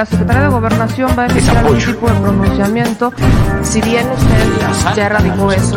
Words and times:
la 0.00 0.06
Secretaría 0.06 0.44
de 0.44 0.48
Gobernación 0.48 1.10
va 1.18 1.24
a 1.24 1.26
emitir 1.26 1.50
algún 1.50 1.76
tipo 1.76 2.08
de 2.08 2.20
pronunciamiento, 2.20 3.12
si 3.62 3.82
bien 3.82 4.06
usted 4.10 4.96
ya 4.96 5.10
radicó 5.10 5.52
eso, 5.52 5.76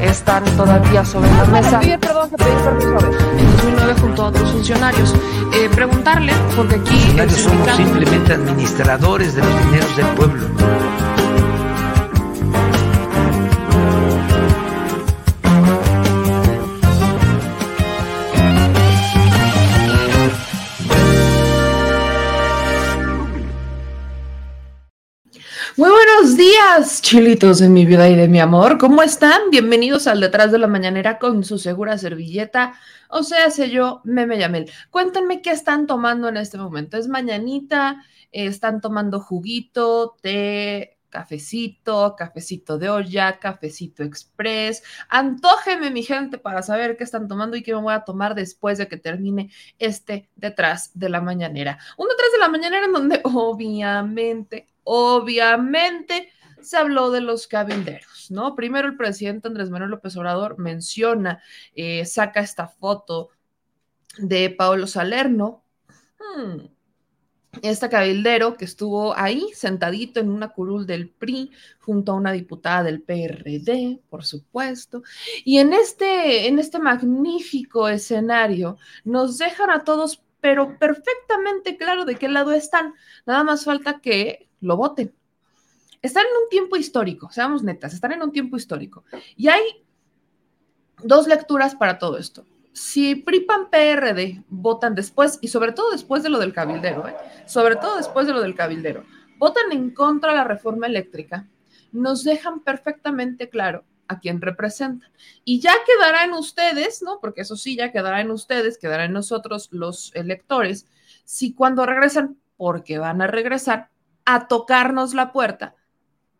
están 0.00 0.44
todavía 0.56 1.04
sobre 1.04 1.28
la 1.32 1.44
mesa. 1.46 1.80
perdón, 1.80 2.30
que 2.30 2.36
pedí 2.36 2.54
permiso 2.62 2.90
en 3.36 3.50
2009 3.56 3.94
junto 4.00 4.22
a 4.22 4.26
otros 4.26 4.52
funcionarios. 4.52 5.12
Eh, 5.54 5.68
preguntarle, 5.74 6.32
porque 6.54 6.76
aquí... 6.76 7.16
Somos 7.34 7.68
simplemente 7.72 8.32
administradores 8.32 9.34
de 9.34 9.42
los 9.42 9.64
dineros 9.64 9.96
del 9.96 10.06
pueblo. 10.14 10.73
Chilitos 26.82 27.60
de 27.60 27.68
mi 27.68 27.86
vida 27.86 28.08
y 28.08 28.16
de 28.16 28.26
mi 28.26 28.40
amor. 28.40 28.78
¿Cómo 28.78 29.04
están? 29.04 29.50
Bienvenidos 29.52 30.08
al 30.08 30.20
Detrás 30.20 30.50
de 30.50 30.58
la 30.58 30.66
Mañanera 30.66 31.20
con 31.20 31.44
su 31.44 31.56
segura 31.58 31.98
servilleta. 31.98 32.74
O 33.08 33.22
sea, 33.22 33.48
sé 33.50 33.70
yo, 33.70 34.00
Meme 34.02 34.38
Yamel. 34.38 34.68
Cuéntenme 34.90 35.40
qué 35.40 35.50
están 35.50 35.86
tomando 35.86 36.28
en 36.28 36.36
este 36.36 36.58
momento. 36.58 36.96
¿Es 36.96 37.06
mañanita? 37.06 38.04
¿Están 38.32 38.80
tomando 38.80 39.20
juguito, 39.20 40.16
té, 40.20 40.98
cafecito, 41.10 42.16
cafecito 42.18 42.76
de 42.76 42.88
olla, 42.88 43.38
cafecito 43.38 44.02
express? 44.02 44.82
Antójeme, 45.08 45.92
mi 45.92 46.02
gente, 46.02 46.38
para 46.38 46.62
saber 46.62 46.96
qué 46.96 47.04
están 47.04 47.28
tomando 47.28 47.56
y 47.56 47.62
qué 47.62 47.72
me 47.72 47.82
voy 47.82 47.94
a 47.94 48.04
tomar 48.04 48.34
después 48.34 48.78
de 48.78 48.88
que 48.88 48.96
termine 48.96 49.48
este 49.78 50.28
Detrás 50.34 50.90
de 50.94 51.08
la 51.08 51.20
Mañanera. 51.20 51.78
Un 51.96 52.08
Detrás 52.08 52.32
de 52.32 52.38
la 52.38 52.48
Mañanera 52.48 52.86
en 52.86 52.92
donde 52.92 53.20
obviamente 53.24 54.66
obviamente 54.84 56.30
se 56.64 56.76
habló 56.76 57.10
de 57.10 57.20
los 57.20 57.46
cabilderos, 57.46 58.30
¿no? 58.30 58.54
Primero 58.54 58.88
el 58.88 58.96
presidente 58.96 59.48
Andrés 59.48 59.70
Manuel 59.70 59.90
López 59.90 60.16
Obrador 60.16 60.58
menciona, 60.58 61.42
eh, 61.74 62.04
saca 62.06 62.40
esta 62.40 62.68
foto 62.68 63.30
de 64.18 64.50
Pablo 64.50 64.86
Salerno, 64.86 65.64
hmm, 66.18 66.66
este 67.62 67.88
cabildero 67.88 68.56
que 68.56 68.64
estuvo 68.64 69.16
ahí 69.16 69.50
sentadito 69.54 70.20
en 70.20 70.30
una 70.30 70.48
curul 70.48 70.86
del 70.86 71.10
PRI 71.10 71.52
junto 71.78 72.12
a 72.12 72.16
una 72.16 72.32
diputada 72.32 72.82
del 72.82 73.02
PRD, 73.02 74.00
por 74.08 74.24
supuesto. 74.24 75.02
Y 75.44 75.58
en 75.58 75.72
este, 75.72 76.48
en 76.48 76.58
este 76.58 76.78
magnífico 76.78 77.88
escenario 77.88 78.78
nos 79.04 79.38
dejan 79.38 79.70
a 79.70 79.84
todos, 79.84 80.22
pero 80.40 80.78
perfectamente 80.78 81.76
claro 81.76 82.04
de 82.04 82.16
qué 82.16 82.28
lado 82.28 82.52
están. 82.52 82.94
Nada 83.26 83.44
más 83.44 83.64
falta 83.64 84.00
que 84.00 84.48
lo 84.60 84.76
voten. 84.76 85.14
Están 86.04 86.26
en 86.26 86.42
un 86.42 86.50
tiempo 86.50 86.76
histórico, 86.76 87.30
seamos 87.32 87.62
netas, 87.62 87.94
están 87.94 88.12
en 88.12 88.22
un 88.22 88.30
tiempo 88.30 88.58
histórico. 88.58 89.04
Y 89.38 89.48
hay 89.48 89.62
dos 91.02 91.26
lecturas 91.26 91.74
para 91.74 91.98
todo 91.98 92.18
esto. 92.18 92.44
Si 92.74 93.14
PRIPAN 93.14 93.70
PRD 93.70 94.44
votan 94.50 94.94
después, 94.94 95.38
y 95.40 95.48
sobre 95.48 95.72
todo 95.72 95.92
después 95.92 96.22
de 96.22 96.28
lo 96.28 96.38
del 96.38 96.52
cabildero, 96.52 97.08
¿eh? 97.08 97.16
sobre 97.46 97.76
todo 97.76 97.96
después 97.96 98.26
de 98.26 98.34
lo 98.34 98.42
del 98.42 98.54
cabildero, 98.54 99.06
votan 99.38 99.72
en 99.72 99.92
contra 99.92 100.32
de 100.32 100.36
la 100.36 100.44
reforma 100.44 100.88
eléctrica, 100.88 101.48
nos 101.90 102.22
dejan 102.22 102.60
perfectamente 102.60 103.48
claro 103.48 103.86
a 104.06 104.20
quién 104.20 104.42
representan. 104.42 105.10
Y 105.42 105.60
ya 105.60 105.72
quedará 105.86 106.24
en 106.24 106.34
ustedes, 106.34 107.00
¿no? 107.00 107.18
Porque 107.18 107.40
eso 107.40 107.56
sí, 107.56 107.76
ya 107.76 107.92
quedará 107.92 108.20
en 108.20 108.30
ustedes, 108.30 108.76
quedará 108.76 109.06
en 109.06 109.14
nosotros 109.14 109.70
los 109.72 110.14
electores, 110.14 110.86
si 111.24 111.54
cuando 111.54 111.86
regresan, 111.86 112.36
porque 112.58 112.98
van 112.98 113.22
a 113.22 113.26
regresar, 113.26 113.88
a 114.26 114.48
tocarnos 114.48 115.14
la 115.14 115.32
puerta 115.32 115.74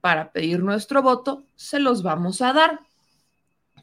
para 0.04 0.32
pedir 0.32 0.62
nuestro 0.62 1.00
voto, 1.00 1.44
se 1.56 1.78
los 1.78 2.02
vamos 2.02 2.42
a 2.42 2.52
dar. 2.52 2.80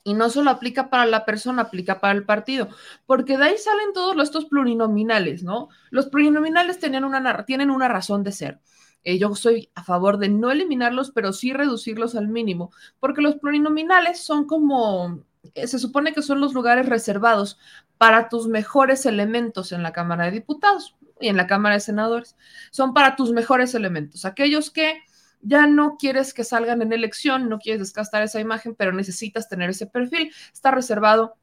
Y 0.03 0.13
no 0.13 0.29
solo 0.29 0.51
aplica 0.51 0.91
para 0.91 1.07
la 1.07 1.25
persona, 1.25 1.63
aplica 1.63 1.99
para 1.99 2.13
el 2.13 2.25
partido, 2.25 2.69
porque 3.07 3.39
de 3.39 3.45
ahí 3.45 3.57
salen 3.57 3.91
todos 3.91 4.15
estos 4.21 4.45
plurinominales, 4.45 5.41
¿no? 5.41 5.69
Los 5.89 6.09
plurinominales 6.09 6.77
tienen 6.77 7.05
una, 7.05 7.43
tienen 7.45 7.71
una 7.71 7.87
razón 7.87 8.21
de 8.21 8.33
ser. 8.33 8.59
Eh, 9.03 9.17
yo 9.17 9.33
soy 9.33 9.71
a 9.73 9.83
favor 9.83 10.19
de 10.19 10.29
no 10.29 10.51
eliminarlos, 10.51 11.09
pero 11.09 11.33
sí 11.33 11.53
reducirlos 11.53 12.13
al 12.15 12.27
mínimo, 12.27 12.71
porque 12.99 13.23
los 13.23 13.37
plurinominales 13.37 14.19
son 14.23 14.45
como, 14.45 15.23
eh, 15.55 15.65
se 15.65 15.79
supone 15.79 16.13
que 16.13 16.21
son 16.21 16.39
los 16.39 16.53
lugares 16.53 16.87
reservados 16.87 17.57
para 17.97 18.29
tus 18.29 18.47
mejores 18.47 19.07
elementos 19.07 19.71
en 19.71 19.81
la 19.81 19.91
Cámara 19.91 20.25
de 20.25 20.31
Diputados 20.33 20.95
y 21.19 21.29
en 21.29 21.37
la 21.37 21.47
Cámara 21.47 21.73
de 21.73 21.81
Senadores. 21.81 22.35
Son 22.69 22.93
para 22.93 23.15
tus 23.15 23.31
mejores 23.31 23.73
elementos, 23.73 24.23
aquellos 24.25 24.69
que 24.69 25.01
ya 25.41 25.67
no 25.67 25.97
quieres 25.97 26.33
que 26.33 26.43
salgan 26.43 26.81
en 26.81 26.93
elección, 26.93 27.49
no 27.49 27.59
quieres 27.59 27.79
desgastar 27.79 28.23
esa 28.23 28.39
imagen, 28.39 28.75
pero 28.75 28.91
necesitas 28.91 29.49
tener 29.49 29.69
ese 29.69 29.87
perfil. 29.87 30.33
Está 30.53 30.71
reservado 30.71 31.35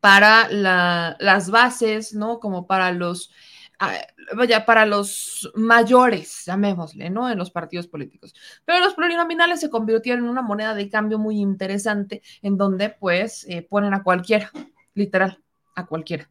para 0.00 0.48
las 0.48 1.50
bases, 1.50 2.14
¿no? 2.14 2.38
Como 2.38 2.66
para 2.66 2.92
los, 2.92 3.32
ah, 3.78 3.94
vaya, 4.36 4.64
para 4.64 4.86
los 4.86 5.50
mayores, 5.54 6.44
llamémosle, 6.46 7.10
¿no? 7.10 7.30
En 7.30 7.38
los 7.38 7.50
partidos 7.50 7.86
políticos. 7.88 8.34
Pero 8.64 8.80
los 8.80 8.94
plurinominales 8.94 9.60
se 9.60 9.70
convirtieron 9.70 10.24
en 10.24 10.30
una 10.30 10.42
moneda 10.42 10.74
de 10.74 10.88
cambio 10.88 11.18
muy 11.18 11.40
interesante, 11.40 12.22
en 12.42 12.56
donde 12.56 12.90
pues 12.90 13.46
eh, 13.48 13.62
ponen 13.62 13.94
a 13.94 14.02
cualquiera, 14.02 14.50
literal, 14.94 15.42
a 15.74 15.86
cualquiera. 15.86 16.30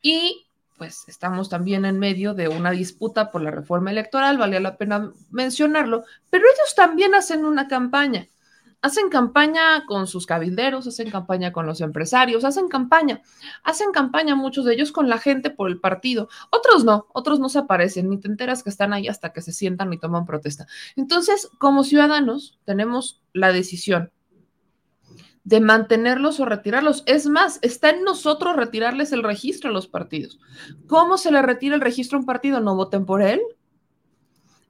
Y 0.00 0.46
pues 0.82 1.04
estamos 1.06 1.48
también 1.48 1.84
en 1.84 2.00
medio 2.00 2.34
de 2.34 2.48
una 2.48 2.72
disputa 2.72 3.30
por 3.30 3.40
la 3.40 3.52
reforma 3.52 3.92
electoral, 3.92 4.36
valía 4.36 4.58
la 4.58 4.76
pena 4.76 5.12
mencionarlo, 5.30 6.02
pero 6.28 6.44
ellos 6.44 6.74
también 6.74 7.14
hacen 7.14 7.44
una 7.44 7.68
campaña. 7.68 8.26
Hacen 8.80 9.08
campaña 9.08 9.86
con 9.86 10.08
sus 10.08 10.26
cabilderos, 10.26 10.88
hacen 10.88 11.08
campaña 11.08 11.52
con 11.52 11.66
los 11.66 11.80
empresarios, 11.80 12.44
hacen 12.44 12.66
campaña, 12.66 13.22
hacen 13.62 13.92
campaña 13.92 14.34
muchos 14.34 14.64
de 14.64 14.74
ellos 14.74 14.90
con 14.90 15.08
la 15.08 15.18
gente 15.18 15.50
por 15.50 15.70
el 15.70 15.78
partido, 15.78 16.28
otros 16.50 16.84
no, 16.84 17.06
otros 17.12 17.38
no 17.38 17.48
se 17.48 17.60
aparecen, 17.60 18.10
ni 18.10 18.18
te 18.18 18.26
enteras 18.26 18.64
que 18.64 18.70
están 18.70 18.92
ahí 18.92 19.06
hasta 19.06 19.32
que 19.32 19.40
se 19.40 19.52
sientan 19.52 19.92
y 19.92 20.00
toman 20.00 20.26
protesta. 20.26 20.66
Entonces, 20.96 21.48
como 21.58 21.84
ciudadanos, 21.84 22.58
tenemos 22.64 23.22
la 23.32 23.52
decisión 23.52 24.10
de 25.44 25.60
mantenerlos 25.60 26.40
o 26.40 26.44
retirarlos. 26.44 27.02
Es 27.06 27.26
más, 27.26 27.58
está 27.62 27.90
en 27.90 28.04
nosotros 28.04 28.56
retirarles 28.56 29.12
el 29.12 29.22
registro 29.22 29.70
a 29.70 29.72
los 29.72 29.88
partidos. 29.88 30.38
¿Cómo 30.86 31.18
se 31.18 31.32
le 31.32 31.42
retira 31.42 31.74
el 31.74 31.80
registro 31.80 32.18
a 32.18 32.20
un 32.20 32.26
partido? 32.26 32.60
¿No 32.60 32.76
voten 32.76 33.04
por 33.04 33.22
él? 33.22 33.40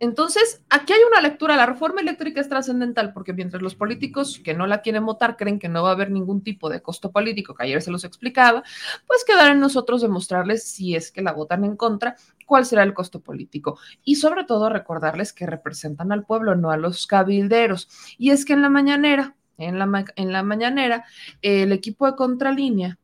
Entonces, 0.02 0.64
aquí 0.68 0.92
hay 0.92 0.98
una 1.08 1.20
lectura. 1.20 1.54
La 1.54 1.64
reforma 1.64 2.00
eléctrica 2.00 2.40
es 2.40 2.48
trascendental 2.48 3.12
porque 3.12 3.32
mientras 3.32 3.62
los 3.62 3.76
políticos 3.76 4.40
que 4.42 4.52
no 4.52 4.66
la 4.66 4.82
quieren 4.82 5.06
votar 5.06 5.36
creen 5.36 5.60
que 5.60 5.68
no 5.68 5.84
va 5.84 5.90
a 5.90 5.92
haber 5.92 6.10
ningún 6.10 6.42
tipo 6.42 6.68
de 6.68 6.82
costo 6.82 7.12
político, 7.12 7.54
que 7.54 7.62
ayer 7.62 7.80
se 7.80 7.92
los 7.92 8.02
explicaba, 8.02 8.64
pues 9.06 9.24
quedará 9.24 9.52
en 9.52 9.60
nosotros 9.60 10.02
demostrarles 10.02 10.64
si 10.64 10.96
es 10.96 11.12
que 11.12 11.22
la 11.22 11.32
votan 11.32 11.64
en 11.64 11.76
contra, 11.76 12.16
cuál 12.46 12.66
será 12.66 12.82
el 12.82 12.94
costo 12.94 13.20
político. 13.20 13.78
Y 14.02 14.16
sobre 14.16 14.42
todo 14.42 14.68
recordarles 14.70 15.32
que 15.32 15.46
representan 15.46 16.10
al 16.10 16.24
pueblo, 16.24 16.56
no 16.56 16.72
a 16.72 16.76
los 16.76 17.06
cabilderos. 17.06 17.88
Y 18.18 18.30
es 18.30 18.44
que 18.44 18.54
en 18.54 18.62
la 18.62 18.70
mañanera, 18.70 19.36
en 19.62 19.78
la, 19.78 20.04
en 20.16 20.32
la 20.32 20.42
mañanera, 20.42 21.04
el 21.40 21.72
equipo 21.72 22.06
de 22.06 22.16
contralínea, 22.16 22.98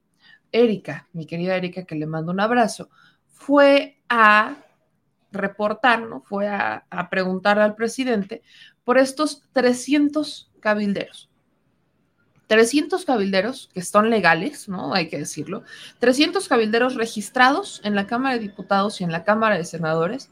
Erika, 0.52 1.08
mi 1.12 1.26
querida 1.26 1.56
Erika, 1.56 1.84
que 1.84 1.94
le 1.94 2.06
mando 2.06 2.32
un 2.32 2.40
abrazo, 2.40 2.88
fue 3.26 3.98
a 4.08 4.56
reportar, 5.30 6.02
¿no? 6.02 6.22
Fue 6.22 6.48
a, 6.48 6.86
a 6.90 7.10
preguntarle 7.10 7.62
al 7.62 7.74
presidente 7.74 8.42
por 8.84 8.98
estos 8.98 9.42
300 9.52 10.50
cabilderos. 10.60 11.28
300 12.46 13.04
cabilderos 13.04 13.68
que 13.74 13.82
son 13.82 14.08
legales, 14.08 14.68
¿no? 14.68 14.94
Hay 14.94 15.08
que 15.08 15.18
decirlo. 15.18 15.64
300 15.98 16.48
cabilderos 16.48 16.94
registrados 16.94 17.82
en 17.84 17.94
la 17.94 18.06
Cámara 18.06 18.36
de 18.36 18.40
Diputados 18.40 19.00
y 19.00 19.04
en 19.04 19.12
la 19.12 19.22
Cámara 19.22 19.58
de 19.58 19.64
Senadores 19.64 20.30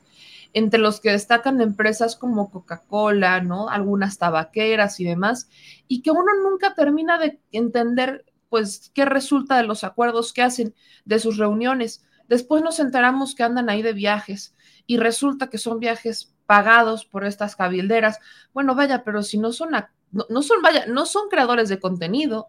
entre 0.52 0.80
los 0.80 1.00
que 1.00 1.10
destacan 1.10 1.60
empresas 1.60 2.16
como 2.16 2.50
Coca-Cola, 2.50 3.40
¿no? 3.40 3.68
Algunas 3.68 4.18
tabaqueras 4.18 5.00
y 5.00 5.04
demás, 5.04 5.48
y 5.88 6.02
que 6.02 6.10
uno 6.10 6.32
nunca 6.42 6.74
termina 6.74 7.18
de 7.18 7.40
entender, 7.52 8.24
pues, 8.48 8.90
qué 8.94 9.04
resulta 9.04 9.56
de 9.56 9.64
los 9.64 9.84
acuerdos 9.84 10.32
que 10.32 10.42
hacen, 10.42 10.74
de 11.04 11.18
sus 11.18 11.36
reuniones. 11.36 12.04
Después 12.28 12.62
nos 12.62 12.80
enteramos 12.80 13.34
que 13.34 13.42
andan 13.42 13.70
ahí 13.70 13.82
de 13.82 13.92
viajes 13.92 14.54
y 14.86 14.96
resulta 14.98 15.48
que 15.48 15.58
son 15.58 15.78
viajes 15.78 16.34
pagados 16.46 17.04
por 17.04 17.24
estas 17.24 17.56
cabilderas. 17.56 18.18
Bueno, 18.52 18.74
vaya, 18.74 19.04
pero 19.04 19.22
si 19.22 19.38
no 19.38 19.52
son, 19.52 19.70
no, 20.10 20.42
son, 20.42 20.62
vaya, 20.62 20.86
no 20.86 21.06
son 21.06 21.28
creadores 21.28 21.68
de 21.68 21.80
contenido, 21.80 22.48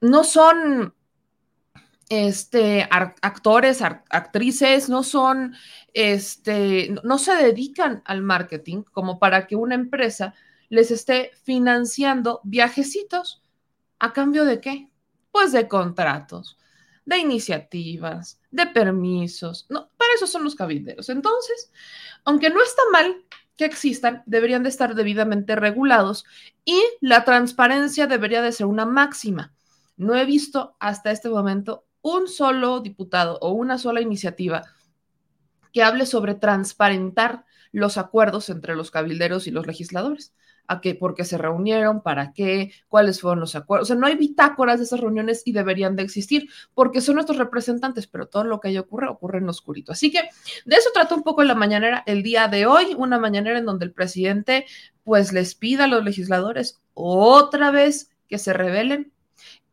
no 0.00 0.24
son 0.24 0.94
este, 2.08 2.88
actores, 2.90 3.82
actrices, 3.82 4.88
no 4.88 5.02
son, 5.02 5.54
este, 5.94 6.94
no 7.04 7.18
se 7.18 7.34
dedican 7.36 8.02
al 8.04 8.22
marketing 8.22 8.82
como 8.82 9.18
para 9.18 9.46
que 9.46 9.56
una 9.56 9.74
empresa 9.74 10.34
les 10.68 10.90
esté 10.90 11.30
financiando 11.44 12.40
viajecitos. 12.44 13.42
¿A 13.98 14.12
cambio 14.12 14.44
de 14.44 14.60
qué? 14.60 14.90
Pues 15.30 15.52
de 15.52 15.68
contratos. 15.68 16.58
de 17.04 17.18
iniciativas, 17.18 18.40
de 18.50 18.66
permisos. 18.66 19.66
No, 19.68 19.88
para 19.96 20.14
eso 20.14 20.26
son 20.26 20.44
los 20.44 20.54
cabilderos. 20.54 21.08
Entonces, 21.08 21.72
aunque 22.24 22.50
no 22.50 22.62
está 22.62 22.82
mal 22.92 23.24
que 23.56 23.64
existan, 23.64 24.22
deberían 24.26 24.62
de 24.62 24.68
estar 24.68 24.94
debidamente 24.94 25.56
regulados 25.56 26.24
y 26.64 26.80
la 27.00 27.24
transparencia 27.24 28.06
debería 28.06 28.42
de 28.42 28.52
ser 28.52 28.66
una 28.66 28.86
máxima. 28.86 29.52
No 29.96 30.14
he 30.14 30.24
visto 30.24 30.76
hasta 30.80 31.10
este 31.10 31.28
momento 31.28 31.84
un 32.02 32.28
solo 32.28 32.80
diputado 32.80 33.38
o 33.40 33.52
una 33.52 33.78
sola 33.78 34.00
iniciativa 34.00 34.62
que 35.72 35.82
hable 35.82 36.06
sobre 36.06 36.34
transparentar 36.34 37.44
los 37.72 37.96
acuerdos 37.96 38.50
entre 38.50 38.76
los 38.76 38.90
cabilderos 38.90 39.46
y 39.46 39.50
los 39.50 39.66
legisladores 39.66 40.34
a 40.68 40.80
qué, 40.80 40.94
por 40.94 41.14
qué 41.14 41.24
se 41.24 41.38
reunieron, 41.38 42.02
para 42.02 42.32
qué, 42.32 42.72
cuáles 42.88 43.20
fueron 43.20 43.40
los 43.40 43.54
acuerdos. 43.56 43.86
O 43.86 43.88
sea, 43.88 43.96
no 43.96 44.06
hay 44.06 44.16
bitácoras 44.16 44.78
de 44.78 44.84
esas 44.84 45.00
reuniones 45.00 45.42
y 45.44 45.52
deberían 45.52 45.96
de 45.96 46.02
existir 46.02 46.48
porque 46.74 47.00
son 47.00 47.16
nuestros 47.16 47.38
representantes, 47.38 48.06
pero 48.06 48.26
todo 48.26 48.44
lo 48.44 48.60
que 48.60 48.68
ahí 48.68 48.78
ocurre 48.78 49.08
ocurre 49.08 49.38
en 49.38 49.48
oscurito. 49.48 49.92
Así 49.92 50.10
que 50.10 50.20
de 50.64 50.76
eso 50.76 50.90
trata 50.94 51.14
un 51.14 51.22
poco 51.22 51.42
la 51.42 51.54
mañanera 51.54 52.02
el 52.06 52.22
día 52.22 52.48
de 52.48 52.66
hoy, 52.66 52.94
una 52.96 53.18
mañanera 53.18 53.58
en 53.58 53.66
donde 53.66 53.84
el 53.84 53.92
presidente 53.92 54.66
pues 55.04 55.32
les 55.32 55.54
pida 55.54 55.84
a 55.84 55.88
los 55.88 56.04
legisladores 56.04 56.80
otra 56.94 57.70
vez 57.70 58.10
que 58.28 58.38
se 58.38 58.52
rebelen, 58.52 59.12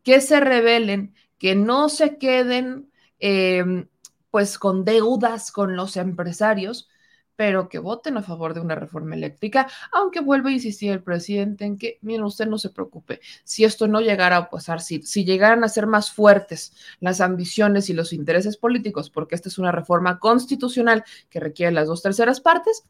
que 0.04 0.22
se 0.22 0.40
rebelen, 0.40 1.14
que 1.40 1.56
no 1.56 1.90
se 1.90 2.18
queden 2.18 2.92
eh, 3.20 3.88
pues 4.30 4.60
con 4.60 4.86
deudas 4.86 5.52
con 5.52 5.76
los 5.76 5.98
empresarios, 5.98 6.90
pero 7.36 7.70
que 7.70 7.80
voten 7.80 8.18
a 8.18 8.22
favor 8.22 8.54
de 8.54 8.60
una 8.60 8.76
reforma 8.76 9.16
eléctrica, 9.16 9.68
aunque 9.94 10.20
vuelve 10.20 10.50
a 10.50 10.54
insistir 10.54 10.92
el 10.92 11.02
presidente 11.02 11.64
en 11.64 11.78
que, 11.78 11.98
miren, 12.02 12.26
usted 12.26 12.48
no 12.48 12.58
se 12.58 12.70
preocupe, 12.70 13.22
si 13.46 13.64
esto 13.64 13.88
no 13.88 14.02
llegara 14.02 14.36
a 14.36 14.50
pasar, 14.50 14.82
si, 14.82 15.02
si 15.04 15.24
llegaran 15.24 15.64
a 15.64 15.70
ser 15.70 15.88
más 15.88 16.12
fuertes 16.12 16.74
las 17.00 17.22
ambiciones 17.22 17.90
y 17.90 17.94
los 17.94 18.12
intereses 18.12 18.58
políticos, 18.58 19.10
porque 19.10 19.36
esta 19.36 19.48
es 19.48 19.58
una 19.58 19.72
reforma 19.72 20.20
constitucional 20.20 21.06
que 21.30 21.40
requiere 21.40 21.72
las 21.72 21.88
dos 21.88 22.02
terceras 22.02 22.42
partes, 22.42 22.84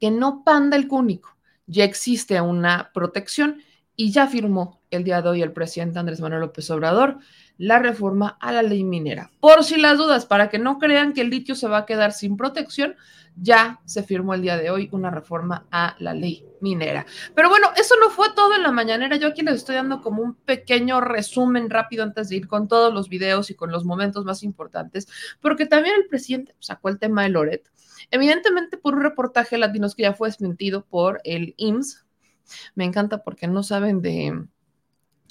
que 0.00 0.10
no 0.10 0.42
panda 0.44 0.76
el 0.76 0.88
cúnico, 0.88 1.36
ya 1.66 1.84
existe 1.84 2.40
una 2.40 2.90
protección 2.92 3.62
y 3.96 4.12
ya 4.12 4.26
firmó 4.26 4.80
el 4.90 5.04
día 5.04 5.22
de 5.22 5.28
hoy 5.28 5.42
el 5.42 5.52
presidente 5.52 5.98
Andrés 5.98 6.20
Manuel 6.20 6.42
López 6.42 6.70
Obrador 6.70 7.18
la 7.58 7.78
reforma 7.78 8.36
a 8.40 8.52
la 8.52 8.62
ley 8.62 8.82
minera. 8.82 9.30
Por 9.40 9.62
si 9.62 9.76
las 9.76 9.98
dudas, 9.98 10.26
para 10.26 10.48
que 10.50 10.58
no 10.58 10.78
crean 10.78 11.12
que 11.12 11.20
el 11.20 11.30
litio 11.30 11.54
se 11.54 11.68
va 11.68 11.78
a 11.78 11.86
quedar 11.86 12.12
sin 12.12 12.36
protección, 12.36 12.96
ya 13.36 13.80
se 13.84 14.02
firmó 14.02 14.34
el 14.34 14.42
día 14.42 14.56
de 14.56 14.70
hoy 14.70 14.88
una 14.92 15.10
reforma 15.10 15.66
a 15.70 15.94
la 15.98 16.12
ley 16.12 16.44
minera. 16.60 17.06
Pero 17.34 17.48
bueno, 17.48 17.68
eso 17.76 17.94
no 18.00 18.10
fue 18.10 18.28
todo 18.34 18.54
en 18.54 18.62
la 18.62 18.72
mañanera. 18.72 19.16
Yo 19.16 19.28
aquí 19.28 19.42
les 19.42 19.54
estoy 19.54 19.76
dando 19.76 20.00
como 20.00 20.22
un 20.22 20.34
pequeño 20.34 21.00
resumen 21.00 21.70
rápido 21.70 22.02
antes 22.02 22.28
de 22.28 22.36
ir 22.36 22.48
con 22.48 22.68
todos 22.68 22.92
los 22.92 23.08
videos 23.08 23.50
y 23.50 23.54
con 23.54 23.70
los 23.70 23.84
momentos 23.84 24.24
más 24.24 24.42
importantes, 24.42 25.06
porque 25.40 25.66
también 25.66 25.94
el 25.96 26.08
presidente 26.08 26.54
sacó 26.58 26.88
el 26.88 26.98
tema 26.98 27.22
de 27.22 27.30
Loret. 27.30 27.70
Evidentemente 28.10 28.76
por 28.76 28.94
un 28.94 29.02
reportaje 29.02 29.56
latinos 29.56 29.94
que 29.94 30.02
ya 30.02 30.14
fue 30.14 30.28
desmentido 30.28 30.84
por 30.84 31.20
el 31.24 31.54
IMSS. 31.56 32.04
Me 32.74 32.84
encanta 32.84 33.22
porque 33.22 33.46
no 33.48 33.62
saben 33.62 34.02
de 34.02 34.46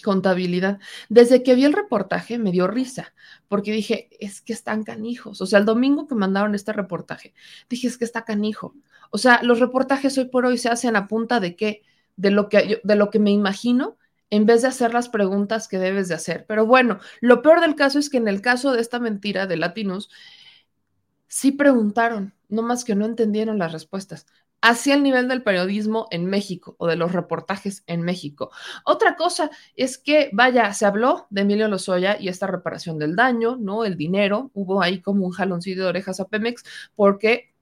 contabilidad. 0.02 0.80
Desde 1.10 1.44
que 1.44 1.56
vi 1.56 1.66
el 1.66 1.74
reportaje 1.74 2.38
me 2.38 2.52
dio 2.52 2.68
risa, 2.68 3.14
porque 3.48 3.72
dije, 3.72 4.10
es 4.20 4.42
que 4.42 4.54
están 4.54 4.84
canijos. 4.84 5.42
O 5.42 5.46
sea, 5.46 5.60
el 5.60 5.66
domingo 5.66 6.08
que 6.08 6.16
mandaron 6.16 6.56
este 6.56 6.74
reportaje, 6.74 7.34
dije, 7.70 7.88
es 7.88 7.98
que 7.98 8.06
está 8.06 8.26
canijo. 8.26 8.76
O 9.12 9.18
sea, 9.18 9.42
los 9.44 9.60
reportajes 9.60 10.18
hoy 10.18 10.26
por 10.26 10.46
hoy 10.46 10.58
se 10.58 10.70
hacen 10.70 10.96
a 10.96 11.08
punta 11.08 11.40
de 11.40 11.56
qué, 11.56 11.84
de 12.16 12.32
lo 12.32 12.50
que, 12.50 12.82
de 12.84 12.96
lo 12.96 13.10
que 13.10 13.20
me 13.20 13.32
imagino, 13.32 13.98
en 14.30 14.46
vez 14.46 14.62
de 14.62 14.70
hacer 14.70 14.94
las 14.94 15.10
preguntas 15.10 15.68
que 15.68 15.78
debes 15.78 16.08
de 16.08 16.16
hacer. 16.16 16.46
Pero 16.48 16.66
bueno, 16.66 17.00
lo 17.20 17.42
peor 17.42 17.62
del 17.62 17.76
caso 17.76 18.00
es 18.00 18.10
que 18.10 18.18
en 18.18 18.28
el 18.28 18.42
caso 18.42 18.72
de 18.72 18.82
esta 18.82 19.00
mentira 19.00 19.46
de 19.46 19.58
Latinos, 19.58 20.10
sí 21.28 21.52
preguntaron, 21.52 22.34
no 22.50 22.62
más 22.62 22.86
que 22.86 22.96
no 22.96 23.06
entendieron 23.06 23.60
las 23.60 23.72
respuestas 23.72 24.26
hacia 24.62 24.94
el 24.94 25.04
nivel 25.04 25.28
del 25.28 25.44
periodismo 25.44 26.08
en 26.12 26.26
México 26.26 26.76
o 26.78 26.88
de 26.88 26.96
los 26.96 27.12
reportajes 27.12 27.84
en 27.88 28.02
México. 28.02 28.52
Otra 28.86 29.16
cosa 29.16 29.50
es 29.76 29.98
que, 29.98 30.30
vaya, 30.34 30.72
se 30.74 30.86
habló 30.86 31.28
de 31.30 31.42
Emilio 31.42 31.68
Lozoya 31.68 32.18
y 32.20 32.28
esta 32.28 32.48
reparación 32.48 33.00
del 33.00 33.16
daño, 33.16 33.58
¿no? 33.58 33.86
El 33.86 33.98
dinero, 33.98 34.52
hubo 34.54 34.82
ahí 34.82 35.02
como 35.02 35.26
un 35.26 35.32
jaloncillo 35.32 35.84
de 35.84 35.90
orejas 35.90 36.20
a 36.20 36.28
Pemex 36.28 36.64
porque 36.96 37.54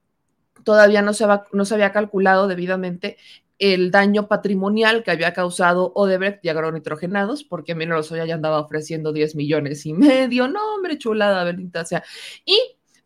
todavía 0.64 1.02
no 1.02 1.14
se, 1.14 1.26
no 1.54 1.66
se 1.66 1.74
había 1.74 1.92
calculado 1.92 2.48
debidamente 2.48 3.18
el 3.60 3.92
daño 3.92 4.28
patrimonial 4.28 5.04
que 5.04 5.12
había 5.12 5.34
causado 5.34 5.92
Odebrecht 5.94 6.44
y 6.44 6.50
agronitrogenados, 6.50 7.44
porque 7.44 7.74
Emilio 7.74 7.96
Lozoya 7.96 8.26
ya 8.26 8.36
andaba 8.36 8.60
ofreciendo 8.60 9.12
10 9.12 9.36
millones 9.36 9.86
y 9.86 9.94
medio. 9.94 10.48
No, 10.48 10.76
hombre, 10.76 10.98
chulada, 10.98 11.44
Belinda. 11.44 11.82
O 11.82 11.86
sea, 11.86 12.04
y 12.46 12.58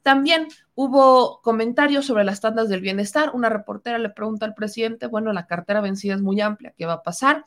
también 0.03 0.47
hubo 0.75 1.41
comentarios 1.41 2.05
sobre 2.05 2.25
las 2.25 2.41
tandas 2.41 2.69
del 2.69 2.81
bienestar. 2.81 3.31
Una 3.33 3.49
reportera 3.49 3.97
le 3.97 4.09
pregunta 4.09 4.45
al 4.45 4.53
presidente, 4.53 5.07
bueno, 5.07 5.33
la 5.33 5.47
cartera 5.47 5.81
vencida 5.81 6.15
es 6.15 6.21
muy 6.21 6.41
amplia, 6.41 6.73
¿qué 6.77 6.85
va 6.85 6.93
a 6.93 7.03
pasar? 7.03 7.45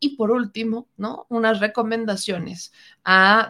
Y 0.00 0.16
por 0.16 0.30
último, 0.30 0.88
¿no? 0.96 1.26
Unas 1.28 1.58
recomendaciones 1.58 2.72
a 3.04 3.48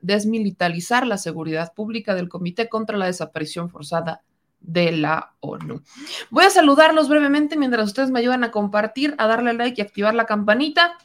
desmilitarizar 0.00 1.06
la 1.06 1.16
seguridad 1.16 1.72
pública 1.74 2.16
del 2.16 2.28
Comité 2.28 2.68
contra 2.68 2.96
la 2.96 3.06
Desaparición 3.06 3.70
Forzada 3.70 4.22
de 4.58 4.90
la 4.90 5.34
ONU. 5.38 5.82
Voy 6.30 6.44
a 6.44 6.50
saludarlos 6.50 7.08
brevemente 7.08 7.56
mientras 7.56 7.86
ustedes 7.86 8.10
me 8.10 8.18
ayudan 8.18 8.42
a 8.42 8.50
compartir, 8.50 9.14
a 9.18 9.28
darle 9.28 9.52
like 9.52 9.80
y 9.80 9.84
activar 9.84 10.14
la 10.14 10.26
campanita. 10.26 10.98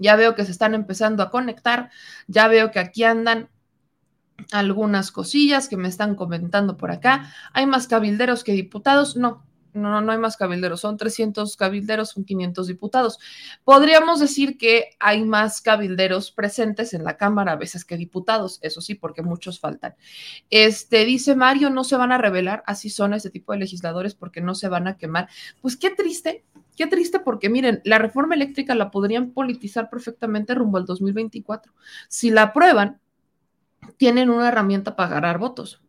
Ya 0.00 0.16
veo 0.16 0.34
que 0.34 0.44
se 0.44 0.50
están 0.50 0.74
empezando 0.74 1.22
a 1.22 1.30
conectar, 1.30 1.90
ya 2.26 2.48
veo 2.48 2.72
que 2.72 2.80
aquí 2.80 3.04
andan 3.04 3.48
algunas 4.52 5.12
cosillas 5.12 5.68
que 5.68 5.76
me 5.76 5.88
están 5.88 6.14
comentando 6.14 6.76
por 6.76 6.90
acá. 6.90 7.32
¿Hay 7.52 7.66
más 7.66 7.86
cabilderos 7.86 8.44
que 8.44 8.52
diputados? 8.52 9.16
No, 9.16 9.44
no, 9.72 10.00
no 10.00 10.12
hay 10.12 10.18
más 10.18 10.36
cabilderos, 10.36 10.80
son 10.80 10.96
300 10.96 11.56
cabilderos, 11.56 12.10
son 12.10 12.24
500 12.24 12.66
diputados. 12.66 13.18
Podríamos 13.64 14.20
decir 14.20 14.58
que 14.58 14.90
hay 14.98 15.24
más 15.24 15.60
cabilderos 15.60 16.32
presentes 16.32 16.92
en 16.94 17.04
la 17.04 17.16
Cámara 17.16 17.52
a 17.52 17.56
veces 17.56 17.84
que 17.84 17.96
diputados, 17.96 18.58
eso 18.62 18.80
sí, 18.80 18.94
porque 18.94 19.22
muchos 19.22 19.60
faltan. 19.60 19.94
Este 20.50 21.04
dice 21.04 21.36
Mario, 21.36 21.70
no 21.70 21.84
se 21.84 21.96
van 21.96 22.12
a 22.12 22.18
revelar, 22.18 22.62
así 22.66 22.90
son 22.90 23.14
este 23.14 23.30
tipo 23.30 23.52
de 23.52 23.58
legisladores 23.58 24.14
porque 24.14 24.40
no 24.40 24.54
se 24.54 24.68
van 24.68 24.88
a 24.88 24.96
quemar. 24.96 25.28
Pues 25.60 25.76
qué 25.76 25.90
triste, 25.90 26.44
qué 26.76 26.86
triste 26.86 27.20
porque 27.20 27.48
miren, 27.48 27.80
la 27.84 27.98
reforma 27.98 28.34
eléctrica 28.34 28.74
la 28.74 28.90
podrían 28.90 29.30
politizar 29.30 29.88
perfectamente 29.90 30.54
rumbo 30.54 30.78
al 30.78 30.84
2024. 30.84 31.72
Si 32.08 32.30
la 32.30 32.42
aprueban, 32.42 33.00
tienen 33.96 34.30
una 34.30 34.48
herramienta 34.48 34.96
para 34.96 35.10
ganar 35.10 35.38
votos. 35.38 35.82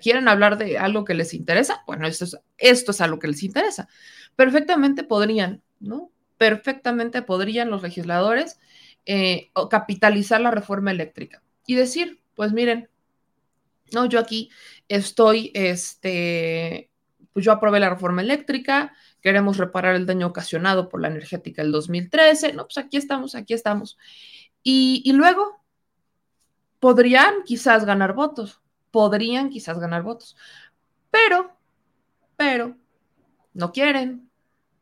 ¿Quieren 0.00 0.28
hablar 0.28 0.58
de 0.58 0.78
algo 0.78 1.04
que 1.04 1.14
les 1.14 1.34
interesa? 1.34 1.82
Bueno, 1.86 2.06
esto 2.06 2.24
es, 2.58 3.00
algo 3.00 3.18
que 3.18 3.28
les 3.28 3.42
interesa. 3.42 3.88
Perfectamente 4.36 5.04
podrían, 5.04 5.62
¿no? 5.80 6.10
Perfectamente 6.38 7.22
podrían 7.22 7.70
los 7.70 7.82
legisladores 7.82 8.60
eh, 9.06 9.50
capitalizar 9.70 10.40
la 10.40 10.50
reforma 10.50 10.90
eléctrica 10.90 11.42
y 11.66 11.74
decir, 11.74 12.20
pues 12.34 12.52
miren, 12.52 12.88
no, 13.92 14.06
yo 14.06 14.18
aquí 14.18 14.50
estoy, 14.88 15.50
este, 15.54 16.90
pues 17.32 17.44
yo 17.44 17.52
aprobé 17.52 17.78
la 17.80 17.90
reforma 17.90 18.22
eléctrica, 18.22 18.94
queremos 19.20 19.58
reparar 19.58 19.96
el 19.96 20.06
daño 20.06 20.28
ocasionado 20.28 20.88
por 20.88 21.00
la 21.00 21.08
energética 21.08 21.62
del 21.62 21.72
2013, 21.72 22.52
no, 22.54 22.64
pues 22.64 22.78
aquí 22.78 22.96
estamos, 22.96 23.34
aquí 23.34 23.54
estamos. 23.54 23.98
Y 24.62 25.12
luego, 25.12 25.61
podrían 26.82 27.44
quizás 27.44 27.84
ganar 27.84 28.12
votos, 28.12 28.60
podrían 28.90 29.50
quizás 29.50 29.78
ganar 29.78 30.02
votos, 30.02 30.36
pero, 31.12 31.56
pero, 32.36 32.76
no 33.54 33.70
quieren. 33.70 34.28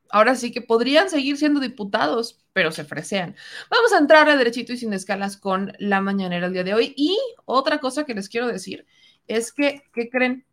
Ahora 0.08 0.34
sí 0.34 0.50
que 0.50 0.62
podrían 0.62 1.10
seguir 1.10 1.36
siendo 1.36 1.60
diputados, 1.60 2.42
pero 2.54 2.72
se 2.72 2.84
fresean. 2.84 3.36
Vamos 3.68 3.92
a 3.92 3.98
entrar 3.98 4.30
a 4.30 4.36
derechito 4.38 4.72
y 4.72 4.78
sin 4.78 4.94
escalas 4.94 5.36
con 5.36 5.74
la 5.78 6.00
mañanera 6.00 6.46
el 6.46 6.54
día 6.54 6.64
de 6.64 6.72
hoy. 6.72 6.94
Y 6.96 7.18
otra 7.44 7.80
cosa 7.80 8.04
que 8.04 8.14
les 8.14 8.30
quiero 8.30 8.46
decir 8.46 8.86
es 9.26 9.52
que, 9.52 9.82
¿qué 9.92 10.08
creen? 10.08 10.46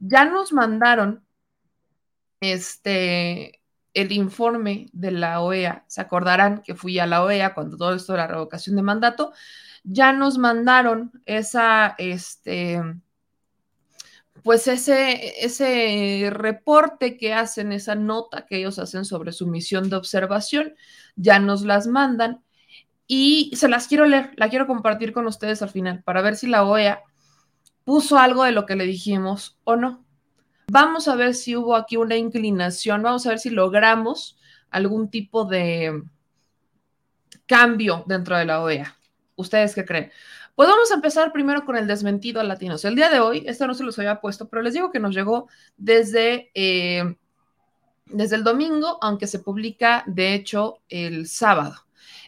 Ya 0.00 0.26
nos 0.26 0.52
mandaron 0.52 1.24
este, 2.40 3.62
el 3.94 4.12
informe 4.12 4.90
de 4.92 5.12
la 5.12 5.40
OEA. 5.40 5.82
Se 5.88 6.02
acordarán 6.02 6.60
que 6.62 6.74
fui 6.74 6.98
a 6.98 7.06
la 7.06 7.24
OEA 7.24 7.54
cuando 7.54 7.78
todo 7.78 7.94
esto 7.94 8.12
de 8.12 8.18
la 8.18 8.26
revocación 8.26 8.76
de 8.76 8.82
mandato 8.82 9.32
ya 9.84 10.12
nos 10.12 10.38
mandaron 10.38 11.12
esa, 11.26 11.94
este, 11.98 12.80
pues 14.42 14.66
ese, 14.68 15.44
ese 15.44 16.30
reporte 16.30 17.16
que 17.16 17.34
hacen, 17.34 17.72
esa 17.72 17.94
nota 17.94 18.46
que 18.46 18.58
ellos 18.58 18.78
hacen 18.78 19.04
sobre 19.04 19.32
su 19.32 19.46
misión 19.46 19.90
de 19.90 19.96
observación, 19.96 20.74
ya 21.16 21.38
nos 21.38 21.62
las 21.62 21.86
mandan 21.86 22.42
y 23.06 23.50
se 23.56 23.68
las 23.68 23.88
quiero 23.88 24.06
leer, 24.06 24.32
la 24.36 24.48
quiero 24.48 24.66
compartir 24.66 25.12
con 25.12 25.26
ustedes 25.26 25.62
al 25.62 25.70
final 25.70 26.02
para 26.02 26.22
ver 26.22 26.36
si 26.36 26.46
la 26.46 26.64
OEA 26.64 27.02
puso 27.84 28.18
algo 28.18 28.44
de 28.44 28.52
lo 28.52 28.66
que 28.66 28.76
le 28.76 28.84
dijimos 28.84 29.58
o 29.64 29.76
no. 29.76 30.04
Vamos 30.68 31.08
a 31.08 31.16
ver 31.16 31.34
si 31.34 31.56
hubo 31.56 31.74
aquí 31.74 31.96
una 31.96 32.16
inclinación, 32.16 33.02
vamos 33.02 33.26
a 33.26 33.30
ver 33.30 33.40
si 33.40 33.50
logramos 33.50 34.38
algún 34.70 35.10
tipo 35.10 35.44
de 35.44 36.02
cambio 37.46 38.04
dentro 38.06 38.38
de 38.38 38.44
la 38.44 38.62
OEA. 38.62 38.96
¿Ustedes 39.36 39.74
qué 39.74 39.84
creen? 39.84 40.10
Pues 40.54 40.68
vamos 40.68 40.90
a 40.90 40.94
empezar 40.94 41.32
primero 41.32 41.64
con 41.64 41.76
el 41.76 41.86
desmentido 41.86 42.40
a 42.40 42.44
latinos. 42.44 42.84
El 42.84 42.94
día 42.94 43.08
de 43.08 43.20
hoy, 43.20 43.44
esto 43.46 43.66
no 43.66 43.74
se 43.74 43.84
los 43.84 43.98
había 43.98 44.20
puesto, 44.20 44.48
pero 44.48 44.62
les 44.62 44.74
digo 44.74 44.90
que 44.90 45.00
nos 45.00 45.14
llegó 45.14 45.48
desde, 45.76 46.50
eh, 46.54 47.16
desde 48.06 48.36
el 48.36 48.44
domingo, 48.44 48.98
aunque 49.00 49.26
se 49.26 49.38
publica, 49.38 50.04
de 50.06 50.34
hecho, 50.34 50.78
el 50.88 51.26
sábado. 51.28 51.74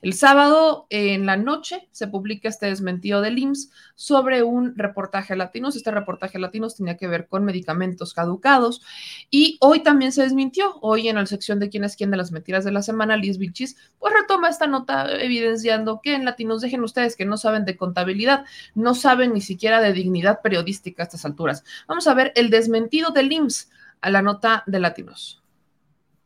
El 0.02 0.14
sábado 0.14 0.86
en 0.90 1.26
la 1.26 1.36
noche 1.36 1.88
se 1.92 2.08
publica 2.08 2.48
este 2.48 2.66
desmentido 2.66 3.20
del 3.20 3.38
IMSS 3.38 3.70
sobre 3.94 4.42
un 4.42 4.76
reportaje 4.76 5.36
latinos. 5.36 5.76
Este 5.76 5.90
reportaje 5.90 6.38
latinos 6.38 6.76
tenía 6.76 6.96
que 6.96 7.06
ver 7.06 7.28
con 7.28 7.44
medicamentos 7.44 8.14
caducados 8.14 8.82
y 9.30 9.58
hoy 9.60 9.82
también 9.82 10.12
se 10.12 10.22
desmintió. 10.22 10.78
Hoy 10.80 11.08
en 11.08 11.16
la 11.16 11.26
sección 11.26 11.60
de 11.60 11.68
quién 11.68 11.84
es 11.84 11.96
quién 11.96 12.10
de 12.10 12.16
las 12.16 12.32
mentiras 12.32 12.64
de 12.64 12.72
la 12.72 12.82
semana, 12.82 13.16
Liz 13.16 13.38
Vilchis, 13.38 13.76
pues 13.98 14.12
retoma 14.12 14.48
esta 14.48 14.66
nota 14.66 15.10
evidenciando 15.20 16.00
que 16.02 16.14
en 16.14 16.24
latinos 16.24 16.60
dejen 16.60 16.82
ustedes 16.82 17.16
que 17.16 17.24
no 17.24 17.36
saben 17.36 17.64
de 17.64 17.76
contabilidad, 17.76 18.44
no 18.74 18.94
saben 18.94 19.32
ni 19.32 19.40
siquiera 19.40 19.80
de 19.80 19.92
dignidad 19.92 20.40
periodística 20.42 21.02
a 21.02 21.06
estas 21.06 21.24
alturas. 21.24 21.64
Vamos 21.86 22.06
a 22.06 22.14
ver 22.14 22.32
el 22.34 22.50
desmentido 22.50 23.10
del 23.10 23.32
IMSS 23.32 23.70
a 24.00 24.10
la 24.10 24.22
nota 24.22 24.64
de 24.66 24.80
latinos. 24.80 25.41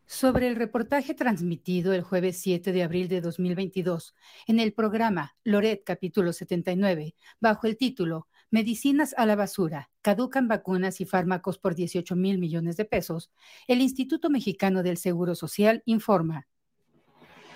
Sobre 0.09 0.47
el 0.47 0.55
reportaje 0.55 1.15
transmitido 1.15 1.93
el 1.93 2.03
jueves 2.03 2.39
7 2.39 2.71
de 2.71 2.85
abril 2.85 3.09
de 3.09 3.21
2022 3.21 4.15
en 4.47 4.61
el 4.61 4.73
programa 4.73 5.35
Loret 5.43 5.83
capítulo 5.85 6.33
79, 6.33 7.17
bajo 7.41 7.67
el 7.67 7.77
título 7.77 8.29
Medicinas 8.49 9.15
a 9.19 9.27
la 9.27 9.35
basura, 9.35 9.91
caducan 10.03 10.47
vacunas 10.47 11.01
y 11.01 11.07
fármacos 11.07 11.59
por 11.59 11.75
18 11.75 12.15
mil 12.15 12.39
millones 12.39 12.77
de 12.77 12.85
pesos, 12.85 13.33
el 13.67 13.81
Instituto 13.81 14.31
Mexicano 14.31 14.85
del 14.85 14.97
Seguro 14.97 15.35
Social 15.35 15.83
informa. 15.87 16.47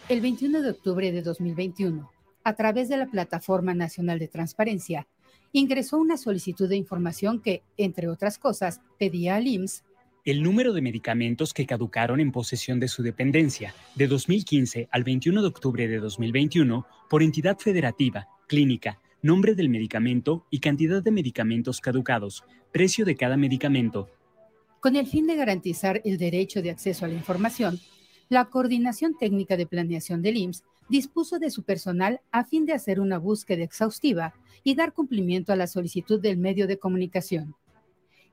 El 0.09 0.21
21 0.21 0.61
de 0.63 0.71
octubre 0.71 1.13
de 1.13 1.23
2021, 1.23 2.11
a 2.43 2.55
través 2.55 2.89
de 2.89 2.97
la 2.97 3.07
Plataforma 3.07 3.75
Nacional 3.75 4.19
de 4.19 4.27
Transparencia, 4.27 5.07
ingresó 5.53 5.99
una 5.99 6.17
solicitud 6.17 6.69
de 6.69 6.77
información 6.77 7.41
que, 7.41 7.63
entre 7.77 8.09
otras 8.09 8.39
cosas, 8.39 8.81
pedía 8.99 9.37
al 9.37 9.47
IMSS 9.47 9.85
el 10.25 10.43
número 10.43 10.73
de 10.73 10.83
medicamentos 10.83 11.55
que 11.55 11.67
caducaron 11.67 12.21
en 12.21 12.33
posesión 12.33 12.79
de 12.79 12.89
su 12.89 13.03
dependencia 13.03 13.75
de 13.95 14.07
2015 14.07 14.89
al 14.91 15.05
21 15.05 15.41
de 15.41 15.49
octubre 15.49 15.89
de 15.89 15.99
2021 15.99 16.87
por 17.09 17.23
entidad 17.23 17.59
federativa, 17.59 18.29
clínica, 18.47 19.01
nombre 19.23 19.55
del 19.55 19.69
medicamento 19.69 20.47
y 20.51 20.61
cantidad 20.61 21.03
de 21.03 21.11
medicamentos 21.11 21.81
caducados, 21.81 22.45
precio 22.73 23.05
de 23.05 23.17
cada 23.17 23.37
medicamento. 23.37 24.09
Con 24.81 24.97
el 24.97 25.07
fin 25.07 25.27
de 25.27 25.37
garantizar 25.37 26.01
el 26.05 26.19
derecho 26.19 26.63
de 26.63 26.71
acceso 26.71 27.05
a 27.05 27.09
la 27.09 27.15
información, 27.15 27.79
la 28.29 28.47
Coordinación 28.47 29.17
Técnica 29.19 29.57
de 29.57 29.67
Planeación 29.67 30.23
del 30.23 30.37
IMSS 30.37 30.65
dispuso 30.89 31.39
de 31.39 31.51
su 31.51 31.63
personal 31.63 32.21
a 32.31 32.45
fin 32.45 32.67
de 32.67 32.73
hacer 32.73 33.01
una 33.01 33.19
búsqueda 33.19 33.63
exhaustiva 33.63 34.35
y 34.65 34.75
dar 34.75 34.93
cumplimiento 34.93 35.53
a 35.53 35.57
la 35.57 35.67
solicitud 35.67 36.21
del 36.21 36.37
medio 36.37 36.67
de 36.67 36.79
comunicación. 36.79 37.55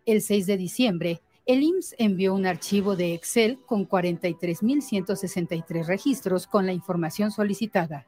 El 0.05 0.21
6 0.21 0.45
de 0.47 0.57
diciembre, 0.57 1.21
el 1.47 1.63
IMSS 1.63 1.95
envió 1.97 2.33
un 2.33 2.45
archivo 2.45 2.97
de 2.97 3.13
Excel 3.13 3.57
con 3.65 3.87
43.163 3.87 5.87
registros 5.87 6.45
con 6.45 6.65
la 6.65 6.73
información 6.73 7.31
solicitada. 7.31 8.05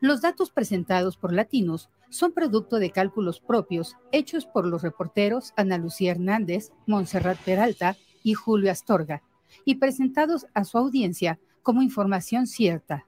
Los 0.00 0.20
datos 0.20 0.50
presentados 0.50 1.16
por 1.16 1.32
Latinos 1.32 1.88
son 2.10 2.32
producto 2.32 2.78
de 2.78 2.90
cálculos 2.90 3.40
propios 3.40 3.96
hechos 4.12 4.44
por 4.44 4.66
los 4.66 4.82
reporteros 4.82 5.54
Ana 5.56 5.78
Lucía 5.78 6.10
Hernández, 6.10 6.72
Montserrat 6.86 7.38
Peralta 7.38 7.96
y 8.22 8.34
Julio 8.34 8.70
Astorga, 8.70 9.22
y 9.64 9.76
presentados 9.76 10.46
a 10.52 10.64
su 10.64 10.76
audiencia 10.76 11.38
como 11.62 11.80
información 11.80 12.46
cierta. 12.46 13.06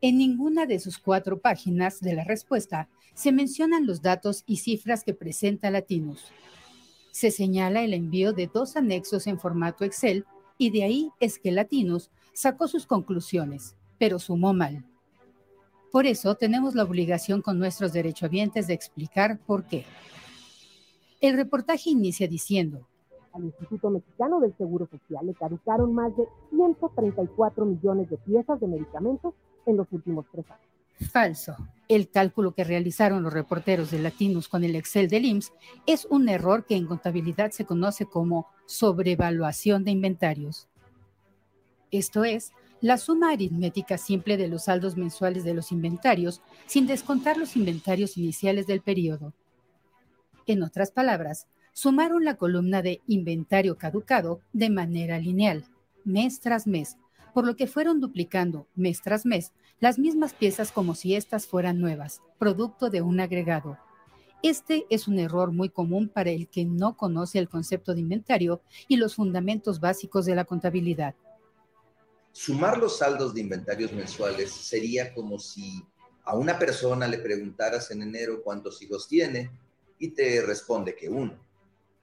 En 0.00 0.16
ninguna 0.16 0.64
de 0.64 0.78
sus 0.78 0.98
cuatro 0.98 1.38
páginas 1.38 2.00
de 2.00 2.14
la 2.14 2.24
respuesta 2.24 2.88
se 3.12 3.30
mencionan 3.30 3.86
los 3.86 4.00
datos 4.00 4.42
y 4.46 4.56
cifras 4.56 5.04
que 5.04 5.12
presenta 5.12 5.70
Latinos 5.70 6.32
se 7.10 7.30
señala 7.30 7.82
el 7.82 7.94
envío 7.94 8.32
de 8.32 8.46
dos 8.52 8.76
anexos 8.76 9.26
en 9.26 9.38
formato 9.38 9.84
Excel 9.84 10.24
y 10.58 10.70
de 10.70 10.84
ahí 10.84 11.10
es 11.20 11.38
que 11.38 11.52
Latinos 11.52 12.10
sacó 12.32 12.68
sus 12.68 12.86
conclusiones, 12.86 13.76
pero 13.98 14.18
sumó 14.18 14.52
mal. 14.52 14.84
Por 15.90 16.06
eso 16.06 16.34
tenemos 16.36 16.74
la 16.74 16.84
obligación 16.84 17.42
con 17.42 17.58
nuestros 17.58 17.92
derechohabientes 17.92 18.66
de 18.66 18.74
explicar 18.74 19.38
por 19.38 19.64
qué. 19.64 19.84
El 21.20 21.36
reportaje 21.36 21.90
inicia 21.90 22.28
diciendo, 22.28 22.86
al 23.32 23.44
Instituto 23.44 23.90
Mexicano 23.90 24.40
del 24.40 24.56
Seguro 24.56 24.86
Social 24.86 25.26
le 25.26 25.34
caducaron 25.34 25.92
más 25.94 26.16
de 26.16 26.24
134 26.50 27.64
millones 27.64 28.08
de 28.10 28.16
piezas 28.18 28.60
de 28.60 28.66
medicamentos 28.66 29.34
en 29.66 29.76
los 29.76 29.86
últimos 29.92 30.26
tres 30.32 30.46
años. 30.50 31.10
Falso. 31.10 31.56
El 31.90 32.08
cálculo 32.08 32.54
que 32.54 32.62
realizaron 32.62 33.24
los 33.24 33.32
reporteros 33.32 33.90
de 33.90 33.98
Latinos 33.98 34.46
con 34.46 34.62
el 34.62 34.76
Excel 34.76 35.08
del 35.08 35.24
IMSS 35.24 35.52
es 35.86 36.06
un 36.08 36.28
error 36.28 36.64
que 36.64 36.76
en 36.76 36.86
contabilidad 36.86 37.50
se 37.50 37.64
conoce 37.64 38.06
como 38.06 38.46
sobrevaluación 38.64 39.82
de 39.82 39.90
inventarios. 39.90 40.68
Esto 41.90 42.22
es, 42.22 42.52
la 42.80 42.96
suma 42.96 43.32
aritmética 43.32 43.98
simple 43.98 44.36
de 44.36 44.46
los 44.46 44.66
saldos 44.66 44.96
mensuales 44.96 45.42
de 45.42 45.52
los 45.52 45.72
inventarios 45.72 46.42
sin 46.66 46.86
descontar 46.86 47.36
los 47.36 47.56
inventarios 47.56 48.16
iniciales 48.16 48.68
del 48.68 48.82
periodo. 48.82 49.34
En 50.46 50.62
otras 50.62 50.92
palabras, 50.92 51.48
sumaron 51.72 52.24
la 52.24 52.36
columna 52.36 52.82
de 52.82 53.00
inventario 53.08 53.76
caducado 53.76 54.42
de 54.52 54.70
manera 54.70 55.18
lineal, 55.18 55.64
mes 56.04 56.38
tras 56.38 56.68
mes, 56.68 56.98
por 57.34 57.44
lo 57.44 57.56
que 57.56 57.66
fueron 57.66 58.00
duplicando 58.00 58.68
mes 58.76 59.02
tras 59.02 59.26
mes 59.26 59.52
las 59.80 59.98
mismas 59.98 60.34
piezas 60.34 60.72
como 60.72 60.94
si 60.94 61.16
éstas 61.16 61.46
fueran 61.46 61.80
nuevas, 61.80 62.20
producto 62.38 62.90
de 62.90 63.00
un 63.00 63.18
agregado. 63.18 63.78
Este 64.42 64.86
es 64.90 65.08
un 65.08 65.18
error 65.18 65.52
muy 65.52 65.70
común 65.70 66.08
para 66.08 66.30
el 66.30 66.48
que 66.48 66.66
no 66.66 66.96
conoce 66.96 67.38
el 67.38 67.48
concepto 67.48 67.94
de 67.94 68.00
inventario 68.00 68.60
y 68.88 68.96
los 68.96 69.14
fundamentos 69.14 69.80
básicos 69.80 70.26
de 70.26 70.34
la 70.34 70.44
contabilidad. 70.44 71.14
Sumar 72.32 72.78
los 72.78 72.98
saldos 72.98 73.34
de 73.34 73.40
inventarios 73.40 73.92
mensuales 73.92 74.50
sería 74.50 75.12
como 75.14 75.38
si 75.38 75.82
a 76.24 76.36
una 76.36 76.58
persona 76.58 77.08
le 77.08 77.18
preguntaras 77.18 77.90
en 77.90 78.02
enero 78.02 78.42
cuántos 78.42 78.80
hijos 78.82 79.08
tiene 79.08 79.50
y 79.98 80.08
te 80.08 80.42
responde 80.42 80.94
que 80.94 81.08
uno. 81.08 81.38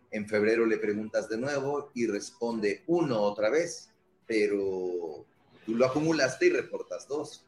En 0.10 0.28
febrero 0.28 0.66
le 0.66 0.78
preguntas 0.78 1.30
de 1.30 1.38
nuevo 1.38 1.92
y 1.94 2.08
responde 2.08 2.84
uno 2.88 3.22
otra 3.22 3.50
vez, 3.50 3.90
pero 4.26 5.26
tú 5.66 5.76
lo 5.76 5.86
acumulaste 5.86 6.48
y 6.48 6.50
reportas 6.50 7.08
dos. 7.08 7.47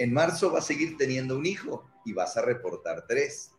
En 0.00 0.14
marzo 0.14 0.50
vas 0.50 0.64
a 0.64 0.68
seguir 0.68 0.96
teniendo 0.96 1.36
un 1.36 1.44
hijo 1.44 1.84
y 2.06 2.14
vas 2.14 2.34
a 2.38 2.40
reportar 2.40 3.04
tres. 3.06 3.50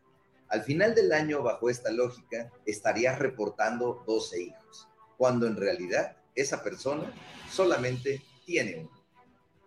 Al 0.47 0.63
final 0.63 0.95
del 0.95 1.11
año, 1.11 1.43
bajo 1.43 1.69
esta 1.69 1.91
lógica, 1.91 2.51
estarías 2.65 3.19
reportando 3.19 4.03
12 4.07 4.45
hijos, 4.45 4.87
cuando 5.17 5.45
en 5.45 5.55
realidad 5.55 6.17
esa 6.33 6.63
persona 6.63 7.13
solamente 7.51 8.23
tiene 8.43 8.77
uno. 8.77 8.89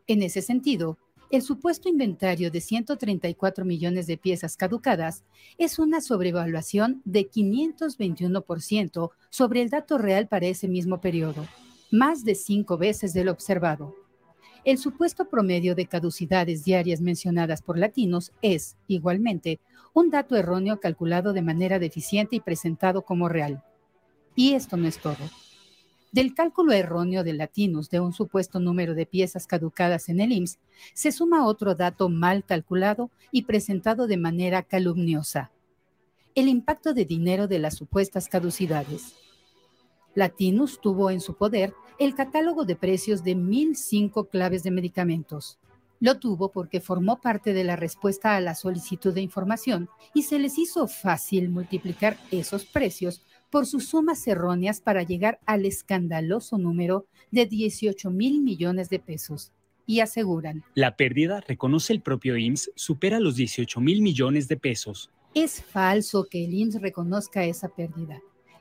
En 0.08 0.24
ese 0.24 0.42
sentido, 0.42 0.98
el 1.30 1.42
supuesto 1.42 1.88
inventario 1.88 2.50
de 2.50 2.60
134 2.60 3.64
millones 3.64 4.08
de 4.08 4.16
piezas 4.16 4.56
caducadas 4.56 5.22
es 5.58 5.78
una 5.78 6.00
sobrevaluación 6.00 7.02
de 7.04 7.30
521% 7.30 9.10
sobre 9.30 9.62
el 9.62 9.70
dato 9.70 9.96
real 9.96 10.26
para 10.26 10.46
ese 10.46 10.66
mismo 10.66 11.00
periodo, 11.00 11.46
más 11.92 12.24
de 12.24 12.34
cinco 12.34 12.76
veces 12.76 13.14
de 13.14 13.22
lo 13.22 13.30
observado. 13.30 14.03
El 14.64 14.78
supuesto 14.78 15.26
promedio 15.28 15.74
de 15.74 15.84
caducidades 15.84 16.64
diarias 16.64 17.02
mencionadas 17.02 17.60
por 17.60 17.78
latinos 17.78 18.32
es, 18.40 18.76
igualmente, 18.88 19.60
un 19.92 20.08
dato 20.08 20.36
erróneo 20.36 20.80
calculado 20.80 21.34
de 21.34 21.42
manera 21.42 21.78
deficiente 21.78 22.36
y 22.36 22.40
presentado 22.40 23.02
como 23.02 23.28
real. 23.28 23.62
Y 24.34 24.54
esto 24.54 24.78
no 24.78 24.88
es 24.88 24.98
todo. 24.98 25.18
Del 26.12 26.32
cálculo 26.32 26.72
erróneo 26.72 27.24
de 27.24 27.34
latinos 27.34 27.90
de 27.90 28.00
un 28.00 28.14
supuesto 28.14 28.58
número 28.58 28.94
de 28.94 29.04
piezas 29.04 29.46
caducadas 29.46 30.08
en 30.08 30.20
el 30.20 30.32
IMSS, 30.32 30.58
se 30.94 31.12
suma 31.12 31.46
otro 31.46 31.74
dato 31.74 32.08
mal 32.08 32.42
calculado 32.42 33.10
y 33.30 33.42
presentado 33.42 34.06
de 34.06 34.16
manera 34.16 34.62
calumniosa. 34.62 35.50
El 36.34 36.48
impacto 36.48 36.94
de 36.94 37.04
dinero 37.04 37.48
de 37.48 37.58
las 37.58 37.74
supuestas 37.74 38.28
caducidades. 38.28 39.14
Latinus 40.14 40.80
tuvo 40.80 41.10
en 41.10 41.20
su 41.20 41.34
poder 41.34 41.74
el 41.98 42.14
catálogo 42.14 42.64
de 42.64 42.76
precios 42.76 43.22
de 43.22 43.36
1.005 43.36 44.28
claves 44.28 44.62
de 44.62 44.70
medicamentos. 44.70 45.58
Lo 46.00 46.18
tuvo 46.18 46.50
porque 46.50 46.80
formó 46.80 47.20
parte 47.20 47.52
de 47.52 47.64
la 47.64 47.76
respuesta 47.76 48.36
a 48.36 48.40
la 48.40 48.54
solicitud 48.54 49.14
de 49.14 49.22
información 49.22 49.88
y 50.12 50.24
se 50.24 50.38
les 50.38 50.58
hizo 50.58 50.86
fácil 50.86 51.48
multiplicar 51.48 52.18
esos 52.30 52.64
precios 52.64 53.22
por 53.48 53.66
sus 53.66 53.86
sumas 53.86 54.26
erróneas 54.26 54.80
para 54.80 55.02
llegar 55.04 55.38
al 55.46 55.64
escandaloso 55.64 56.58
número 56.58 57.06
de 57.30 57.46
18 57.46 58.10
mil 58.10 58.42
millones 58.42 58.90
de 58.90 58.98
pesos. 58.98 59.52
Y 59.86 60.00
aseguran. 60.00 60.64
La 60.74 60.96
pérdida, 60.96 61.40
reconoce 61.40 61.92
el 61.92 62.00
propio 62.00 62.36
IMSS, 62.36 62.72
supera 62.74 63.20
los 63.20 63.36
18 63.36 63.80
mil 63.80 64.02
millones 64.02 64.48
de 64.48 64.56
pesos. 64.56 65.10
Es 65.34 65.62
falso 65.62 66.26
que 66.30 66.44
el 66.44 66.54
IMSS 66.54 66.80
reconozca 66.80 67.44
esa 67.44 67.68
pérdida. 67.68 68.20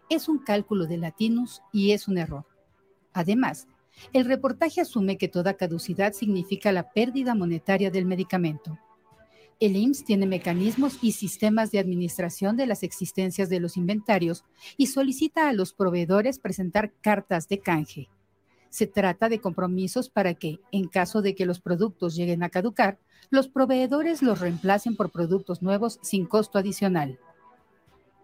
Es 0.09 0.27
un 0.27 0.39
cálculo 0.39 0.85
de 0.85 0.97
latinos 0.97 1.61
y 1.71 1.91
es 1.91 2.07
un 2.07 2.17
error. 2.17 2.45
Además, 3.13 3.67
el 4.11 4.25
reportaje 4.25 4.81
asume 4.81 5.17
que 5.17 5.27
toda 5.27 5.53
caducidad 5.55 6.13
significa 6.13 6.71
la 6.71 6.91
pérdida 6.91 7.35
monetaria 7.35 7.91
del 7.91 8.05
medicamento. 8.05 8.79
El 9.59 9.75
IMSS 9.75 10.03
tiene 10.03 10.25
mecanismos 10.25 10.97
y 11.01 11.13
sistemas 11.13 11.71
de 11.71 11.79
administración 11.79 12.57
de 12.57 12.65
las 12.65 12.83
existencias 12.83 13.49
de 13.49 13.59
los 13.59 13.77
inventarios 13.77 14.43
y 14.77 14.87
solicita 14.87 15.47
a 15.47 15.53
los 15.53 15.73
proveedores 15.73 16.39
presentar 16.39 16.91
cartas 17.01 17.47
de 17.47 17.59
canje. 17.59 18.09
Se 18.69 18.87
trata 18.87 19.29
de 19.29 19.39
compromisos 19.39 20.09
para 20.09 20.33
que, 20.33 20.59
en 20.71 20.87
caso 20.87 21.21
de 21.21 21.35
que 21.35 21.45
los 21.45 21.61
productos 21.61 22.15
lleguen 22.15 22.41
a 22.41 22.49
caducar, 22.49 22.97
los 23.29 23.47
proveedores 23.47 24.23
los 24.23 24.39
reemplacen 24.39 24.95
por 24.95 25.11
productos 25.11 25.61
nuevos 25.61 25.99
sin 26.01 26.25
costo 26.25 26.57
adicional. 26.57 27.19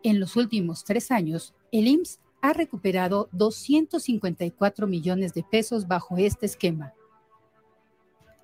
En 0.01 0.19
los 0.19 0.35
últimos 0.35 0.83
tres 0.83 1.11
años, 1.11 1.53
el 1.71 1.87
IMSS 1.87 2.19
ha 2.41 2.53
recuperado 2.53 3.29
254 3.33 4.87
millones 4.87 5.33
de 5.33 5.43
pesos 5.43 5.87
bajo 5.87 6.17
este 6.17 6.45
esquema. 6.45 6.93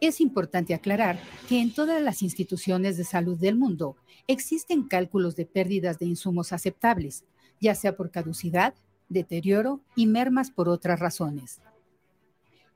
Es 0.02 0.20
importante 0.20 0.74
aclarar 0.74 1.20
que 1.48 1.62
en 1.62 1.74
todas 1.74 2.02
las 2.02 2.22
instituciones 2.22 2.98
de 2.98 3.06
salud 3.06 3.38
del 3.38 3.56
mundo 3.56 3.96
existen 4.28 4.84
cálculos 4.84 5.36
de 5.36 5.46
pérdidas 5.46 6.00
de 6.00 6.06
insumos 6.06 6.52
aceptables, 6.52 7.24
ya 7.62 7.76
sea 7.76 7.96
por 7.96 8.12
caducidad, 8.12 8.74
deterioro 9.08 9.82
y 9.96 10.08
mermas 10.08 10.52
por 10.52 10.68
otras 10.68 11.00
razones. 11.00 11.62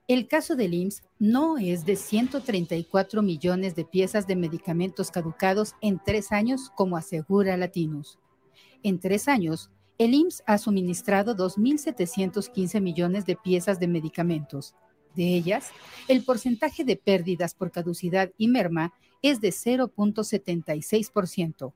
El 0.08 0.28
caso 0.28 0.56
del 0.56 0.74
IMSS 0.74 1.04
no 1.20 1.60
es 1.60 1.86
de 1.86 1.96
134 1.96 3.22
millones 3.22 3.76
de 3.76 3.86
piezas 3.86 4.26
de 4.26 4.36
medicamentos 4.36 5.12
caducados 5.12 5.76
en 5.82 6.02
tres 6.04 6.32
años, 6.32 6.72
como 6.76 6.98
asegura 6.98 7.58
Latinus. 7.58 8.18
En 8.82 9.00
tres 9.00 9.28
años, 9.28 9.70
el 10.00 10.16
IMSS 10.16 10.42
ha 10.48 10.58
suministrado 10.58 11.36
2.715 11.36 12.82
millones 12.82 13.26
de 13.26 13.36
piezas 13.36 13.82
de 13.82 13.90
medicamentos. 13.90 14.74
De 15.14 15.36
ellas, 15.36 15.72
el 16.08 16.24
porcentaje 16.24 16.86
de 16.86 16.96
pérdidas 16.96 17.54
por 17.54 17.70
caducidad 17.70 18.32
y 18.38 18.48
merma 18.48 18.94
es 19.22 19.42
de 19.42 19.50
0.76%. 19.50 21.74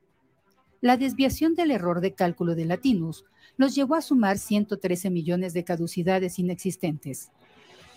La 0.79 0.95
desviación 0.95 1.53
del 1.53 1.71
error 1.71 1.99
de 1.99 2.13
cálculo 2.13 2.55
de 2.55 2.63
Latinus 2.63 3.25
nos 3.57 3.75
llevó 3.75 3.95
a 3.95 4.01
sumar 4.01 4.37
113 4.37 5.09
millones 5.09 5.53
de 5.53 5.65
caducidades 5.65 6.39
inexistentes. 6.39 7.29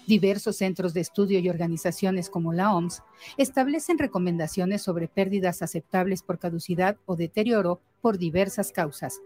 Diversos 0.08 0.56
centros 0.56 0.92
de 0.92 1.02
estudio 1.02 1.38
y 1.38 1.48
organizaciones 1.48 2.30
como 2.30 2.52
la 2.52 2.74
OMS 2.74 3.04
establecen 3.36 3.98
recomendaciones 3.98 4.82
sobre 4.82 5.06
pérdidas 5.06 5.62
aceptables 5.62 6.22
por 6.22 6.40
caducidad 6.40 6.96
o 7.06 7.14
deterioro 7.14 7.80
por 8.00 8.18
diversas 8.18 8.72
causas, 8.72 9.20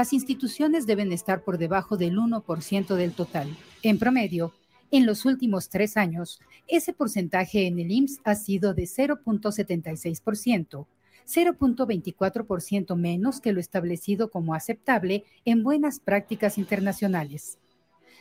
las 0.00 0.14
instituciones 0.14 0.86
deben 0.86 1.12
estar 1.12 1.44
por 1.44 1.58
debajo 1.58 1.98
del 1.98 2.16
1% 2.16 2.94
del 2.94 3.12
total. 3.12 3.54
En 3.82 3.98
promedio, 3.98 4.54
en 4.90 5.04
los 5.04 5.26
últimos 5.26 5.68
tres 5.68 5.98
años, 5.98 6.40
ese 6.66 6.94
porcentaje 6.94 7.66
en 7.66 7.78
el 7.78 7.90
IMSS 7.90 8.20
ha 8.24 8.34
sido 8.34 8.72
de 8.72 8.84
0.76%, 8.84 10.86
0.24% 11.26 12.96
menos 12.96 13.42
que 13.42 13.52
lo 13.52 13.60
establecido 13.60 14.30
como 14.30 14.54
aceptable 14.54 15.26
en 15.44 15.62
buenas 15.62 16.00
prácticas 16.00 16.56
internacionales. 16.56 17.58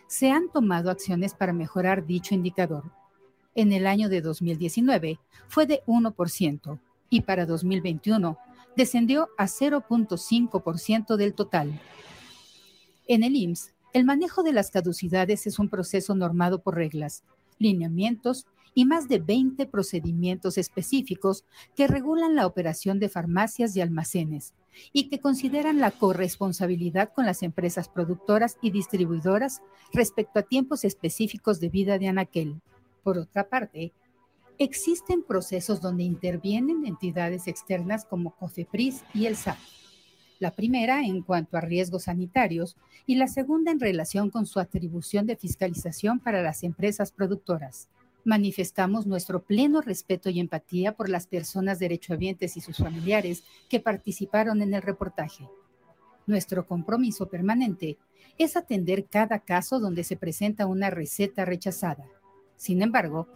Se 0.08 0.32
han 0.32 0.52
tomado 0.52 0.92
acciones 0.92 1.34
para 1.34 1.54
mejorar 1.54 2.06
dicho 2.06 2.36
indicador. 2.36 2.92
En 3.56 3.72
el 3.72 3.88
año 3.88 4.10
de 4.10 4.20
2019 4.20 5.18
fue 5.48 5.65
de 5.65 5.82
1% 5.88 6.78
y 7.10 7.22
para 7.22 7.46
2021 7.46 8.38
descendió 8.80 9.28
a 9.38 9.44
0.5% 9.48 11.18
del 11.18 11.34
total. 11.34 11.82
En 13.10 13.24
el 13.24 13.36
IMSS, 13.36 13.74
el 13.92 14.06
manejo 14.06 14.42
de 14.42 14.54
las 14.54 14.72
caducidades 14.72 15.48
es 15.48 15.60
un 15.60 15.68
proceso 15.68 16.15
normado 16.15 16.62
por 16.62 16.76
reglas, 16.76 17.26
lineamientos 17.58 18.48
y 18.74 18.86
más 18.86 19.10
de 19.10 19.20
20 19.20 19.65
procedimientos 19.65 20.58
específicos 20.58 21.44
que 21.76 21.88
regulan 21.88 22.36
la 22.36 22.48
operación 22.48 23.00
de 23.00 23.10
farmacias 23.10 23.76
y 23.76 23.82
almacenes 23.82 24.54
y 24.94 25.10
que 25.10 25.20
consideran 25.20 25.80
la 25.80 25.92
corresponsabilidad 25.92 27.12
con 27.13 27.26
las 27.26 27.44
empresas 27.44 27.89
productoras 27.89 28.58
y 28.62 28.72
distribuidoras 28.72 29.62
respecto 29.92 30.39
a 30.39 30.44
tiempos 30.44 30.86
específicos 30.86 31.60
de 31.60 31.68
vida 31.68 32.00
de 32.00 32.08
anaquel. 32.08 32.62
Por 33.04 33.18
otra 33.18 33.50
parte, 33.50 33.92
Existen 34.62 35.24
procesos 35.24 35.80
donde 35.80 36.04
intervienen 36.04 36.86
entidades 36.86 37.48
externas 37.48 38.04
como 38.04 38.36
COFEPRIS 38.36 39.06
y 39.13 39.26
el 39.26 39.38
SAT. 39.38 39.58
La 40.38 40.52
primera 40.52 41.02
en 41.02 41.22
cuanto 41.22 41.56
a 41.56 41.62
riesgos 41.62 42.04
sanitarios 42.04 42.76
y 43.06 43.15
la 43.15 43.30
segunda 43.30 43.72
en 43.72 43.80
relación 43.80 44.30
con 44.30 44.45
su 44.45 44.60
atribución 44.60 45.26
de 45.26 45.38
fiscalización 45.38 46.19
para 46.19 46.41
las 46.41 46.63
empresas 46.63 47.13
productoras. 47.13 47.88
Manifestamos 48.26 49.08
nuestro 49.08 49.41
pleno 49.43 49.80
respeto 49.80 50.30
y 50.30 50.41
empatía 50.41 50.93
por 50.93 51.08
las 51.08 51.26
personas 51.26 51.80
derechohabientes 51.80 52.58
y 52.58 52.62
sus 52.62 52.76
familiares 52.76 53.45
que 53.69 53.80
participaron 53.80 54.62
en 54.62 54.74
el 54.74 54.82
reportaje. 54.82 55.48
Nuestro 56.28 56.67
compromiso 56.67 57.30
permanente 57.30 57.98
es 58.38 58.58
atender 58.58 59.06
cada 59.06 59.39
caso 59.39 59.80
donde 59.80 60.04
se 60.04 60.17
presenta 60.17 60.65
una 60.65 60.89
receta 60.89 61.45
rechazada. 61.45 62.06
Sin 62.58 62.82
embargo, 62.82 63.30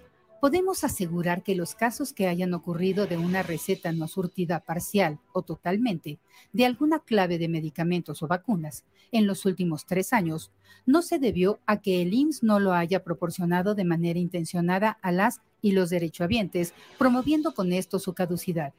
podemos 0.44 0.84
asegurar 0.84 1.42
que 1.42 1.56
los 1.56 1.74
casos 1.74 2.12
que 2.12 2.28
hayan 2.28 2.54
ocurrido 2.54 3.08
de 3.08 3.16
una 3.16 3.44
receta 3.44 3.94
no 3.94 4.10
surtida 4.10 4.60
parcial 4.60 5.18
o 5.32 5.44
totalmente 5.44 6.20
de 6.52 6.66
alguna 6.66 7.00
clave 7.00 7.38
de 7.38 7.48
medicamentos 7.48 8.22
o 8.22 8.28
vacunas 8.28 8.84
en 9.14 9.26
los 9.26 9.46
últimos 9.46 9.86
tres 9.86 10.12
años 10.12 10.52
no 10.86 11.02
se 11.02 11.18
debió 11.18 11.62
a 11.66 11.78
que 11.78 12.02
el 12.02 12.14
IMSS 12.14 12.44
no 12.44 12.60
lo 12.60 12.74
haya 12.74 13.06
proporcionado 13.06 13.74
de 13.74 13.86
manera 13.86 14.20
intencionada 14.20 14.98
a 15.02 15.14
las 15.14 15.40
y 15.62 15.72
los 15.72 15.90
derechohabientes, 15.90 16.74
promoviendo 17.00 17.54
con 17.54 17.72
esto 17.72 17.98
su 17.98 18.14
caducidad. 18.14 18.74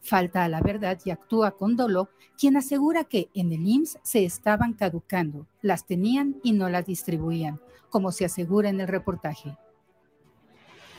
Falta 0.00 0.44
a 0.44 0.48
la 0.48 0.62
verdad 0.62 0.98
y 1.04 1.10
actúa 1.10 1.58
con 1.58 1.76
dolo 1.76 2.08
quien 2.38 2.56
asegura 2.56 3.04
que 3.04 3.28
en 3.34 3.52
el 3.52 3.66
IMSS 3.66 3.98
se 4.02 4.24
estaban 4.24 4.72
caducando, 4.72 5.46
las 5.60 5.84
tenían 5.84 6.40
y 6.42 6.52
no 6.52 6.70
las 6.70 6.86
distribuían, 6.86 7.60
como 7.90 8.12
se 8.12 8.24
asegura 8.24 8.70
en 8.70 8.80
el 8.80 8.88
reportaje. 8.88 9.58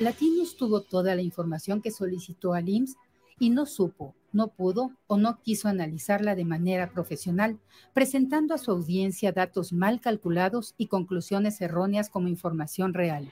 Latinus 0.01 0.57
tuvo 0.57 0.81
toda 0.81 1.13
la 1.13 1.21
información 1.21 1.79
que 1.79 1.91
solicitó 1.91 2.55
al 2.55 2.67
IMSS 2.67 2.97
y 3.37 3.51
no 3.51 3.67
supo, 3.67 4.15
no 4.33 4.47
pudo 4.47 4.93
o 5.05 5.17
no 5.17 5.39
quiso 5.43 5.67
analizarla 5.67 6.33
de 6.33 6.43
manera 6.43 6.89
profesional, 6.89 7.59
presentando 7.93 8.55
a 8.55 8.57
su 8.57 8.71
audiencia 8.71 9.31
datos 9.31 9.71
mal 9.71 10.01
calculados 10.01 10.73
y 10.75 10.87
conclusiones 10.87 11.61
erróneas 11.61 12.09
como 12.09 12.29
información 12.29 12.95
real. 12.95 13.31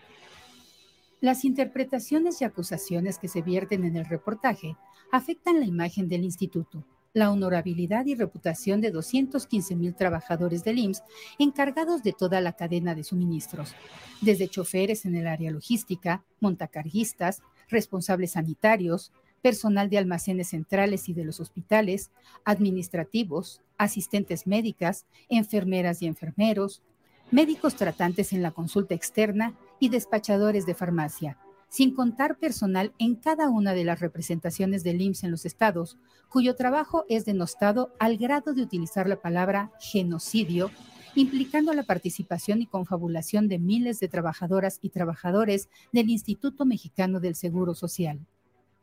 Las 1.21 1.43
interpretaciones 1.43 2.39
y 2.39 2.45
acusaciones 2.45 3.17
que 3.17 3.29
se 3.29 3.41
vierten 3.41 3.83
en 3.83 3.95
el 3.95 4.05
reportaje 4.05 4.77
afectan 5.11 5.59
la 5.59 5.65
imagen 5.65 6.07
del 6.07 6.23
instituto, 6.23 6.85
la 7.13 7.31
honorabilidad 7.31 8.05
y 8.05 8.15
reputación 8.15 8.81
de 8.81 8.91
215 8.91 9.75
mil 9.75 9.95
trabajadores 9.95 10.63
del 10.63 10.79
IMSS 10.79 11.03
encargados 11.39 12.03
de 12.03 12.13
toda 12.13 12.41
la 12.41 12.53
cadena 12.53 12.95
de 12.95 13.03
suministros, 13.03 13.73
desde 14.21 14.47
choferes 14.47 15.05
en 15.05 15.15
el 15.15 15.27
área 15.27 15.51
logística, 15.51 16.23
montacarguistas, 16.39 17.41
responsables 17.67 18.33
sanitarios, 18.33 19.11
personal 19.41 19.89
de 19.89 19.97
almacenes 19.97 20.49
centrales 20.49 21.09
y 21.09 21.13
de 21.13 21.23
los 21.23 21.39
hospitales, 21.39 22.11
administrativos, 22.43 23.61
asistentes 23.77 24.45
médicas, 24.45 25.05
enfermeras 25.29 26.01
y 26.01 26.07
enfermeros, 26.07 26.83
médicos 27.31 27.75
tratantes 27.75 28.33
en 28.33 28.41
la 28.41 28.51
consulta 28.51 28.95
externa 28.95 29.53
y 29.79 29.89
despachadores 29.89 30.65
de 30.65 30.75
farmacia, 30.75 31.37
sin 31.69 31.93
contar 31.93 32.37
personal 32.37 32.93
en 32.97 33.15
cada 33.15 33.49
una 33.49 33.73
de 33.73 33.85
las 33.85 33.99
representaciones 33.99 34.83
del 34.83 35.01
IMSS 35.01 35.23
en 35.23 35.31
los 35.31 35.45
estados, 35.45 35.97
cuyo 36.29 36.55
trabajo 36.55 37.05
es 37.07 37.25
denostado 37.25 37.93
al 37.99 38.17
grado 38.17 38.53
de 38.53 38.63
utilizar 38.63 39.07
la 39.07 39.21
palabra 39.21 39.71
genocidio, 39.79 40.71
implicando 41.15 41.73
la 41.73 41.83
participación 41.83 42.61
y 42.61 42.67
confabulación 42.67 43.47
de 43.47 43.59
miles 43.59 43.99
de 43.99 44.07
trabajadoras 44.07 44.79
y 44.81 44.89
trabajadores 44.89 45.69
del 45.91 46.09
Instituto 46.09 46.65
Mexicano 46.65 47.19
del 47.19 47.35
Seguro 47.35 47.75
Social. 47.75 48.19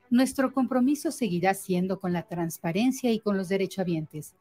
Nuestro 0.09 0.53
compromiso 0.53 1.11
seguirá 1.11 1.55
siendo 1.55 1.99
con 1.99 2.12
la 2.12 2.22
transparencia 2.22 3.11
y 3.11 3.18
con 3.18 3.37
los 3.37 3.49
derechohabientes. 3.49 4.35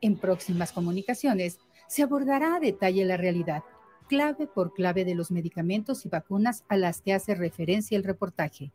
En 0.00 0.16
próximas 0.16 0.72
comunicaciones 0.72 1.58
se 1.88 2.04
abordará 2.04 2.56
a 2.56 2.60
detalle 2.60 3.04
la 3.04 3.16
realidad, 3.16 3.64
clave 4.10 4.48
por 4.48 4.74
clave 4.74 5.04
de 5.04 5.14
los 5.14 5.30
medicamentos 5.30 6.04
y 6.04 6.08
vacunas 6.08 6.64
a 6.68 6.76
las 6.76 7.00
que 7.00 7.12
hace 7.12 7.36
referencia 7.36 7.96
el 7.96 8.02
reportaje. 8.02 8.72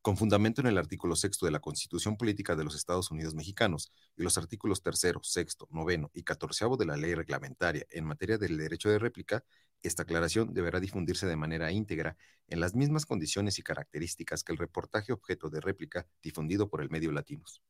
Con 0.00 0.16
fundamento 0.16 0.62
en 0.62 0.68
el 0.68 0.78
artículo 0.78 1.16
sexto 1.16 1.44
de 1.44 1.52
la 1.52 1.60
Constitución 1.60 2.16
Política 2.16 2.56
de 2.56 2.64
los 2.64 2.74
Estados 2.74 3.10
Unidos 3.10 3.34
Mexicanos 3.34 3.92
y 4.16 4.22
los 4.22 4.38
artículos 4.38 4.82
tercero, 4.82 5.20
sexto, 5.22 5.68
noveno 5.70 6.10
y 6.14 6.22
catorceavo 6.22 6.78
de 6.78 6.86
la 6.86 6.96
ley 6.96 7.14
reglamentaria 7.14 7.84
en 7.90 8.06
materia 8.06 8.38
del 8.38 8.56
derecho 8.56 8.88
de 8.88 8.98
réplica, 8.98 9.44
esta 9.82 10.04
aclaración 10.04 10.54
deberá 10.54 10.80
difundirse 10.80 11.26
de 11.26 11.36
manera 11.36 11.70
íntegra 11.70 12.16
en 12.48 12.58
las 12.58 12.74
mismas 12.74 13.04
condiciones 13.04 13.58
y 13.58 13.62
características 13.62 14.44
que 14.44 14.52
el 14.52 14.58
reportaje 14.58 15.12
objeto 15.12 15.50
de 15.50 15.60
réplica 15.60 16.06
difundido 16.22 16.70
por 16.70 16.80
el 16.80 16.88
medio 16.88 17.12
Latinos. 17.12 17.60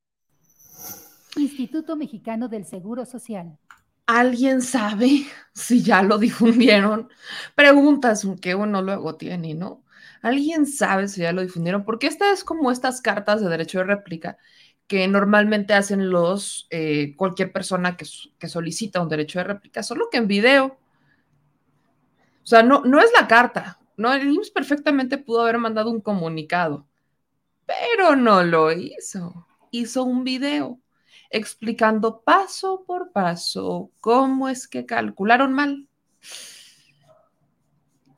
Instituto 1.37 1.97
Mexicano 1.97 2.47
del 2.47 2.65
Seguro 2.65 3.05
Social. 3.05 3.59
¿Alguien 4.07 4.63
sabe 4.63 5.27
si 5.55 5.83
ya 5.83 6.03
lo 6.03 6.19
difundieron? 6.19 7.09
Preguntas 7.55 8.27
que 8.41 8.55
uno 8.55 8.83
luego 8.83 9.17
tiene, 9.17 9.55
¿no? 9.55 9.85
¿Alguien 10.23 10.67
sabe 10.67 11.09
si 11.09 11.21
ya 11.23 11.33
lo 11.33 11.43
difundieron? 11.43 11.85
Porque 11.85 12.07
esta 12.07 12.33
es 12.33 12.45
como 12.45 12.71
estas 12.71 13.01
cartas 13.03 13.41
de 13.43 13.49
derecho 13.49 13.79
de 13.79 13.85
réplica 13.85 14.39
que 14.87 15.09
normalmente 15.09 15.75
hacen 15.75 16.11
los 16.11 16.67
eh, 16.71 17.15
cualquier 17.17 17.53
persona 17.53 17.97
que, 17.97 18.07
solicita 18.49 19.01
un 19.01 19.09
derecho 19.09 19.39
de 19.39 19.45
réplica, 19.45 19.83
solo 19.83 20.09
que 20.11 20.19
en 20.19 20.29
video. 20.29 20.79
O 22.43 22.47
sea, 22.47 22.63
no, 22.63 22.83
no 22.85 23.01
es 23.01 23.11
la 23.19 23.27
carta. 23.27 23.79
No, 23.97 24.13
el 24.13 24.31
IMSS 24.31 24.51
perfectamente 24.51 25.19
pudo 25.19 25.43
haber 25.43 25.59
mandado 25.59 25.91
un 25.91 26.01
comunicado, 26.01 26.87
pero 27.67 28.17
no 28.17 28.43
lo 28.43 28.73
hizo. 28.73 29.47
Hizo 29.71 30.05
un 30.05 30.25
video 30.25 30.81
explicando 31.31 32.21
paso 32.21 32.85
por 32.87 33.13
paso 33.13 33.91
cómo 34.01 34.49
es 34.49 34.69
que 34.69 34.87
calcularon 34.87 35.53
mal 35.53 35.89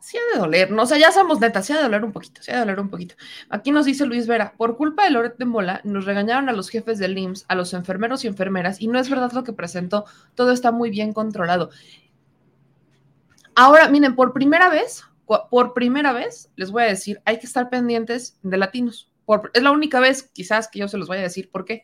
sí 0.06 0.16
ha 0.18 0.34
de 0.34 0.40
doler, 0.40 0.70
¿no? 0.70 0.82
O 0.82 0.86
sea, 0.86 0.98
ya 0.98 1.10
somos 1.10 1.40
netas, 1.40 1.66
sí 1.66 1.72
ha 1.72 1.78
de 1.78 1.82
doler 1.82 2.04
un 2.04 2.12
poquito, 2.12 2.40
sí 2.40 2.52
ha 2.52 2.54
de 2.54 2.60
doler 2.60 2.78
un 2.78 2.90
poquito. 2.90 3.16
Aquí 3.50 3.72
nos 3.72 3.86
dice 3.86 4.06
Luis 4.06 4.28
Vera, 4.28 4.54
por 4.56 4.76
culpa 4.76 5.02
de 5.02 5.10
Loret 5.10 5.36
de 5.36 5.44
Mola, 5.44 5.80
nos 5.82 6.04
regañaron 6.04 6.48
a 6.48 6.52
los 6.52 6.68
jefes 6.68 7.00
del 7.00 7.18
IMSS, 7.18 7.44
a 7.48 7.56
los 7.56 7.74
enfermeros 7.74 8.24
y 8.24 8.28
enfermeras, 8.28 8.80
y 8.80 8.86
no 8.86 9.00
es 9.00 9.10
verdad 9.10 9.32
lo 9.32 9.42
que 9.42 9.52
presentó, 9.52 10.04
todo 10.36 10.52
está 10.52 10.70
muy 10.70 10.90
bien 10.90 11.12
controlado. 11.12 11.70
Ahora, 13.56 13.88
miren, 13.88 14.14
por 14.14 14.32
primera 14.32 14.68
vez, 14.68 15.02
por 15.50 15.74
primera 15.74 16.12
vez, 16.12 16.52
les 16.54 16.70
voy 16.70 16.84
a 16.84 16.86
decir, 16.86 17.20
hay 17.24 17.40
que 17.40 17.46
estar 17.46 17.68
pendientes 17.68 18.38
de 18.44 18.58
latinos. 18.58 19.10
es 19.54 19.62
la 19.64 19.72
única 19.72 19.98
vez, 19.98 20.30
quizás, 20.32 20.68
que 20.68 20.78
yo 20.78 20.86
se 20.86 20.98
los 20.98 21.08
voy 21.08 21.18
a 21.18 21.22
decir, 21.22 21.50
¿por 21.50 21.64
qué? 21.64 21.82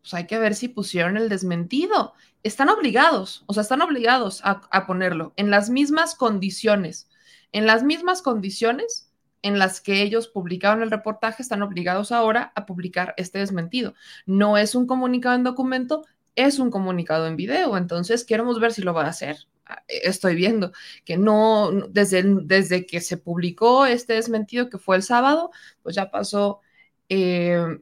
Pues 0.00 0.14
hay 0.14 0.26
que 0.26 0.38
ver 0.38 0.54
si 0.54 0.68
pusieron 0.68 1.16
el 1.16 1.28
desmentido. 1.28 2.14
Están 2.42 2.68
obligados, 2.70 3.44
o 3.46 3.54
sea, 3.54 3.62
están 3.62 3.82
obligados 3.82 4.40
a 4.44 4.86
ponerlo 4.86 5.34
en 5.36 5.50
las 5.50 5.68
mismas 5.68 6.14
condiciones 6.14 7.08
en 7.52 7.66
las 7.66 7.82
mismas 7.82 8.22
condiciones 8.22 9.10
en 9.42 9.58
las 9.58 9.80
que 9.80 10.02
ellos 10.02 10.28
publicaron 10.28 10.82
el 10.82 10.90
reportaje, 10.90 11.42
están 11.42 11.62
obligados 11.62 12.12
ahora 12.12 12.52
a 12.54 12.66
publicar 12.66 13.14
este 13.16 13.38
desmentido. 13.38 13.94
No 14.26 14.58
es 14.58 14.74
un 14.74 14.86
comunicado 14.86 15.34
en 15.34 15.44
documento, 15.44 16.04
es 16.36 16.58
un 16.58 16.70
comunicado 16.70 17.26
en 17.26 17.36
video. 17.36 17.76
Entonces, 17.76 18.24
queremos 18.24 18.60
ver 18.60 18.72
si 18.72 18.82
lo 18.82 18.92
va 18.92 19.04
a 19.04 19.08
hacer. 19.08 19.38
Ah, 19.64 19.82
estoy 19.88 20.34
viendo 20.34 20.72
que 21.04 21.16
no, 21.16 21.70
desde, 21.88 22.22
desde 22.22 22.86
que 22.86 23.00
se 23.00 23.16
publicó 23.16 23.86
este 23.86 24.14
desmentido, 24.14 24.68
que 24.68 24.78
fue 24.78 24.96
el 24.96 25.02
sábado, 25.02 25.50
pues 25.82 25.94
ya 25.96 26.10
pasó 26.10 26.60
eh, 27.08 27.78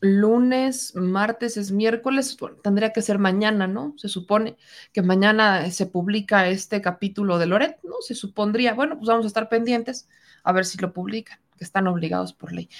lunes, 0.00 0.94
martes, 0.96 1.56
es 1.56 1.72
miércoles, 1.72 2.36
tendría 2.62 2.92
que 2.92 3.02
ser 3.02 3.18
mañana, 3.18 3.66
¿no? 3.66 3.94
Se 3.98 4.08
supone 4.08 4.56
que 4.92 5.02
mañana 5.02 5.70
se 5.70 5.86
publica 5.86 6.48
este 6.48 6.80
capítulo 6.80 7.38
de 7.38 7.46
Loret, 7.46 7.78
¿no? 7.84 7.96
Se 8.00 8.14
supondría, 8.14 8.74
bueno, 8.74 8.96
pues 8.96 9.08
vamos 9.08 9.24
a 9.26 9.28
estar 9.28 9.48
pendientes 9.48 10.08
a 10.42 10.52
ver 10.52 10.64
si 10.64 10.78
lo 10.78 10.92
publican, 10.92 11.38
que 11.58 11.64
están 11.64 11.86
obligados 11.86 12.32
por 12.32 12.52
ley. 12.52 12.70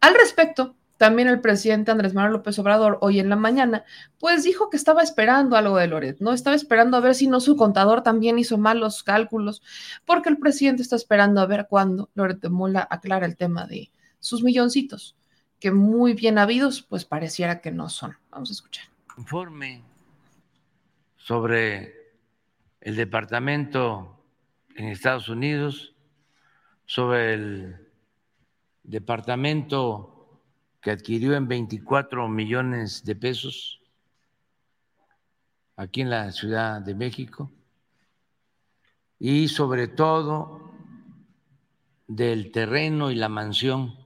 Al 0.00 0.14
respecto, 0.14 0.74
también 0.96 1.28
el 1.28 1.40
presidente 1.40 1.90
Andrés 1.90 2.14
Manuel 2.14 2.34
López 2.34 2.58
Obrador 2.58 2.98
hoy 3.02 3.20
en 3.20 3.28
la 3.28 3.36
mañana, 3.36 3.84
pues 4.18 4.42
dijo 4.42 4.70
que 4.70 4.76
estaba 4.78 5.02
esperando 5.02 5.56
algo 5.56 5.76
de 5.76 5.86
Loret, 5.86 6.20
¿no? 6.20 6.32
Estaba 6.32 6.56
esperando 6.56 6.96
a 6.96 7.00
ver 7.00 7.14
si 7.14 7.26
no 7.26 7.40
su 7.40 7.56
contador 7.56 8.02
también 8.02 8.38
hizo 8.38 8.56
mal 8.56 8.80
los 8.80 9.02
cálculos, 9.02 9.62
porque 10.06 10.30
el 10.30 10.38
presidente 10.38 10.82
está 10.82 10.96
esperando 10.96 11.42
a 11.42 11.46
ver 11.46 11.66
cuándo 11.68 12.10
Loret 12.14 12.40
de 12.40 12.48
Mola 12.48 12.86
aclara 12.90 13.26
el 13.26 13.36
tema 13.36 13.66
de 13.66 13.90
sus 14.18 14.42
milloncitos 14.42 15.16
que 15.60 15.70
muy 15.70 16.14
bien 16.14 16.38
habidos, 16.38 16.82
pues 16.82 17.04
pareciera 17.04 17.60
que 17.60 17.70
no 17.70 17.88
son. 17.88 18.16
Vamos 18.30 18.48
a 18.48 18.52
escuchar. 18.54 18.86
Informe 19.18 19.82
sobre 21.16 21.94
el 22.80 22.96
departamento 22.96 24.24
en 24.74 24.88
Estados 24.88 25.28
Unidos, 25.28 25.94
sobre 26.86 27.34
el 27.34 27.88
departamento 28.82 30.40
que 30.80 30.90
adquirió 30.90 31.34
en 31.34 31.46
24 31.46 32.26
millones 32.28 33.04
de 33.04 33.14
pesos 33.14 33.80
aquí 35.76 36.00
en 36.00 36.10
la 36.10 36.32
Ciudad 36.32 36.80
de 36.80 36.94
México 36.94 37.52
y 39.18 39.48
sobre 39.48 39.88
todo 39.88 40.72
del 42.08 42.50
terreno 42.50 43.10
y 43.10 43.14
la 43.14 43.28
mansión 43.28 43.99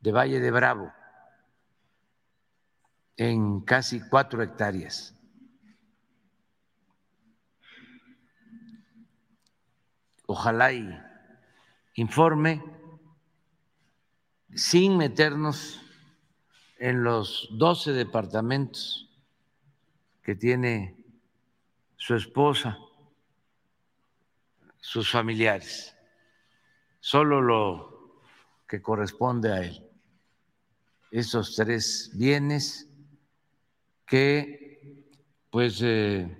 de 0.00 0.12
Valle 0.12 0.40
de 0.40 0.50
Bravo 0.50 0.92
en 3.16 3.60
casi 3.60 4.00
cuatro 4.00 4.42
hectáreas. 4.42 5.14
Ojalá 10.26 10.72
y 10.72 10.98
informe 11.96 12.64
sin 14.54 14.96
meternos 14.96 15.82
en 16.78 17.04
los 17.04 17.48
doce 17.52 17.92
departamentos 17.92 19.10
que 20.22 20.34
tiene 20.34 20.96
su 21.96 22.14
esposa, 22.14 22.78
sus 24.78 25.10
familiares, 25.10 25.94
solo 27.00 27.42
lo 27.42 28.22
que 28.66 28.80
corresponde 28.80 29.52
a 29.52 29.60
él 29.60 29.89
esos 31.10 31.56
tres 31.56 32.10
bienes 32.14 32.88
que 34.06 35.06
pues 35.50 35.80
eh, 35.82 36.38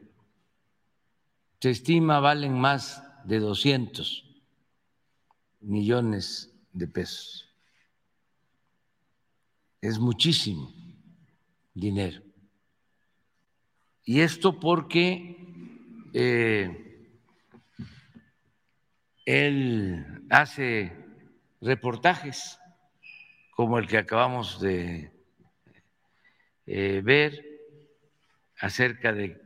se 1.61 1.71
estima 1.71 2.21
valen 2.21 2.59
más 2.59 3.03
de 3.25 3.39
200 3.39 4.25
millones 5.61 6.53
de 6.73 6.87
pesos. 6.87 7.49
Es 9.81 9.99
muchísimo 9.99 10.73
dinero. 11.75 12.23
Y 14.05 14.21
esto 14.21 14.59
porque 14.59 15.37
eh, 16.13 17.11
él 19.25 20.27
hace 20.31 20.93
reportajes 21.61 22.59
como 23.61 23.79
el 23.79 23.87
que 23.87 23.99
acabamos 23.99 24.59
de 24.59 25.13
eh, 26.65 27.03
ver 27.05 27.45
acerca 28.59 29.13
de 29.13 29.39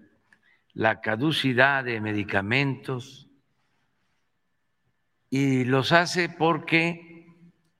la 0.73 1.01
caducidad 1.01 1.83
de 1.83 2.01
medicamentos 2.01 3.27
y 5.31 5.65
los 5.65 5.91
hace 5.91 6.29
porque 6.29 7.27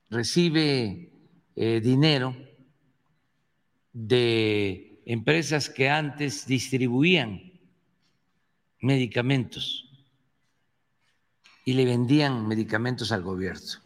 recibe 0.09 1.09
eh, 1.55 1.79
dinero 1.79 2.35
de 3.93 4.99
empresas 5.05 5.69
que 5.69 5.89
antes 5.89 6.45
distribuían 6.47 7.53
medicamentos 8.81 9.89
y 11.63 11.75
le 11.75 11.85
vendían 11.85 12.45
medicamentos 12.45 13.13
al 13.13 13.21
gobierno 13.21 13.84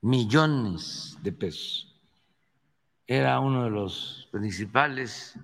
millones 0.00 1.18
de 1.22 1.32
pesos. 1.32 1.94
Era 3.06 3.40
uno 3.40 3.64
de 3.64 3.70
los 3.70 4.28
principales 4.30 5.38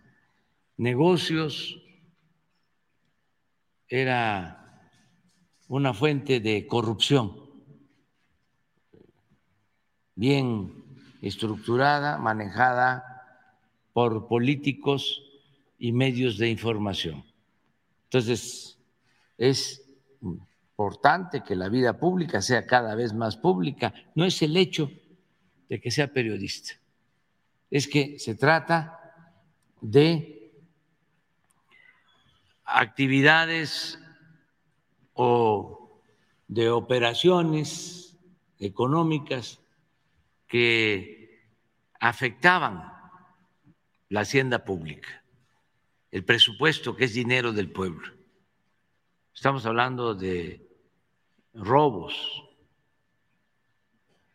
negocios, 0.76 1.82
era 3.88 4.90
una 5.68 5.92
fuente 5.92 6.40
de 6.40 6.66
corrupción 6.66 7.46
bien 10.14 10.72
estructurada, 11.22 12.18
manejada 12.18 13.04
por 13.92 14.26
políticos 14.28 15.22
y 15.78 15.92
medios 15.92 16.38
de 16.38 16.48
información. 16.48 17.24
Entonces, 18.04 18.78
es 19.38 19.82
importante 20.78 21.42
que 21.42 21.56
la 21.56 21.70
vida 21.70 21.98
pública 21.98 22.42
sea 22.42 22.66
cada 22.66 22.94
vez 22.94 23.14
más 23.14 23.38
pública. 23.38 23.94
No 24.14 24.26
es 24.26 24.42
el 24.42 24.54
hecho 24.58 24.90
de 25.70 25.80
que 25.80 25.90
sea 25.90 26.12
periodista, 26.12 26.74
es 27.70 27.88
que 27.88 28.18
se 28.18 28.34
trata 28.34 29.00
de 29.80 30.52
actividades 32.64 33.98
o 35.14 36.02
de 36.46 36.68
operaciones 36.68 38.18
económicas 38.58 39.60
que 40.46 41.48
afectaban 41.98 42.92
la 44.10 44.20
hacienda 44.20 44.62
pública, 44.62 45.24
el 46.10 46.22
presupuesto 46.22 46.94
que 46.94 47.06
es 47.06 47.14
dinero 47.14 47.52
del 47.54 47.72
pueblo. 47.72 48.12
Estamos 49.34 49.64
hablando 49.64 50.14
de 50.14 50.65
robos, 51.56 52.44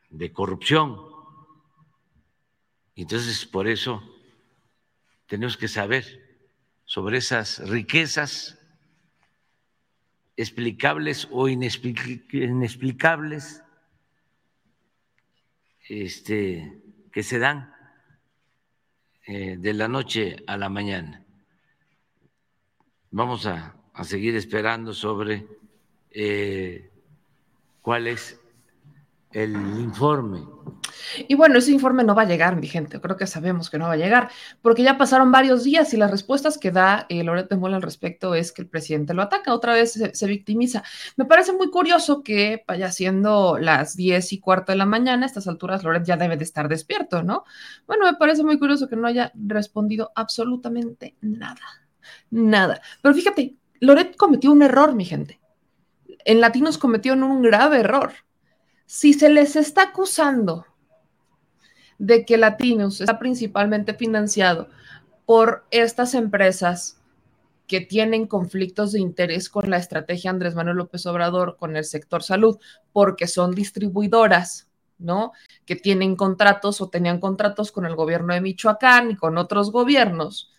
de 0.10 0.34
corrupción. 0.34 1.00
Entonces, 2.96 3.46
por 3.46 3.68
eso 3.68 4.02
tenemos 5.28 5.56
que 5.56 5.68
saber 5.68 6.40
sobre 6.86 7.20
esas 7.20 7.60
riquezas 7.70 8.58
explicables 10.36 11.28
o 11.32 11.48
inexplicables 11.48 13.62
este, 15.88 16.82
que 17.12 17.24
se 17.24 17.40
dan 17.40 17.74
eh, 19.26 19.56
de 19.58 19.74
la 19.74 19.88
noche 19.88 20.44
a 20.48 20.58
la 20.58 20.70
mañana. 20.70 21.24
Vamos 23.12 23.46
a, 23.46 23.78
seguir 24.04 24.36
esperando 24.36 24.94
sobre 24.94 25.46
eh, 26.10 26.91
cuál 27.82 28.08
es 28.08 28.40
el 29.32 29.56
informe 29.80 30.42
y 31.28 31.36
bueno, 31.36 31.58
ese 31.58 31.72
informe 31.72 32.04
no 32.04 32.16
va 32.16 32.24
a 32.24 32.26
llegar, 32.26 32.56
mi 32.56 32.68
gente. 32.68 33.00
Creo 33.00 33.18
que 33.18 33.28
sabemos 33.28 33.70
que 33.70 33.78
no 33.78 33.88
va 33.88 33.94
a 33.94 33.98
llegar, 33.98 34.30
porque 34.62 34.84
ya 34.84 34.98
pasaron 34.98 35.32
varios 35.32 35.64
días 35.64 35.94
y 35.94 35.98
las 35.98 36.12
respuestas 36.12 36.58
que 36.58 36.72
da 36.72 37.06
eh, 37.10 37.24
Loret 37.24 37.50
de 37.50 37.58
Mola 37.58 37.78
al 37.78 37.82
respecto 37.82 38.36
es 38.36 38.52
que 38.52 38.62
el 38.64 38.68
presidente 38.68 39.14
lo 39.14 39.22
ataca, 39.22 39.54
otra 39.54 39.74
vez 39.74 39.94
se, 40.14 40.28
victimiza. 40.28 40.84
Me 41.18 41.26
parece 41.26 41.54
muy 41.54 41.70
curioso 41.70 42.24
que 42.24 42.64
vaya 42.68 42.92
siendo 42.92 43.58
las 43.58 43.96
diez 43.96 44.34
y 44.34 44.40
cuarto 44.40 44.72
de 44.72 44.78
la 44.78 44.86
mañana, 44.86 45.26
a 45.26 45.28
estas 45.28 45.48
alturas 45.48 45.84
Loret 45.84 46.06
ya 46.06 46.18
debe 46.18 46.38
de 46.38 46.44
estar 46.44 46.68
despierto, 46.68 47.24
¿no? 47.24 47.44
Bueno, 47.88 48.06
me 48.06 48.16
parece 48.16 48.44
muy 48.44 48.58
curioso 48.60 48.88
que 48.88 48.96
no 48.96 49.08
haya 49.08 49.32
respondido 49.36 50.12
absolutamente 50.16 51.16
nada, 51.22 51.62
nada. 52.30 52.82
Pero 53.02 53.16
fíjate, 53.16 53.56
Loret 53.80 54.16
cometió 54.16 54.52
un 54.52 54.62
error, 54.62 54.96
mi 54.96 55.06
gente. 55.06 55.41
En 56.26 56.42
Latinos 56.42 56.78
cometió 56.78 57.14
un 57.14 57.42
grave 57.42 57.80
error. 57.80 58.14
Si 58.86 59.14
se 59.14 59.30
les 59.30 59.56
está 59.56 59.84
acusando 59.84 60.66
de 61.98 62.26
que 62.26 62.38
Latinos 62.38 63.00
está 63.00 63.20
principalmente 63.20 63.94
financiado 63.94 64.68
por 65.26 65.66
estas 65.72 66.14
empresas 66.14 67.02
que 67.68 67.80
tienen 67.80 68.28
conflictos 68.28 68.92
de 68.92 69.00
interés 69.00 69.50
con 69.50 69.70
la 69.70 69.78
estrategia 69.78 70.30
Andrés 70.30 70.56
Manuel 70.56 70.78
López 70.78 71.06
Obrador 71.06 71.56
con 71.58 71.78
el 71.78 71.86
sector 71.86 72.22
salud, 72.22 72.58
porque 72.92 73.28
son 73.28 73.56
distribuidoras, 73.56 74.68
¿no? 74.98 75.32
Que 75.66 75.78
tienen 75.78 76.18
contratos 76.18 76.82
o 76.82 76.90
tenían 76.90 77.20
contratos 77.22 77.72
con 77.72 77.86
el 77.86 77.96
gobierno 77.96 78.34
de 78.34 78.42
Michoacán 78.42 79.12
y 79.12 79.16
con 79.16 79.38
otros 79.38 79.72
gobiernos. 79.72 80.52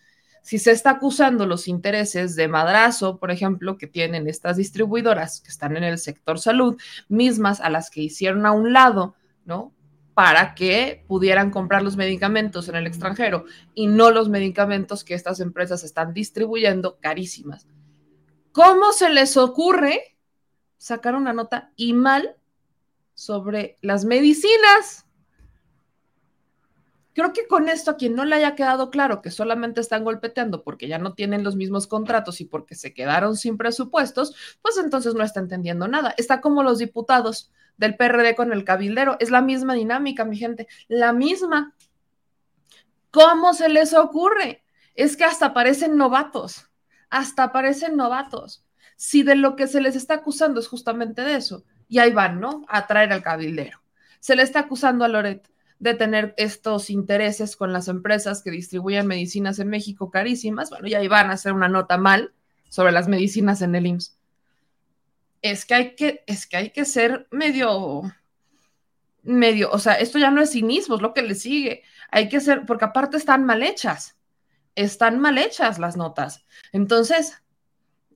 Si 0.42 0.58
se 0.58 0.72
está 0.72 0.90
acusando 0.90 1.46
los 1.46 1.68
intereses 1.68 2.34
de 2.36 2.48
madrazo, 2.48 3.18
por 3.18 3.30
ejemplo, 3.30 3.78
que 3.78 3.86
tienen 3.86 4.28
estas 4.28 4.56
distribuidoras 4.56 5.40
que 5.40 5.48
están 5.48 5.76
en 5.76 5.84
el 5.84 5.98
sector 5.98 6.38
salud, 6.38 6.76
mismas 7.08 7.60
a 7.60 7.70
las 7.70 7.90
que 7.90 8.02
hicieron 8.02 8.44
a 8.44 8.52
un 8.52 8.72
lado, 8.72 9.14
¿no? 9.44 9.72
para 10.14 10.54
que 10.54 11.04
pudieran 11.08 11.50
comprar 11.50 11.82
los 11.82 11.96
medicamentos 11.96 12.68
en 12.68 12.76
el 12.76 12.86
extranjero 12.86 13.44
y 13.74 13.86
no 13.86 14.10
los 14.10 14.28
medicamentos 14.28 15.04
que 15.04 15.14
estas 15.14 15.40
empresas 15.40 15.84
están 15.84 16.12
distribuyendo 16.12 16.98
carísimas. 17.00 17.66
¿Cómo 18.52 18.92
se 18.92 19.08
les 19.08 19.36
ocurre 19.36 20.16
sacar 20.76 21.14
una 21.14 21.32
nota 21.32 21.72
y 21.76 21.94
mal 21.94 22.36
sobre 23.14 23.78
las 23.80 24.04
medicinas? 24.04 25.01
Creo 27.14 27.32
que 27.32 27.46
con 27.46 27.68
esto 27.68 27.90
a 27.90 27.96
quien 27.96 28.14
no 28.14 28.24
le 28.24 28.36
haya 28.36 28.54
quedado 28.54 28.90
claro 28.90 29.20
que 29.20 29.30
solamente 29.30 29.80
están 29.80 30.02
golpeteando 30.02 30.62
porque 30.62 30.88
ya 30.88 30.98
no 30.98 31.12
tienen 31.12 31.44
los 31.44 31.56
mismos 31.56 31.86
contratos 31.86 32.40
y 32.40 32.46
porque 32.46 32.74
se 32.74 32.94
quedaron 32.94 33.36
sin 33.36 33.58
presupuestos, 33.58 34.34
pues 34.62 34.78
entonces 34.78 35.14
no 35.14 35.22
está 35.22 35.40
entendiendo 35.40 35.88
nada. 35.88 36.14
Está 36.16 36.40
como 36.40 36.62
los 36.62 36.78
diputados 36.78 37.52
del 37.76 37.96
PRD 37.96 38.34
con 38.34 38.52
el 38.52 38.64
cabildero. 38.64 39.16
Es 39.20 39.30
la 39.30 39.42
misma 39.42 39.74
dinámica, 39.74 40.24
mi 40.24 40.36
gente, 40.36 40.68
la 40.88 41.12
misma. 41.12 41.74
¿Cómo 43.10 43.52
se 43.52 43.68
les 43.68 43.92
ocurre? 43.92 44.64
Es 44.94 45.16
que 45.16 45.24
hasta 45.24 45.52
parecen 45.52 45.96
novatos, 45.96 46.70
hasta 47.10 47.52
parecen 47.52 47.96
novatos. 47.96 48.64
Si 48.96 49.22
de 49.22 49.34
lo 49.34 49.56
que 49.56 49.66
se 49.66 49.80
les 49.80 49.96
está 49.96 50.14
acusando 50.14 50.60
es 50.60 50.68
justamente 50.68 51.22
de 51.22 51.34
eso, 51.36 51.64
y 51.88 51.98
ahí 51.98 52.12
van, 52.12 52.40
¿no? 52.40 52.64
A 52.68 52.86
traer 52.86 53.12
al 53.12 53.22
cabildero. 53.22 53.82
Se 54.20 54.34
le 54.34 54.42
está 54.42 54.60
acusando 54.60 55.04
a 55.04 55.08
Loret 55.08 55.51
de 55.82 55.94
tener 55.94 56.34
estos 56.36 56.90
intereses 56.90 57.56
con 57.56 57.72
las 57.72 57.88
empresas 57.88 58.42
que 58.42 58.50
distribuyen 58.50 59.06
medicinas 59.06 59.58
en 59.58 59.68
México 59.68 60.10
carísimas. 60.10 60.70
Bueno, 60.70 60.88
y 60.88 60.94
ahí 60.94 61.08
van 61.08 61.30
a 61.30 61.34
hacer 61.34 61.52
una 61.52 61.68
nota 61.68 61.98
mal 61.98 62.32
sobre 62.68 62.92
las 62.92 63.08
medicinas 63.08 63.62
en 63.62 63.74
el 63.74 63.86
IMSS 63.86 64.16
es 65.42 65.66
que 65.66 65.74
hay 65.74 65.94
que, 65.96 66.22
es 66.26 66.46
que 66.46 66.56
hay 66.56 66.70
que 66.70 66.84
ser 66.84 67.26
medio, 67.30 68.02
medio, 69.22 69.70
o 69.72 69.78
sea, 69.78 69.94
esto 69.94 70.18
ya 70.18 70.30
no 70.30 70.40
es 70.40 70.52
cinismo, 70.52 70.94
es 70.94 71.02
lo 71.02 71.12
que 71.12 71.22
le 71.22 71.34
sigue. 71.34 71.82
Hay 72.10 72.28
que 72.28 72.40
ser, 72.40 72.64
porque 72.64 72.84
aparte 72.84 73.16
están 73.16 73.44
mal 73.44 73.62
hechas, 73.62 74.16
están 74.76 75.18
mal 75.18 75.36
hechas 75.38 75.80
las 75.80 75.96
notas. 75.96 76.46
Entonces, 76.72 77.42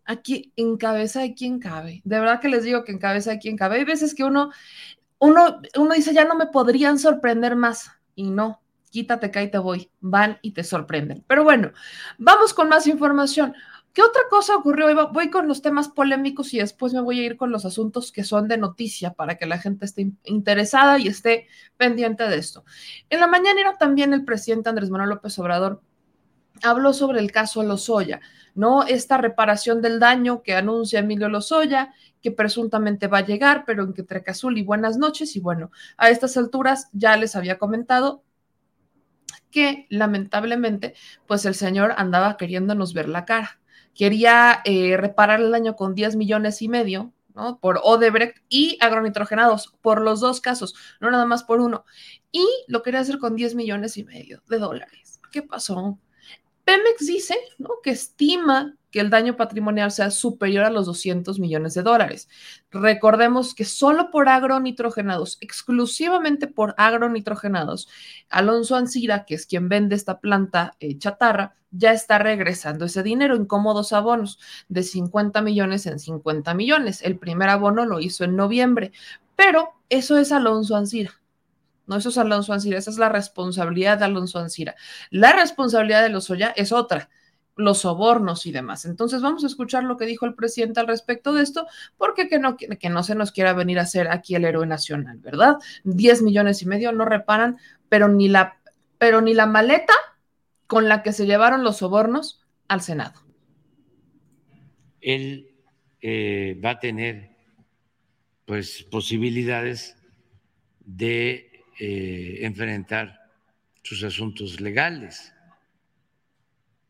aquí 0.05 0.53
en 0.57 0.77
cabeza 0.77 1.21
hay 1.21 1.35
quien 1.35 1.59
cabe. 1.59 2.01
De 2.05 2.21
verdad 2.21 2.41
que 2.41 2.49
les 2.49 2.63
digo 2.63 2.85
que 2.85 2.93
en 2.93 2.99
cabeza 2.99 3.33
hay 3.33 3.39
quien 3.41 3.57
cabe. 3.57 3.77
Hay 3.77 3.85
veces 3.85 4.15
que 4.15 4.23
uno, 4.23 4.53
uno, 5.19 5.61
uno 5.77 5.95
dice, 5.95 6.13
ya 6.15 6.25
no 6.25 6.35
me 6.35 6.47
podrían 6.47 6.99
sorprender 6.99 7.57
más. 7.57 7.91
Y 8.15 8.31
no, 8.31 8.61
quítate 8.91 9.31
ahí 9.39 9.51
te 9.51 9.59
voy. 9.59 9.91
Van 10.01 10.39
y 10.43 10.53
te 10.53 10.65
sorprenden. 10.65 11.25
Pero 11.27 11.45
bueno, 11.45 11.73
vamos 12.19 12.55
con 12.55 12.69
más 12.69 12.87
información. 12.87 13.55
¿Qué 13.97 14.03
otra 14.03 14.23
cosa 14.29 14.57
ocurrió? 14.57 15.09
Voy 15.11 15.31
con 15.31 15.49
los 15.49 15.63
temas 15.63 15.89
polémicos 15.89 16.53
y 16.53 16.59
después 16.59 16.93
me 16.93 17.01
voy 17.01 17.21
a 17.21 17.25
ir 17.25 17.39
con 17.39 17.51
los 17.51 17.65
asuntos 17.65 18.13
que 18.13 18.25
son 18.25 18.47
de 18.47 18.59
noticia 18.59 19.15
para 19.15 19.37
que 19.37 19.47
la 19.47 19.59
gente 19.59 19.87
esté 19.87 20.13
interesada 20.25 20.99
y 20.99 21.09
esté 21.09 21.47
pendiente 21.79 22.25
de 22.29 22.37
esto. 22.37 22.63
En 23.09 23.21
la 23.21 23.27
mañana 23.27 23.79
también 23.79 24.13
el 24.13 24.23
presidente 24.27 24.69
Andrés 24.69 24.91
Manuel 24.91 25.09
López 25.09 25.39
Obrador 25.39 25.81
habló 26.63 26.93
sobre 26.93 27.21
el 27.21 27.33
caso 27.33 27.63
Lozoya, 27.63 28.21
¿no? 28.55 28.83
Esta 28.83 29.17
reparación 29.17 29.81
del 29.81 29.99
daño 29.99 30.43
que 30.43 30.55
anuncia 30.55 31.01
Emilio 31.01 31.31
Lozoya, 31.31 31.95
que 32.27 32.33
presuntamente 32.33 33.07
va 33.07 33.19
a 33.19 33.27
llegar, 33.27 33.63
pero 33.65 33.85
en 33.85 33.93
que 33.93 34.05
y 34.57 34.63
buenas 34.65 34.97
noches. 34.99 35.37
Y 35.37 35.41
bueno, 35.41 35.71
a 35.97 36.11
estas 36.11 36.37
alturas 36.37 36.89
ya 36.93 37.17
les 37.17 37.37
había 37.37 37.57
comentado 37.57 38.25
que 39.53 39.87
lamentablemente, 39.91 40.95
pues 41.29 41.45
el 41.45 41.55
señor 41.55 41.95
andaba 41.97 42.37
queriéndonos 42.37 42.95
ver 42.95 43.09
la 43.09 43.25
cara 43.25 43.61
quería 43.97 44.61
eh, 44.65 44.97
reparar 44.97 45.41
el 45.41 45.51
daño 45.51 45.75
con 45.75 45.95
10 45.95 46.17
millones 46.17 46.63
y 46.63 46.69
medio, 46.69 47.13
¿no? 47.35 47.59
Por 47.59 47.81
Odebrecht 47.83 48.39
y 48.49 48.79
agronitrogenados, 48.81 49.75
por 49.81 50.03
los 50.03 50.21
dos 50.21 50.41
casos, 50.41 50.75
no 51.01 51.11
nada 51.11 51.27
más 51.27 51.45
por 51.45 51.61
uno. 51.61 51.85
Y 52.31 52.47
lo 52.69 52.83
quería 52.83 53.01
hacer 53.01 53.19
con 53.19 53.35
10 53.35 53.55
millones 53.55 53.97
y 53.97 54.05
medio 54.05 54.43
de 54.49 54.59
dólares. 54.59 55.21
¿Qué 55.33 55.43
pasó? 55.43 55.99
Pemex 56.67 57.07
dice, 57.07 57.39
¿no? 57.59 57.81
Que 57.81 57.91
estima 57.91 58.75
que 58.91 58.99
el 58.99 59.09
daño 59.09 59.37
patrimonial 59.37 59.93
sea 59.93 60.11
superior 60.11 60.65
a 60.65 60.71
los 60.71 60.87
200 60.87 61.39
millones 61.39 61.75
de 61.75 61.85
dólares. 61.85 62.29
Recordemos 62.73 63.55
que 63.55 63.65
solo 63.65 64.11
por 64.11 64.29
agronitrogenados, 64.29 65.39
exclusivamente 65.41 66.49
por 66.49 66.75
agronitrogenados, 66.77 67.89
Alonso 68.31 68.75
Ancira, 68.75 69.25
que 69.27 69.37
es 69.37 69.47
quien 69.47 69.69
vende 69.69 69.95
esta 69.95 70.19
planta 70.19 70.75
eh, 70.81 70.99
chatarra, 70.99 71.55
ya 71.71 71.93
está 71.93 72.19
regresando 72.19 72.87
ese 72.87 73.05
dinero 73.05 73.37
en 73.37 73.47
cómodos 73.47 73.93
abonos 73.93 74.41
de 74.69 74.83
50 74.83 75.41
millones 75.43 75.87
en 75.87 76.01
50 76.01 76.53
millones. 76.55 77.01
El 77.03 77.17
primer 77.17 77.49
abono 77.49 77.87
lo 77.87 78.01
hizo 78.01 78.25
en 78.25 78.35
noviembre, 78.35 78.91
pero 79.37 79.69
eso 79.89 80.19
es 80.19 80.33
Alonso 80.33 80.75
Ancira. 80.75 81.13
No, 81.87 81.97
eso 81.97 82.09
es 82.09 82.19
Alonso 82.19 82.53
Ancira, 82.53 82.79
esa 82.79 82.91
es 82.91 82.99
la 82.99 83.09
responsabilidad 83.09 83.99
de 83.99 84.05
Alonso 84.05 84.39
Ancira. 84.39 84.75
La 85.11 85.33
responsabilidad 85.33 86.03
de 86.03 86.09
los 86.09 86.31
Oya 86.31 86.53
es 86.57 86.73
otra 86.73 87.09
los 87.57 87.79
sobornos 87.79 88.45
y 88.47 88.53
demás. 88.53 88.85
Entonces 88.85 89.23
vamos 89.23 89.43
a 89.43 89.47
escuchar 89.47 89.83
lo 89.83 89.97
que 89.97 90.05
dijo 90.05 90.27
el 90.27 90.35
presidente 90.35 90.79
al 90.79 90.87
respecto 90.87 91.33
de 91.33 91.43
esto, 91.43 91.67
porque 91.97 92.29
que 92.29 92.39
no, 92.39 92.57
que 92.57 92.91
no 92.91 93.03
se 93.03 93.15
nos 93.15 93.33
quiera 93.33 93.55
venir 93.55 93.79
a 93.79 93.83
hacer 93.83 94.09
aquí 94.09 94.35
el 94.35 94.45
héroe 94.45 94.67
nacional, 94.67 95.19
¿verdad? 95.19 95.57
10 95.85 96.23
millones 96.23 96.61
y 96.63 96.67
medio 96.67 96.93
no 96.93 97.07
reparan, 97.07 97.57
pero 97.89 98.09
ni 98.09 98.29
la, 98.29 98.59
pero 98.99 99.23
ni 99.23 99.33
la 99.33 99.47
maleta 99.47 99.95
con 100.67 100.89
la 100.89 101.03
que 101.03 101.13
se 101.13 101.27
llevaron 101.27 101.65
los 101.65 101.79
sobornos 101.79 102.45
al 102.69 102.83
Senado. 102.83 103.23
Él 105.01 105.51
eh, 106.03 106.61
va 106.63 106.71
a 106.71 106.79
tener 106.79 107.37
pues 108.45 108.83
posibilidades 108.85 109.97
de 110.81 111.56
eh, 111.79 112.39
enfrentar 112.43 113.21
sus 113.83 114.03
asuntos 114.03 114.61
legales 114.61 115.33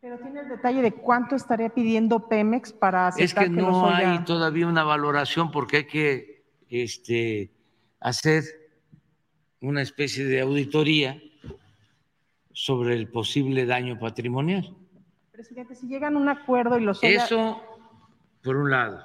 pero 0.06 0.20
tiene 0.20 0.38
el 0.38 0.48
detalle 0.48 0.82
de 0.82 0.92
cuánto 0.92 1.34
estaría 1.34 1.68
pidiendo 1.68 2.28
Pemex 2.28 2.72
para 2.72 3.08
aceptar 3.08 3.44
Es 3.44 3.50
que, 3.50 3.56
no 3.56 3.90
hay 3.90 4.20
todavía 4.20 4.68
una 4.68 4.84
valoración 4.84 5.50
porque 5.50 5.78
hay 5.78 5.86
que 5.88 6.44
este, 6.68 7.50
hacer 7.98 8.44
una 9.60 9.82
especie 9.82 10.24
de 10.24 10.42
auditoría 10.42 11.20
sobre 12.52 12.94
el 12.94 13.10
posible 13.10 13.66
daño 13.66 13.98
patrimonial. 13.98 14.76
Presidente, 15.32 15.74
si 15.74 15.88
llegan 15.88 16.14
a 16.14 16.20
un 16.20 16.28
acuerdo 16.28 16.78
y 16.78 16.84
los 16.84 17.02
Eso, 17.02 17.60
por 18.44 18.54
un 18.54 18.70
lado. 18.70 19.04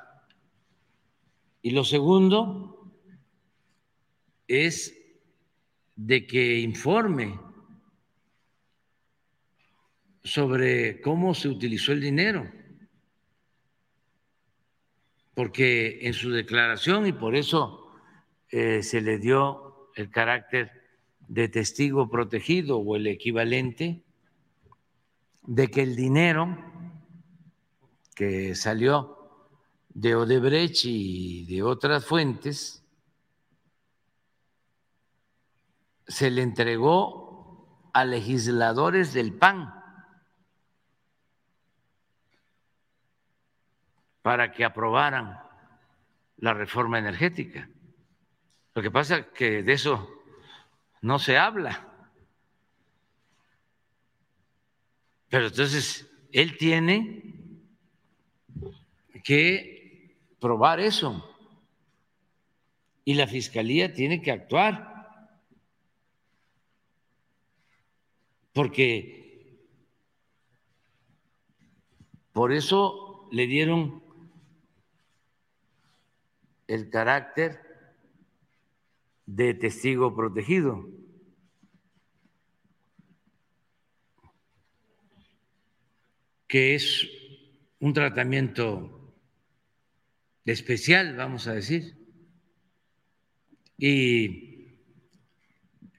Y 1.64 1.72
lo 1.72 1.84
segundo 1.84 2.92
es 4.48 5.01
de 6.06 6.26
que 6.26 6.60
informe 6.60 7.40
sobre 10.24 11.02
cómo 11.02 11.34
se 11.34 11.48
utilizó 11.48 11.92
el 11.92 12.02
dinero. 12.02 12.62
porque 15.34 16.00
en 16.02 16.14
su 16.14 16.30
declaración, 16.30 17.08
y 17.08 17.14
por 17.14 17.36
eso 17.36 17.88
eh, 18.50 18.84
se 18.84 19.02
le 19.02 19.18
dio 19.18 19.90
el 19.96 20.10
carácter 20.12 20.72
de 21.20 21.48
testigo 21.48 22.10
protegido 22.10 22.78
o 22.78 22.96
el 22.96 23.08
equivalente, 23.08 24.04
de 25.44 25.68
que 25.70 25.82
el 25.82 25.96
dinero 25.96 26.58
que 28.14 28.54
salió 28.54 29.18
de 29.90 30.16
Odebrecht 30.16 30.86
y 30.86 31.46
de 31.46 31.64
otras 31.64 32.06
fuentes 32.06 32.81
se 36.12 36.30
le 36.30 36.42
entregó 36.42 37.90
a 37.94 38.04
legisladores 38.04 39.14
del 39.14 39.34
PAN 39.34 39.74
para 44.22 44.52
que 44.52 44.66
aprobaran 44.66 45.40
la 46.38 46.54
reforma 46.54 47.00
energética. 47.00 47.70
Lo 48.76 48.82
que 48.82 48.92
pasa 48.92 49.18
es 49.18 49.28
que 49.28 49.64
de 49.64 49.74
eso 49.74 50.10
no 51.02 51.18
se 51.18 51.38
habla. 51.38 51.88
Pero 55.30 55.48
entonces 55.48 56.12
él 56.34 56.58
tiene 56.58 57.24
que 59.24 60.36
probar 60.42 60.82
eso 60.82 61.26
y 63.06 63.14
la 63.14 63.28
fiscalía 63.28 63.94
tiene 63.94 64.22
que 64.22 64.32
actuar. 64.32 64.91
Porque 68.54 69.60
por 72.34 72.52
eso 72.52 73.28
le 73.32 73.48
dieron 73.48 74.04
el 76.68 76.90
carácter 76.90 77.60
de 79.26 79.54
testigo 79.54 80.16
protegido. 80.16 80.86
que 86.52 86.76
es 86.76 87.08
un 87.80 87.94
tratamiento 87.94 89.16
especial, 90.44 91.16
vamos 91.16 91.48
a 91.48 91.54
decir. 91.54 91.96
Y 93.78 94.51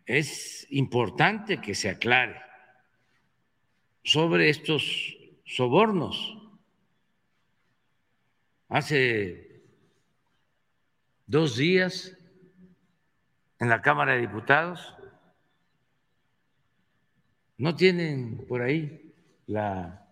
es 0.06 0.66
importante 0.70 1.60
que 1.60 1.74
se 1.74 1.88
aclare 1.88 2.40
sobre 4.02 4.48
estos 4.48 5.16
sobornos. 5.44 6.38
Hace 8.68 9.62
dos 11.26 11.56
días 11.56 12.16
en 13.58 13.68
la 13.68 13.80
Cámara 13.80 14.14
de 14.14 14.22
Diputados. 14.22 14.96
¿No 17.58 17.76
tienen 17.76 18.44
por 18.48 18.62
ahí 18.62 19.14
la 19.46 20.08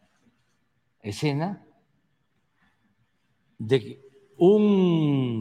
escena 1.01 1.65
de 3.59 4.01
un 4.37 5.41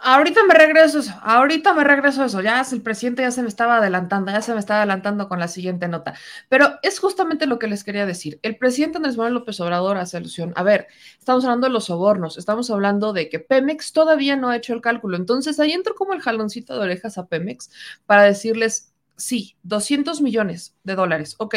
Ahorita 0.00 0.44
me 0.44 0.54
regreso 0.54 1.00
eso, 1.00 1.12
ahorita 1.22 1.74
me 1.74 1.82
regreso 1.82 2.24
eso. 2.24 2.40
Ya 2.40 2.64
el 2.70 2.82
presidente 2.82 3.22
ya 3.22 3.32
se 3.32 3.42
me 3.42 3.48
estaba 3.48 3.78
adelantando, 3.78 4.30
ya 4.30 4.40
se 4.42 4.52
me 4.54 4.60
estaba 4.60 4.80
adelantando 4.80 5.28
con 5.28 5.40
la 5.40 5.48
siguiente 5.48 5.88
nota. 5.88 6.14
Pero 6.48 6.78
es 6.82 7.00
justamente 7.00 7.46
lo 7.46 7.58
que 7.58 7.66
les 7.66 7.82
quería 7.82 8.06
decir. 8.06 8.38
El 8.42 8.56
presidente 8.56 8.98
Andrés 8.98 9.16
Manuel 9.16 9.34
López 9.34 9.60
Obrador 9.60 9.96
hace 9.96 10.16
alusión. 10.16 10.52
A 10.54 10.62
ver, 10.62 10.86
estamos 11.18 11.44
hablando 11.44 11.66
de 11.66 11.72
los 11.72 11.86
sobornos, 11.86 12.38
estamos 12.38 12.70
hablando 12.70 13.12
de 13.12 13.28
que 13.28 13.40
Pemex 13.40 13.92
todavía 13.92 14.36
no 14.36 14.50
ha 14.50 14.56
hecho 14.56 14.72
el 14.72 14.80
cálculo. 14.80 15.16
Entonces 15.16 15.58
ahí 15.58 15.72
entro 15.72 15.96
como 15.96 16.12
el 16.12 16.22
jaloncito 16.22 16.74
de 16.74 16.80
orejas 16.80 17.18
a 17.18 17.26
Pemex 17.26 17.70
para 18.06 18.22
decirles, 18.22 18.92
sí, 19.16 19.56
200 19.64 20.20
millones 20.20 20.76
de 20.84 20.94
dólares, 20.94 21.34
ok, 21.38 21.56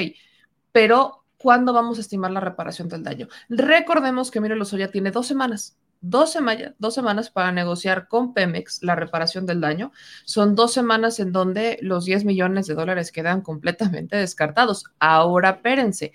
pero 0.72 1.26
¿cuándo 1.38 1.74
vamos 1.74 2.00
a 2.00 2.02
estimar 2.02 2.32
la 2.32 2.40
reparación 2.40 2.90
del 2.90 3.04
daño? 3.04 3.28
Recordemos 3.50 4.32
que 4.32 4.42
Miro 4.42 4.56
Lozoya 4.56 4.90
tiene 4.90 5.12
dos 5.12 5.28
semanas 5.28 5.78
dos, 6.02 6.36
dos 6.80 6.94
semanas 6.94 7.30
para 7.30 7.52
negociar 7.52 8.08
con 8.08 8.34
Pemex 8.34 8.82
la 8.82 8.96
reparación 8.96 9.46
del 9.46 9.62
daño. 9.62 9.92
Son 10.26 10.56
dos 10.56 10.74
semanas 10.74 11.20
en 11.20 11.32
donde 11.32 11.78
los 11.82 12.06
10 12.06 12.26
millones 12.26 12.68
de 12.68 12.74
dólares 12.74 13.12
quedan 13.12 13.42
completamente 13.42 14.18
descartados. 14.18 14.86
Ahora, 15.00 15.52
espérense. 15.52 16.12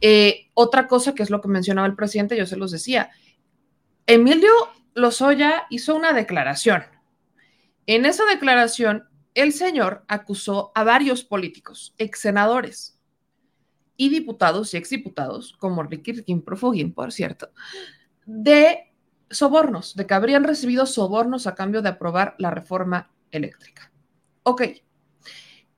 Eh, 0.00 0.50
otra 0.54 0.86
cosa 0.86 1.14
que 1.14 1.22
es 1.22 1.30
lo 1.30 1.40
que 1.40 1.48
mencionaba 1.48 1.86
el 1.86 1.96
presidente, 1.96 2.36
yo 2.36 2.46
se 2.46 2.56
los 2.56 2.70
decía. 2.70 3.10
Emilio 4.06 4.52
Lozoya 4.94 5.64
hizo 5.70 5.96
una 5.96 6.12
declaración. 6.12 6.84
En 7.86 8.04
esa 8.04 8.24
declaración, 8.26 9.08
el 9.34 9.52
señor 9.52 10.04
acusó 10.08 10.72
a 10.74 10.84
varios 10.84 11.24
políticos, 11.24 11.94
ex 11.98 12.20
senadores 12.20 12.98
y 13.96 14.10
diputados 14.10 14.74
y 14.74 14.76
exdiputados, 14.76 15.54
como 15.58 15.82
Ricky 15.82 16.12
Riquín 16.12 16.42
Profugín, 16.42 16.92
por 16.92 17.12
cierto, 17.12 17.50
de 18.26 18.91
sobornos, 19.32 19.96
de 19.96 20.06
que 20.06 20.14
habrían 20.14 20.44
recibido 20.44 20.86
sobornos 20.86 21.46
a 21.46 21.54
cambio 21.54 21.82
de 21.82 21.88
aprobar 21.90 22.34
la 22.38 22.50
reforma 22.50 23.10
eléctrica. 23.30 23.90
Ok. 24.44 24.62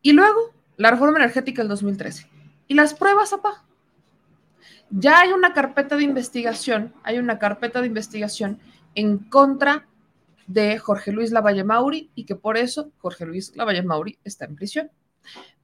Y 0.02 0.12
luego, 0.12 0.52
la 0.76 0.90
reforma 0.90 1.18
energética 1.18 1.62
del 1.62 1.68
2013. 1.68 2.28
¿Y 2.66 2.74
las 2.74 2.94
pruebas, 2.94 3.32
APA? 3.32 3.64
Ya 4.90 5.20
hay 5.20 5.32
una 5.32 5.52
carpeta 5.52 5.96
de 5.96 6.04
investigación, 6.04 6.92
hay 7.02 7.18
una 7.18 7.38
carpeta 7.38 7.80
de 7.80 7.86
investigación 7.86 8.60
en 8.94 9.18
contra 9.18 9.86
de 10.46 10.78
Jorge 10.78 11.10
Luis 11.10 11.32
Lavalle 11.32 11.64
Mauri 11.64 12.10
y 12.14 12.26
que 12.26 12.36
por 12.36 12.56
eso 12.56 12.92
Jorge 12.98 13.26
Luis 13.26 13.56
Lavalle 13.56 13.82
Mauri 13.82 14.18
está 14.24 14.44
en 14.44 14.56
prisión. 14.56 14.90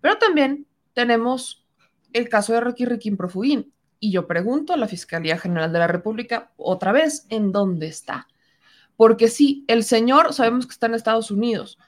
Pero 0.01 0.17
también 0.19 0.67
tenemos 0.95 1.67
el 2.13 2.29
caso 2.29 2.53
de 2.53 2.61
Ricky 2.61 2.87
Riquín 2.87 3.17
Profugín, 3.17 3.73
y 4.01 4.11
yo 4.11 4.27
pregunto 4.27 4.73
a 4.73 4.79
la 4.79 4.89
Fiscalía 4.89 5.39
General 5.39 5.71
de 5.73 5.79
la 5.79 5.87
República 5.87 6.51
otra 6.57 6.91
vez, 6.91 7.27
¿en 7.29 7.53
dónde 7.53 7.87
está? 7.87 8.27
Porque 8.97 9.29
sí, 9.29 9.65
el 9.69 9.85
señor 9.85 10.33
sabemos 10.33 10.67
que 10.67 10.73
está 10.73 10.87
en 10.87 10.95
Estados 10.95 11.31
Unidos, 11.31 11.79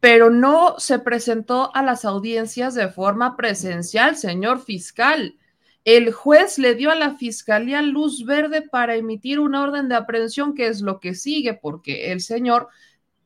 pero 0.00 0.30
no 0.30 0.76
se 0.78 0.98
presentó 0.98 1.74
a 1.76 1.82
las 1.82 2.06
audiencias 2.06 2.74
de 2.74 2.88
forma 2.88 3.36
presencial, 3.36 4.16
señor 4.16 4.60
fiscal. 4.60 5.36
El 5.84 6.12
juez 6.12 6.58
le 6.58 6.74
dio 6.74 6.90
a 6.90 6.94
la 6.94 7.16
fiscalía 7.16 7.82
luz 7.82 8.24
verde 8.24 8.62
para 8.62 8.96
emitir 8.96 9.40
una 9.40 9.62
orden 9.62 9.88
de 9.88 9.96
aprehensión, 9.96 10.54
que 10.54 10.68
es 10.68 10.80
lo 10.80 11.00
que 11.00 11.14
sigue, 11.14 11.52
porque 11.54 12.12
el 12.12 12.22
señor 12.22 12.68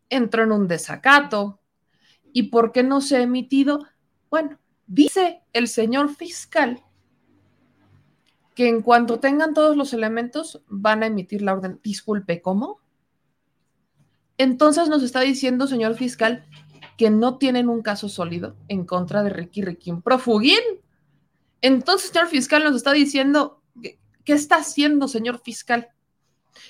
entró 0.08 0.42
en 0.42 0.52
un 0.52 0.66
desacato. 0.66 1.60
¿Y 2.32 2.44
por 2.44 2.72
qué 2.72 2.82
no 2.82 3.00
se 3.00 3.16
ha 3.16 3.22
emitido? 3.22 3.86
Bueno, 4.30 4.58
dice 4.86 5.42
el 5.52 5.68
señor 5.68 6.14
fiscal 6.14 6.82
que 8.54 8.68
en 8.68 8.82
cuanto 8.82 9.20
tengan 9.20 9.52
todos 9.54 9.76
los 9.76 9.92
elementos 9.92 10.62
van 10.68 11.02
a 11.02 11.06
emitir 11.06 11.42
la 11.42 11.54
orden. 11.54 11.80
Disculpe, 11.82 12.40
¿cómo? 12.40 12.80
Entonces 14.38 14.88
nos 14.88 15.02
está 15.02 15.20
diciendo, 15.20 15.66
señor 15.66 15.94
fiscal, 15.94 16.46
que 16.96 17.10
no 17.10 17.38
tienen 17.38 17.68
un 17.68 17.82
caso 17.82 18.08
sólido 18.08 18.56
en 18.68 18.84
contra 18.84 19.22
de 19.22 19.30
Ricky 19.30 19.62
Riquín 19.62 20.02
Profugín. 20.02 20.60
Entonces, 21.60 22.10
señor 22.10 22.28
fiscal, 22.28 22.62
nos 22.62 22.76
está 22.76 22.92
diciendo, 22.92 23.62
¿qué 23.82 24.32
está 24.32 24.56
haciendo, 24.56 25.08
señor 25.08 25.40
fiscal? 25.40 25.88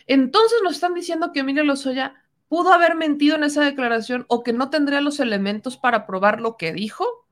Entonces 0.06 0.58
nos 0.62 0.74
están 0.74 0.94
diciendo 0.94 1.32
que 1.32 1.40
Emilio 1.40 1.64
Lozoya 1.64 2.14
pudo 2.48 2.72
haber 2.72 2.94
mentido 2.94 3.36
en 3.36 3.44
esa 3.44 3.62
declaración 3.62 4.24
o 4.28 4.42
que 4.42 4.52
no 4.52 4.70
tendría 4.70 5.00
los 5.00 5.20
elementos 5.20 5.76
para 5.76 6.06
probar 6.06 6.40
lo 6.40 6.56
que 6.56 6.72
dijo. 6.72 7.26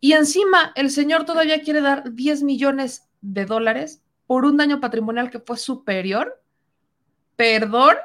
Y 0.00 0.12
encima 0.12 0.72
el 0.76 0.90
señor 0.90 1.24
todavía 1.24 1.62
quiere 1.62 1.80
dar 1.80 2.14
10 2.14 2.44
millones 2.44 3.07
de 3.20 3.44
dólares 3.44 4.02
por 4.26 4.44
un 4.44 4.56
daño 4.56 4.80
patrimonial 4.80 5.30
que 5.30 5.40
fue 5.40 5.56
superior. 5.56 6.42
Perdón. 7.36 7.96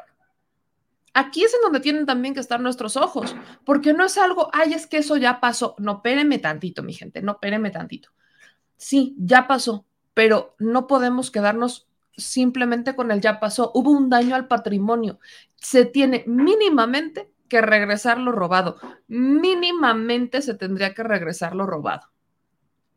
Aquí 1.14 1.44
es 1.44 1.54
en 1.54 1.62
donde 1.62 1.80
tienen 1.80 2.06
también 2.06 2.34
que 2.34 2.40
estar 2.40 2.60
nuestros 2.60 2.98
ojos, 2.98 3.36
porque 3.66 3.94
no 3.94 4.04
es 4.04 4.18
algo, 4.18 4.50
ay, 4.52 4.74
es 4.74 4.88
que 4.88 4.98
eso 4.98 5.16
ya 5.18 5.40
pasó. 5.40 5.76
No, 5.78 6.02
péreme 6.02 6.40
tantito, 6.40 6.82
mi 6.82 6.94
gente, 6.94 7.22
no, 7.22 7.40
péreme 7.40 7.70
tantito. 7.70 8.10
Sí, 8.78 9.16
ya 9.20 9.48
pasó, 9.48 9.86
pero 10.16 10.56
no 10.58 10.88
podemos 10.88 11.30
quedarnos 11.30 11.88
simplemente 12.18 12.96
con 12.96 13.12
el 13.12 13.22
ya 13.22 13.40
pasó. 13.40 13.72
Hubo 13.76 13.92
un 13.92 14.10
daño 14.10 14.36
al 14.36 14.48
patrimonio. 14.48 15.20
Se 15.56 15.86
tiene 15.86 16.24
mínimamente 16.26 17.32
que 17.48 17.62
regresar 17.62 18.18
lo 18.18 18.32
robado. 18.32 18.78
Mínimamente 19.08 20.42
se 20.42 20.56
tendría 20.56 20.94
que 20.94 21.04
regresar 21.04 21.56
lo 21.56 21.66
robado. 21.66 22.13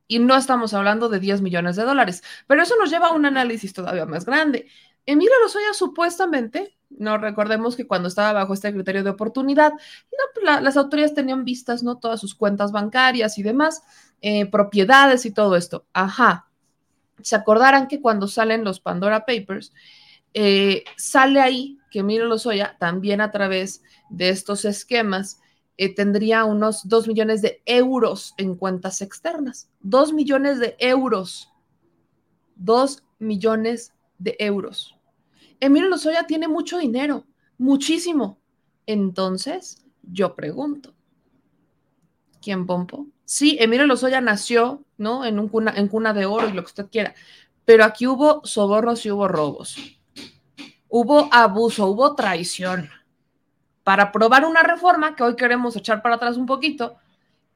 Y 0.08 0.18
no 0.18 0.36
estamos 0.36 0.72
hablando 0.74 1.08
de 1.08 1.18
10 1.18 1.42
millones 1.42 1.76
de 1.76 1.82
dólares, 1.82 2.22
pero 2.46 2.62
eso 2.62 2.74
nos 2.78 2.90
lleva 2.90 3.08
a 3.08 3.12
un 3.12 3.26
análisis 3.26 3.72
todavía 3.72 4.06
más 4.06 4.24
grande. 4.24 4.68
Emilio 5.04 5.34
Lozoya 5.42 5.72
supuestamente, 5.72 6.76
no 6.90 7.18
recordemos 7.18 7.76
que 7.76 7.86
cuando 7.86 8.08
estaba 8.08 8.32
bajo 8.32 8.54
este 8.54 8.72
criterio 8.72 9.04
de 9.04 9.10
oportunidad, 9.10 9.72
las 10.42 10.76
autoridades 10.76 11.14
tenían 11.14 11.44
vistas, 11.44 11.82
¿no? 11.82 11.98
Todas 11.98 12.20
sus 12.20 12.34
cuentas 12.34 12.72
bancarias 12.72 13.38
y 13.38 13.42
demás, 13.42 13.82
eh, 14.20 14.46
propiedades 14.46 15.26
y 15.26 15.32
todo 15.32 15.56
esto. 15.56 15.86
Ajá. 15.92 16.48
Se 17.22 17.36
acordarán 17.36 17.88
que 17.88 18.00
cuando 18.00 18.28
salen 18.28 18.64
los 18.64 18.80
Pandora 18.80 19.24
Papers, 19.24 19.72
eh, 20.34 20.84
sale 20.96 21.40
ahí 21.40 21.78
que 21.90 22.00
Emilio 22.00 22.26
Lozoya 22.26 22.76
también 22.78 23.20
a 23.20 23.30
través 23.30 23.82
de 24.10 24.28
estos 24.28 24.64
esquemas 24.64 25.40
eh, 25.78 25.94
tendría 25.94 26.44
unos 26.44 26.88
2 26.88 27.08
millones 27.08 27.42
de 27.42 27.62
euros 27.66 28.34
en 28.38 28.54
cuentas 28.54 29.02
externas. 29.02 29.68
2 29.80 30.12
millones 30.12 30.58
de 30.58 30.76
euros. 30.78 31.50
2 32.56 33.04
millones 33.18 33.92
de 34.18 34.36
euros. 34.38 34.96
Emilio 35.60 35.88
Lozoya 35.88 36.26
tiene 36.26 36.48
mucho 36.48 36.78
dinero, 36.78 37.26
muchísimo. 37.58 38.38
Entonces, 38.86 39.84
yo 40.02 40.34
pregunto, 40.34 40.94
¿quién 42.40 42.66
pompo? 42.66 43.06
Sí, 43.24 43.56
Emilio 43.60 43.86
Lozoya 43.86 44.20
nació, 44.20 44.84
¿no? 44.96 45.24
En, 45.24 45.38
un 45.38 45.48
cuna, 45.48 45.72
en 45.76 45.88
cuna 45.88 46.12
de 46.12 46.26
oro 46.26 46.48
y 46.48 46.52
lo 46.52 46.62
que 46.62 46.66
usted 46.66 46.86
quiera, 46.90 47.14
pero 47.64 47.84
aquí 47.84 48.06
hubo 48.06 48.42
sobornos 48.44 49.04
y 49.04 49.10
hubo 49.10 49.28
robos. 49.28 49.76
Hubo 50.88 51.28
abuso, 51.32 51.86
hubo 51.88 52.14
traición 52.14 52.88
para 53.86 54.02
aprobar 54.02 54.44
una 54.44 54.64
reforma 54.64 55.14
que 55.14 55.22
hoy 55.22 55.36
queremos 55.36 55.76
echar 55.76 56.02
para 56.02 56.16
atrás 56.16 56.36
un 56.36 56.46
poquito, 56.46 56.96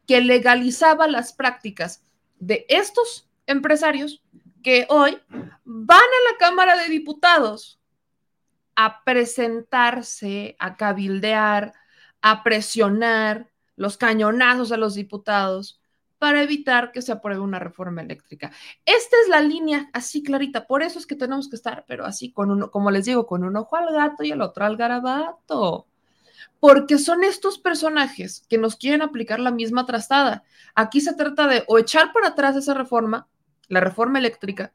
que 0.07 0.21
legalizaba 0.21 1.09
las 1.09 1.33
prácticas 1.33 2.05
de 2.39 2.67
estos 2.69 3.29
empresarios 3.47 4.23
que 4.63 4.87
hoy 4.91 5.19
van 5.65 5.99
a 5.99 6.31
la 6.31 6.39
Cámara 6.39 6.77
de 6.77 6.89
Diputados 6.89 7.81
a 8.77 9.03
presentarse, 9.03 10.55
a 10.61 10.77
cabildear, 10.77 11.73
a 12.23 12.45
presionar 12.45 13.51
los 13.75 13.97
cañonazos 13.97 14.71
a 14.71 14.77
los 14.77 14.95
diputados 14.95 15.83
para 16.19 16.45
evitar 16.45 16.93
que 16.93 17.03
se 17.03 17.11
apruebe 17.11 17.41
una 17.41 17.59
reforma 17.59 18.03
eléctrica. 18.03 18.53
Esta 18.85 19.17
es 19.25 19.29
la 19.29 19.41
línea 19.41 19.91
así 19.93 20.23
clarita, 20.23 20.69
por 20.69 20.85
eso 20.85 21.01
es 21.01 21.09
que 21.09 21.17
tenemos 21.17 21.51
que 21.51 21.57
estar, 21.57 21.85
pero 21.89 22.07
así 22.07 22.33
con 22.33 22.53
uno, 22.53 22.71
como 22.71 22.93
les 22.93 23.07
digo, 23.07 23.27
con 23.27 23.43
un 23.43 23.57
ojo 23.57 23.75
al 23.75 23.93
gato 23.93 24.23
y 24.23 24.31
el 24.31 24.43
otro 24.43 24.65
al 24.65 24.77
garabato. 24.77 25.90
Porque 26.61 26.99
son 26.99 27.25
estos 27.25 27.59
personajes 27.59 28.45
que 28.49 28.59
nos 28.59 28.77
quieren 28.77 29.03
aplicar 29.03 29.41
la 29.41 29.51
misma 29.51 29.87
trastada. 29.87 30.45
Aquí 30.75 31.01
se 31.01 31.15
trata 31.15 31.47
de 31.47 31.65
o 31.67 31.79
echar 31.79 32.13
para 32.13 32.29
atrás 32.29 32.55
esa 32.55 32.75
reforma, 32.75 33.29
la 33.69 33.81
reforma 33.81 34.19
eléctrica, 34.19 34.73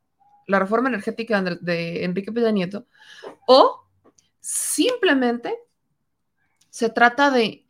la 0.48 0.60
reforma 0.60 0.90
energética 0.90 1.42
de 1.42 2.04
Enrique 2.04 2.32
Peña 2.32 2.52
Nieto, 2.52 2.88
o 3.48 3.86
simplemente 4.40 5.58
se 6.70 6.90
trata 6.90 7.32
de 7.32 7.66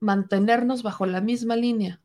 mantenernos 0.00 0.82
bajo 0.82 1.06
la 1.06 1.20
misma 1.20 1.56
línea. 1.56 2.00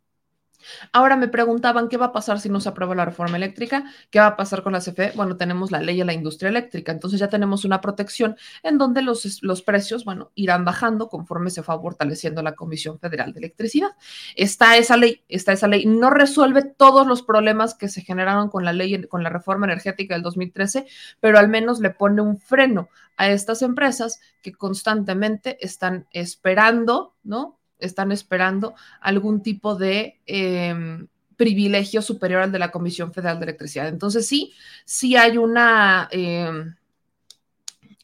Ahora 0.91 1.15
me 1.15 1.27
preguntaban 1.27 1.89
qué 1.89 1.97
va 1.97 2.07
a 2.07 2.11
pasar 2.11 2.39
si 2.39 2.49
no 2.49 2.59
se 2.59 2.69
aprueba 2.69 2.95
la 2.95 3.05
reforma 3.05 3.37
eléctrica, 3.37 3.85
qué 4.09 4.19
va 4.19 4.27
a 4.27 4.37
pasar 4.37 4.63
con 4.63 4.73
la 4.73 4.79
CFE. 4.79 5.13
Bueno, 5.15 5.37
tenemos 5.37 5.71
la 5.71 5.79
ley 5.79 5.97
de 5.97 6.05
la 6.05 6.13
industria 6.13 6.49
eléctrica, 6.49 6.91
entonces 6.91 7.19
ya 7.19 7.27
tenemos 7.27 7.65
una 7.65 7.81
protección 7.81 8.35
en 8.63 8.77
donde 8.77 9.01
los, 9.01 9.41
los 9.43 9.61
precios, 9.61 10.05
bueno, 10.05 10.31
irán 10.35 10.65
bajando 10.65 11.09
conforme 11.09 11.49
se 11.49 11.61
va 11.61 11.79
fortaleciendo 11.79 12.41
la 12.41 12.55
Comisión 12.55 12.99
Federal 12.99 13.33
de 13.33 13.39
Electricidad. 13.39 13.91
Está 14.35 14.77
esa 14.77 14.97
ley, 14.97 15.23
está 15.29 15.51
esa 15.53 15.67
ley. 15.67 15.85
No 15.85 16.09
resuelve 16.09 16.63
todos 16.63 17.07
los 17.07 17.23
problemas 17.23 17.75
que 17.75 17.89
se 17.89 18.01
generaron 18.01 18.49
con 18.49 18.65
la 18.65 18.73
ley, 18.73 19.03
con 19.07 19.23
la 19.23 19.29
reforma 19.29 19.65
energética 19.65 20.15
del 20.15 20.23
2013, 20.23 20.85
pero 21.19 21.39
al 21.39 21.49
menos 21.49 21.79
le 21.79 21.89
pone 21.89 22.21
un 22.21 22.37
freno 22.37 22.89
a 23.17 23.29
estas 23.29 23.61
empresas 23.61 24.19
que 24.41 24.53
constantemente 24.53 25.57
están 25.65 26.07
esperando, 26.11 27.15
¿no? 27.23 27.59
Están 27.85 28.11
esperando 28.11 28.75
algún 29.01 29.41
tipo 29.41 29.75
de 29.75 30.19
em, 30.25 31.07
privilegio 31.35 32.01
superior 32.01 32.41
al 32.41 32.51
de 32.51 32.59
la 32.59 32.71
Comisión 32.71 33.13
Federal 33.13 33.39
de 33.39 33.45
Electricidad. 33.45 33.87
Entonces 33.87 34.27
sí, 34.27 34.53
sí 34.85 35.15
hay 35.15 35.37
una, 35.37 36.07
em, 36.11 36.75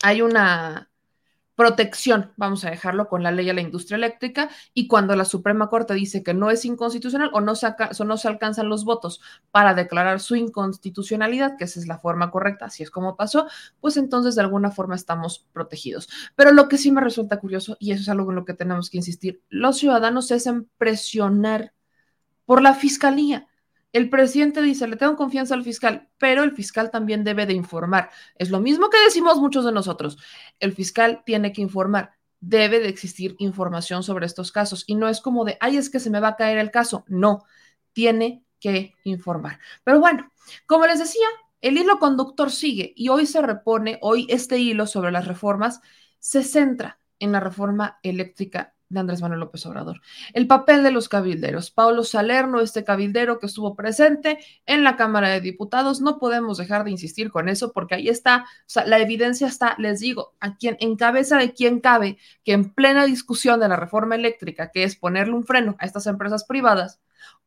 hay 0.04 0.22
una 0.22 0.89
protección, 1.60 2.32
vamos 2.38 2.64
a 2.64 2.70
dejarlo 2.70 3.10
con 3.10 3.22
la 3.22 3.32
ley 3.32 3.50
a 3.50 3.54
la 3.54 3.60
industria 3.60 3.98
eléctrica, 3.98 4.50
y 4.74 4.88
cuando 4.88 5.14
la 5.18 5.26
Suprema 5.26 5.68
Corte 5.68 5.94
dice 5.94 6.24
que 6.24 6.34
no 6.34 6.52
es 6.52 6.64
inconstitucional 6.64 7.32
o 7.34 7.42
no 7.42 7.54
se, 7.54 7.68
o 7.68 8.04
no 8.06 8.16
se 8.16 8.30
alcanzan 8.30 8.70
los 8.70 8.86
votos 8.86 9.20
para 9.52 9.74
declarar 9.74 10.22
su 10.22 10.38
inconstitucionalidad, 10.38 11.58
que 11.58 11.66
esa 11.66 11.82
es 11.82 11.86
la 11.86 12.00
forma 12.00 12.32
correcta, 12.32 12.68
así 12.68 12.82
es 12.82 12.90
como 12.90 13.18
pasó, 13.18 13.46
pues 13.82 13.98
entonces 13.98 14.36
de 14.36 14.42
alguna 14.42 14.72
forma 14.72 14.96
estamos 14.96 15.48
protegidos. 15.52 16.08
Pero 16.38 16.54
lo 16.54 16.70
que 16.70 16.78
sí 16.78 16.94
me 16.94 17.02
resulta 17.02 17.42
curioso, 17.42 17.76
y 17.78 17.92
eso 17.92 18.04
es 18.04 18.08
algo 18.10 18.32
en 18.32 18.38
lo 18.38 18.46
que 18.46 18.54
tenemos 18.54 18.90
que 18.90 18.96
insistir, 18.96 19.42
los 19.50 19.80
ciudadanos 19.80 20.32
es 20.32 20.48
en 20.48 20.70
presionar 20.78 21.74
por 22.46 22.62
la 22.62 22.74
fiscalía. 22.74 23.49
El 23.92 24.10
presidente 24.10 24.62
dice, 24.62 24.88
le 24.88 24.98
tengo 24.98 25.16
confianza 25.16 25.56
al 25.56 25.64
fiscal, 25.64 26.10
pero 26.18 26.44
el 26.44 26.52
fiscal 26.52 26.92
también 26.92 27.24
debe 27.24 27.46
de 27.46 27.54
informar. 27.54 28.12
Es 28.36 28.52
lo 28.52 28.60
mismo 28.60 28.90
que 28.90 29.02
decimos 29.04 29.38
muchos 29.38 29.66
de 29.66 29.72
nosotros. 29.72 30.18
El 30.60 30.74
fiscal 30.74 31.24
tiene 31.26 31.52
que 31.52 31.62
informar. 31.62 32.12
Debe 32.40 32.80
de 32.80 32.90
existir 32.90 33.36
información 33.40 34.04
sobre 34.04 34.28
estos 34.28 34.52
casos. 34.52 34.84
Y 34.86 34.96
no 34.96 35.10
es 35.10 35.22
como 35.22 35.44
de, 35.44 35.58
ay, 35.60 35.78
es 35.78 35.90
que 35.90 36.00
se 36.00 36.12
me 36.12 36.20
va 36.20 36.30
a 36.30 36.36
caer 36.36 36.60
el 36.60 36.72
caso. 36.72 37.04
No, 37.08 37.44
tiene 37.94 38.44
que 38.60 38.94
informar. 39.04 39.60
Pero 39.84 40.00
bueno, 40.00 40.32
como 40.68 40.86
les 40.86 41.00
decía, 41.00 41.26
el 41.62 41.78
hilo 41.78 41.98
conductor 42.00 42.52
sigue 42.52 42.94
y 42.96 43.10
hoy 43.10 43.26
se 43.26 43.42
repone, 43.42 43.98
hoy 44.02 44.28
este 44.30 44.60
hilo 44.60 44.86
sobre 44.86 45.12
las 45.12 45.28
reformas 45.28 45.82
se 46.20 46.44
centra 46.44 47.00
en 47.18 47.32
la 47.32 47.40
reforma 47.40 48.00
eléctrica 48.04 48.76
de 48.90 49.00
Andrés 49.00 49.22
Manuel 49.22 49.40
López 49.40 49.66
Obrador. 49.68 50.02
El 50.34 50.48
papel 50.48 50.84
de 50.84 50.92
los 50.92 51.08
cabilderos. 51.10 51.70
Paulo 51.70 52.04
Salerno, 52.04 52.60
este 52.60 52.84
cabildero 52.84 53.40
que 53.40 53.46
estuvo 53.46 53.76
presente 53.76 54.40
en 54.66 54.84
la 54.84 54.96
Cámara 54.98 55.30
de 55.30 55.42
Diputados, 55.42 56.02
no 56.02 56.18
podemos 56.18 56.58
dejar 56.58 56.84
de 56.84 56.92
insistir 56.92 57.30
con 57.30 57.50
eso 57.50 57.72
porque 57.72 57.96
ahí 57.96 58.10
está, 58.10 58.46
o 58.46 58.64
sea, 58.66 58.86
la 58.86 59.00
evidencia 59.00 59.48
está, 59.48 59.76
les 59.78 60.00
digo, 60.00 60.34
a 60.40 60.58
quien 60.58 60.76
en 60.80 60.96
cabeza 60.96 61.38
de 61.38 61.54
quien 61.54 61.80
cabe 61.80 62.18
que 62.44 62.54
en 62.54 62.74
plena 62.74 63.06
discusión 63.06 63.60
de 63.60 63.68
la 63.68 63.76
reforma 63.76 64.16
eléctrica, 64.16 64.72
que 64.72 64.84
es 64.84 64.96
ponerle 64.96 65.34
un 65.34 65.46
freno 65.46 65.76
a 65.80 65.86
estas 65.86 66.08
empresas 66.08 66.44
privadas 66.44 67.00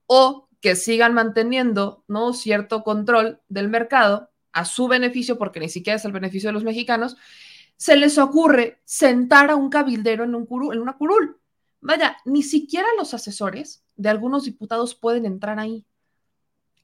o 0.06 0.48
que 0.60 0.76
sigan 0.76 1.12
manteniendo, 1.12 2.04
¿no? 2.06 2.32
cierto 2.34 2.84
control 2.84 3.40
del 3.48 3.68
mercado 3.68 4.30
a 4.52 4.64
su 4.64 4.86
beneficio 4.86 5.38
porque 5.38 5.58
ni 5.58 5.68
siquiera 5.68 5.96
es 5.96 6.04
el 6.04 6.12
beneficio 6.12 6.50
de 6.50 6.52
los 6.52 6.62
mexicanos, 6.62 7.16
se 7.82 7.96
les 7.96 8.16
ocurre 8.16 8.80
sentar 8.84 9.50
a 9.50 9.56
un 9.56 9.68
cabildero 9.68 10.22
en, 10.22 10.36
un 10.36 10.46
curul, 10.46 10.78
una 10.78 10.96
curul. 10.96 11.40
Vaya, 11.80 12.16
ni 12.24 12.44
siquiera 12.44 12.86
los 12.96 13.12
asesores 13.12 13.84
de 13.96 14.08
algunos 14.08 14.44
diputados 14.44 14.94
pueden 14.94 15.26
entrar 15.26 15.58
ahí. 15.58 15.84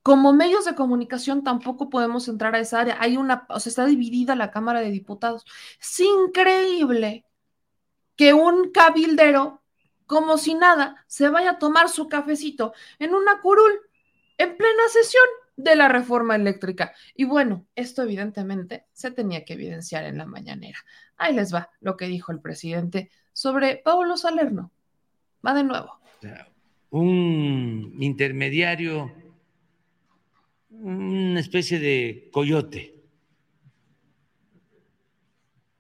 Como 0.03 0.32
medios 0.32 0.64
de 0.64 0.74
comunicación 0.74 1.44
tampoco 1.44 1.88
podemos 1.88 2.26
entrar 2.26 2.57
a 2.57 2.59
esa 2.59 2.80
área. 2.80 2.96
Hay 2.99 3.16
una, 3.16 3.46
o 3.49 3.61
sea, 3.61 3.70
está 3.70 3.86
dividida 3.86 4.34
la 4.34 4.51
Cámara 4.51 4.80
de 4.80 4.90
Diputados. 4.90 5.46
Es 5.80 6.01
increíble 6.01 7.24
que 8.16 8.34
un 8.34 8.72
cabildero, 8.72 9.62
como 10.05 10.36
si 10.36 10.55
nada, 10.55 11.05
se 11.07 11.28
vaya 11.28 11.51
a 11.51 11.59
tomar 11.61 11.88
su 11.88 12.09
cafecito 12.09 12.72
en 12.99 13.14
una 13.14 13.40
curul 13.40 13.82
en 14.36 14.57
plena 14.57 14.82
sesión 14.88 15.26
de 15.59 15.74
la 15.74 15.88
reforma 15.88 16.36
eléctrica. 16.36 16.94
Y 17.14 17.24
bueno, 17.24 17.66
esto 17.74 18.04
evidentemente 18.04 18.84
se 18.92 19.11
tenía 19.11 19.44
que 19.44 19.54
evidenciar 19.54 20.04
en 20.04 20.16
la 20.16 20.24
mañanera. 20.24 20.78
Ahí 21.16 21.34
les 21.34 21.52
va 21.52 21.68
lo 21.80 21.96
que 21.96 22.06
dijo 22.06 22.30
el 22.30 22.40
presidente 22.40 23.11
sobre 23.32 23.76
Pablo 23.76 24.16
Salerno. 24.16 24.70
Va 25.44 25.54
de 25.54 25.64
nuevo. 25.64 25.98
Un 26.90 27.96
intermediario, 27.98 29.12
una 30.70 31.40
especie 31.40 31.80
de 31.80 32.28
coyote, 32.32 32.94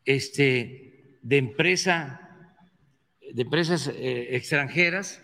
este, 0.04 1.18
de 1.22 1.36
empresa, 1.36 2.56
de 3.32 3.42
empresas 3.42 3.86
eh, 3.94 4.34
extranjeras 4.34 5.22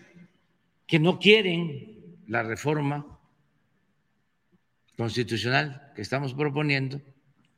que 0.87 0.99
no 0.99 1.19
quieren 1.19 2.21
la 2.27 2.41
reforma 2.41 3.14
constitucional 4.97 5.91
que 5.95 6.01
estamos 6.01 6.33
proponiendo 6.33 7.01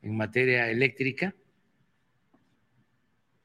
en 0.02 0.16
materia 0.16 0.70
eléctrica, 0.70 1.34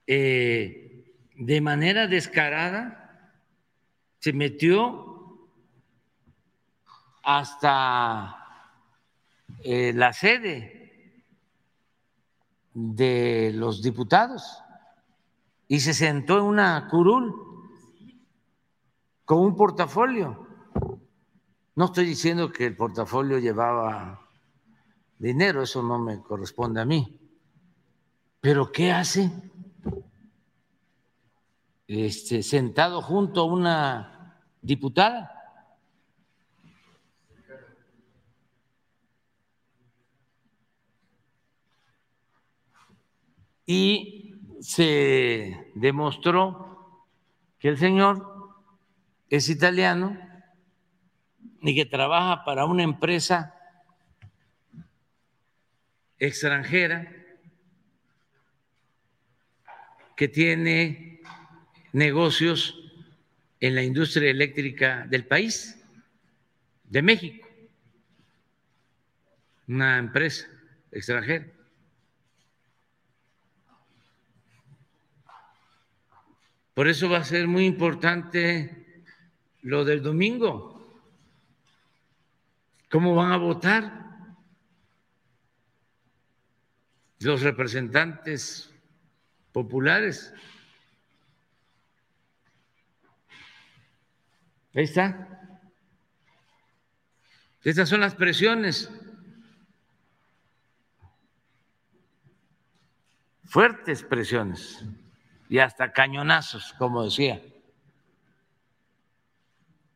eh, 0.07 1.13
de 1.35 1.61
manera 1.61 2.07
descarada 2.07 3.31
se 4.19 4.33
metió 4.33 5.49
hasta 7.23 8.37
eh, 9.63 9.93
la 9.93 10.11
sede 10.13 11.23
de 12.73 13.51
los 13.53 13.81
diputados 13.81 14.61
y 15.67 15.79
se 15.79 15.93
sentó 15.93 16.37
en 16.37 16.43
una 16.43 16.87
curul 16.89 17.33
con 19.25 19.39
un 19.39 19.55
portafolio 19.55 20.42
no 21.75 21.85
estoy 21.85 22.05
diciendo 22.05 22.51
que 22.51 22.67
el 22.67 22.75
portafolio 22.75 23.39
llevaba 23.39 24.29
dinero, 25.17 25.63
eso 25.63 25.81
no 25.81 25.99
me 25.99 26.21
corresponde 26.21 26.81
a 26.81 26.85
mí. 26.85 27.19
Pero 28.39 28.71
¿qué 28.71 28.91
hace? 28.91 29.31
Este, 31.87 32.43
sentado 32.43 33.01
junto 33.01 33.41
a 33.41 33.45
una 33.45 34.41
diputada. 34.61 35.33
y 43.65 44.35
se 44.59 45.71
demostró 45.75 47.07
que 47.59 47.69
el 47.69 47.77
señor 47.77 48.49
es 49.29 49.49
italiano 49.49 50.17
y 51.63 51.75
que 51.75 51.85
trabaja 51.85 52.43
para 52.43 52.65
una 52.65 52.83
empresa 52.83 53.55
extranjera 56.19 57.09
que 60.17 60.27
tiene 60.27 61.21
negocios 61.93 62.79
en 63.61 63.75
la 63.75 63.83
industria 63.83 64.29
eléctrica 64.29 65.05
del 65.07 65.25
país, 65.25 65.81
de 66.83 67.01
México, 67.01 67.47
una 69.67 69.97
empresa 69.97 70.47
extranjera. 70.91 71.47
Por 76.73 76.89
eso 76.89 77.09
va 77.09 77.19
a 77.19 77.23
ser 77.23 77.47
muy 77.47 77.65
importante 77.65 79.05
lo 79.61 79.85
del 79.85 80.03
domingo. 80.03 80.72
¿Cómo 82.93 83.15
van 83.15 83.31
a 83.31 83.37
votar 83.37 83.91
los 87.21 87.41
representantes 87.41 88.71
populares? 89.51 90.31
Ahí 94.75 94.83
está. 94.83 95.59
Estas 97.63 97.89
son 97.89 98.01
las 98.01 98.13
presiones 98.13 98.91
fuertes 103.45 104.03
presiones 104.03 104.85
y 105.49 105.57
hasta 105.57 105.91
cañonazos, 105.93 106.73
como 106.73 107.05
decía 107.05 107.41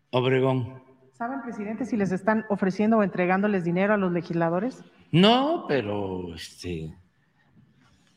Obregón. 0.10 0.87
¿Saben, 1.18 1.41
presidente, 1.41 1.86
si 1.86 1.97
les 1.97 2.11
están 2.11 2.45
ofreciendo 2.47 2.97
o 2.97 3.03
entregándoles 3.03 3.63
dinero 3.63 3.95
a 3.95 3.97
los 3.97 4.11
legisladores? 4.11 4.84
No, 5.11 5.65
pero 5.68 6.36
este, 6.36 6.95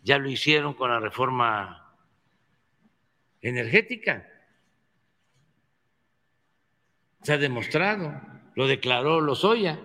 ya 0.03 0.19
lo 0.19 0.29
hicieron 0.29 0.75
con 0.75 0.91
la 0.91 1.01
reforma 1.01 1.95
energética. 3.41 4.27
Se 7.23 7.33
ha 7.33 7.39
demostrado, 7.39 8.21
lo 8.55 8.69
declaró 8.69 9.23
Lozoya. 9.23 9.81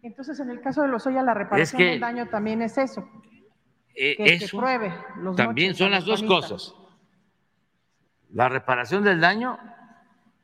Entonces, 0.00 0.40
en 0.40 0.48
el 0.48 0.62
caso 0.62 0.80
de 0.80 0.88
Lozoya, 0.88 1.22
la 1.22 1.34
reparación 1.34 1.82
del 1.82 2.00
daño 2.00 2.28
también 2.28 2.62
es 2.62 2.78
eso. 2.78 3.06
Eh, 3.94 4.16
eso 4.18 4.62
también 5.36 5.74
son 5.74 5.90
las 5.90 6.06
dos 6.06 6.22
cosas. 6.22 6.74
La 8.30 8.48
reparación 8.48 9.04
del 9.04 9.20
daño 9.20 9.58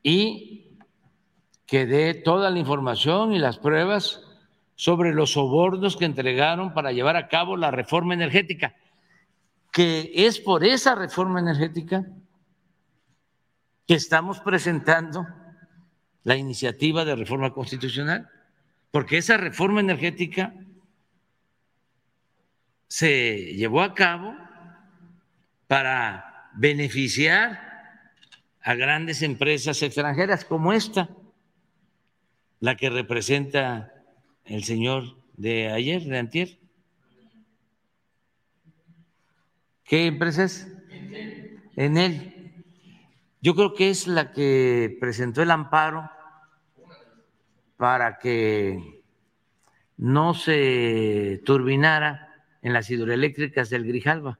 y 0.03 0.70
que 1.71 1.85
dé 1.85 2.13
toda 2.13 2.49
la 2.49 2.59
información 2.59 3.31
y 3.31 3.39
las 3.39 3.57
pruebas 3.57 4.21
sobre 4.75 5.13
los 5.13 5.31
sobornos 5.31 5.95
que 5.95 6.03
entregaron 6.03 6.73
para 6.73 6.91
llevar 6.91 7.15
a 7.15 7.29
cabo 7.29 7.55
la 7.55 7.71
reforma 7.71 8.13
energética, 8.13 8.75
que 9.71 10.11
es 10.13 10.37
por 10.37 10.65
esa 10.65 10.95
reforma 10.95 11.39
energética 11.39 12.05
que 13.87 13.93
estamos 13.93 14.41
presentando 14.41 15.25
la 16.25 16.35
iniciativa 16.35 17.05
de 17.05 17.15
reforma 17.15 17.53
constitucional, 17.53 18.29
porque 18.91 19.19
esa 19.19 19.37
reforma 19.37 19.79
energética 19.79 20.53
se 22.89 23.53
llevó 23.55 23.81
a 23.81 23.93
cabo 23.93 24.35
para 25.67 26.49
beneficiar 26.53 27.61
a 28.61 28.73
grandes 28.73 29.21
empresas 29.21 29.81
extranjeras 29.81 30.43
como 30.43 30.73
esta, 30.73 31.07
la 32.61 32.77
que 32.77 32.89
representa 32.89 33.91
el 34.45 34.63
señor 34.63 35.17
de 35.35 35.71
ayer, 35.71 36.03
de 36.03 36.17
antier. 36.17 36.59
¿Qué 39.83 40.05
empresa 40.05 40.43
es? 40.43 40.67
En 41.75 41.97
él. 41.97 42.63
Yo 43.41 43.55
creo 43.55 43.73
que 43.73 43.89
es 43.89 44.07
la 44.07 44.31
que 44.31 44.95
presentó 44.99 45.41
el 45.41 45.49
amparo 45.49 46.09
para 47.77 48.19
que 48.19 49.01
no 49.97 50.35
se 50.35 51.41
turbinara 51.43 52.45
en 52.61 52.73
las 52.73 52.91
hidroeléctricas 52.91 53.71
del 53.71 53.87
Grijalva 53.87 54.39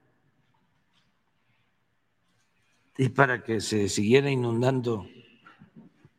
y 2.97 3.09
para 3.09 3.43
que 3.43 3.61
se 3.61 3.89
siguiera 3.89 4.29
inundando 4.29 5.07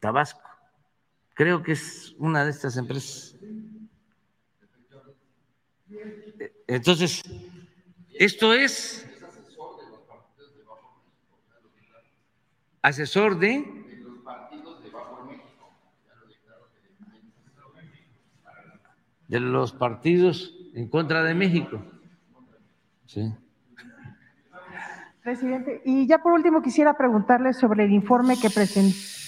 Tabasco. 0.01 0.52
Creo 1.35 1.63
que 1.63 1.73
es 1.73 2.15
una 2.19 2.45
de 2.45 2.51
estas 2.51 2.77
empresas. 2.77 3.37
Entonces, 6.67 7.23
esto 8.15 8.53
es 8.55 9.09
asesor 12.83 13.39
de 13.39 13.83
de 19.29 19.41
los 19.41 19.73
partidos 19.73 20.55
en 20.75 20.89
contra 20.89 21.23
de 21.23 21.35
México. 21.35 21.83
Sí. 23.07 23.35
Presidente, 25.23 25.81
y 25.87 26.07
ya 26.07 26.19
por 26.19 26.33
último 26.33 26.61
quisiera 26.61 26.95
preguntarle 26.99 27.55
sobre 27.55 27.85
el 27.85 27.93
informe 27.93 28.39
que 28.39 28.51
presentó. 28.51 29.22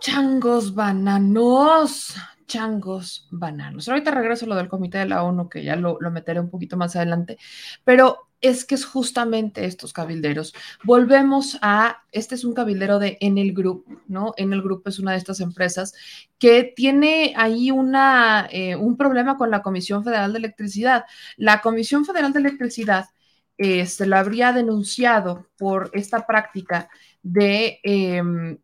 Changos 0.00 0.74
bananos, 0.74 2.14
changos 2.46 3.28
bananos. 3.30 3.88
Ahorita 3.88 4.10
regreso 4.10 4.44
a 4.44 4.48
lo 4.48 4.54
del 4.54 4.68
comité 4.68 4.98
de 4.98 5.06
la 5.06 5.22
ONU, 5.22 5.48
que 5.48 5.64
ya 5.64 5.76
lo, 5.76 5.98
lo 6.00 6.10
meteré 6.10 6.40
un 6.40 6.50
poquito 6.50 6.76
más 6.76 6.96
adelante, 6.96 7.38
pero 7.84 8.28
es 8.40 8.64
que 8.64 8.74
es 8.74 8.84
justamente 8.84 9.64
estos 9.64 9.92
cabilderos. 9.92 10.54
Volvemos 10.84 11.58
a, 11.62 12.04
este 12.12 12.34
es 12.34 12.44
un 12.44 12.52
cabildero 12.52 12.98
de 12.98 13.16
Enel 13.20 13.54
Group, 13.54 14.02
¿no? 14.06 14.34
Enel 14.36 14.62
Group 14.62 14.82
es 14.86 14.98
una 14.98 15.12
de 15.12 15.18
estas 15.18 15.40
empresas 15.40 15.94
que 16.38 16.72
tiene 16.76 17.32
ahí 17.36 17.70
una, 17.70 18.48
eh, 18.50 18.76
un 18.76 18.96
problema 18.96 19.36
con 19.36 19.50
la 19.50 19.62
Comisión 19.62 20.04
Federal 20.04 20.32
de 20.32 20.38
Electricidad. 20.38 21.04
La 21.36 21.60
Comisión 21.62 22.04
Federal 22.04 22.32
de 22.32 22.40
Electricidad 22.40 23.06
se 23.58 24.06
lo 24.06 24.16
habría 24.18 24.52
denunciado 24.52 25.48
por 25.56 25.90
esta 25.94 26.26
práctica 26.26 26.90
de, 27.22 27.80
em, 27.82 28.58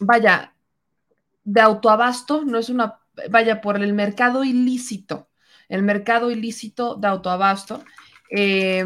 vaya, 0.00 0.53
de 1.44 1.60
autoabasto, 1.60 2.44
no 2.44 2.58
es 2.58 2.68
una, 2.68 3.00
vaya, 3.30 3.60
por 3.60 3.80
el 3.80 3.92
mercado 3.92 4.44
ilícito, 4.44 5.28
el 5.68 5.82
mercado 5.82 6.30
ilícito 6.30 6.96
de 6.96 7.08
autoabasto. 7.08 7.84
Eh, 8.30 8.84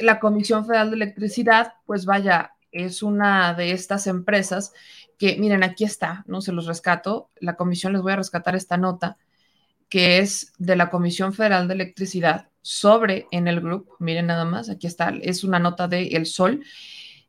la 0.00 0.18
Comisión 0.20 0.66
Federal 0.66 0.90
de 0.90 0.96
Electricidad, 0.96 1.74
pues 1.84 2.06
vaya, 2.06 2.52
es 2.72 3.02
una 3.02 3.54
de 3.54 3.72
estas 3.72 4.06
empresas 4.06 4.72
que, 5.18 5.36
miren, 5.38 5.62
aquí 5.62 5.84
está, 5.84 6.24
no 6.26 6.40
se 6.40 6.52
los 6.52 6.66
rescato, 6.66 7.30
la 7.40 7.56
comisión 7.56 7.92
les 7.92 8.02
voy 8.02 8.12
a 8.12 8.16
rescatar 8.16 8.54
esta 8.54 8.76
nota, 8.76 9.16
que 9.88 10.18
es 10.18 10.52
de 10.58 10.76
la 10.76 10.90
Comisión 10.90 11.32
Federal 11.32 11.68
de 11.68 11.74
Electricidad 11.74 12.48
sobre 12.60 13.26
en 13.30 13.48
el 13.48 13.60
grupo, 13.60 13.96
miren 13.98 14.26
nada 14.26 14.44
más, 14.44 14.68
aquí 14.68 14.86
está, 14.86 15.14
es 15.22 15.44
una 15.44 15.58
nota 15.58 15.88
de 15.88 16.08
El 16.08 16.26
Sol. 16.26 16.64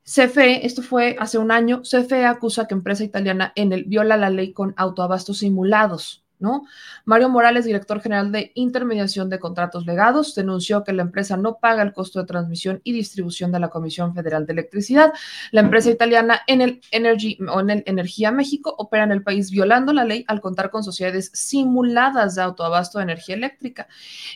CFE, 0.07 0.65
esto 0.65 0.83
fue 0.83 1.17
hace 1.19 1.37
un 1.37 1.51
año, 1.51 1.81
CFE 1.81 2.25
acusa 2.25 2.65
que 2.65 2.73
empresa 2.73 3.03
italiana 3.03 3.51
en 3.55 3.73
el 3.73 3.83
viola 3.83 4.15
la 4.15 4.29
ley 4.29 4.53
con 4.53 4.73
autoabastos 4.77 5.39
simulados. 5.39 6.23
¿No? 6.39 6.65
Mario 7.05 7.29
Morales, 7.29 7.65
director 7.65 8.01
general 8.01 8.31
de 8.31 8.51
intermediación 8.55 9.29
de 9.29 9.39
contratos 9.39 9.85
legados, 9.85 10.35
denunció 10.35 10.83
que 10.83 10.93
la 10.93 11.01
empresa 11.01 11.37
no 11.37 11.57
paga 11.57 11.81
el 11.83 11.93
costo 11.93 12.19
de 12.19 12.25
transmisión 12.25 12.81
y 12.83 12.91
distribución 12.91 13.51
de 13.51 13.59
la 13.59 13.69
Comisión 13.69 14.13
Federal 14.13 14.45
de 14.45 14.53
Electricidad. 14.53 15.13
La 15.51 15.61
empresa 15.61 15.89
italiana 15.89 16.41
Enel 16.47 16.81
Energy 16.91 17.37
o 17.51 17.59
Enel 17.59 17.83
Energía 17.85 18.31
México 18.31 18.73
opera 18.77 19.03
en 19.03 19.11
el 19.11 19.23
país 19.23 19.51
violando 19.51 19.93
la 19.93 20.05
ley 20.05 20.25
al 20.27 20.41
contar 20.41 20.69
con 20.69 20.83
sociedades 20.83 21.31
simuladas 21.33 22.35
de 22.35 22.41
autoabasto 22.41 22.99
de 22.99 23.03
energía 23.03 23.35
eléctrica. 23.35 23.87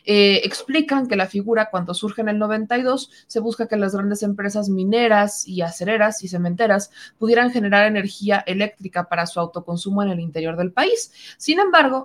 Eh, 0.06 0.42
explican 0.44 1.08
que 1.08 1.16
la 1.16 1.28
figura 1.28 1.70
cuando 1.70 1.94
surge 1.94 2.22
en 2.22 2.30
el 2.30 2.40
92 2.40 3.12
se 3.28 3.40
busca 3.40 3.68
que 3.68 3.78
las 3.78 3.96
grandes 3.96 4.24
empresas 4.24 4.70
mineras 4.70 5.48
y 5.48 5.62
acereras 5.62 6.24
y 6.24 6.28
cementeras 6.28 6.92
pudieran 7.18 7.52
generar 7.52 7.86
energía 7.86 8.44
eléctrica 8.46 9.08
para 9.08 9.28
su 9.28 9.40
autoconsumo 9.40 10.04
en 10.04 10.10
el 10.10 10.20
interior 10.20 10.58
del 10.58 10.72
país. 10.72 11.12
Sin 11.38 11.60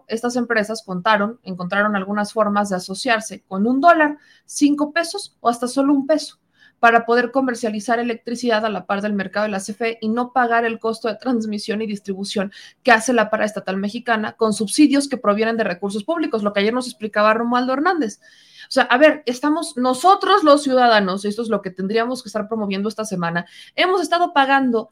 estas 0.09 0.37
empresas 0.37 0.82
contaron, 0.84 1.41
encontraron 1.43 1.97
algunas 1.97 2.32
formas 2.32 2.68
de 2.68 2.76
asociarse 2.76 3.43
con 3.49 3.66
un 3.66 3.80
dólar, 3.80 4.18
cinco 4.45 4.93
pesos 4.93 5.37
o 5.41 5.49
hasta 5.49 5.68
solo 5.68 5.93
un 5.93 6.07
peso 6.07 6.39
para 6.78 7.07
poder 7.07 7.30
comercializar 7.30 7.99
electricidad 7.99 8.64
a 8.64 8.68
la 8.68 8.87
par 8.87 9.01
del 9.01 9.14
mercado 9.14 9.45
de 9.45 9.53
la 9.53 9.61
CFE 9.61 9.99
y 10.01 10.09
no 10.09 10.32
pagar 10.32 10.64
el 10.64 10.78
costo 10.78 11.09
de 11.09 11.16
transmisión 11.16 11.80
y 11.82 11.87
distribución 11.87 12.53
que 12.82 12.93
hace 12.93 13.12
la 13.12 13.30
paraestatal 13.30 13.76
mexicana 13.76 14.32
con 14.32 14.53
subsidios 14.53 15.09
que 15.09 15.16
provienen 15.16 15.57
de 15.57 15.64
recursos 15.64 16.05
públicos, 16.05 16.43
lo 16.43 16.53
que 16.53 16.61
ayer 16.61 16.74
nos 16.74 16.87
explicaba 16.87 17.34
Romualdo 17.34 17.72
Hernández. 17.72 18.20
O 18.68 18.70
sea, 18.70 18.84
a 18.84 18.99
ver, 18.99 19.22
estamos 19.26 19.76
nosotros 19.76 20.45
los 20.45 20.62
ciudadanos, 20.62 21.24
esto 21.24 21.43
es 21.43 21.49
lo 21.49 21.62
que 21.62 21.70
tendríamos 21.70 22.22
que 22.22 22.28
estar 22.28 22.49
promoviendo 22.49 22.89
esta 22.89 23.05
semana, 23.05 23.47
hemos 23.74 24.03
estado 24.03 24.32
pagando 24.32 24.91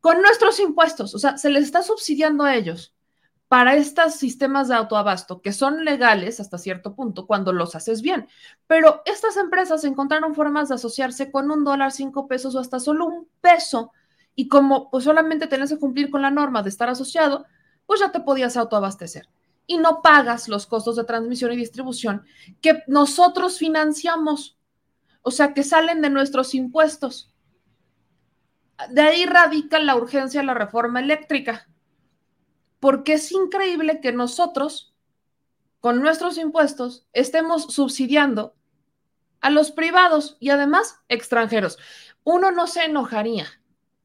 con 0.00 0.20
nuestros 0.20 0.60
impuestos, 0.60 1.14
o 1.14 1.18
sea, 1.18 1.38
se 1.38 1.48
les 1.48 1.64
está 1.64 1.82
subsidiando 1.82 2.44
a 2.44 2.54
ellos 2.54 2.93
para 3.54 3.76
estos 3.76 4.16
sistemas 4.16 4.66
de 4.66 4.74
autoabasto 4.74 5.40
que 5.40 5.52
son 5.52 5.84
legales 5.84 6.40
hasta 6.40 6.58
cierto 6.58 6.96
punto 6.96 7.24
cuando 7.24 7.52
los 7.52 7.76
haces 7.76 8.02
bien. 8.02 8.26
Pero 8.66 9.02
estas 9.04 9.36
empresas 9.36 9.84
encontraron 9.84 10.34
formas 10.34 10.70
de 10.70 10.74
asociarse 10.74 11.30
con 11.30 11.48
un 11.52 11.62
dólar, 11.62 11.92
cinco 11.92 12.26
pesos 12.26 12.56
o 12.56 12.58
hasta 12.58 12.80
solo 12.80 13.06
un 13.06 13.28
peso. 13.40 13.92
Y 14.34 14.48
como 14.48 14.90
pues 14.90 15.04
solamente 15.04 15.46
tenés 15.46 15.70
que 15.70 15.78
cumplir 15.78 16.10
con 16.10 16.20
la 16.20 16.32
norma 16.32 16.64
de 16.64 16.68
estar 16.68 16.88
asociado, 16.88 17.46
pues 17.86 18.00
ya 18.00 18.10
te 18.10 18.18
podías 18.18 18.56
autoabastecer. 18.56 19.28
Y 19.68 19.78
no 19.78 20.02
pagas 20.02 20.48
los 20.48 20.66
costos 20.66 20.96
de 20.96 21.04
transmisión 21.04 21.52
y 21.52 21.56
distribución 21.56 22.24
que 22.60 22.82
nosotros 22.88 23.60
financiamos. 23.60 24.58
O 25.22 25.30
sea, 25.30 25.54
que 25.54 25.62
salen 25.62 26.02
de 26.02 26.10
nuestros 26.10 26.56
impuestos. 26.56 27.32
De 28.90 29.02
ahí 29.02 29.26
radica 29.26 29.78
la 29.78 29.94
urgencia 29.94 30.40
de 30.40 30.46
la 30.48 30.54
reforma 30.54 30.98
eléctrica 30.98 31.68
porque 32.84 33.14
es 33.14 33.32
increíble 33.32 34.02
que 34.02 34.12
nosotros, 34.12 34.94
con 35.80 36.02
nuestros 36.02 36.36
impuestos, 36.36 37.06
estemos 37.14 37.72
subsidiando 37.72 38.54
a 39.40 39.48
los 39.48 39.70
privados 39.70 40.36
y 40.38 40.50
además 40.50 41.00
extranjeros. 41.08 41.78
Uno 42.24 42.50
no 42.50 42.66
se 42.66 42.84
enojaría, 42.84 43.46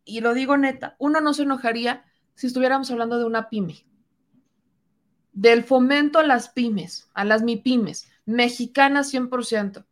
y 0.05 0.21
lo 0.21 0.34
digo 0.34 0.55
neta, 0.55 0.95
uno 0.97 1.19
no 1.19 1.34
se 1.34 1.43
enojaría 1.43 2.05
si 2.36 2.47
estuviéramos 2.47 2.89
hablando 2.89 3.19
de 3.19 3.25
una 3.25 3.49
pyme, 3.49 3.86
del 5.34 5.65
fomento 5.65 6.19
a 6.19 6.23
las 6.23 6.47
pymes, 6.47 7.09
a 7.13 7.25
las 7.25 7.43
MIPYMES, 7.43 8.09
mexicanas 8.25 9.13
100%. 9.13 9.84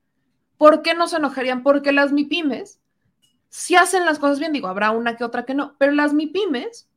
¿Por 0.57 0.81
qué 0.81 0.93
no 0.93 1.09
se 1.09 1.17
enojarían? 1.17 1.61
Porque 1.61 1.91
las 1.91 2.13
MIPYMES, 2.13 2.79
si 3.49 3.75
hacen 3.75 4.05
las 4.05 4.17
cosas 4.17 4.39
bien, 4.39 4.53
digo, 4.53 4.69
habrá 4.69 4.91
una 4.91 5.17
que 5.17 5.25
otra 5.25 5.43
que 5.43 5.55
no, 5.55 5.75
pero 5.77 5.91
las 5.91 6.13
MIPYMES 6.13 6.87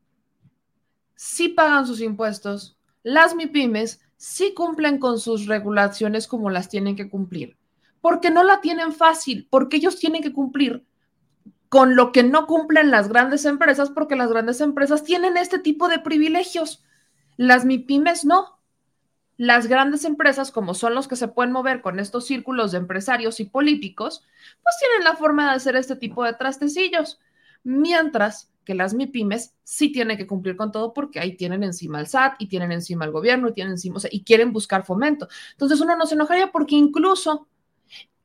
sí 1.23 1.51
pagan 1.51 1.87
sus 1.87 2.01
impuestos, 2.01 2.79
las 3.03 3.35
MIPIMES 3.35 4.01
sí 4.17 4.55
cumplen 4.55 4.99
con 4.99 5.21
sus 5.21 5.45
regulaciones 5.45 6.27
como 6.27 6.49
las 6.49 6.71
tienen 6.71 6.97
que 6.97 7.11
cumplir, 7.11 7.59
porque 8.01 8.31
no 8.31 8.43
la 8.43 8.63
tienen 8.63 8.95
fácil, 8.95 9.47
porque 9.51 9.77
ellos 9.77 9.99
tienen 9.99 10.23
que 10.23 10.33
cumplir 10.33 10.87
con 11.69 11.95
lo 11.95 12.11
que 12.13 12.23
no 12.23 12.47
cumplen 12.47 12.91
las 12.91 13.11
grandes 13.11 13.45
empresas, 13.45 13.91
porque 13.91 14.17
las 14.17 14.31
grandes 14.31 14.63
empresas 14.63 15.05
tienen 15.05 15.37
este 15.37 15.59
tipo 15.59 15.89
de 15.89 15.99
privilegios. 15.99 16.83
Las 17.37 17.67
MIPIMES 17.67 18.25
no. 18.25 18.59
Las 19.37 19.67
grandes 19.67 20.07
empresas, 20.07 20.51
como 20.51 20.73
son 20.73 20.95
los 20.95 21.07
que 21.07 21.17
se 21.17 21.29
pueden 21.29 21.53
mover 21.53 21.83
con 21.83 22.01
estos 22.01 22.25
círculos 22.25 22.73
de 22.73 22.79
empresarios 22.79 23.41
y 23.41 23.45
políticos, 23.45 24.25
pues 24.63 24.75
tienen 24.79 25.05
la 25.05 25.17
forma 25.17 25.51
de 25.51 25.57
hacer 25.57 25.77
este 25.77 25.97
tipo 25.97 26.25
de 26.25 26.33
trastecillos. 26.33 27.21
Mientras 27.63 28.51
las 28.75 28.95
MIPIMES 28.95 29.55
sí 29.63 29.91
tienen 29.93 30.17
que 30.17 30.27
cumplir 30.27 30.57
con 30.57 30.73
todo 30.73 30.93
porque 30.93 31.21
ahí 31.21 31.37
tienen 31.37 31.63
encima 31.63 32.01
el 32.01 32.07
SAT 32.07 32.35
y 32.39 32.49
tienen 32.49 32.73
encima 32.73 33.05
el 33.05 33.11
gobierno 33.11 33.49
y 33.49 33.53
tienen 33.53 33.73
encima, 33.73 34.01
y 34.11 34.25
quieren 34.25 34.53
buscar 34.53 34.85
fomento. 34.85 35.29
Entonces 35.53 35.81
uno 35.81 35.97
no 35.97 36.07
se 36.07 36.15
enojaría 36.15 36.53
porque 36.53 36.75
incluso 36.77 37.49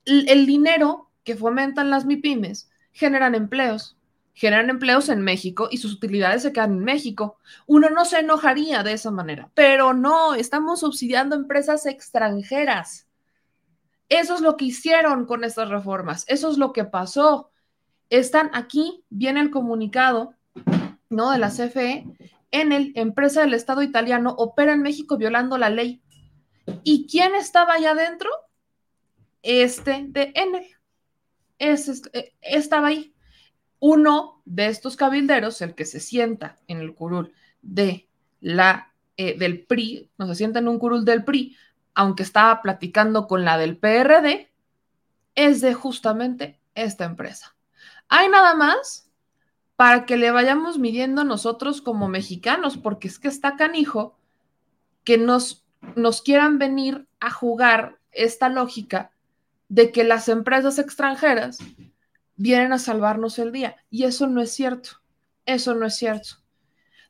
el, 0.06 0.28
el 0.30 0.46
dinero 0.46 1.10
que 1.24 1.36
fomentan 1.36 1.90
las 1.90 2.06
MIPIMES 2.06 2.70
generan 2.92 3.36
empleos, 3.36 3.98
generan 4.34 4.70
empleos 4.70 5.10
en 5.10 5.22
México 5.22 5.68
y 5.72 5.78
sus 5.78 5.94
utilidades 5.94 6.44
se 6.44 6.54
quedan 6.54 6.74
en 6.74 6.84
México. 6.84 7.38
Uno 7.66 7.90
no 7.90 8.06
se 8.06 8.20
enojaría 8.20 8.84
de 8.84 8.94
esa 8.94 9.12
manera, 9.12 9.52
pero 9.54 9.94
no, 9.94 10.36
estamos 10.36 10.82
subsidiando 10.82 11.36
empresas 11.36 11.86
extranjeras. 11.86 13.08
Eso 14.08 14.36
es 14.36 14.42
lo 14.42 14.56
que 14.56 14.66
hicieron 14.66 15.26
con 15.26 15.44
estas 15.44 15.70
reformas, 15.70 16.26
eso 16.28 16.52
es 16.52 16.58
lo 16.58 16.74
que 16.74 16.86
pasó 16.86 17.52
están 18.10 18.52
aquí, 18.54 19.04
viene 19.10 19.42
el 19.42 19.52
comunicado, 19.52 20.35
¿no? 21.10 21.32
De 21.32 21.38
la 21.38 21.50
CFE, 21.50 22.06
en 22.52 22.72
el 22.72 22.94
empresa 22.96 23.42
del 23.42 23.54
Estado 23.54 23.82
italiano 23.82 24.34
opera 24.38 24.74
en 24.74 24.82
México 24.82 25.18
violando 25.18 25.58
la 25.58 25.70
ley. 25.70 26.02
¿Y 26.84 27.08
quién 27.08 27.36
estaba 27.36 27.74
allá 27.74 27.92
adentro? 27.92 28.30
Este 29.44 30.06
de 30.08 30.32
Enel. 30.36 30.68
Ese, 31.60 32.02
estaba 32.42 32.88
ahí. 32.88 33.14
Uno 33.80 34.42
de 34.46 34.68
estos 34.68 34.96
cabilderos, 34.96 35.62
el 35.62 35.76
que 35.76 35.86
se 35.86 36.00
sienta 36.00 36.58
en 36.68 36.80
el 36.80 36.96
curul 36.96 37.34
de 37.62 38.08
la, 38.40 38.94
eh, 39.18 39.38
del 39.38 39.66
PRI, 39.66 40.10
no 40.18 40.28
se 40.28 40.36
sienta 40.36 40.60
en 40.60 40.68
un 40.68 40.80
curul 40.80 41.06
del 41.06 41.24
PRI, 41.24 41.56
aunque 41.94 42.24
estaba 42.24 42.62
platicando 42.62 43.28
con 43.28 43.46
la 43.46 43.58
del 43.58 43.78
PRD, 43.78 44.50
es 45.36 45.62
de 45.62 45.74
justamente 45.74 46.60
esta 46.74 47.06
empresa. 47.06 47.56
Hay 48.08 48.30
nada 48.30 48.56
más 48.56 49.05
para 49.76 50.06
que 50.06 50.18
le 50.18 50.32
vayamos 50.32 50.80
midiendo 50.80 51.24
nosotros 51.24 51.82
como 51.82 52.08
mexicanos, 52.08 52.78
porque 52.78 53.08
es 53.08 53.20
que 53.20 53.28
está 53.28 53.56
canijo 53.56 54.18
que 55.04 55.18
nos, 55.18 55.66
nos 55.96 56.22
quieran 56.22 56.58
venir 56.58 57.08
a 57.20 57.30
jugar 57.30 58.00
esta 58.12 58.50
lógica 58.50 59.12
de 59.68 59.92
que 59.92 60.04
las 60.04 60.30
empresas 60.30 60.80
extranjeras 60.80 61.60
vienen 62.36 62.72
a 62.74 62.80
salvarnos 62.80 63.40
el 63.40 63.52
día. 63.52 63.76
Y 63.90 64.04
eso 64.04 64.28
no 64.28 64.42
es 64.42 64.52
cierto. 64.52 65.02
Eso 65.46 65.76
no 65.76 65.86
es 65.86 65.96
cierto 65.96 66.45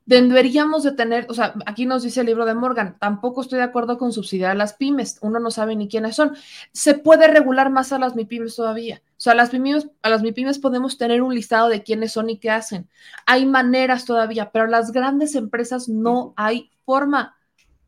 deberíamos 0.06 0.84
de 0.84 0.91
tener, 0.91 1.26
o 1.30 1.34
sea, 1.34 1.56
aquí 1.66 1.86
nos 1.86 2.03
dice 2.03 2.22
el 2.22 2.28
libro 2.28 2.45
de 2.45 2.53
Morgan, 2.53 2.97
tampoco 2.99 3.41
estoy 3.41 3.58
de 3.58 3.64
acuerdo 3.64 3.97
con 3.97 4.12
subsidiar 4.12 4.51
a 4.51 4.56
las 4.56 4.74
pymes, 4.74 5.18
uno 5.22 5.39
no 5.39 5.49
sabe 5.51 5.76
ni 5.76 5.88
quiénes 5.88 6.16
son. 6.16 6.36
Se 6.72 6.93
puede 6.93 7.28
regular 7.28 7.72
más 7.72 7.91
a 7.91 7.99
las 7.99 8.16
MIPYMES 8.16 8.56
todavía. 8.56 9.01
O 9.12 9.22
sea, 9.22 9.34
a 9.34 9.36
las, 9.36 9.49
pymes, 9.49 9.88
a 10.01 10.10
las 10.10 10.22
MIPYMES 10.22 10.60
podemos 10.60 10.97
tener 10.97 11.22
un 11.22 11.34
listado 11.34 11.70
de 11.70 11.84
quiénes 11.84 12.12
son 12.12 12.30
y 12.30 12.38
qué 12.38 12.51
hacen. 12.51 12.88
Hay 13.26 13.45
maneras 13.45 14.06
todavía, 14.06 14.51
pero 14.51 14.68
las 14.68 14.91
grandes 14.91 15.36
empresas 15.36 15.89
no 15.89 16.34
hay 16.38 16.72
forma. 16.86 17.36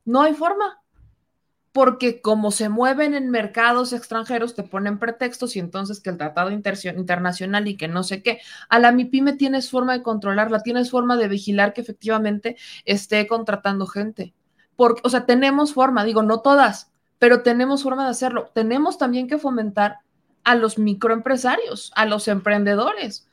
No 0.06 0.22
hay 0.22 0.34
forma 0.34 0.82
porque 1.78 2.22
como 2.22 2.50
se 2.50 2.70
mueven 2.70 3.14
en 3.14 3.30
mercados 3.30 3.94
extranjeros, 3.94 4.56
te 4.56 4.64
ponen 4.64 4.98
pretextos 4.98 5.56
y 5.56 5.60
entonces 5.60 6.00
que 6.00 6.10
el 6.10 6.18
tratado 6.18 6.50
internacional 6.50 7.68
y 7.68 7.78
que 7.78 7.88
no 7.88 8.02
sé 8.02 8.24
qué. 8.24 8.40
A 8.68 8.80
la 8.80 8.92
MIPYME 8.92 9.34
tienes 9.34 9.70
forma 9.70 9.94
de 9.94 10.02
controlarla, 10.02 10.64
tienes 10.64 10.90
forma 10.90 11.18
de 11.18 11.28
vigilar 11.28 11.74
que 11.74 11.82
efectivamente 11.82 12.58
esté 12.86 13.28
contratando 13.28 13.86
gente. 13.86 14.34
Porque, 14.76 15.02
o 15.04 15.10
sea, 15.12 15.28
tenemos 15.28 15.76
forma, 15.76 16.04
digo, 16.04 16.24
no 16.24 16.40
todas, 16.40 16.92
pero 17.20 17.44
tenemos 17.44 17.84
forma 17.84 18.06
de 18.06 18.10
hacerlo. 18.10 18.50
Tenemos 18.56 18.98
también 18.98 19.28
que 19.28 19.38
fomentar 19.38 20.00
a 20.44 20.56
los 20.56 20.80
microempresarios, 20.80 21.92
a 21.94 22.08
los 22.08 22.28
emprendedores. 22.28 23.30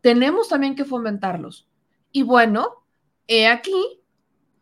Tenemos 0.00 0.48
también 0.48 0.74
que 0.74 0.84
fomentarlos. 0.84 1.68
Y 2.10 2.24
bueno, 2.24 2.82
he 3.28 3.46
aquí 3.46 4.02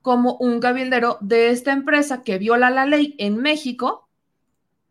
como 0.04 0.36
un 0.36 0.60
cabildero 0.60 1.16
de 1.22 1.48
esta 1.48 1.72
empresa 1.72 2.22
que 2.22 2.36
viola 2.36 2.68
la 2.68 2.84
ley 2.84 3.14
en 3.18 3.38
México, 3.38 4.10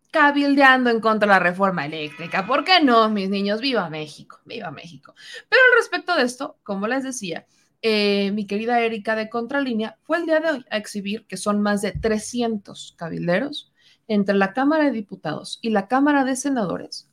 cabildeando 0.09 0.89
en 0.89 1.01
contra 1.01 1.28
de 1.28 1.34
la 1.36 1.39
reforma 1.39 1.86
eléctrica. 1.86 2.47
¿Por 2.47 2.64
qué 2.64 2.82
no, 2.84 3.11
mis 3.11 3.30
niños? 3.30 3.61
Viva 3.61 3.88
México, 3.91 4.39
viva 4.43 4.72
México. 4.72 5.14
Pero 5.47 5.61
al 5.70 5.78
respecto 5.78 6.16
de 6.16 6.24
esto, 6.24 6.57
como 6.64 6.88
les 6.88 7.03
decía, 7.03 7.45
eh, 7.84 8.32
mi 8.32 8.47
querida 8.47 8.82
Erika 8.82 9.16
de 9.16 9.30
Contralínea 9.30 9.99
fue 10.01 10.18
el 10.18 10.26
día 10.26 10.39
de 10.39 10.49
hoy 10.49 10.66
a 10.72 10.78
exhibir 10.78 11.28
que 11.28 11.38
son 11.38 11.61
más 11.61 11.84
de 11.84 11.91
300 11.91 12.95
cabilderos 12.97 13.72
entre 14.07 14.34
la 14.34 14.51
Cámara 14.51 14.86
de 14.86 14.91
Diputados 14.93 15.59
y 15.61 15.70
la 15.70 15.88
Cámara 15.88 16.26
de 16.26 16.36
Senadores. 16.36 17.07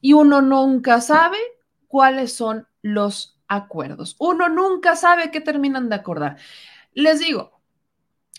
Y 0.00 0.14
uno 0.14 0.40
nunca 0.40 1.02
sabe 1.02 1.36
cuáles 1.86 2.32
son 2.32 2.66
los 2.80 3.35
acuerdos. 3.48 4.16
Uno 4.18 4.48
nunca 4.48 4.96
sabe 4.96 5.30
qué 5.30 5.40
terminan 5.40 5.88
de 5.88 5.96
acordar. 5.96 6.36
Les 6.92 7.20
digo, 7.20 7.60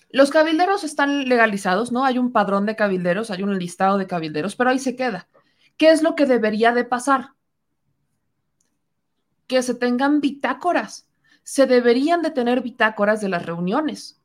los 0.10 0.32
cabilderos 0.32 0.84
están 0.84 1.28
legalizados, 1.28 1.92
¿no? 1.92 2.06
Hay 2.06 2.18
un 2.18 2.32
padrón 2.32 2.66
de 2.66 2.76
cabilderos, 2.76 3.30
hay 3.30 3.44
un 3.44 3.58
listado 3.60 3.98
de 3.98 4.08
cabilderos, 4.08 4.56
pero 4.56 4.70
ahí 4.70 4.80
se 4.80 4.96
queda. 4.96 5.28
¿Qué 5.78 5.92
es 5.92 6.02
lo 6.02 6.16
que 6.16 6.26
debería 6.26 6.74
de 6.74 6.86
pasar? 6.86 7.34
Que 9.46 9.62
se 9.62 9.76
tengan 9.76 10.22
bitácoras. 10.22 11.08
Se 11.44 11.68
deberían 11.68 12.22
de 12.22 12.32
tener 12.32 12.62
bitácoras 12.62 13.22
de 13.22 13.30
las 13.30 13.46
reuniones. 13.46 14.22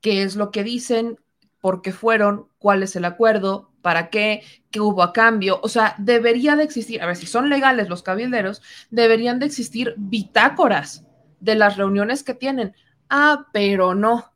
¿Qué 0.00 0.22
es 0.22 0.36
lo 0.36 0.50
que 0.50 0.62
dicen? 0.62 1.18
¿Por 1.60 1.82
qué 1.82 1.92
fueron? 1.92 2.48
¿Cuál 2.58 2.82
es 2.82 2.94
el 2.96 3.04
acuerdo? 3.04 3.73
¿Para 3.84 4.08
qué? 4.08 4.42
¿Qué 4.70 4.80
hubo 4.80 5.02
a 5.02 5.12
cambio? 5.12 5.60
O 5.62 5.68
sea, 5.68 5.94
debería 5.98 6.56
de 6.56 6.64
existir, 6.64 7.02
a 7.02 7.06
ver, 7.06 7.16
si 7.16 7.26
son 7.26 7.50
legales 7.50 7.90
los 7.90 8.02
cabilderos, 8.02 8.62
deberían 8.88 9.38
de 9.38 9.44
existir 9.44 9.92
bitácoras 9.98 11.04
de 11.38 11.54
las 11.54 11.76
reuniones 11.76 12.24
que 12.24 12.32
tienen. 12.32 12.74
Ah, 13.10 13.46
pero 13.52 13.94
no. 13.94 14.32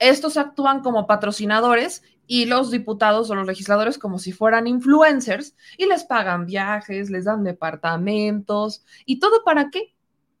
Estos 0.00 0.36
actúan 0.36 0.82
como 0.82 1.06
patrocinadores 1.06 2.02
y 2.26 2.46
los 2.46 2.72
diputados 2.72 3.30
o 3.30 3.36
los 3.36 3.46
legisladores 3.46 3.98
como 3.98 4.18
si 4.18 4.32
fueran 4.32 4.66
influencers 4.66 5.54
y 5.76 5.86
les 5.86 6.02
pagan 6.02 6.44
viajes, 6.44 7.08
les 7.08 7.24
dan 7.24 7.44
departamentos 7.44 8.84
y 9.06 9.20
todo 9.20 9.44
para 9.44 9.70
qué? 9.70 9.94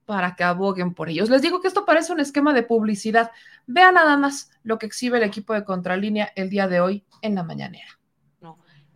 Para 0.04 0.34
que 0.34 0.42
aboguen 0.42 0.94
por 0.94 1.08
ellos. 1.08 1.30
Les 1.30 1.42
digo 1.42 1.60
que 1.60 1.68
esto 1.68 1.86
parece 1.86 2.12
un 2.12 2.18
esquema 2.18 2.52
de 2.52 2.64
publicidad. 2.64 3.30
Vean 3.68 3.94
nada 3.94 4.16
más 4.16 4.50
lo 4.64 4.80
que 4.80 4.86
exhibe 4.86 5.18
el 5.18 5.24
equipo 5.24 5.54
de 5.54 5.62
Contralínea 5.62 6.32
el 6.34 6.50
día 6.50 6.66
de 6.66 6.80
hoy 6.80 7.04
en 7.22 7.36
la 7.36 7.44
mañanera 7.44 7.97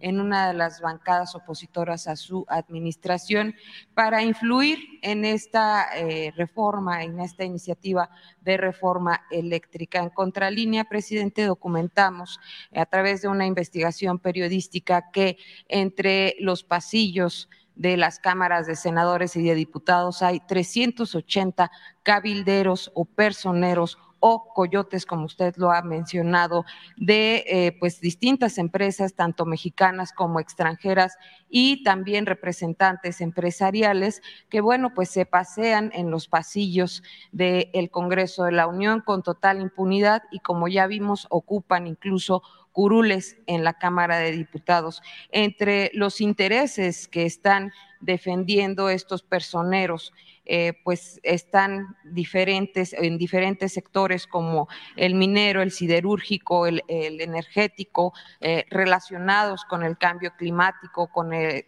en 0.02 0.20
una 0.20 0.48
de 0.48 0.54
las 0.54 0.80
bancadas 0.80 1.34
opositoras 1.34 2.08
a 2.08 2.16
su 2.16 2.44
administración 2.48 3.54
para 3.94 4.22
influir 4.22 4.78
en 5.00 5.24
esta 5.24 5.86
eh, 5.96 6.32
reforma, 6.36 7.04
en 7.04 7.20
esta 7.20 7.44
iniciativa 7.44 8.10
de 8.42 8.56
reforma 8.56 9.22
eléctrica. 9.30 10.00
En 10.00 10.10
contralínea, 10.10 10.84
presidente, 10.84 11.46
documentamos 11.46 12.40
a 12.74 12.84
través 12.84 13.22
de 13.22 13.28
una 13.28 13.46
investigación 13.46 14.18
periodística 14.18 15.10
que 15.12 15.38
entre 15.68 16.34
los 16.40 16.64
pasillos 16.64 17.48
de 17.74 17.96
las 17.96 18.18
cámaras 18.18 18.66
de 18.66 18.76
senadores 18.76 19.36
y 19.36 19.42
de 19.42 19.54
diputados 19.54 20.22
hay 20.22 20.40
380 20.40 21.70
cabilderos 22.02 22.90
o 22.94 23.04
personeros 23.04 23.98
o 24.24 24.54
coyotes, 24.54 25.04
como 25.04 25.24
usted 25.24 25.52
lo 25.56 25.72
ha 25.72 25.82
mencionado, 25.82 26.64
de 26.96 27.44
eh, 27.48 27.76
pues 27.80 28.00
distintas 28.00 28.56
empresas, 28.56 29.14
tanto 29.14 29.46
mexicanas 29.46 30.12
como 30.12 30.38
extranjeras, 30.38 31.18
y 31.48 31.82
también 31.82 32.24
representantes 32.24 33.20
empresariales 33.20 34.22
que, 34.48 34.60
bueno, 34.60 34.94
pues 34.94 35.10
se 35.10 35.26
pasean 35.26 35.90
en 35.92 36.12
los 36.12 36.28
pasillos 36.28 37.02
del 37.32 37.90
Congreso 37.90 38.44
de 38.44 38.52
la 38.52 38.68
Unión 38.68 39.00
con 39.00 39.24
total 39.24 39.60
impunidad 39.60 40.22
y 40.30 40.38
como 40.38 40.68
ya 40.68 40.86
vimos, 40.86 41.26
ocupan 41.28 41.88
incluso 41.88 42.44
curules 42.70 43.36
en 43.46 43.64
la 43.64 43.74
Cámara 43.74 44.18
de 44.18 44.30
Diputados. 44.30 45.02
Entre 45.30 45.90
los 45.94 46.20
intereses 46.20 47.08
que 47.08 47.26
están 47.26 47.72
defendiendo 48.02 48.90
estos 48.90 49.22
personeros, 49.22 50.12
eh, 50.44 50.72
pues 50.82 51.20
están 51.22 51.96
diferentes 52.04 52.92
en 52.94 53.16
diferentes 53.16 53.72
sectores 53.72 54.26
como 54.26 54.68
el 54.96 55.14
minero, 55.14 55.62
el 55.62 55.70
siderúrgico, 55.70 56.66
el, 56.66 56.82
energético, 56.88 58.12
eh, 58.40 58.64
relacionados 58.68 59.64
con 59.64 59.84
el 59.84 59.96
cambio 59.96 60.32
climático, 60.36 61.06
con 61.12 61.32
el, 61.32 61.64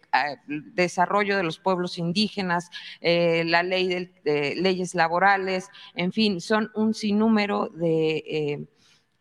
desarrollo 0.47 1.37
de 1.37 1.43
los 1.43 1.57
pueblos 1.57 1.97
indígenas, 1.97 2.69
eh, 2.99 3.43
la 3.45 3.63
ley 3.63 4.11
de 4.25 4.55
leyes 4.57 4.93
laborales, 4.93 5.69
en 5.95 6.11
fin, 6.11 6.41
son 6.41 6.69
un 6.75 6.93
sinnúmero 6.93 7.69
de 7.69 8.67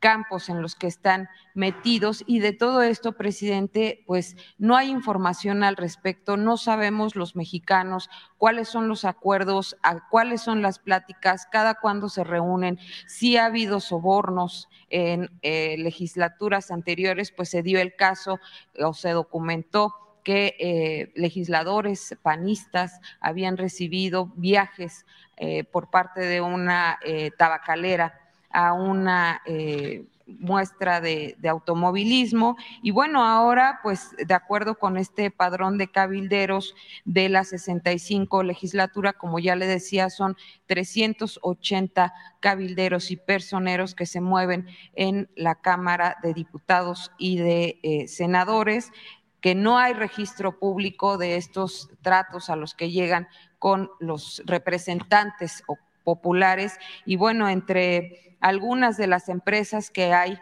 campos 0.05 0.50
en 0.50 0.61
los 0.61 0.74
que 0.74 0.86
están 0.86 1.30
metidos 1.55 2.24
y 2.26 2.40
de 2.40 2.52
todo 2.52 2.82
esto, 2.82 3.12
presidente, 3.12 4.05
pues 4.07 4.36
no 4.59 4.76
hay 4.76 4.90
información 4.90 5.64
al 5.64 5.76
respecto, 5.76 6.36
no 6.36 6.59
sabemos 6.59 7.16
los 7.16 7.36
mexicanos 7.36 8.11
cuáles 8.36 8.68
son 8.68 8.86
los 8.86 9.07
acuerdos, 9.07 9.78
cuáles 10.11 10.42
son 10.42 10.61
las 10.61 10.78
pláticas, 10.78 11.46
cada 11.50 11.76
cuándo 11.76 12.11
se 12.11 12.22
reúnen, 12.22 12.78
si 13.07 13.38
ha 13.38 13.46
habido 13.46 13.80
sobornos 13.80 14.68
en 14.90 15.30
eh, 15.40 15.76
legislaturas 15.78 16.70
anteriores, 16.70 17.32
pues 17.32 17.48
se 17.48 17.62
dio 17.62 17.80
el 17.80 17.96
caso 17.96 18.40
o 18.78 18.92
se 18.92 19.09
documentó 19.12 19.94
que 20.22 20.55
eh, 20.59 21.12
legisladores 21.16 22.14
panistas 22.20 23.00
habían 23.20 23.57
recibido 23.57 24.30
viajes 24.36 25.07
eh, 25.38 25.64
por 25.64 25.88
parte 25.88 26.20
de 26.20 26.42
una 26.42 26.98
tabacalera 27.38 28.20
a 28.55 28.72
una 28.72 29.42
eh, 29.44 30.07
muestra 30.26 31.00
de, 31.00 31.36
automovilismo. 31.48 32.57
Y 32.82 32.90
bueno, 32.90 33.24
ahora, 33.24 33.80
pues 33.82 34.14
de 34.16 34.34
acuerdo 34.34 34.78
con 34.78 34.96
este 34.96 35.30
padrón 35.30 35.76
de 35.76 35.90
cabilderos 35.90 36.74
de 37.05 37.28
la 37.28 37.44
65 37.44 38.42
legislatura, 38.42 39.12
como 39.12 39.38
ya 39.38 39.57
le 39.57 39.66
decía, 39.66 40.09
son 40.09 40.36
380 40.66 42.14
cabilderos 42.40 43.11
y 43.11 43.16
personeros 43.16 43.94
que 43.94 44.07
se 44.07 44.20
mueven 44.20 44.66
en 44.94 45.28
la 45.36 45.57
Cámara 45.57 46.16
de 46.22 46.32
Diputados 46.32 47.11
y 47.18 47.38
de 47.38 47.80
eh, 47.82 48.09
Senadores 48.09 48.92
que 49.40 49.55
no 49.55 49.76
hay 49.76 49.92
registro 49.92 50.59
público 50.59 51.18
de 51.18 51.36
estos 51.36 51.90
tratos 52.00 52.48
a 52.48 52.57
los 52.57 52.74
que 52.74 52.90
llegan 52.90 53.28
con 53.59 53.90
los 54.00 54.42
representantes 54.46 55.62
populares 56.02 56.78
y 57.05 57.16
bueno, 57.16 57.50
entre 57.50 58.34
algunas 58.45 58.99
de 58.99 59.07
las 59.07 59.30
empresas 59.30 59.90
que 59.90 60.12
hay 60.12 60.38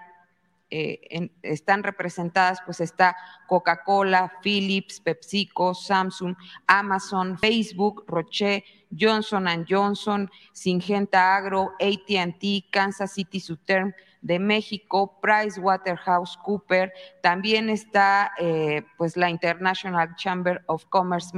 eh, 0.70 1.30
están 1.42 1.84
representadas, 1.84 2.59
pues 2.66 2.80
está 2.80 3.14
Coca-Cola, 3.46 4.32
Philips, 4.42 4.98
PepsiCo, 4.98 5.72
Samsung, 5.72 6.34
Amazon, 6.66 7.38
Facebook, 7.38 8.05
Roche, 8.09 8.64
Johnson 8.90 9.46
Johnson, 9.68 10.28
Singenta 10.53 11.36
Agro, 11.36 11.74
ATT, 11.78 12.70
Kansas 12.72 13.12
City 13.12 13.38
Southern, 13.38 13.94
de 14.23 14.39
México, 14.39 15.18
Price 15.20 15.61
Waterhouse 15.61 16.39
Cooper, 16.43 16.93
también 17.23 17.68
está 17.68 18.33
eh, 18.39 18.83
pues 18.97 19.16
la 19.16 19.29
International 19.29 20.14
Chamber 20.16 20.62
of 20.66 20.87
Commerce 20.87 21.37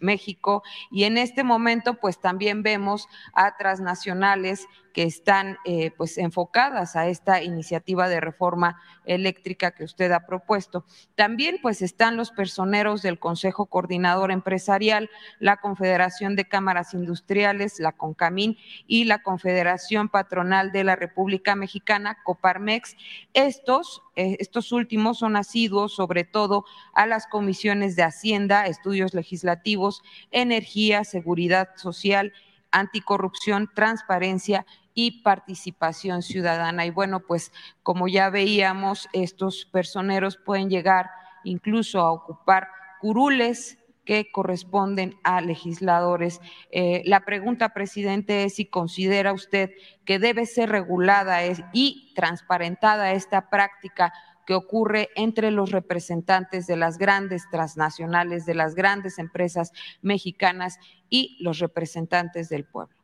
México 0.00 0.62
y 0.90 1.04
en 1.04 1.18
este 1.18 1.44
momento 1.44 1.94
pues 1.94 2.20
también 2.20 2.62
vemos 2.62 3.06
a 3.34 3.56
transnacionales 3.56 4.66
que 4.92 5.04
están 5.04 5.58
eh, 5.64 5.90
pues 5.96 6.18
enfocadas 6.18 6.96
a 6.96 7.08
esta 7.08 7.42
iniciativa 7.42 8.08
de 8.08 8.20
reforma 8.20 8.80
eléctrica 9.04 9.72
que 9.72 9.84
usted 9.84 10.12
ha 10.12 10.26
propuesto. 10.26 10.84
También 11.14 11.58
pues 11.60 11.82
están 11.82 12.16
los 12.16 12.30
personeros 12.30 13.02
del 13.02 13.18
Consejo 13.18 13.66
Coordinador 13.66 14.30
Empresarial, 14.30 15.10
la 15.38 15.56
Confederación 15.56 16.36
de 16.36 16.46
Cámaras 16.46 16.94
Industriales, 16.94 17.80
la 17.80 17.92
CONCAMIN 17.92 18.58
y 18.86 19.04
la 19.04 19.22
Confederación 19.22 20.08
Patronal 20.08 20.72
de 20.72 20.84
la 20.84 20.96
República 20.96 21.56
Mexicana, 21.56 22.18
Coparmex. 22.22 22.96
Estos, 23.34 24.02
eh, 24.16 24.36
estos 24.40 24.72
últimos 24.72 25.18
son 25.18 25.36
asiduos 25.36 25.94
sobre 25.94 26.24
todo 26.24 26.64
a 26.94 27.06
las 27.06 27.26
comisiones 27.26 27.96
de 27.96 28.02
Hacienda, 28.02 28.66
estudios 28.66 29.14
legislativos, 29.14 30.02
energía, 30.30 31.04
seguridad 31.04 31.70
social, 31.76 32.32
anticorrupción, 32.70 33.70
transparencia 33.74 34.66
y 34.94 35.22
participación 35.22 36.22
ciudadana. 36.22 36.86
Y 36.86 36.90
bueno, 36.90 37.20
pues 37.20 37.52
como 37.82 38.08
ya 38.08 38.30
veíamos, 38.30 39.08
estos 39.12 39.64
personeros 39.66 40.36
pueden 40.36 40.68
llegar 40.68 41.10
incluso 41.44 42.00
a 42.00 42.12
ocupar 42.12 42.68
curules 43.00 43.78
que 44.04 44.30
corresponden 44.30 45.14
a 45.22 45.40
legisladores. 45.40 46.40
Eh, 46.70 47.02
la 47.04 47.24
pregunta, 47.24 47.72
presidente, 47.72 48.44
es 48.44 48.56
si 48.56 48.66
considera 48.66 49.32
usted 49.32 49.70
que 50.04 50.18
debe 50.18 50.46
ser 50.46 50.70
regulada 50.70 51.40
y 51.72 52.12
transparentada 52.14 53.12
esta 53.12 53.48
práctica 53.48 54.12
que 54.44 54.54
ocurre 54.54 55.10
entre 55.14 55.52
los 55.52 55.70
representantes 55.70 56.66
de 56.66 56.76
las 56.76 56.98
grandes 56.98 57.48
transnacionales, 57.50 58.44
de 58.44 58.56
las 58.56 58.74
grandes 58.74 59.18
empresas 59.20 59.70
mexicanas 60.00 60.78
y 61.08 61.36
los 61.40 61.60
representantes 61.60 62.48
del 62.48 62.64
pueblo. 62.64 62.96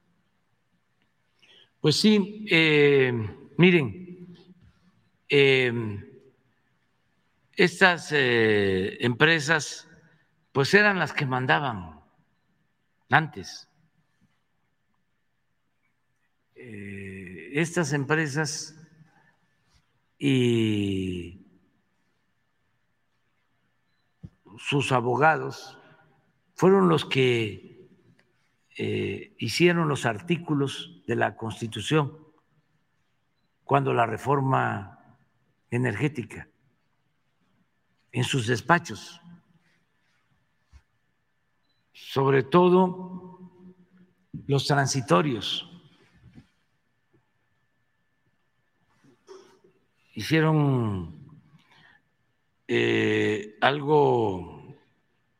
Pues 1.80 1.94
sí, 1.94 2.44
eh, 2.50 3.12
miren, 3.56 4.34
eh, 5.28 5.72
estas 7.54 8.12
empresas 8.12 9.87
pues 10.52 10.74
eran 10.74 10.98
las 10.98 11.12
que 11.12 11.26
mandaban 11.26 12.00
antes. 13.10 13.68
Eh, 16.54 17.50
estas 17.54 17.92
empresas 17.92 18.74
y 20.18 21.46
sus 24.58 24.90
abogados 24.92 25.78
fueron 26.54 26.88
los 26.88 27.04
que 27.04 27.88
eh, 28.76 29.34
hicieron 29.38 29.88
los 29.88 30.04
artículos 30.04 31.02
de 31.06 31.16
la 31.16 31.36
Constitución 31.36 32.18
cuando 33.64 33.94
la 33.94 34.06
reforma 34.06 35.16
energética 35.70 36.48
en 38.10 38.24
sus 38.24 38.46
despachos 38.46 39.20
sobre 42.06 42.42
todo 42.42 43.50
los 44.46 44.66
transitorios. 44.66 45.68
Hicieron 50.14 51.40
eh, 52.66 53.56
algo 53.60 54.76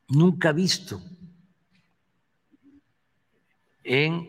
nunca 0.09 0.53
visto 0.53 1.01
en 3.83 4.29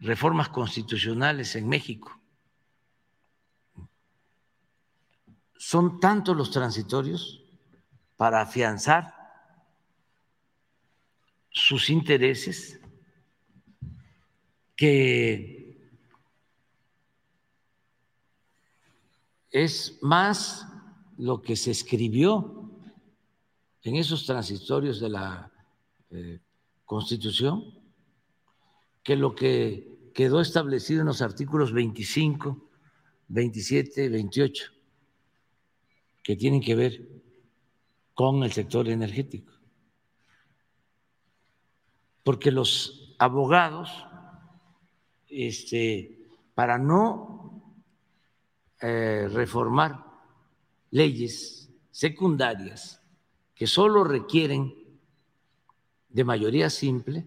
reformas 0.00 0.48
constitucionales 0.48 1.56
en 1.56 1.68
México. 1.68 2.20
son 5.60 6.00
tantos 6.00 6.34
los 6.34 6.50
transitorios 6.50 7.44
para 8.16 8.40
afianzar 8.40 9.14
sus 11.50 11.90
intereses 11.90 12.80
que 14.76 15.78
es 19.50 19.98
más 20.00 20.66
lo 21.18 21.42
que 21.42 21.56
se 21.56 21.72
escribió 21.72 22.70
en 23.82 23.96
esos 23.96 24.24
transitorios 24.24 25.00
de 25.00 25.08
la 25.08 25.52
eh, 26.10 26.40
Constitución 26.84 27.74
que 29.02 29.16
lo 29.16 29.34
que 29.34 30.10
quedó 30.14 30.40
establecido 30.40 31.00
en 31.00 31.06
los 31.06 31.22
artículos 31.22 31.72
25, 31.72 32.68
27, 33.28 34.08
28 34.08 34.72
que 36.22 36.36
tienen 36.36 36.60
que 36.60 36.74
ver 36.74 37.08
con 38.14 38.42
el 38.42 38.52
sector 38.52 38.88
energético. 38.88 39.59
Porque 42.22 42.50
los 42.50 43.14
abogados, 43.18 44.06
este, 45.28 46.18
para 46.54 46.78
no 46.78 47.62
eh, 48.80 49.28
reformar 49.30 50.04
leyes 50.90 51.70
secundarias 51.90 53.02
que 53.54 53.66
solo 53.66 54.04
requieren 54.04 54.74
de 56.08 56.24
mayoría 56.24 56.70
simple, 56.70 57.26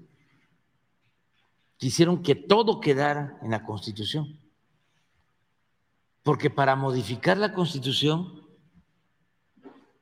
quisieron 1.77 2.23
que 2.23 2.35
todo 2.35 2.79
quedara 2.79 3.37
en 3.41 3.51
la 3.51 3.63
Constitución. 3.63 4.39
Porque 6.23 6.49
para 6.49 6.75
modificar 6.75 7.37
la 7.37 7.53
Constitución 7.53 8.47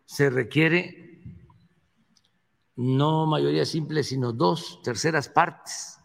se 0.06 0.30
requiere 0.30 1.11
no 2.82 3.28
mayoría 3.28 3.64
simple, 3.64 4.04
sino 4.04 4.34
dos 4.34 4.82
terceras 4.82 5.30
partes. 5.30 6.00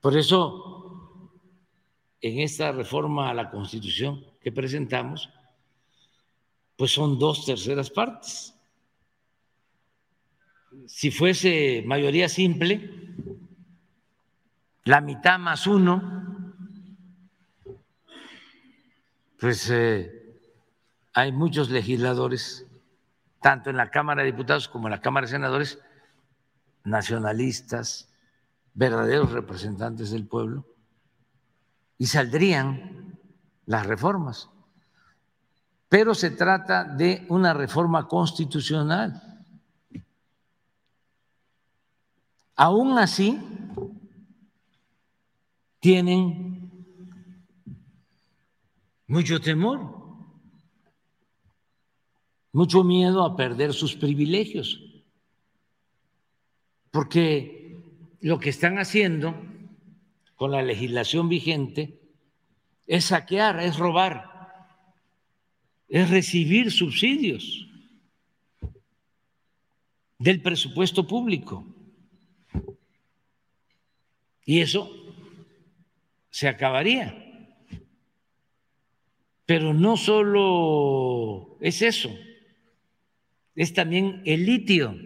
Por 0.00 0.16
eso, 0.16 1.30
en 2.20 2.40
esta 2.40 2.70
reforma 2.72 3.30
a 3.30 3.34
la 3.34 3.50
Constitución 3.50 4.24
que 4.42 4.52
presentamos, 4.52 5.30
pues 6.76 6.90
son 6.90 7.18
dos 7.18 7.46
terceras 7.46 7.88
partes. 7.90 8.54
Si 10.86 11.10
fuese 11.10 11.82
mayoría 11.86 12.28
simple, 12.28 12.90
la 14.84 15.00
mitad 15.00 15.38
más 15.38 15.66
uno, 15.66 16.46
pues 19.38 19.70
eh, 19.70 20.22
hay 21.14 21.30
muchos 21.32 21.70
legisladores, 21.70 22.66
tanto 23.42 23.70
en 23.70 23.76
la 23.76 23.90
Cámara 23.90 24.22
de 24.22 24.30
Diputados 24.30 24.68
como 24.68 24.86
en 24.86 24.92
la 24.92 25.00
Cámara 25.00 25.26
de 25.26 25.32
Senadores, 25.32 25.78
nacionalistas, 26.84 28.08
verdaderos 28.72 29.32
representantes 29.32 30.10
del 30.10 30.26
pueblo, 30.26 30.66
y 31.98 32.06
saldrían 32.06 33.18
las 33.66 33.86
reformas. 33.86 34.48
Pero 35.88 36.14
se 36.14 36.30
trata 36.30 36.84
de 36.84 37.26
una 37.28 37.52
reforma 37.52 38.08
constitucional. 38.08 39.44
Aún 42.56 42.98
así, 42.98 43.38
tienen 45.80 46.70
mucho 49.08 49.40
temor, 49.40 50.01
mucho 52.52 52.84
miedo 52.84 53.24
a 53.24 53.34
perder 53.34 53.72
sus 53.72 53.96
privilegios, 53.96 54.80
porque 56.90 57.76
lo 58.20 58.38
que 58.38 58.50
están 58.50 58.78
haciendo 58.78 59.34
con 60.36 60.52
la 60.52 60.62
legislación 60.62 61.28
vigente 61.28 61.98
es 62.86 63.06
saquear, 63.06 63.60
es 63.60 63.78
robar, 63.78 64.68
es 65.88 66.10
recibir 66.10 66.70
subsidios 66.70 67.66
del 70.18 70.40
presupuesto 70.40 71.06
público. 71.06 71.66
Y 74.44 74.60
eso 74.60 74.90
se 76.30 76.48
acabaría. 76.48 77.18
Pero 79.46 79.74
no 79.74 79.96
solo 79.96 81.56
es 81.60 81.82
eso, 81.82 82.10
es 83.54 83.74
también 83.74 84.22
el 84.24 84.46
litio, 84.46 84.96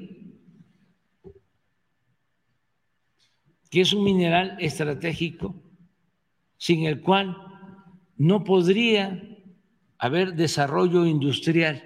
que 3.71 3.81
es 3.81 3.93
un 3.93 4.05
mineral 4.05 4.57
estratégico 4.61 5.63
sin 6.57 6.87
el 6.87 7.03
cual 7.03 7.37
no 8.17 8.45
podría 8.45 9.23
haber 9.99 10.35
desarrollo 10.35 11.05
industrial 11.07 11.83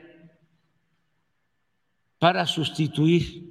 para 2.18 2.46
sustituir 2.46 3.50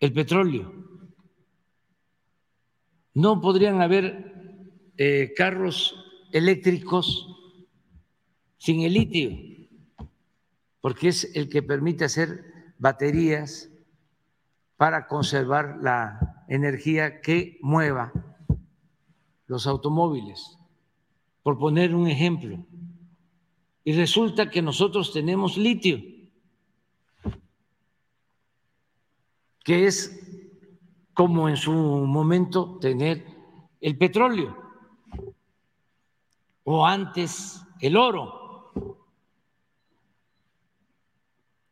el 0.00 0.12
petróleo. 0.12 0.74
No 3.14 3.40
podrían 3.40 3.80
haber 3.80 4.34
eh, 4.98 5.32
carros 5.34 5.94
eléctricos 6.32 7.26
sin 8.58 8.82
el 8.82 8.92
litio, 8.92 9.55
porque 10.86 11.08
es 11.08 11.34
el 11.34 11.48
que 11.48 11.64
permite 11.64 12.04
hacer 12.04 12.44
baterías 12.78 13.68
para 14.76 15.08
conservar 15.08 15.78
la 15.82 16.44
energía 16.46 17.20
que 17.22 17.58
mueva 17.60 18.12
los 19.48 19.66
automóviles, 19.66 20.56
por 21.42 21.58
poner 21.58 21.92
un 21.92 22.06
ejemplo. 22.06 22.64
Y 23.82 23.94
resulta 23.94 24.48
que 24.48 24.62
nosotros 24.62 25.12
tenemos 25.12 25.56
litio, 25.56 25.98
que 29.64 29.88
es 29.88 30.16
como 31.14 31.48
en 31.48 31.56
su 31.56 31.72
momento 31.72 32.78
tener 32.78 33.26
el 33.80 33.98
petróleo 33.98 34.56
o 36.62 36.86
antes 36.86 37.60
el 37.80 37.96
oro. 37.96 38.45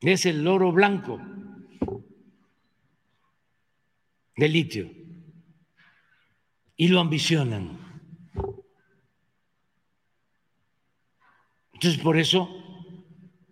Es 0.05 0.26
el 0.26 0.46
oro 0.46 0.70
blanco 0.70 1.18
de 4.36 4.48
litio 4.48 4.90
y 6.76 6.88
lo 6.88 7.00
ambicionan. 7.00 7.78
Entonces, 11.72 12.00
por 12.02 12.18
eso 12.18 12.48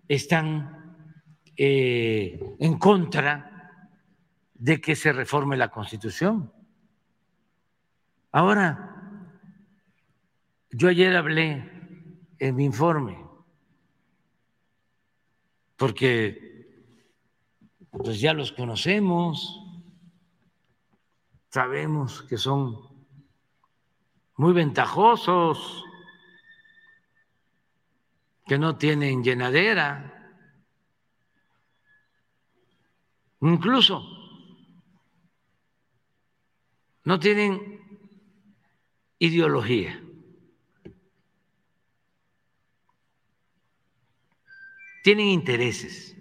están 0.06 1.08
eh, 1.56 2.38
en 2.58 2.78
contra 2.78 3.88
de 4.52 4.78
que 4.78 4.94
se 4.94 5.12
reforme 5.12 5.56
la 5.56 5.70
Constitución. 5.70 6.52
Ahora, 8.30 8.92
yo 10.70 10.88
ayer 10.88 11.16
hablé 11.16 11.70
en 12.38 12.54
mi 12.56 12.64
informe, 12.66 13.31
porque 15.82 16.86
pues 17.90 18.20
ya 18.20 18.32
los 18.34 18.52
conocemos, 18.52 19.60
sabemos 21.48 22.22
que 22.22 22.38
son 22.38 22.78
muy 24.36 24.52
ventajosos, 24.52 25.84
que 28.46 28.58
no 28.58 28.76
tienen 28.76 29.24
llenadera, 29.24 30.38
incluso 33.40 34.04
no 37.02 37.18
tienen 37.18 38.06
ideología. 39.18 40.00
Tienen 45.02 45.26
intereses. 45.26 46.16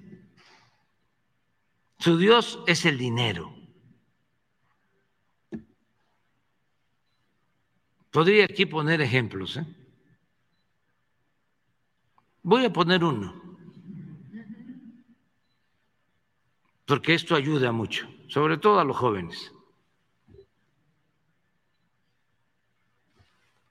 Su 2.00 2.18
Dios 2.18 2.60
es 2.68 2.86
el 2.86 2.98
dinero. 2.98 3.56
Podría 8.10 8.46
aquí 8.46 8.66
poner 8.66 9.02
ejemplos. 9.02 9.58
¿eh? 9.58 9.66
Voy 12.44 12.66
a 12.66 12.74
poner 12.74 13.04
uno, 13.04 13.42
porque 16.86 17.14
esto 17.14 17.36
ayuda 17.36 17.72
mucho, 17.72 18.10
sobre 18.28 18.58
todo 18.58 18.80
a 18.80 18.84
los 18.84 18.98
jóvenes. 18.98 19.54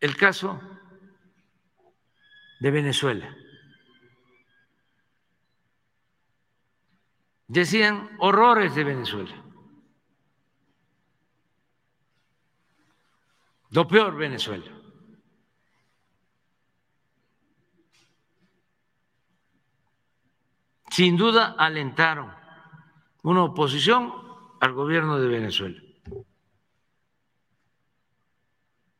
el 0.00 0.16
caso 0.16 0.61
de 2.58 2.70
Venezuela. 2.70 3.36
Decían 7.51 8.09
horrores 8.20 8.76
de 8.76 8.84
Venezuela. 8.84 9.44
Lo 13.70 13.88
peor 13.88 14.16
Venezuela. 14.16 14.70
Sin 20.90 21.16
duda 21.16 21.57
alentaron 21.59 22.32
una 23.24 23.42
oposición 23.42 24.14
al 24.61 24.72
gobierno 24.72 25.18
de 25.18 25.26
Venezuela. 25.26 25.82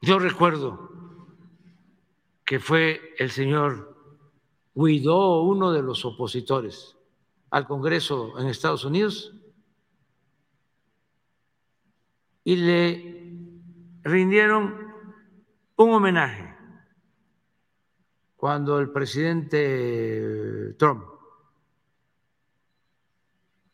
Yo 0.01 0.19
recuerdo 0.19 0.91
que 2.45 2.59
fue 2.59 3.15
el 3.17 3.31
señor 3.31 3.97
Guaidó 4.75 5.43
uno 5.43 5.71
de 5.71 5.83
los 5.83 6.05
opositores 6.05 6.97
al 7.51 7.67
Congreso 7.67 8.39
en 8.39 8.47
Estados 8.47 8.85
Unidos 8.85 9.33
y 12.45 12.57
le 12.57 13.21
rindieron 14.03 14.95
un 15.77 15.91
homenaje 15.93 16.57
cuando 18.37 18.79
el 18.79 18.91
presidente 18.91 20.75
Trump, 20.79 21.05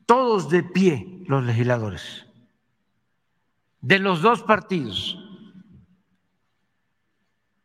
todos 0.05 0.51
de 0.51 0.65
pie 0.65 1.25
los 1.29 1.45
legisladores, 1.45 2.27
de 3.81 3.99
los 4.01 4.23
dos 4.23 4.43
partidos, 4.43 5.17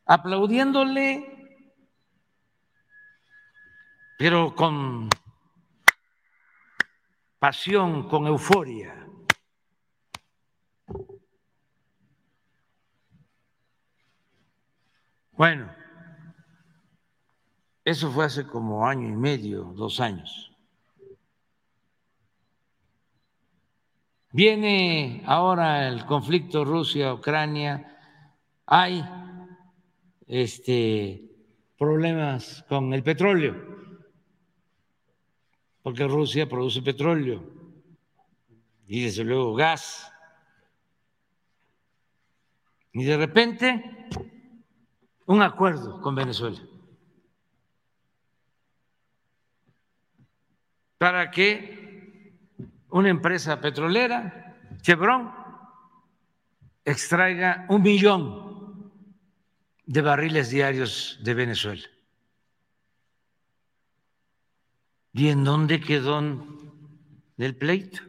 aplaudiéndole, 0.06 1.28
pero 4.20 4.54
con 4.54 5.10
pasión, 7.42 8.08
con 8.08 8.28
euforia. 8.28 8.94
Bueno, 15.32 15.74
eso 17.84 18.12
fue 18.12 18.26
hace 18.26 18.46
como 18.46 18.86
año 18.86 19.10
y 19.10 19.16
medio, 19.16 19.64
dos 19.76 20.00
años. 20.00 20.56
Viene 24.32 25.24
ahora 25.26 25.88
el 25.88 26.06
conflicto 26.06 26.64
Rusia-Ucrania, 26.64 27.98
hay 28.68 29.04
este, 30.28 31.28
problemas 31.76 32.64
con 32.70 32.94
el 32.94 33.02
petróleo, 33.02 33.71
porque 35.84 36.08
Rusia 36.08 36.48
produce 36.48 36.82
petróleo 36.82 37.44
y 38.88 39.04
desde 39.04 39.24
luego 39.24 39.56
gas. 39.56 40.12
Y 42.94 43.04
de 43.04 43.18
repente 43.18 44.08
un 45.26 45.42
acuerdo 45.42 46.02
con 46.02 46.14
Venezuela 46.14 46.60
para 50.98 51.32
que 51.32 52.38
una 52.90 53.10
empresa 53.10 53.60
petrolera, 53.60 54.56
Chevron, 54.82 55.32
extraiga 56.86 57.66
un 57.70 57.82
millón 57.82 58.92
de 59.86 60.02
barriles 60.02 60.52
diarios 60.52 61.20
de 61.24 61.34
Venezuela. 61.34 61.88
¿Y 65.14 65.28
en 65.28 65.44
dónde 65.44 65.82
quedó 65.82 66.22
el 67.38 67.56
pleito? 67.56 68.00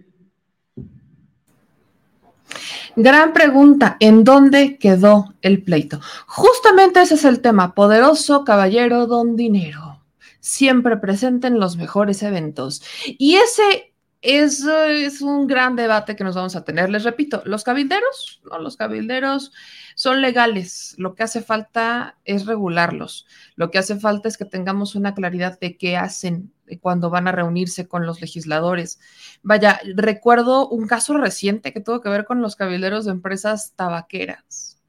Gran 2.94 3.32
pregunta, 3.32 3.96
¿en 4.00 4.22
dónde 4.22 4.76
quedó 4.78 5.34
el 5.40 5.62
pleito? 5.62 6.00
Justamente 6.26 7.00
ese 7.00 7.14
es 7.14 7.24
el 7.24 7.40
tema, 7.40 7.74
poderoso 7.74 8.44
caballero 8.44 9.06
don 9.06 9.34
dinero, 9.34 10.04
siempre 10.40 10.98
presente 10.98 11.46
en 11.46 11.58
los 11.58 11.76
mejores 11.76 12.22
eventos. 12.22 12.82
Y 13.06 13.36
ese 13.36 13.91
es, 14.22 14.64
es 14.64 15.20
un 15.20 15.48
gran 15.48 15.74
debate 15.74 16.14
que 16.14 16.22
nos 16.22 16.36
vamos 16.36 16.54
a 16.54 16.64
tener. 16.64 16.88
Les 16.88 17.02
repito, 17.02 17.42
los 17.44 17.64
cabilderos, 17.64 18.40
no, 18.48 18.58
los 18.60 18.76
cabilderos 18.76 19.52
son 19.96 20.22
legales. 20.22 20.94
Lo 20.96 21.14
que 21.14 21.24
hace 21.24 21.42
falta 21.42 22.16
es 22.24 22.46
regularlos. 22.46 23.26
Lo 23.56 23.70
que 23.70 23.78
hace 23.78 23.98
falta 23.98 24.28
es 24.28 24.38
que 24.38 24.44
tengamos 24.44 24.94
una 24.94 25.14
claridad 25.14 25.58
de 25.58 25.76
qué 25.76 25.96
hacen 25.96 26.52
cuando 26.80 27.10
van 27.10 27.26
a 27.26 27.32
reunirse 27.32 27.88
con 27.88 28.06
los 28.06 28.20
legisladores. 28.20 29.00
Vaya, 29.42 29.80
recuerdo 29.96 30.68
un 30.68 30.86
caso 30.86 31.18
reciente 31.18 31.72
que 31.72 31.80
tuvo 31.80 32.00
que 32.00 32.08
ver 32.08 32.24
con 32.24 32.40
los 32.40 32.54
cabilderos 32.54 33.04
de 33.04 33.10
empresas 33.10 33.72
tabaqueras. 33.74 34.80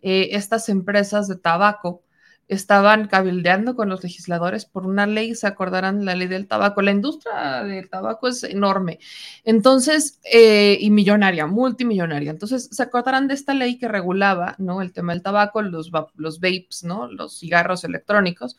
Eh, 0.00 0.30
estas 0.32 0.68
empresas 0.70 1.28
de 1.28 1.36
tabaco 1.36 2.02
estaban 2.48 3.08
cabildeando 3.08 3.76
con 3.76 3.90
los 3.90 4.02
legisladores 4.02 4.64
por 4.64 4.86
una 4.86 5.06
ley, 5.06 5.34
se 5.34 5.46
acordarán 5.46 6.06
la 6.06 6.14
ley 6.14 6.28
del 6.28 6.48
tabaco. 6.48 6.80
La 6.80 6.90
industria 6.90 7.62
del 7.62 7.90
tabaco 7.90 8.26
es 8.26 8.42
enorme, 8.42 8.98
entonces, 9.44 10.18
eh, 10.24 10.78
y 10.80 10.90
millonaria, 10.90 11.46
multimillonaria. 11.46 12.30
Entonces, 12.30 12.70
se 12.72 12.82
acordarán 12.82 13.28
de 13.28 13.34
esta 13.34 13.52
ley 13.52 13.78
que 13.78 13.86
regulaba, 13.86 14.54
¿no? 14.58 14.80
El 14.80 14.92
tema 14.92 15.12
del 15.12 15.22
tabaco, 15.22 15.60
los, 15.60 15.90
los 16.16 16.40
vapes, 16.40 16.84
¿no? 16.84 17.06
Los 17.08 17.38
cigarros 17.38 17.84
electrónicos. 17.84 18.56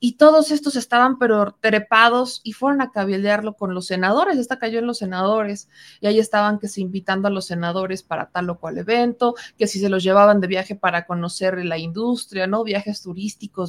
Y 0.00 0.14
todos 0.14 0.50
estos 0.50 0.74
estaban, 0.74 1.18
pero 1.18 1.56
trepados 1.60 2.40
y 2.42 2.52
fueron 2.52 2.82
a 2.82 2.90
cabildearlo 2.90 3.54
con 3.54 3.74
los 3.74 3.86
senadores. 3.86 4.38
Esta 4.38 4.58
cayó 4.58 4.80
en 4.80 4.86
los 4.86 4.98
senadores 4.98 5.68
y 6.00 6.08
ahí 6.08 6.18
estaban 6.18 6.58
que 6.58 6.68
se 6.68 6.80
invitando 6.80 7.28
a 7.28 7.30
los 7.30 7.46
senadores 7.46 8.02
para 8.02 8.30
tal 8.30 8.50
o 8.50 8.58
cual 8.58 8.78
evento, 8.78 9.34
que 9.56 9.68
si 9.68 9.78
se 9.78 9.88
los 9.88 10.02
llevaban 10.02 10.40
de 10.40 10.48
viaje 10.48 10.74
para 10.74 11.06
conocer 11.06 11.64
la 11.64 11.78
industria, 11.78 12.46
¿no? 12.48 12.64
Viajes 12.64 13.02
turísticos 13.02 13.19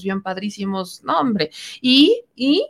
bien 0.04 0.22
padrísimos, 0.22 1.04
no, 1.04 1.20
hombre. 1.20 1.52
Y, 1.82 2.24
y, 2.36 2.68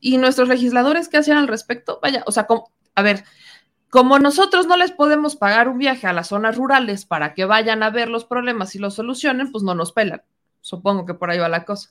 y 0.00 0.18
nuestros 0.18 0.48
legisladores, 0.48 1.08
¿qué 1.08 1.18
hacían 1.18 1.38
al 1.38 1.48
respecto? 1.48 1.98
Vaya, 2.02 2.22
o 2.26 2.32
sea, 2.32 2.46
a 2.94 3.02
ver, 3.02 3.24
como 3.90 4.18
nosotros 4.18 4.66
no 4.66 4.76
les 4.76 4.92
podemos 4.92 5.36
pagar 5.36 5.68
un 5.68 5.78
viaje 5.78 6.06
a 6.06 6.12
las 6.12 6.28
zonas 6.28 6.56
rurales 6.56 7.04
para 7.04 7.34
que 7.34 7.44
vayan 7.44 7.82
a 7.82 7.90
ver 7.90 8.08
los 8.08 8.24
problemas 8.24 8.74
y 8.74 8.78
los 8.78 8.94
solucionen, 8.94 9.52
pues 9.52 9.64
no 9.64 9.74
nos 9.74 9.92
pelan. 9.92 10.22
Supongo 10.60 11.06
que 11.06 11.14
por 11.14 11.30
ahí 11.30 11.38
va 11.38 11.48
la 11.48 11.64
cosa, 11.64 11.90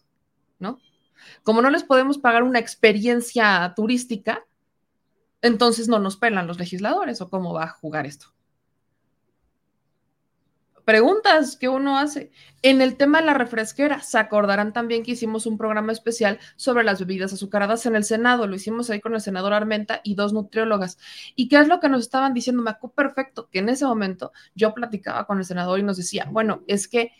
¿no? 0.59 0.79
Como 1.43 1.61
no 1.61 1.69
les 1.69 1.83
podemos 1.83 2.17
pagar 2.17 2.43
una 2.43 2.59
experiencia 2.59 3.73
turística, 3.75 4.45
entonces 5.41 5.87
no 5.87 5.99
nos 5.99 6.17
pelan 6.17 6.47
los 6.47 6.59
legisladores 6.59 7.21
o 7.21 7.29
cómo 7.29 7.53
va 7.53 7.63
a 7.63 7.69
jugar 7.69 8.05
esto 8.05 8.33
preguntas 10.85 11.57
que 11.57 11.69
uno 11.69 11.97
hace. 11.97 12.31
En 12.61 12.81
el 12.81 12.95
tema 12.95 13.19
de 13.19 13.25
la 13.25 13.33
refresquera, 13.33 14.01
se 14.01 14.17
acordarán 14.17 14.73
también 14.73 15.03
que 15.03 15.11
hicimos 15.11 15.45
un 15.45 15.57
programa 15.57 15.91
especial 15.91 16.39
sobre 16.55 16.83
las 16.83 16.99
bebidas 16.99 17.33
azucaradas 17.33 17.85
en 17.85 17.95
el 17.95 18.03
Senado. 18.03 18.47
Lo 18.47 18.55
hicimos 18.55 18.89
ahí 18.89 19.01
con 19.01 19.13
el 19.13 19.21
senador 19.21 19.53
Armenta 19.53 20.01
y 20.03 20.15
dos 20.15 20.33
nutriólogas. 20.33 20.97
¿Y 21.35 21.49
qué 21.49 21.57
es 21.59 21.67
lo 21.67 21.79
que 21.79 21.89
nos 21.89 22.01
estaban 22.01 22.33
diciendo? 22.33 22.61
Me 22.61 22.71
acuerdo 22.71 22.95
perfecto 22.95 23.49
que 23.51 23.59
en 23.59 23.69
ese 23.69 23.85
momento 23.85 24.31
yo 24.55 24.73
platicaba 24.73 25.25
con 25.25 25.39
el 25.39 25.45
senador 25.45 25.79
y 25.79 25.83
nos 25.83 25.97
decía, 25.97 26.27
bueno, 26.31 26.63
es 26.67 26.87
que 26.87 27.11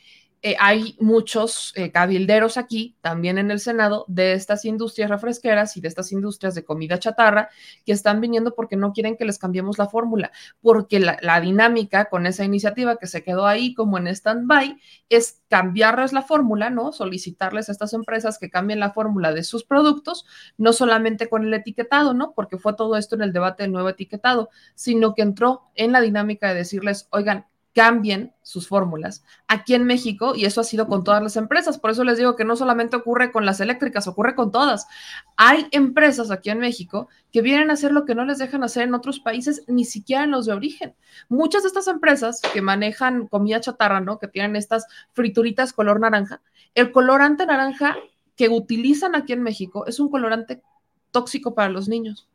eh, 0.45 0.57
hay 0.59 0.97
muchos 0.99 1.71
eh, 1.75 1.89
cabilderos 1.91 2.57
aquí, 2.57 2.97
también 2.99 3.37
en 3.37 3.49
el 3.49 3.61
Senado, 3.61 4.03
de 4.09 4.33
estas 4.33 4.65
industrias 4.65 5.09
refresqueras 5.09 5.77
y 5.77 5.81
de 5.81 5.87
estas 5.87 6.11
industrias 6.11 6.53
de 6.53 6.65
comida 6.65 6.99
chatarra 6.99 7.49
que 7.85 7.93
están 7.93 8.19
viniendo 8.19 8.53
porque 8.53 8.75
no 8.75 8.91
quieren 8.91 9.15
que 9.15 9.23
les 9.23 9.39
cambiemos 9.39 9.77
la 9.77 9.87
fórmula, 9.87 10.33
porque 10.59 10.99
la, 10.99 11.17
la 11.21 11.39
dinámica 11.39 12.09
con 12.09 12.25
esa 12.25 12.43
iniciativa 12.43 12.97
que 12.97 13.07
se 13.07 13.23
quedó 13.23 13.47
ahí 13.47 13.73
como 13.73 13.97
en 13.97 14.07
stand-by 14.07 14.77
es 15.07 15.41
cambiarles 15.47 16.11
la 16.11 16.23
fórmula, 16.23 16.69
¿no? 16.69 16.91
Solicitarles 16.91 17.69
a 17.69 17.71
estas 17.71 17.93
empresas 17.93 18.37
que 18.37 18.49
cambien 18.49 18.81
la 18.81 18.91
fórmula 18.91 19.31
de 19.31 19.43
sus 19.43 19.63
productos, 19.63 20.25
no 20.57 20.73
solamente 20.73 21.29
con 21.29 21.45
el 21.45 21.53
etiquetado, 21.53 22.13
¿no? 22.13 22.33
Porque 22.33 22.57
fue 22.57 22.73
todo 22.73 22.97
esto 22.97 23.15
en 23.15 23.21
el 23.21 23.31
debate 23.31 23.63
del 23.63 23.71
nuevo 23.71 23.87
etiquetado, 23.87 24.49
sino 24.75 25.13
que 25.13 25.21
entró 25.21 25.69
en 25.75 25.93
la 25.93 26.01
dinámica 26.01 26.49
de 26.49 26.55
decirles, 26.55 27.07
oigan, 27.11 27.45
cambien 27.73 28.33
sus 28.43 28.67
fórmulas 28.67 29.23
aquí 29.47 29.73
en 29.73 29.83
México 29.85 30.33
y 30.35 30.45
eso 30.45 30.61
ha 30.61 30.63
sido 30.63 30.87
con 30.87 31.03
todas 31.03 31.23
las 31.23 31.35
empresas. 31.37 31.79
Por 31.79 31.91
eso 31.91 32.03
les 32.03 32.17
digo 32.17 32.35
que 32.35 32.45
no 32.45 32.55
solamente 32.55 32.95
ocurre 32.95 33.31
con 33.31 33.45
las 33.45 33.59
eléctricas, 33.59 34.07
ocurre 34.07 34.35
con 34.35 34.51
todas. 34.51 34.87
Hay 35.37 35.67
empresas 35.71 36.29
aquí 36.29 36.51
en 36.51 36.59
México 36.59 37.09
que 37.31 37.41
vienen 37.41 37.71
a 37.71 37.73
hacer 37.73 37.91
lo 37.91 38.05
que 38.05 38.15
no 38.15 38.25
les 38.25 38.37
dejan 38.37 38.63
hacer 38.63 38.83
en 38.83 38.93
otros 38.93 39.19
países, 39.19 39.63
ni 39.67 39.85
siquiera 39.85 40.23
en 40.23 40.31
los 40.31 40.45
de 40.45 40.53
origen. 40.53 40.95
Muchas 41.29 41.63
de 41.63 41.67
estas 41.67 41.87
empresas 41.87 42.41
que 42.53 42.61
manejan 42.61 43.27
comida 43.27 43.59
chatarra, 43.59 43.99
¿no? 43.99 44.19
Que 44.19 44.27
tienen 44.27 44.55
estas 44.55 44.85
frituritas 45.13 45.73
color 45.73 45.99
naranja, 45.99 46.41
el 46.75 46.91
colorante 46.91 47.45
naranja 47.45 47.97
que 48.35 48.49
utilizan 48.49 49.15
aquí 49.15 49.33
en 49.33 49.43
México 49.43 49.85
es 49.87 49.99
un 49.99 50.09
colorante 50.09 50.61
tóxico 51.11 51.53
para 51.55 51.69
los 51.69 51.87
niños. 51.87 52.29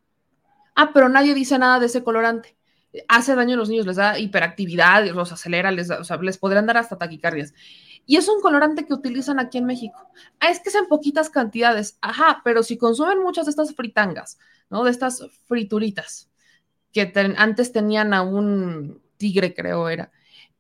Ah, 0.75 0.91
pero 0.93 1.09
nadie 1.09 1.35
dice 1.35 1.59
nada 1.59 1.81
de 1.81 1.87
ese 1.87 2.05
colorante 2.05 2.58
hace 3.09 3.35
daño 3.35 3.55
a 3.55 3.59
los 3.59 3.69
niños, 3.69 3.87
les 3.87 3.97
da 3.97 4.19
hiperactividad, 4.19 5.07
los 5.11 5.33
acelera, 5.33 5.71
les, 5.71 5.89
les 6.23 6.39
podrán 6.39 6.67
dar 6.67 6.77
hasta 6.77 6.99
taquicardias. 6.99 7.55
Y 8.07 8.17
es 8.17 8.29
un 8.29 8.41
colorante 8.41 8.87
que 8.87 8.95
utilizan 8.95 9.39
aquí 9.39 9.59
en 9.59 9.67
México. 9.67 10.09
Ah, 10.41 10.51
es 10.51 10.61
que 10.61 10.71
es 10.71 10.75
en 10.75 10.87
poquitas 10.87 11.29
cantidades. 11.29 11.99
Ajá, 12.01 12.41
pero 12.45 12.63
si 12.63 12.79
consumen 12.79 13.23
muchas 13.23 13.47
de 13.47 13.51
estas 13.51 13.75
fritangas, 13.75 14.39
¿no? 14.71 14.85
De 14.85 14.91
estas 14.91 15.23
frituritas 15.47 16.31
que 16.93 17.13
antes 17.37 17.73
tenían 17.73 18.15
a 18.15 18.23
un 18.23 19.03
tigre, 19.19 19.55
creo 19.55 19.89
era, 19.89 20.11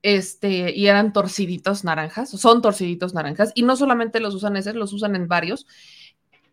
este, 0.02 0.74
y 0.76 0.86
eran 0.86 1.12
torciditos 1.12 1.84
naranjas, 1.84 2.30
son 2.30 2.62
torciditos 2.62 3.14
naranjas, 3.14 3.52
y 3.54 3.62
no 3.62 3.76
solamente 3.76 4.20
los 4.20 4.34
usan 4.34 4.56
ese, 4.56 4.74
los 4.74 4.92
usan 4.92 5.16
en 5.16 5.28
varios. 5.28 5.66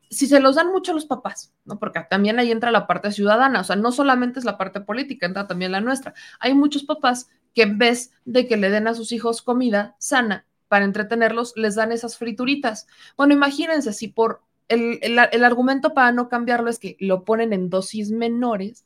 Si 0.10 0.28
se 0.28 0.40
los 0.40 0.56
dan 0.56 0.72
mucho 0.72 0.92
a 0.92 0.96
los 0.96 1.06
papás, 1.06 1.54
¿no? 1.66 1.80
Porque 1.80 2.02
también 2.10 2.40
ahí 2.40 2.52
entra 2.52 2.72
la 2.72 2.88
parte 2.88 3.12
ciudadana, 3.12 3.62
o 3.62 3.64
sea, 3.64 3.76
no 3.76 3.92
solamente 3.92 4.40
es 4.40 4.46
la 4.46 4.58
parte 4.58 4.82
política, 4.82 5.26
entra 5.26 5.48
también 5.48 5.72
la 5.72 5.82
nuestra. 5.82 6.14
Hay 6.40 6.54
muchos 6.54 6.84
papás 6.84 7.30
que 7.54 7.64
en 7.64 7.78
vez 7.78 8.12
de 8.26 8.48
que 8.48 8.58
le 8.58 8.70
den 8.70 8.88
a 8.88 8.94
sus 8.94 9.12
hijos 9.12 9.42
comida 9.42 9.96
sana 10.00 10.46
para 10.68 10.86
entretenerlos, 10.86 11.54
les 11.56 11.76
dan 11.76 11.92
esas 11.92 12.18
frituritas. 12.18 12.88
Bueno, 13.18 13.34
imagínense 13.34 13.94
si 13.94 14.08
por 14.08 14.42
el, 14.68 15.00
el 15.02 15.44
argumento 15.44 15.94
para 15.94 16.12
no 16.12 16.28
cambiarlo 16.30 16.70
es 16.70 16.80
que 16.80 16.98
lo 17.00 17.24
ponen 17.24 17.54
en 17.54 17.70
dosis 17.70 18.12
menores, 18.12 18.86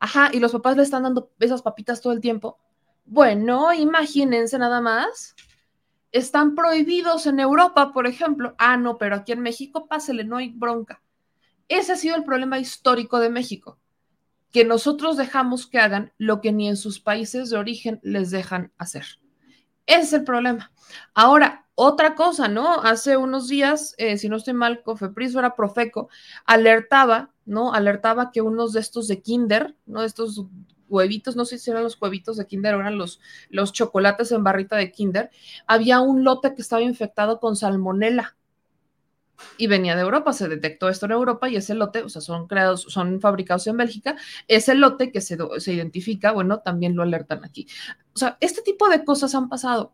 ajá, 0.00 0.30
y 0.32 0.40
los 0.40 0.52
papás 0.52 0.76
le 0.76 0.82
están 0.82 1.02
dando 1.02 1.30
esas 1.38 1.62
papitas 1.62 2.00
todo 2.00 2.12
el 2.12 2.20
tiempo, 2.20 2.58
bueno, 3.10 3.72
imagínense 3.72 4.58
nada 4.58 4.82
más. 4.82 5.34
Están 6.12 6.54
prohibidos 6.54 7.26
en 7.26 7.40
Europa, 7.40 7.92
por 7.92 8.06
ejemplo. 8.06 8.54
Ah, 8.58 8.76
no, 8.76 8.98
pero 8.98 9.16
aquí 9.16 9.32
en 9.32 9.40
México, 9.40 9.86
pásele, 9.86 10.24
no 10.24 10.36
hay 10.36 10.50
bronca. 10.50 11.02
Ese 11.68 11.92
ha 11.92 11.96
sido 11.96 12.16
el 12.16 12.24
problema 12.24 12.58
histórico 12.58 13.20
de 13.20 13.28
México, 13.28 13.78
que 14.52 14.64
nosotros 14.64 15.16
dejamos 15.16 15.66
que 15.66 15.78
hagan 15.78 16.12
lo 16.16 16.40
que 16.40 16.52
ni 16.52 16.68
en 16.68 16.76
sus 16.76 16.98
países 17.00 17.50
de 17.50 17.58
origen 17.58 18.00
les 18.02 18.30
dejan 18.30 18.72
hacer. 18.78 19.04
Ese 19.86 20.00
es 20.00 20.12
el 20.14 20.24
problema. 20.24 20.72
Ahora, 21.14 21.66
otra 21.74 22.14
cosa, 22.14 22.48
¿no? 22.48 22.80
Hace 22.82 23.16
unos 23.16 23.48
días, 23.48 23.94
eh, 23.98 24.18
si 24.18 24.28
no 24.28 24.36
estoy 24.36 24.54
mal, 24.54 24.82
Cofepris 24.82 25.34
era 25.34 25.54
Profeco, 25.54 26.08
alertaba, 26.44 27.32
¿no? 27.44 27.72
Alertaba 27.72 28.32
que 28.32 28.40
unos 28.42 28.72
de 28.72 28.80
estos 28.80 29.06
de 29.06 29.22
Kinder, 29.22 29.76
¿no? 29.86 30.02
Estos 30.02 30.44
huevitos, 30.88 31.36
no 31.36 31.44
sé 31.44 31.58
si 31.58 31.70
eran 31.70 31.82
los 31.82 32.00
huevitos 32.00 32.36
de 32.36 32.46
Kinder 32.46 32.74
eran 32.74 32.98
los, 32.98 33.20
los 33.50 33.72
chocolates 33.72 34.32
en 34.32 34.44
barrita 34.44 34.76
de 34.76 34.92
Kinder, 34.92 35.30
había 35.66 36.00
un 36.00 36.24
lote 36.24 36.54
que 36.54 36.62
estaba 36.62 36.82
infectado 36.82 37.40
con 37.40 37.56
salmonela 37.56 38.36
y 39.56 39.66
venía 39.66 39.94
de 39.94 40.02
Europa, 40.02 40.32
se 40.32 40.48
detectó 40.48 40.88
esto 40.88 41.06
en 41.06 41.12
Europa 41.12 41.48
y 41.48 41.56
ese 41.56 41.74
lote, 41.74 42.02
o 42.02 42.08
sea, 42.08 42.20
son 42.20 42.46
creados, 42.46 42.82
son 42.88 43.20
fabricados 43.20 43.66
en 43.66 43.76
Bélgica, 43.76 44.16
ese 44.48 44.74
lote 44.74 45.12
que 45.12 45.20
se, 45.20 45.38
se 45.58 45.72
identifica, 45.72 46.32
bueno, 46.32 46.60
también 46.60 46.96
lo 46.96 47.02
alertan 47.02 47.44
aquí. 47.44 47.66
O 48.14 48.18
sea, 48.18 48.36
este 48.40 48.62
tipo 48.62 48.88
de 48.88 49.04
cosas 49.04 49.34
han 49.34 49.48
pasado 49.48 49.92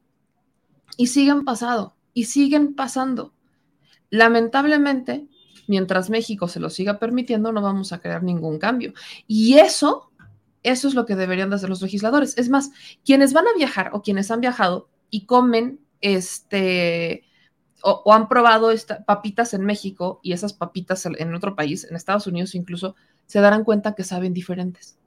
y 0.97 1.09
siguen 1.09 1.45
pasando 1.45 1.95
y 2.15 2.25
siguen 2.25 2.75
pasando. 2.75 3.35
Lamentablemente, 4.11 5.27
mientras 5.67 6.11
México 6.11 6.49
se 6.49 6.61
lo 6.61 6.71
siga 6.71 6.99
permitiendo, 6.99 7.53
no 7.53 7.61
vamos 7.61 7.93
a 7.93 8.01
crear 8.01 8.23
ningún 8.23 8.59
cambio. 8.59 8.95
Y 9.27 9.59
eso 9.59 10.11
eso 10.65 10.89
es 10.89 10.95
lo 10.95 11.07
que 11.07 11.15
deberían 11.15 11.51
de 11.51 11.57
hacer 11.57 11.69
los 11.69 11.83
legisladores. 11.83 12.37
Es 12.37 12.49
más, 12.49 12.71
quienes 13.05 13.33
van 13.33 13.47
a 13.47 13.57
viajar 13.57 13.91
o 13.93 14.03
quienes 14.03 14.31
han 14.31 14.41
viajado 14.41 14.89
y 15.11 15.27
comen 15.27 15.79
este 16.01 17.25
o, 17.83 18.12
han 18.15 18.29
probado 18.29 18.71
esta, 18.71 19.05
papitas 19.05 19.53
en 19.53 19.65
México 19.65 20.19
y 20.23 20.33
esas 20.33 20.55
papitas 20.55 21.05
en 21.07 21.35
otro 21.35 21.55
país, 21.55 21.85
en 21.85 21.97
Estados 21.97 22.27
Unidos 22.27 22.55
incluso, 22.55 22.97
se 23.27 23.41
darán 23.41 23.62
cuenta 23.62 23.95
que 23.95 24.05
saben 24.05 24.33
diferentes. 24.33 24.99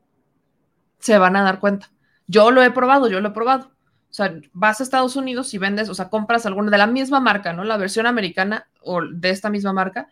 Se 0.99 1.17
van 1.17 1.35
a 1.35 1.41
dar 1.41 1.59
cuenta. 1.59 1.91
Yo 2.27 2.51
lo 2.51 2.61
he 2.61 2.69
probado, 2.69 3.09
yo 3.09 3.19
lo 3.19 3.29
he 3.29 3.31
probado. 3.31 3.71
O 4.09 4.13
sea, 4.13 4.39
vas 4.53 4.79
a 4.79 4.83
Estados 4.83 5.15
Unidos 5.15 5.53
y 5.53 5.57
vendes, 5.57 5.89
o 5.89 5.95
sea, 5.95 6.09
compras 6.09 6.45
alguna 6.45 6.69
de 6.69 6.77
la 6.77 6.87
misma 6.87 7.19
marca, 7.19 7.51
¿no? 7.51 7.63
La 7.63 7.77
versión 7.77 8.05
americana 8.05 8.67
o 8.81 9.01
de 9.01 9.31
esta 9.31 9.49
misma 9.49 9.73
marca 9.73 10.09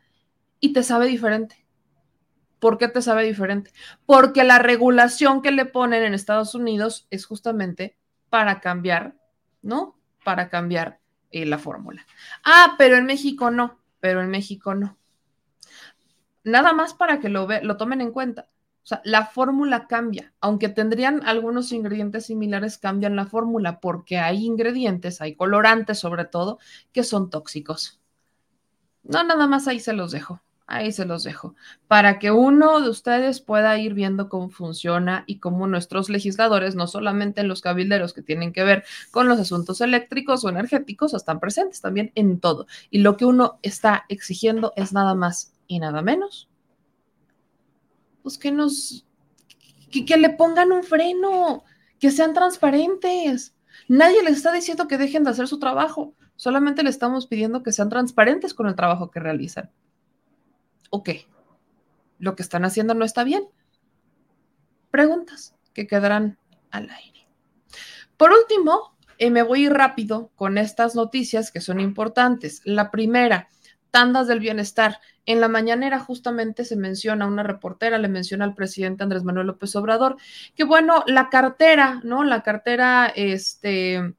y 0.60 0.74
te 0.74 0.84
sabe 0.84 1.06
diferente. 1.06 1.65
¿Por 2.60 2.78
qué 2.78 2.88
te 2.88 3.02
sabe 3.02 3.24
diferente? 3.24 3.72
Porque 4.06 4.44
la 4.44 4.60
regulación 4.60 5.42
que 5.42 5.52
le 5.52 5.66
ponen 5.66 6.04
en 6.04 6.14
Estados 6.14 6.56
Unidos 6.56 7.08
es 7.10 7.26
justamente 7.26 7.98
para 8.30 8.60
cambiar, 8.60 9.16
¿no? 9.62 9.98
Para 10.24 10.50
cambiar 10.50 11.00
eh, 11.32 11.46
la 11.46 11.58
fórmula. 11.58 12.06
Ah, 12.44 12.76
pero 12.78 12.98
en 12.98 13.06
México 13.06 13.52
no, 13.52 13.80
pero 14.00 14.22
en 14.22 14.30
México 14.30 14.74
no. 14.76 14.98
Nada 16.44 16.74
más 16.74 16.94
para 16.94 17.20
que 17.20 17.30
lo, 17.30 17.48
lo 17.62 17.78
tomen 17.78 18.02
en 18.02 18.12
cuenta. 18.12 18.48
O 18.86 18.88
sea, 18.88 19.02
la 19.04 19.26
fórmula 19.26 19.88
cambia, 19.88 20.32
aunque 20.40 20.70
tendrían 20.70 21.26
algunos 21.26 21.72
ingredientes 21.72 22.28
similares, 22.28 22.78
cambian 22.78 23.16
la 23.16 23.26
fórmula 23.26 23.80
porque 23.80 24.20
hay 24.20 24.46
ingredientes, 24.46 25.22
hay 25.22 25.36
colorantes 25.36 25.98
sobre 25.98 26.26
todo, 26.26 26.60
que 26.92 27.04
son 27.04 27.32
tóxicos. 27.32 28.00
No, 29.02 29.24
nada 29.24 29.48
más 29.48 29.68
ahí 29.68 29.80
se 29.80 29.94
los 29.94 30.12
dejo. 30.12 30.40
Ahí 30.68 30.92
se 30.92 31.06
los 31.06 31.24
dejo, 31.24 31.54
para 31.88 32.18
que 32.18 32.32
uno 32.32 32.82
de 32.82 32.90
ustedes 32.90 33.40
pueda 33.40 33.78
ir 33.78 33.94
viendo 33.94 34.30
cómo 34.30 34.50
funciona 34.50 35.24
y 35.28 35.38
cómo 35.38 35.68
nuestros 35.68 36.10
legisladores, 36.10 36.74
no 36.74 36.88
solamente 36.88 37.42
en 37.42 37.48
los 37.48 37.62
cabilderos 37.62 38.14
que 38.14 38.24
tienen 38.24 38.52
que 38.52 38.64
ver 38.64 38.84
con 39.12 39.28
los 39.28 39.40
asuntos 39.40 39.80
eléctricos 39.82 40.44
o 40.44 40.50
energéticos, 40.50 41.14
están 41.14 41.40
presentes 41.40 41.82
también 41.82 42.12
en 42.16 42.40
todo. 42.40 42.66
Y 42.90 43.00
lo 43.00 43.16
que 43.16 43.26
uno 43.26 43.60
está 43.62 44.06
exigiendo 44.10 44.74
es 44.76 44.92
nada 44.92 45.14
más 45.14 45.54
y 45.68 45.80
nada 45.80 46.02
menos, 46.02 46.50
pues 48.24 48.40
que 48.40 48.52
nos, 48.52 49.06
que, 49.92 50.04
que 50.04 50.18
le 50.18 50.32
pongan 50.32 50.72
un 50.72 50.84
freno, 50.84 51.64
que 52.00 52.10
sean 52.10 52.34
transparentes. 52.34 53.54
Nadie 53.88 54.24
les 54.24 54.38
está 54.38 54.52
diciendo 54.52 54.88
que 54.88 54.98
dejen 54.98 55.26
de 55.26 55.30
hacer 55.30 55.48
su 55.48 55.60
trabajo, 55.60 56.16
solamente 56.36 56.82
le 56.82 56.90
estamos 56.90 57.28
pidiendo 57.28 57.62
que 57.62 57.72
sean 57.72 57.90
transparentes 57.90 58.56
con 58.56 58.66
el 58.66 58.76
trabajo 58.76 59.12
que 59.12 59.20
realizan 59.20 59.70
ok, 60.90 61.10
lo 62.20 62.36
que 62.36 62.44
están 62.44 62.66
haciendo 62.66 62.94
no 62.94 63.06
está 63.06 63.24
bien. 63.24 63.44
Preguntas 64.92 65.56
que 65.74 65.88
quedarán 65.88 66.38
al 66.72 66.90
aire. 66.90 67.28
Por 68.18 68.32
último, 68.32 68.96
eh, 69.18 69.30
me 69.30 69.44
voy 69.44 69.70
rápido 69.70 70.32
con 70.36 70.58
estas 70.58 70.96
noticias 70.96 71.52
que 71.52 71.62
son 71.62 71.80
importantes. 71.80 72.62
La 72.64 72.92
primera, 72.92 73.50
tandas 73.92 74.28
del 74.28 74.40
bienestar. 74.40 75.00
En 75.26 75.42
la 75.42 75.48
mañanera 75.48 76.00
justamente 76.00 76.66
se 76.66 76.76
menciona, 76.76 77.28
una 77.28 77.44
reportera 77.44 77.98
le 77.98 78.10
menciona 78.10 78.46
al 78.46 78.54
presidente 78.54 79.04
Andrés 79.04 79.24
Manuel 79.24 79.48
López 79.48 79.76
Obrador, 79.76 80.18
que 80.54 80.64
bueno, 80.64 81.04
la 81.08 81.30
cartera, 81.30 82.02
¿no? 82.04 82.24
La 82.24 82.44
cartera, 82.44 83.12
este, 83.16 84.14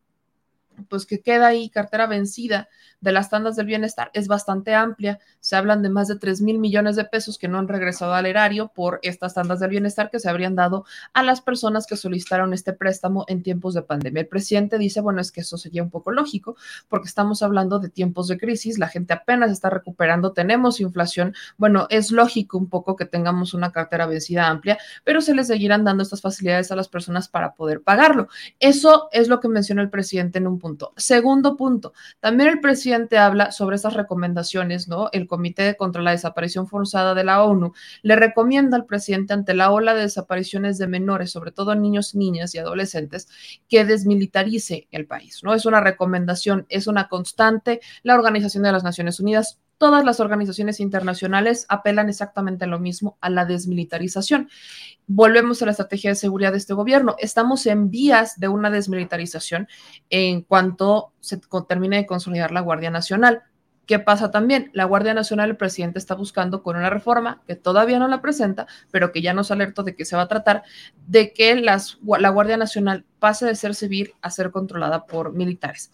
pues 0.89 1.07
que 1.07 1.21
queda 1.21 1.49
ahí, 1.49 1.71
cartera 1.71 2.07
vencida 2.07 2.69
de 3.01 3.13
las 3.13 3.31
tandas 3.31 3.57
del 3.57 3.67
bienestar 3.67 4.11
es 4.15 4.29
bastante 4.29 4.75
amplia. 4.75 5.19
Se 5.41 5.57
hablan 5.57 5.83
de 5.83 5.91
más 5.91 6.09
de 6.09 6.17
3 6.17 6.41
mil 6.43 6.59
millones 6.59 6.97
de 6.97 7.05
pesos 7.05 7.39
que 7.39 7.49
no 7.49 7.59
han 7.59 7.69
regresado 7.69 8.15
al 8.15 8.27
erario 8.27 8.73
por 8.75 8.99
estas 9.03 9.35
tandas 9.35 9.61
del 9.61 9.71
bienestar 9.71 10.11
que 10.11 10.19
se 10.19 10.29
habrían 10.29 10.55
dado 10.55 10.85
a 11.13 11.23
las 11.23 11.41
personas 11.41 11.87
que 11.87 11.97
solicitaron 11.97 12.53
este 12.53 12.73
préstamo 12.73 13.25
en 13.29 13.43
tiempos 13.43 13.75
de 13.75 13.83
pandemia. 13.83 14.23
El 14.23 14.29
presidente 14.29 14.79
dice, 14.79 15.01
bueno, 15.01 15.21
es 15.21 15.33
que 15.33 15.43
eso 15.43 15.57
sería 15.59 15.83
un 15.83 15.91
poco 15.91 16.11
lógico 16.11 16.57
porque 16.89 17.09
estamos 17.09 17.43
hablando 17.43 17.79
de 17.79 17.89
tiempos 17.89 18.29
de 18.29 18.39
crisis, 18.39 18.79
la 18.79 18.89
gente 18.89 19.13
apenas 19.13 19.51
está 19.51 19.71
recuperando, 19.71 20.33
tenemos 20.33 20.81
inflación. 20.81 21.35
Bueno, 21.57 21.87
es 21.91 22.11
lógico 22.11 22.59
un 22.59 22.69
poco 22.69 22.97
que 22.97 23.05
tengamos 23.05 23.55
una 23.55 23.73
cartera 23.73 24.07
vencida 24.07 24.49
amplia, 24.49 24.79
pero 25.05 25.21
se 25.21 25.35
les 25.35 25.47
seguirán 25.47 25.85
dando 25.85 26.03
estas 26.03 26.21
facilidades 26.21 26.71
a 26.73 26.77
las 26.77 26.89
personas 26.89 27.29
para 27.29 27.55
poder 27.55 27.83
pagarlo. 27.83 28.29
Eso 28.61 29.09
es 29.13 29.29
lo 29.29 29.41
que 29.41 29.49
menciona 29.49 29.83
el 29.83 29.91
presidente 29.91 30.39
en 30.39 30.47
un 30.47 30.59
punto. 30.59 30.93
Segundo 30.97 31.57
punto, 31.57 31.93
también 32.21 32.51
el 32.51 32.61
presidente 32.61 32.87
habla 33.19 33.53
sobre 33.53 33.77
esas 33.77 33.95
recomendaciones, 33.95 34.89
¿no? 34.89 35.09
El 35.13 35.27
Comité 35.27 35.77
contra 35.77 36.03
la 36.03 36.13
Desaparición 36.13 36.67
Forzada 36.67 37.15
de 37.15 37.25
la 37.25 37.43
ONU 37.43 37.73
le 38.03 38.17
recomienda 38.17 38.77
al 38.77 38.87
presidente 38.87 39.33
ante 39.33 39.55
la 39.55 39.71
ola 39.71 39.95
de 39.95 40.03
desapariciones 40.03 40.79
de 40.79 40.87
menores, 40.87 41.31
sobre 41.31 41.53
todo 41.53 41.75
niños, 41.75 42.15
niñas 42.15 42.55
y 42.55 42.59
adolescentes, 42.59 43.29
que 43.69 43.85
desmilitarice 43.85 44.89
el 44.91 45.07
país, 45.07 45.41
¿no? 45.43 45.55
Es 45.55 45.67
una 45.67 45.81
recomendación, 45.81 46.67
es 46.69 46.87
una 46.87 47.09
constante. 47.09 47.81
La 48.03 48.15
Organización 48.15 48.63
de 48.65 48.73
las 48.73 48.85
Naciones 48.85 49.21
Unidas 49.21 49.61
todas 49.79 50.05
las 50.05 50.21
organizaciones 50.21 50.81
internacionales 50.81 51.67
apelan 51.69 52.09
exactamente 52.09 52.65
a 52.65 52.69
lo 52.69 52.79
mismo, 52.79 53.17
a 53.21 53.31
la 53.31 53.45
desmilitarización. 53.45 54.49
Volvemos 55.07 55.61
a 55.63 55.67
la 55.67 55.73
estrategia 55.73 56.11
de 56.11 56.17
seguridad 56.17 56.53
de 56.53 56.59
este 56.59 56.75
gobierno. 56.75 57.17
Estamos 57.19 57.67
en 57.67 57.91
vías 57.91 58.39
de 58.39 58.49
una 58.49 58.71
desmilitarización 58.71 59.69
en 60.11 60.43
cuanto 60.43 61.13
se 61.21 61.41
termine 61.69 61.97
de 61.97 62.07
consolidar 62.07 62.53
la 62.53 62.61
Guardia 62.61 62.91
Nacional. 62.91 63.43
¿Qué 63.87 64.01
pasa 64.01 64.33
también? 64.33 64.71
La 64.73 64.85
Guardia 64.85 65.15
Nacional, 65.15 65.51
el 65.51 65.57
presidente 65.57 65.99
está 66.01 66.17
buscando 66.17 66.63
con 66.63 66.77
una 66.77 66.91
reforma 66.91 67.43
que 67.47 67.55
todavía 67.55 68.01
no 68.01 68.09
la 68.09 68.21
presenta, 68.21 68.67
pero 68.91 69.13
que 69.13 69.23
ya 69.23 69.33
nos 69.33 69.53
alertó 69.53 69.85
de 69.85 69.95
que 69.95 70.05
se 70.05 70.17
va 70.17 70.23
a 70.23 70.29
tratar, 70.29 70.65
de 71.07 71.33
que 71.33 71.55
la 71.55 72.31
Guardia 72.31 72.57
Nacional 72.57 73.05
pase 73.21 73.47
de 73.47 73.55
ser 73.55 73.77
civil 73.77 74.13
a 74.23 74.31
ser 74.31 74.51
controlada 74.51 75.07
por 75.07 75.33
militares. 75.33 75.93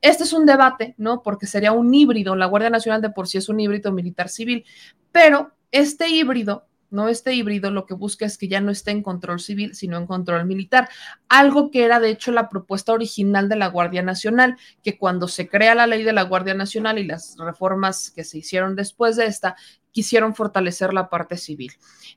Este 0.00 0.24
es 0.24 0.32
un 0.32 0.46
debate, 0.46 0.94
¿no? 0.96 1.22
Porque 1.22 1.46
sería 1.46 1.72
un 1.72 1.92
híbrido, 1.92 2.34
la 2.34 2.46
Guardia 2.46 2.70
Nacional 2.70 3.02
de 3.02 3.10
por 3.10 3.28
sí 3.28 3.38
es 3.38 3.48
un 3.50 3.60
híbrido 3.60 3.92
militar-civil, 3.92 4.64
pero 5.12 5.52
este 5.70 6.08
híbrido 6.08 6.66
¿no? 6.94 7.08
Este 7.08 7.34
híbrido 7.34 7.70
lo 7.70 7.84
que 7.84 7.94
busca 7.94 8.24
es 8.24 8.38
que 8.38 8.48
ya 8.48 8.60
no 8.60 8.70
esté 8.70 8.92
en 8.92 9.02
control 9.02 9.40
civil, 9.40 9.74
sino 9.74 9.98
en 9.98 10.06
control 10.06 10.46
militar. 10.46 10.88
Algo 11.28 11.70
que 11.70 11.84
era, 11.84 12.00
de 12.00 12.10
hecho, 12.10 12.32
la 12.32 12.48
propuesta 12.48 12.92
original 12.92 13.48
de 13.48 13.56
la 13.56 13.66
Guardia 13.66 14.02
Nacional, 14.02 14.56
que 14.82 14.96
cuando 14.96 15.28
se 15.28 15.48
crea 15.48 15.74
la 15.74 15.86
ley 15.86 16.04
de 16.04 16.12
la 16.12 16.22
Guardia 16.22 16.54
Nacional 16.54 16.98
y 16.98 17.04
las 17.04 17.36
reformas 17.38 18.10
que 18.10 18.24
se 18.24 18.38
hicieron 18.38 18.76
después 18.76 19.16
de 19.16 19.26
esta, 19.26 19.56
quisieron 19.90 20.34
fortalecer 20.34 20.94
la 20.94 21.10
parte 21.10 21.36
civil. 21.36 21.72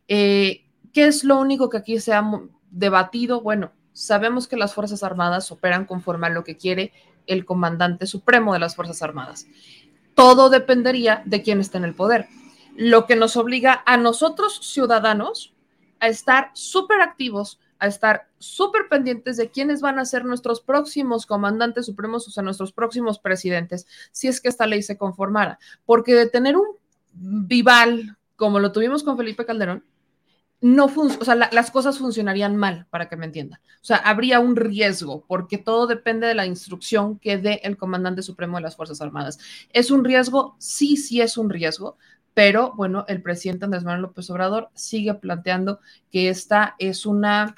Eh, 0.07 0.65
¿Qué 0.93 1.07
es 1.07 1.23
lo 1.23 1.39
único 1.39 1.69
que 1.69 1.77
aquí 1.77 1.99
se 1.99 2.13
ha 2.13 2.23
debatido? 2.69 3.41
Bueno, 3.41 3.73
sabemos 3.93 4.47
que 4.47 4.57
las 4.57 4.73
Fuerzas 4.73 5.03
Armadas 5.03 5.51
operan 5.51 5.85
conforme 5.85 6.27
a 6.27 6.29
lo 6.29 6.43
que 6.43 6.55
quiere 6.55 6.93
el 7.25 7.45
comandante 7.45 8.05
supremo 8.05 8.53
de 8.53 8.59
las 8.59 8.75
Fuerzas 8.75 9.01
Armadas. 9.01 9.47
Todo 10.13 10.49
dependería 10.49 11.23
de 11.25 11.41
quién 11.41 11.59
esté 11.59 11.77
en 11.77 11.83
el 11.83 11.93
poder 11.93 12.27
lo 12.77 13.07
que 13.07 13.15
nos 13.15 13.35
obliga 13.35 13.83
a 13.85 13.97
nosotros 13.97 14.59
ciudadanos 14.63 15.53
a 15.99 16.07
estar 16.07 16.51
súper 16.53 17.01
activos, 17.01 17.59
a 17.79 17.87
estar 17.87 18.29
súper 18.37 18.87
pendientes 18.87 19.35
de 19.37 19.49
quiénes 19.49 19.81
van 19.81 19.99
a 19.99 20.05
ser 20.05 20.25
nuestros 20.25 20.61
próximos 20.61 21.25
comandantes 21.25 21.87
supremos, 21.87 22.27
o 22.27 22.31
sea, 22.31 22.43
nuestros 22.43 22.71
próximos 22.71 23.19
presidentes, 23.19 23.87
si 24.11 24.27
es 24.27 24.39
que 24.39 24.49
esta 24.49 24.67
ley 24.67 24.83
se 24.83 24.97
conformara. 24.97 25.57
Porque 25.85 26.13
de 26.13 26.29
tener 26.29 26.55
un 26.55 26.67
vival 27.13 28.17
como 28.35 28.59
lo 28.59 28.71
tuvimos 28.71 29.03
con 29.03 29.17
Felipe 29.17 29.45
Calderón, 29.45 29.83
no 30.59 30.85
o 30.85 31.23
sea, 31.25 31.35
las 31.35 31.69
cosas 31.69 31.99
funcionarían 31.99 32.55
mal, 32.55 32.87
para 32.89 33.09
que 33.09 33.15
me 33.15 33.25
entiendan. 33.25 33.59
O 33.81 33.85
sea, 33.85 33.97
habría 33.97 34.39
un 34.39 34.55
riesgo, 34.55 35.23
porque 35.27 35.57
todo 35.59 35.85
depende 35.85 36.25
de 36.25 36.33
la 36.33 36.47
instrucción 36.47 37.19
que 37.19 37.37
dé 37.37 37.61
el 37.63 37.77
comandante 37.77 38.23
supremo 38.23 38.57
de 38.57 38.63
las 38.63 38.75
Fuerzas 38.75 39.01
Armadas. 39.01 39.37
¿Es 39.71 39.91
un 39.91 40.03
riesgo? 40.03 40.55
Sí, 40.57 40.97
sí 40.97 41.21
es 41.21 41.37
un 41.37 41.49
riesgo, 41.49 41.97
pero 42.37 42.71
bueno, 42.75 43.03
el 43.07 43.23
presidente 43.23 43.65
Andrés 43.65 43.83
Manuel 43.83 44.03
López 44.03 44.29
Obrador 44.29 44.69
sigue 44.75 45.15
planteando 45.15 45.79
que 46.11 46.29
esta 46.29 46.75
es 46.77 47.07
una 47.07 47.55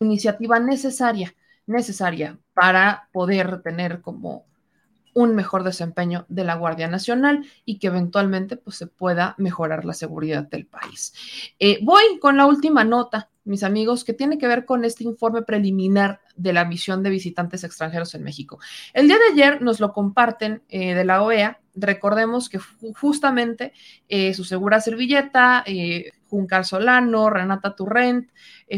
iniciativa 0.00 0.58
necesaria, 0.58 1.34
necesaria 1.66 2.38
para 2.54 3.10
poder 3.12 3.60
tener 3.60 4.00
como 4.00 4.46
un 5.12 5.34
mejor 5.34 5.62
desempeño 5.62 6.24
de 6.30 6.42
la 6.42 6.54
Guardia 6.54 6.88
Nacional 6.88 7.44
y 7.66 7.78
que 7.78 7.88
eventualmente 7.88 8.56
pues, 8.56 8.76
se 8.76 8.86
pueda 8.86 9.34
mejorar 9.36 9.84
la 9.84 9.92
seguridad 9.92 10.44
del 10.44 10.64
país. 10.64 11.12
Eh, 11.58 11.78
voy 11.82 12.18
con 12.18 12.38
la 12.38 12.46
última 12.46 12.84
nota, 12.84 13.28
mis 13.44 13.62
amigos, 13.62 14.04
que 14.04 14.12
tiene 14.12 14.38
que 14.38 14.46
ver 14.46 14.64
con 14.64 14.84
este 14.84 15.04
informe 15.04 15.42
preliminar 15.42 16.20
de 16.36 16.52
la 16.52 16.64
misión 16.64 17.02
de 17.02 17.10
visitantes 17.10 17.64
extranjeros 17.64 18.14
en 18.14 18.22
México. 18.22 18.58
El 18.94 19.08
día 19.08 19.18
de 19.18 19.32
ayer 19.32 19.62
nos 19.62 19.80
lo 19.80 19.92
comparten 19.92 20.62
eh, 20.68 20.94
de 20.94 21.04
la 21.04 21.22
OEA. 21.22 21.60
Recordemos 21.74 22.48
que 22.48 22.58
justamente 22.94 23.72
eh, 24.08 24.34
su 24.34 24.44
segura 24.44 24.80
servilleta, 24.80 25.64
Juncar 26.28 26.66
Solano, 26.66 27.30
Renata 27.30 27.74
Turrent, 27.74 28.30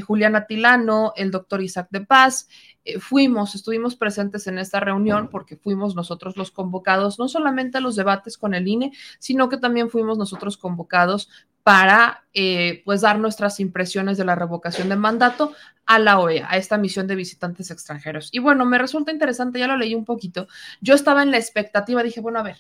Juliana 0.07 0.47
Tilano, 0.47 1.13
el 1.17 1.31
doctor 1.33 1.61
Isaac 1.61 1.89
de 1.91 2.03
Paz, 2.03 2.49
eh, 2.85 3.01
fuimos, 3.01 3.55
estuvimos 3.55 3.97
presentes 3.97 4.47
en 4.47 4.59
esta 4.59 4.79
reunión 4.79 5.29
porque 5.31 5.57
fuimos 5.57 5.97
nosotros 5.97 6.37
los 6.37 6.51
convocados, 6.51 7.19
no 7.19 7.29
solamente 7.29 7.79
a 7.79 7.81
los 7.81 7.97
debates 7.97 8.37
con 8.37 8.55
el 8.55 8.69
INE, 8.69 8.93
sino 9.19 9.49
que 9.49 9.57
también 9.57 9.89
fuimos 9.89 10.19
nosotros 10.19 10.59
convocados 10.59 11.31
para 11.65 12.27
eh, 12.35 12.83
pues 12.85 13.01
dar 13.01 13.19
nuestras 13.19 13.59
impresiones 13.59 14.19
de 14.19 14.25
la 14.25 14.35
revocación 14.35 14.91
de 14.91 14.97
mandato 14.97 15.55
a 15.87 15.99
la 15.99 16.21
OEA, 16.21 16.47
a 16.49 16.59
esta 16.59 16.77
misión 16.79 17.07
de 17.07 17.17
visitantes 17.17 17.71
extranjeros. 17.71 18.29
Y 18.33 18.39
bueno, 18.39 18.67
me 18.67 18.79
resulta 18.79 19.11
interesante, 19.11 19.59
ya 19.59 19.67
lo 19.67 19.77
leí 19.77 19.95
un 19.95 20.05
poquito. 20.05 20.47
Yo 20.83 20.95
estaba 20.95 21.23
en 21.23 21.31
la 21.31 21.39
expectativa, 21.39 22.03
dije, 22.03 22.21
bueno, 22.21 22.39
a 22.39 22.43
ver, 22.43 22.59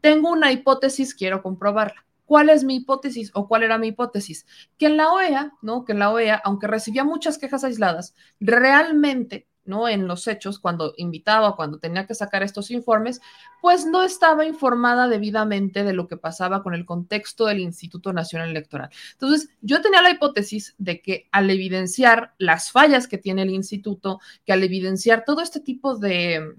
tengo 0.00 0.30
una 0.30 0.52
hipótesis, 0.52 1.14
quiero 1.14 1.42
comprobarla. 1.42 2.06
¿Cuál 2.24 2.50
es 2.50 2.64
mi 2.64 2.76
hipótesis 2.76 3.30
o 3.34 3.48
cuál 3.48 3.64
era 3.64 3.78
mi 3.78 3.88
hipótesis? 3.88 4.46
Que 4.78 4.86
en 4.86 4.96
la 4.96 5.12
OEA, 5.12 5.52
¿no? 5.62 5.84
Que 5.84 5.92
en 5.92 6.00
la 6.00 6.10
OEA, 6.10 6.40
aunque 6.44 6.66
recibía 6.66 7.04
muchas 7.04 7.38
quejas 7.38 7.64
aisladas, 7.64 8.14
realmente 8.40 9.48
¿no? 9.66 9.88
En 9.88 10.06
los 10.06 10.26
hechos, 10.28 10.58
cuando 10.58 10.94
invitaba, 10.96 11.56
cuando 11.56 11.78
tenía 11.78 12.06
que 12.06 12.14
sacar 12.14 12.42
estos 12.42 12.70
informes, 12.70 13.20
pues 13.60 13.86
no 13.86 14.02
estaba 14.02 14.44
informada 14.44 15.08
debidamente 15.08 15.84
de 15.84 15.92
lo 15.92 16.06
que 16.08 16.16
pasaba 16.16 16.62
con 16.62 16.74
el 16.74 16.84
contexto 16.84 17.46
del 17.46 17.60
Instituto 17.60 18.12
Nacional 18.12 18.50
Electoral. 18.50 18.90
Entonces, 19.12 19.50
yo 19.60 19.80
tenía 19.80 20.02
la 20.02 20.10
hipótesis 20.10 20.74
de 20.78 21.00
que 21.00 21.28
al 21.32 21.50
evidenciar 21.50 22.34
las 22.38 22.70
fallas 22.70 23.08
que 23.08 23.18
tiene 23.18 23.42
el 23.42 23.50
instituto, 23.50 24.20
que 24.44 24.52
al 24.52 24.62
evidenciar 24.62 25.24
todo 25.24 25.40
este 25.40 25.60
tipo 25.60 25.96
de, 25.96 26.54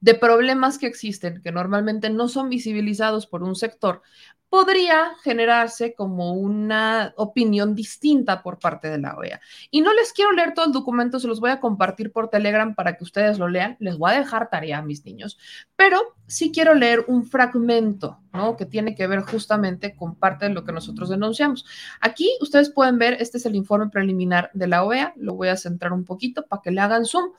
de 0.00 0.14
problemas 0.14 0.78
que 0.78 0.86
existen, 0.86 1.40
que 1.42 1.52
normalmente 1.52 2.10
no 2.10 2.28
son 2.28 2.48
visibilizados 2.48 3.26
por 3.26 3.42
un 3.42 3.56
sector, 3.56 4.02
podría 4.48 5.14
generarse 5.22 5.94
como 5.94 6.32
una 6.32 7.12
opinión 7.16 7.74
distinta 7.74 8.42
por 8.42 8.58
parte 8.58 8.88
de 8.88 8.98
la 8.98 9.14
OEA. 9.14 9.40
Y 9.70 9.80
no 9.80 9.92
les 9.92 10.12
quiero 10.12 10.32
leer 10.32 10.54
todo 10.54 10.66
el 10.66 10.72
documento, 10.72 11.20
se 11.20 11.28
los 11.28 11.40
voy 11.40 11.50
a 11.50 11.60
compartir 11.60 12.12
por 12.12 12.28
Telegram 12.28 12.74
para 12.74 12.96
que 12.96 13.04
ustedes 13.04 13.38
lo 13.38 13.48
lean. 13.48 13.76
Les 13.80 13.98
voy 13.98 14.12
a 14.12 14.18
dejar 14.18 14.50
tarea 14.50 14.78
a 14.78 14.82
mis 14.82 15.04
niños, 15.04 15.38
pero 15.76 16.00
sí 16.26 16.50
quiero 16.52 16.74
leer 16.74 17.04
un 17.08 17.24
fragmento, 17.24 18.20
¿no? 18.32 18.56
Que 18.56 18.66
tiene 18.66 18.94
que 18.94 19.06
ver 19.06 19.20
justamente 19.20 19.94
con 19.94 20.14
parte 20.14 20.46
de 20.46 20.54
lo 20.54 20.64
que 20.64 20.72
nosotros 20.72 21.08
denunciamos. 21.08 21.66
Aquí 22.00 22.30
ustedes 22.40 22.70
pueden 22.70 22.98
ver, 22.98 23.18
este 23.20 23.38
es 23.38 23.46
el 23.46 23.54
informe 23.54 23.90
preliminar 23.90 24.50
de 24.54 24.66
la 24.66 24.84
OEA, 24.84 25.12
lo 25.16 25.34
voy 25.34 25.48
a 25.48 25.56
centrar 25.56 25.92
un 25.92 26.04
poquito 26.04 26.46
para 26.46 26.62
que 26.62 26.70
le 26.70 26.80
hagan 26.80 27.04
zoom. 27.04 27.32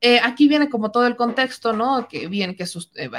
Eh, 0.00 0.20
aquí 0.22 0.46
viene 0.46 0.68
como 0.68 0.90
todo 0.92 1.06
el 1.06 1.16
contexto, 1.16 1.72
¿no? 1.72 2.06
Que 2.08 2.28
bien 2.28 2.54
que 2.54 2.64
eh, 2.64 3.10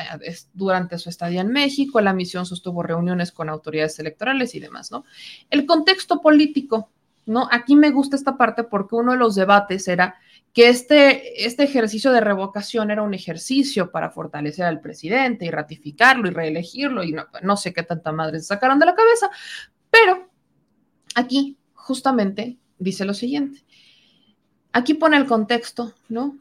durante 0.53 0.97
su 0.97 1.09
estadía 1.09 1.41
en 1.41 1.49
México, 1.49 1.99
la 1.99 2.13
misión 2.13 2.45
sostuvo 2.45 2.83
reuniones 2.83 3.31
con 3.31 3.49
autoridades 3.49 3.99
electorales 3.99 4.55
y 4.55 4.59
demás, 4.59 4.89
¿no? 4.91 5.03
El 5.49 5.65
contexto 5.65 6.21
político, 6.21 6.89
¿no? 7.25 7.49
Aquí 7.51 7.75
me 7.75 7.91
gusta 7.91 8.15
esta 8.15 8.37
parte 8.37 8.63
porque 8.63 8.95
uno 8.95 9.11
de 9.11 9.17
los 9.17 9.35
debates 9.35 9.87
era 9.89 10.15
que 10.53 10.69
este, 10.69 11.45
este 11.45 11.63
ejercicio 11.63 12.11
de 12.11 12.21
revocación 12.21 12.91
era 12.91 13.03
un 13.03 13.13
ejercicio 13.13 13.91
para 13.91 14.09
fortalecer 14.09 14.65
al 14.65 14.79
presidente 14.79 15.45
y 15.45 15.51
ratificarlo 15.51 16.27
y 16.27 16.31
reelegirlo 16.31 17.03
y 17.03 17.11
no, 17.11 17.27
no 17.43 17.57
sé 17.57 17.73
qué 17.73 17.83
tanta 17.83 18.11
madre 18.11 18.39
se 18.39 18.45
sacaron 18.45 18.79
de 18.79 18.85
la 18.85 18.95
cabeza, 18.95 19.29
pero 19.91 20.29
aquí 21.13 21.57
justamente 21.73 22.57
dice 22.77 23.05
lo 23.05 23.13
siguiente. 23.13 23.63
Aquí 24.71 24.93
pone 24.93 25.17
el 25.17 25.25
contexto, 25.25 25.93
¿no? 26.07 26.37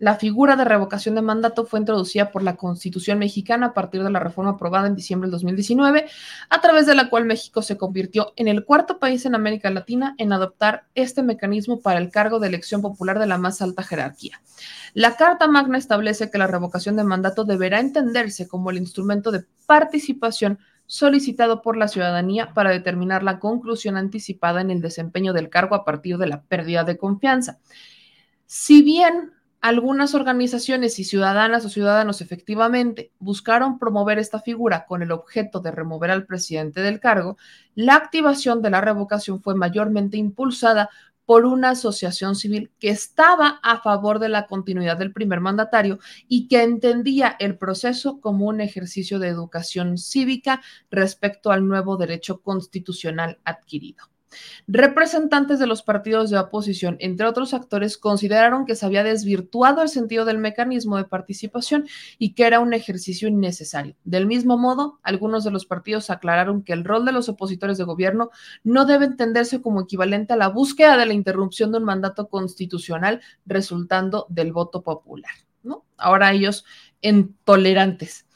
La 0.00 0.16
figura 0.16 0.56
de 0.56 0.64
revocación 0.64 1.14
de 1.14 1.20
mandato 1.20 1.66
fue 1.66 1.78
introducida 1.78 2.30
por 2.30 2.42
la 2.42 2.56
Constitución 2.56 3.18
mexicana 3.18 3.66
a 3.66 3.74
partir 3.74 4.02
de 4.02 4.10
la 4.10 4.18
reforma 4.18 4.52
aprobada 4.52 4.86
en 4.86 4.96
diciembre 4.96 5.26
del 5.26 5.32
2019, 5.32 6.06
a 6.48 6.60
través 6.62 6.86
de 6.86 6.94
la 6.94 7.10
cual 7.10 7.26
México 7.26 7.60
se 7.60 7.76
convirtió 7.76 8.32
en 8.36 8.48
el 8.48 8.64
cuarto 8.64 8.98
país 8.98 9.26
en 9.26 9.34
América 9.34 9.68
Latina 9.68 10.14
en 10.16 10.32
adoptar 10.32 10.86
este 10.94 11.22
mecanismo 11.22 11.82
para 11.82 12.00
el 12.00 12.10
cargo 12.10 12.40
de 12.40 12.48
elección 12.48 12.80
popular 12.80 13.18
de 13.18 13.26
la 13.26 13.36
más 13.36 13.60
alta 13.60 13.82
jerarquía. 13.82 14.40
La 14.94 15.16
Carta 15.16 15.48
Magna 15.48 15.76
establece 15.76 16.30
que 16.30 16.38
la 16.38 16.46
revocación 16.46 16.96
de 16.96 17.04
mandato 17.04 17.44
deberá 17.44 17.78
entenderse 17.78 18.48
como 18.48 18.70
el 18.70 18.78
instrumento 18.78 19.30
de 19.30 19.44
participación 19.66 20.60
solicitado 20.86 21.60
por 21.60 21.76
la 21.76 21.88
ciudadanía 21.88 22.54
para 22.54 22.70
determinar 22.70 23.22
la 23.22 23.38
conclusión 23.38 23.98
anticipada 23.98 24.62
en 24.62 24.70
el 24.70 24.80
desempeño 24.80 25.34
del 25.34 25.50
cargo 25.50 25.74
a 25.74 25.84
partir 25.84 26.16
de 26.16 26.26
la 26.26 26.40
pérdida 26.40 26.84
de 26.84 26.96
confianza. 26.96 27.58
Si 28.46 28.80
bien 28.82 29.32
algunas 29.60 30.14
organizaciones 30.14 30.98
y 30.98 31.04
ciudadanas 31.04 31.64
o 31.64 31.68
ciudadanos 31.68 32.20
efectivamente 32.20 33.12
buscaron 33.18 33.78
promover 33.78 34.18
esta 34.18 34.40
figura 34.40 34.86
con 34.86 35.02
el 35.02 35.12
objeto 35.12 35.60
de 35.60 35.70
remover 35.70 36.10
al 36.10 36.26
presidente 36.26 36.80
del 36.80 36.98
cargo, 36.98 37.36
la 37.74 37.94
activación 37.94 38.62
de 38.62 38.70
la 38.70 38.80
revocación 38.80 39.42
fue 39.42 39.54
mayormente 39.54 40.16
impulsada 40.16 40.88
por 41.26 41.44
una 41.44 41.70
asociación 41.70 42.34
civil 42.34 42.72
que 42.80 42.88
estaba 42.88 43.60
a 43.62 43.80
favor 43.80 44.18
de 44.18 44.30
la 44.30 44.46
continuidad 44.46 44.96
del 44.96 45.12
primer 45.12 45.40
mandatario 45.40 46.00
y 46.26 46.48
que 46.48 46.62
entendía 46.62 47.36
el 47.38 47.56
proceso 47.56 48.20
como 48.20 48.46
un 48.46 48.60
ejercicio 48.60 49.18
de 49.20 49.28
educación 49.28 49.96
cívica 49.96 50.60
respecto 50.90 51.52
al 51.52 51.68
nuevo 51.68 51.96
derecho 51.96 52.40
constitucional 52.40 53.38
adquirido. 53.44 54.10
Representantes 54.66 55.58
de 55.58 55.66
los 55.66 55.82
partidos 55.82 56.30
de 56.30 56.38
oposición, 56.38 56.96
entre 57.00 57.26
otros 57.26 57.54
actores, 57.54 57.98
consideraron 57.98 58.64
que 58.64 58.76
se 58.76 58.86
había 58.86 59.02
desvirtuado 59.02 59.82
el 59.82 59.88
sentido 59.88 60.24
del 60.24 60.38
mecanismo 60.38 60.96
de 60.96 61.04
participación 61.04 61.86
y 62.18 62.34
que 62.34 62.44
era 62.44 62.60
un 62.60 62.72
ejercicio 62.72 63.28
innecesario. 63.28 63.96
Del 64.04 64.26
mismo 64.26 64.56
modo, 64.58 65.00
algunos 65.02 65.44
de 65.44 65.50
los 65.50 65.66
partidos 65.66 66.10
aclararon 66.10 66.62
que 66.62 66.72
el 66.72 66.84
rol 66.84 67.04
de 67.04 67.12
los 67.12 67.28
opositores 67.28 67.78
de 67.78 67.84
gobierno 67.84 68.30
no 68.62 68.84
debe 68.84 69.06
entenderse 69.06 69.60
como 69.60 69.82
equivalente 69.82 70.32
a 70.32 70.36
la 70.36 70.48
búsqueda 70.48 70.96
de 70.96 71.06
la 71.06 71.14
interrupción 71.14 71.72
de 71.72 71.78
un 71.78 71.84
mandato 71.84 72.28
constitucional 72.28 73.20
resultando 73.46 74.26
del 74.28 74.52
voto 74.52 74.82
popular. 74.82 75.32
Ahora 75.96 76.32
ellos 76.32 76.64
intolerantes 77.02 78.26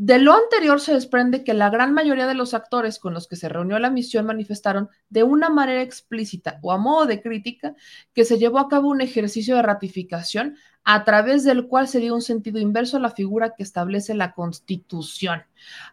De 0.00 0.20
lo 0.20 0.32
anterior 0.32 0.80
se 0.80 0.94
desprende 0.94 1.42
que 1.42 1.54
la 1.54 1.70
gran 1.70 1.92
mayoría 1.92 2.28
de 2.28 2.34
los 2.34 2.54
actores 2.54 3.00
con 3.00 3.14
los 3.14 3.26
que 3.26 3.34
se 3.34 3.48
reunió 3.48 3.80
la 3.80 3.90
misión 3.90 4.26
manifestaron 4.26 4.90
de 5.08 5.24
una 5.24 5.48
manera 5.48 5.82
explícita 5.82 6.60
o 6.62 6.70
a 6.70 6.78
modo 6.78 7.06
de 7.06 7.20
crítica 7.20 7.74
que 8.14 8.24
se 8.24 8.38
llevó 8.38 8.60
a 8.60 8.68
cabo 8.68 8.90
un 8.90 9.00
ejercicio 9.00 9.56
de 9.56 9.62
ratificación 9.62 10.56
a 10.84 11.02
través 11.02 11.42
del 11.42 11.66
cual 11.66 11.88
se 11.88 11.98
dio 11.98 12.14
un 12.14 12.22
sentido 12.22 12.60
inverso 12.60 12.96
a 12.96 13.00
la 13.00 13.10
figura 13.10 13.54
que 13.56 13.64
establece 13.64 14.14
la 14.14 14.34
Constitución. 14.34 15.42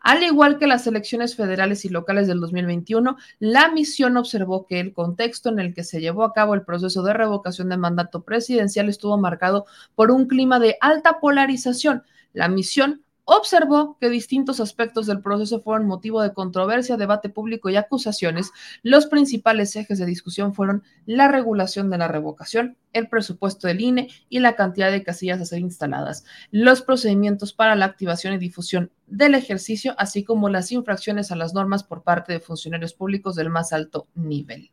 Al 0.01 0.21
igual 0.21 0.59
que 0.59 0.67
las 0.67 0.85
elecciones 0.85 1.35
federales 1.35 1.83
y 1.83 1.89
locales 1.89 2.27
del 2.27 2.39
2021, 2.39 3.17
la 3.39 3.71
misión 3.71 4.17
observó 4.17 4.67
que 4.67 4.81
el 4.81 4.93
contexto 4.93 5.49
en 5.49 5.57
el 5.57 5.73
que 5.73 5.83
se 5.83 5.99
llevó 5.99 6.25
a 6.25 6.33
cabo 6.33 6.53
el 6.53 6.61
proceso 6.61 7.01
de 7.01 7.15
revocación 7.15 7.69
de 7.69 7.77
mandato 7.77 8.23
presidencial 8.23 8.87
estuvo 8.87 9.17
marcado 9.17 9.65
por 9.95 10.11
un 10.11 10.27
clima 10.27 10.59
de 10.59 10.77
alta 10.79 11.19
polarización. 11.19 12.03
La 12.33 12.49
misión 12.49 13.04
observó 13.25 13.97
que 13.99 14.09
distintos 14.09 14.59
aspectos 14.59 15.07
del 15.07 15.21
proceso 15.21 15.61
fueron 15.61 15.87
motivo 15.87 16.21
de 16.21 16.33
controversia, 16.33 16.97
debate 16.97 17.29
público 17.29 17.69
y 17.69 17.75
acusaciones. 17.75 18.51
Los 18.83 19.07
principales 19.07 19.75
ejes 19.75 19.99
de 19.99 20.05
discusión 20.05 20.53
fueron 20.53 20.83
la 21.05 21.27
regulación 21.27 21.89
de 21.89 21.97
la 21.97 22.07
revocación, 22.07 22.77
el 22.95 23.09
presupuesto 23.09 23.67
del 23.67 23.81
INE 23.81 24.09
y 24.29 24.39
la 24.39 24.55
cantidad 24.55 24.91
de 24.91 25.03
casillas 25.03 25.39
a 25.41 25.45
ser 25.45 25.59
instaladas, 25.59 26.25
los 26.49 26.81
procedimientos 26.81 27.53
para 27.53 27.75
la 27.75 27.85
activación 27.85 28.33
y 28.33 28.37
difusión 28.37 28.91
del 29.07 29.35
ejercicio, 29.35 29.93
así 29.97 30.23
como 30.23 30.49
las 30.49 30.71
infracciones 30.71 31.31
a 31.31 31.35
las 31.35 31.53
normas 31.53 31.83
por 31.83 32.01
parte 32.01 32.33
de 32.33 32.39
funcionarios 32.39 32.93
públicos 32.93 33.35
del 33.35 33.49
más 33.49 33.71
alto 33.71 34.07
nivel. 34.15 34.71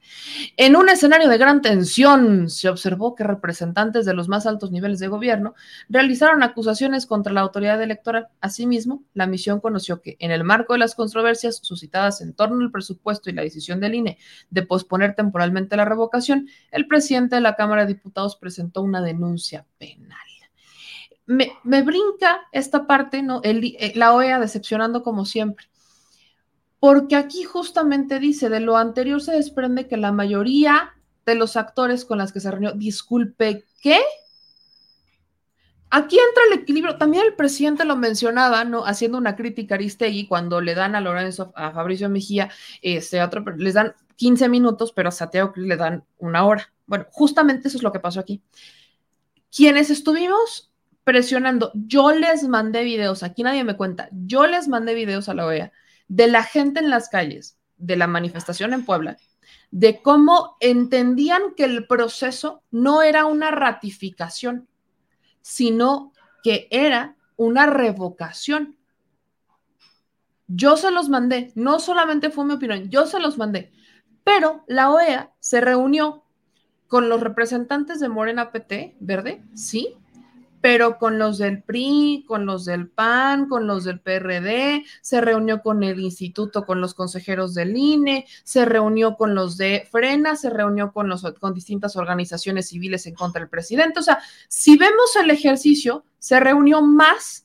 En 0.57 0.74
un 0.74 0.89
escenario 0.89 1.28
de 1.28 1.36
gran 1.36 1.61
tensión, 1.61 2.49
se 2.49 2.69
observó 2.69 3.15
que 3.15 3.24
representantes 3.24 4.07
de 4.07 4.15
los 4.15 4.28
más 4.28 4.47
altos 4.47 4.70
niveles 4.70 5.01
de 5.01 5.09
gobierno 5.09 5.55
realizaron 5.89 6.43
acusaciones 6.43 7.05
contra 7.05 7.32
la 7.32 7.43
autoridad 7.43 7.82
electoral. 7.82 8.28
Asimismo, 8.40 9.05
la 9.12 9.27
misión 9.27 9.61
conoció 9.61 10.01
que 10.01 10.16
en 10.19 10.31
el 10.31 10.44
marco 10.44 10.73
de 10.73 10.78
las 10.78 10.94
controversias 10.94 11.59
suscitadas 11.62 12.20
en 12.20 12.32
torno 12.32 12.65
al 12.65 12.70
presupuesto 12.70 13.28
y 13.28 13.35
la 13.35 13.43
decisión 13.43 13.81
del 13.81 13.94
INE 13.94 14.19
de 14.51 14.62
posponer 14.62 15.15
temporalmente 15.15 15.77
la 15.77 15.85
revocación, 15.85 16.49
el 16.70 16.86
presidente 16.86 17.35
de 17.35 17.43
la 17.43 17.55
Cámara 17.55 17.82
de 17.82 17.94
Diputados 17.94 18.11
presentó 18.36 18.82
una 18.82 19.02
denuncia 19.02 19.66
penal 19.78 20.18
me, 21.26 21.82
brinca 21.82 22.48
esta 22.52 22.86
parte, 22.86 23.22
¿no? 23.22 23.40
Eh, 23.44 23.93
la 23.94 24.14
OEA 24.14 24.40
decepcionando 24.40 25.02
como 25.02 25.24
siempre. 25.24 25.66
Porque 26.78 27.16
aquí 27.16 27.44
justamente 27.44 28.18
dice, 28.18 28.48
de 28.48 28.60
lo 28.60 28.76
anterior 28.76 29.20
se 29.22 29.32
desprende 29.32 29.86
que 29.86 29.97
la 29.97 30.12
mayoría 30.12 30.94
de 31.24 31.36
los 31.36 31.56
actores 31.56 32.05
con 32.05 32.18
las 32.18 32.32
que 32.32 32.40
se 32.40 32.51
reunió, 32.51 32.72
disculpe, 32.72 33.64
¿qué? 33.80 34.01
Aquí 35.90 36.16
entra 36.18 36.43
el 36.51 36.60
equilibrio. 36.60 36.97
También 36.97 37.24
el 37.24 37.34
presidente 37.34 37.84
lo 37.84 37.97
mencionaba, 37.97 38.64
¿no? 38.64 38.84
Haciendo 38.84 39.18
una 39.18 39.36
crítica 39.36 39.74
a 39.74 39.76
Aristegui 39.76 40.26
cuando 40.26 40.60
le 40.60 40.74
dan 40.74 40.97
a 40.97 41.01
Lorenzo, 41.01 41.52
a 41.55 41.70
Fabricio 41.70 42.09
Mejía, 42.09 42.51
este, 42.80 43.22
otro, 43.22 43.44
les 43.56 43.74
dan 43.74 43.94
15 44.16 44.48
minutos, 44.48 44.93
pero 44.93 45.09
a 45.09 45.12
Santiago 45.12 45.52
le 45.56 45.76
dan 45.76 46.05
una 46.18 46.44
hora. 46.44 46.72
Bueno, 46.86 47.06
justamente 47.10 47.68
eso 47.68 47.78
es 47.78 47.82
lo 47.82 47.93
que 47.93 48.01
pasó 48.01 48.20
aquí. 48.20 48.43
Quienes 49.55 49.90
estuvimos 49.90 50.72
presionando. 51.05 51.72
Yo 51.74 52.12
les 52.12 52.44
mandé 52.44 52.84
videos, 52.84 53.22
aquí 53.22 53.43
nadie 53.43 53.64
me 53.64 53.76
cuenta, 53.76 54.09
yo 54.12 54.47
les 54.47 54.68
mandé 54.68 54.94
videos 54.94 55.28
a 55.28 55.34
la 55.34 55.47
OEA 55.47 55.72
de 56.09 56.28
la 56.28 56.43
gente 56.43 56.80
en 56.80 56.90
las 56.90 57.09
calles, 57.09 57.59
de 57.76 57.97
la 57.97 58.06
manifestación 58.06 58.72
en 58.72 58.84
Puebla, 58.84 59.16
de 59.70 60.02
cómo 60.02 60.56
entendían 60.60 61.55
que 61.56 61.64
el 61.64 61.86
proceso 61.86 62.62
no 62.70 63.02
era 63.02 63.24
una 63.24 63.51
ratificación, 63.51 64.68
sino 65.40 66.12
que 66.43 66.68
era 66.70 67.16
una 67.36 67.66
revocación. 67.66 68.76
Yo 70.47 70.76
se 70.76 70.90
los 70.90 71.09
mandé, 71.09 71.51
no 71.55 71.80
solamente 71.80 72.30
fue 72.30 72.44
mi 72.44 72.55
opinión, 72.55 72.90
yo 72.90 73.06
se 73.06 73.18
los 73.18 73.39
mandé, 73.39 73.72
pero 74.24 74.65
la 74.66 74.90
OEA 74.90 75.32
se 75.40 75.61
reunió 75.61 76.23
con 76.89 77.09
los 77.09 77.20
representantes 77.20 78.01
de 78.01 78.09
Morena 78.09 78.53
PT, 78.53 78.97
¿verde? 79.01 79.43
Sí, 79.55 79.97
pero 80.62 80.97
con 80.97 81.19
los 81.19 81.39
del 81.39 81.62
PRI, 81.62 82.24
con 82.27 82.47
los 82.47 82.65
del 82.65 82.89
PAN, 82.89 83.49
con 83.49 83.66
los 83.66 83.85
del 83.85 84.01
PRD, 84.01 84.85
se 85.03 85.20
reunió 85.20 85.61
con 85.61 85.82
el 85.82 85.99
instituto, 86.01 86.65
con 86.65 86.81
los 86.81 86.94
consejeros 86.94 87.53
del 87.53 87.77
INE, 87.77 88.27
se 88.44 88.65
reunió 88.65 89.16
con 89.16 89.35
los 89.35 89.57
de 89.57 89.86
Frena, 89.90 90.36
se 90.36 90.51
reunió 90.51 90.93
con, 90.93 91.09
los, 91.09 91.23
con 91.40 91.53
distintas 91.53 91.97
organizaciones 91.97 92.69
civiles 92.69 93.07
en 93.07 93.15
contra 93.15 93.40
del 93.40 93.51
presidente. 93.51 93.99
O 93.99 94.03
sea, 94.03 94.20
si 94.49 94.78
vemos 94.78 95.16
el 95.16 95.31
ejercicio, 95.31 96.05
se 96.20 96.39
reunió 96.39 96.81
más 96.81 97.44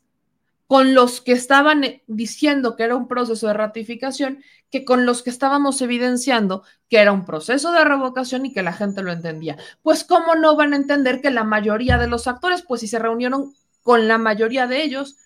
con 0.68 0.94
los 0.94 1.22
que 1.22 1.32
estaban 1.32 1.84
eh, 1.84 2.04
diciendo 2.08 2.76
que 2.76 2.84
era 2.84 2.96
un 2.96 3.08
proceso 3.08 3.48
de 3.48 3.54
ratificación 3.54 4.44
que 4.70 4.84
con 4.84 5.06
los 5.06 5.24
que 5.24 5.30
estábamos 5.30 5.82
evidenciando 5.82 6.64
que 6.90 7.00
era 7.00 7.14
un 7.14 7.26
proceso 7.26 7.72
de 7.72 7.86
revocación 7.86 8.46
y 8.46 8.54
que 8.54 8.64
la 8.64 8.74
gente 8.74 9.02
lo 9.02 9.12
entendía. 9.12 9.58
Pues 9.82 10.04
cómo 10.04 10.36
no 10.36 10.56
van 10.56 10.74
a 10.74 10.78
entender 10.78 11.22
que 11.22 11.32
la 11.32 11.46
mayoría 11.46 11.98
de 11.98 12.08
los 12.08 12.28
actores, 12.28 12.62
pues 12.62 12.82
si 12.82 12.88
se 12.88 13.00
reunieron 13.00 13.54
con 13.82 14.08
la 14.08 14.18
mayoría 14.18 14.68
de 14.68 14.84
ellos, 14.84 15.18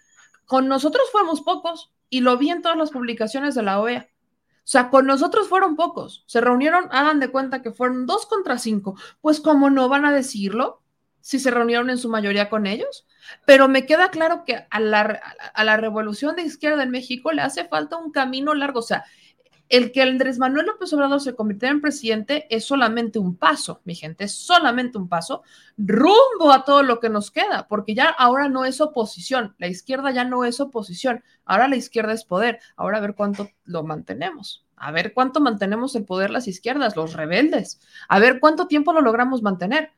con 0.45 0.67
nosotros 0.67 1.09
fuimos 1.11 1.41
pocos 1.41 1.91
y 2.09 2.21
lo 2.21 2.37
vi 2.37 2.51
en 2.51 2.61
todas 2.61 2.77
las 2.77 2.91
publicaciones 2.91 3.55
de 3.55 3.63
la 3.63 3.79
OEA. 3.79 4.07
O 4.63 4.67
sea, 4.71 4.89
con 4.91 5.07
nosotros 5.07 5.49
fueron 5.49 5.75
pocos. 5.75 6.23
Se 6.27 6.39
reunieron, 6.39 6.87
hagan 6.91 7.19
de 7.19 7.31
cuenta 7.31 7.63
que 7.63 7.71
fueron 7.71 8.05
dos 8.05 8.27
contra 8.27 8.59
cinco. 8.59 8.95
Pues 9.19 9.39
cómo 9.39 9.71
no 9.71 9.89
van 9.89 10.05
a 10.05 10.13
decirlo 10.13 10.80
si 11.21 11.39
se 11.39 11.51
reunieron 11.51 11.89
en 11.89 11.97
su 11.97 12.09
mayoría 12.09 12.49
con 12.49 12.67
ellos. 12.67 13.05
Pero 13.45 13.67
me 13.67 13.85
queda 13.85 14.09
claro 14.09 14.43
que 14.45 14.65
a 14.69 14.79
la, 14.79 15.77
revolución 15.77 16.35
de 16.35 16.43
izquierda 16.43 16.83
en 16.83 16.91
México 16.91 17.31
le 17.31 17.41
hace 17.41 17.65
falta 17.65 17.97
un 17.97 18.11
camino 18.11 18.53
largo. 18.53 18.79
O 18.79 18.83
sea, 18.83 19.05
el 19.69 19.93
que 19.93 20.01
Andrés 20.01 20.37
Manuel 20.37 20.65
López 20.65 20.91
Obrador 20.91 21.21
se 21.21 21.33
convirtiera 21.33 21.71
en 21.71 21.79
presidente 21.79 22.45
es 22.49 22.65
solamente 22.65 23.19
un 23.19 23.37
paso, 23.37 23.79
mi 23.85 23.95
gente, 23.95 24.25
es 24.25 24.33
solamente 24.33 24.97
un 24.97 25.07
paso 25.07 25.43
rumbo 25.77 26.51
a 26.51 26.65
todo 26.65 26.83
lo 26.83 26.99
que 26.99 27.09
nos 27.09 27.31
queda, 27.31 27.69
porque 27.69 27.95
ya 27.95 28.09
ahora 28.09 28.49
no 28.49 28.65
es 28.65 28.81
oposición, 28.81 29.55
la 29.59 29.67
izquierda 29.67 30.11
ya 30.11 30.25
no 30.25 30.43
es 30.43 30.59
oposición, 30.59 31.23
ahora 31.45 31.69
la 31.69 31.77
izquierda 31.77 32.11
es 32.11 32.25
poder, 32.25 32.59
ahora 32.75 32.97
a 32.97 33.01
ver 33.01 33.15
cuánto 33.15 33.47
lo 33.63 33.83
mantenemos, 33.83 34.65
a 34.75 34.91
ver 34.91 35.13
cuánto 35.13 35.39
mantenemos 35.39 35.95
el 35.95 36.03
poder 36.03 36.31
las 36.31 36.49
izquierdas, 36.49 36.97
los 36.97 37.13
rebeldes, 37.13 37.79
a 38.09 38.19
ver 38.19 38.41
cuánto 38.41 38.67
tiempo 38.67 38.91
lo 38.91 38.99
logramos 38.99 39.41
mantener 39.41 39.93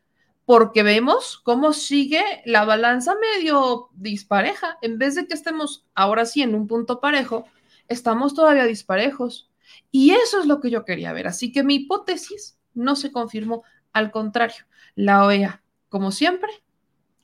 porque 0.45 0.83
vemos 0.83 1.39
cómo 1.43 1.73
sigue 1.73 2.21
la 2.45 2.65
balanza 2.65 3.15
medio 3.15 3.89
dispareja. 3.93 4.77
En 4.81 4.97
vez 4.97 5.15
de 5.15 5.27
que 5.27 5.33
estemos 5.33 5.85
ahora 5.95 6.25
sí 6.25 6.41
en 6.41 6.55
un 6.55 6.67
punto 6.67 6.99
parejo, 6.99 7.45
estamos 7.87 8.33
todavía 8.33 8.65
disparejos. 8.65 9.49
Y 9.91 10.11
eso 10.11 10.39
es 10.39 10.45
lo 10.45 10.59
que 10.59 10.69
yo 10.69 10.85
quería 10.85 11.13
ver. 11.13 11.27
Así 11.27 11.51
que 11.51 11.63
mi 11.63 11.75
hipótesis 11.75 12.57
no 12.73 12.95
se 12.95 13.11
confirmó. 13.11 13.63
Al 13.93 14.11
contrario, 14.11 14.65
la 14.95 15.25
OEA, 15.25 15.63
como 15.89 16.11
siempre, 16.11 16.49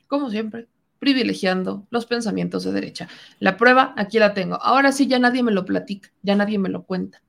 como 0.07 0.29
siempre, 0.29 0.67
privilegiando 0.99 1.87
los 1.89 2.05
pensamientos 2.05 2.63
de 2.63 2.71
derecha. 2.71 3.09
La 3.39 3.57
prueba 3.57 3.93
aquí 3.97 4.19
la 4.19 4.33
tengo. 4.33 4.55
Ahora 4.61 4.91
sí, 4.91 5.07
ya 5.07 5.19
nadie 5.19 5.43
me 5.43 5.51
lo 5.51 5.65
platica, 5.65 6.11
ya 6.21 6.35
nadie 6.35 6.59
me 6.59 6.69
lo 6.69 6.83
cuenta. 6.83 7.21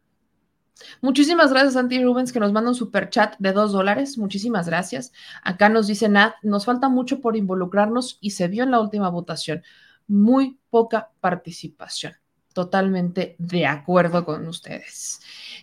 Muchísimas 1.00 1.50
gracias, 1.50 1.74
Santi 1.74 2.02
Rubens, 2.02 2.32
que 2.32 2.40
nos 2.40 2.52
manda 2.52 2.70
un 2.70 2.76
super 2.76 3.10
chat 3.10 3.36
de 3.38 3.52
dos 3.52 3.72
dólares. 3.72 4.18
Muchísimas 4.18 4.66
gracias. 4.66 5.12
Acá 5.42 5.68
nos 5.68 5.86
dice 5.86 6.08
Nat, 6.08 6.34
nos 6.42 6.64
falta 6.64 6.88
mucho 6.88 7.20
por 7.20 7.36
involucrarnos 7.36 8.18
y 8.20 8.30
se 8.30 8.48
vio 8.48 8.64
en 8.64 8.70
la 8.70 8.80
última 8.80 9.08
votación. 9.08 9.62
Muy 10.06 10.58
poca 10.70 11.10
participación. 11.20 12.14
Totalmente 12.52 13.36
de 13.38 13.66
acuerdo 13.66 14.24
con 14.24 14.46
ustedes. 14.48 15.20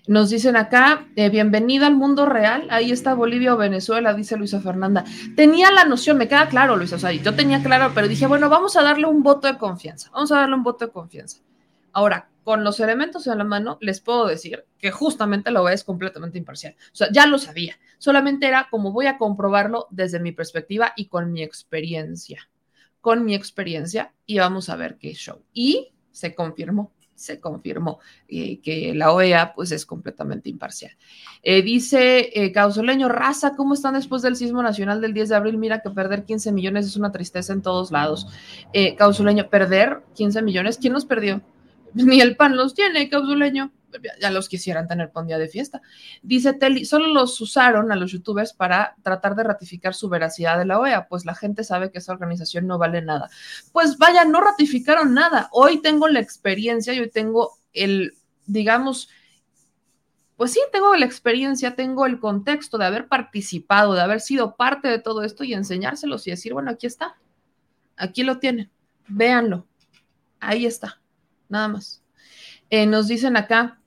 Nos 0.08 0.30
dicen 0.30 0.56
acá, 0.56 1.06
eh, 1.18 1.30
bienvenida 1.30 1.86
al 1.86 1.96
mundo 1.96 2.26
real. 2.26 2.66
Ahí 2.70 2.92
está 2.94 3.14
Bolivia 3.14 3.54
o 3.54 3.58
Venezuela, 3.58 4.14
dice 4.14 4.38
Luisa 4.38 4.62
Fernanda. 4.62 5.04
Tenía 5.36 5.70
la 5.70 5.84
noción, 5.84 6.18
me 6.18 6.30
queda 6.30 6.48
claro, 6.48 6.78
Luisa. 6.78 6.96
O 6.96 7.00
sea, 7.00 7.12
yo 7.12 7.36
tenía 7.36 7.62
claro, 7.62 7.92
pero 7.94 8.08
dije, 8.08 8.26
bueno, 8.26 8.50
vamos 8.50 8.78
a 8.78 8.84
darle 8.84 9.06
un 9.06 9.22
voto 9.22 9.48
de 9.48 9.58
confianza. 9.58 10.10
Vamos 10.14 10.32
a 10.32 10.38
darle 10.38 10.56
un 10.56 10.64
voto 10.64 10.86
de 10.86 10.92
confianza. 10.94 11.40
Ahora, 11.92 12.30
con 12.48 12.64
los 12.64 12.80
elementos 12.80 13.28
en 13.28 13.38
la 13.38 13.44
mano, 13.44 13.78
les 13.82 14.00
puedo 14.00 14.26
decir 14.26 14.64
que 14.80 14.90
justamente 14.90 15.52
la 15.52 15.62
OEA 15.62 15.74
es 15.74 15.84
completamente 15.84 16.38
imparcial. 16.38 16.78
O 16.94 16.96
sea, 16.96 17.10
ya 17.12 17.28
lo 17.28 17.40
sabía. 17.40 17.78
Solamente 17.98 18.48
era 18.48 18.70
como 18.72 18.94
voy 18.94 19.08
a 19.08 19.18
comprobarlo 19.18 19.88
desde 19.92 20.22
mi 20.22 20.32
perspectiva 20.32 20.94
y 20.96 21.08
con 21.08 21.34
mi 21.34 21.44
experiencia. 21.44 22.50
Con 23.02 23.26
mi 23.26 23.36
experiencia 23.36 24.14
y 24.26 24.40
vamos 24.40 24.70
a 24.70 24.78
ver 24.78 24.98
qué 24.98 25.14
show. 25.14 25.44
Y 25.52 25.92
se 26.12 26.36
confirmó 26.36 26.94
se 27.16 27.40
confirmó 27.40 28.00
eh, 28.28 28.62
que 28.62 28.94
la 28.94 29.12
OEA 29.12 29.54
pues 29.56 29.72
es 29.72 29.88
completamente 29.88 30.50
imparcial. 30.50 30.92
Eh, 31.42 31.64
dice 31.64 32.30
eh, 32.32 32.52
Causoleño, 32.52 33.10
raza, 33.10 33.56
¿cómo 33.56 33.74
están 33.74 33.96
después 33.96 34.22
del 34.22 34.36
sismo 34.36 34.62
nacional 34.62 35.02
del 35.02 35.16
10 35.16 35.30
de 35.30 35.36
abril? 35.36 35.58
Mira 35.58 35.82
que 35.82 35.90
perder 35.90 36.26
15 36.26 36.52
millones 36.52 36.86
es 36.86 36.96
una 36.96 37.12
tristeza 37.12 37.54
en 37.54 37.64
todos 37.64 37.92
lados. 37.92 38.28
Causoleño, 39.00 39.50
¿perder 39.50 40.04
15 40.14 40.44
millones? 40.44 40.78
¿Quién 40.78 40.94
los 40.94 41.06
perdió? 41.06 41.42
Ni 41.94 42.22
el 42.22 42.36
PAN 42.36 42.56
los 42.56 42.74
tiene, 42.74 43.10
Causuleño. 43.10 43.72
ya 44.22 44.32
los 44.32 44.50
quisieran 44.50 44.88
tener 44.88 45.12
por 45.12 45.24
un 45.24 45.28
día 45.28 45.38
de 45.38 45.48
fiesta. 45.48 45.82
Dice 46.22 46.54
Telly, 46.54 46.86
solo 46.86 47.08
los 47.08 47.40
usaron 47.42 47.92
a 47.92 47.96
los 47.96 48.12
youtubers 48.12 48.54
para 48.54 48.96
tratar 49.02 49.36
de 49.36 49.44
ratificar 49.44 49.94
su 49.94 50.10
veracidad 50.10 50.58
de 50.58 50.66
la 50.66 50.80
OEA, 50.80 51.08
pues 51.08 51.26
la 51.26 51.34
gente 51.34 51.64
sabe 51.64 51.92
que 51.92 52.00
esa 52.00 52.14
organización 52.14 52.68
no 52.68 52.78
vale 52.78 53.02
nada. 53.02 53.30
Pues 53.72 53.98
vaya, 53.98 54.26
no 54.26 54.42
ratificaron 54.42 55.14
nada. 55.14 55.50
Hoy 55.52 55.82
tengo 55.82 56.08
la 56.08 56.20
experiencia, 56.20 56.94
yo 56.94 57.10
tengo 57.10 57.58
el, 57.74 58.14
digamos, 58.46 59.10
pues 60.38 60.54
sí, 60.54 60.62
tengo 60.72 60.96
la 60.96 61.06
experiencia, 61.06 61.76
tengo 61.76 62.06
el 62.06 62.20
contexto 62.20 62.78
de 62.78 62.86
haber 62.86 63.08
participado, 63.08 63.96
de 63.96 64.02
haber 64.02 64.22
sido 64.22 64.56
parte 64.56 64.88
de 64.88 65.00
todo 65.00 65.24
esto 65.24 65.44
y 65.44 65.56
enseñárselos 65.56 66.28
y 66.28 66.32
decir, 66.32 66.54
bueno, 66.54 66.70
aquí 66.70 66.86
está, 66.86 67.18
aquí 67.96 68.24
lo 68.24 68.38
tienen, 68.38 68.70
véanlo, 69.08 69.66
ahí 70.40 70.68
está, 70.68 71.02
nada 71.50 71.68
más. 71.68 72.04
Eh, 72.70 72.86
nos 72.86 73.08
dicen 73.08 73.38
acá, 73.38 73.80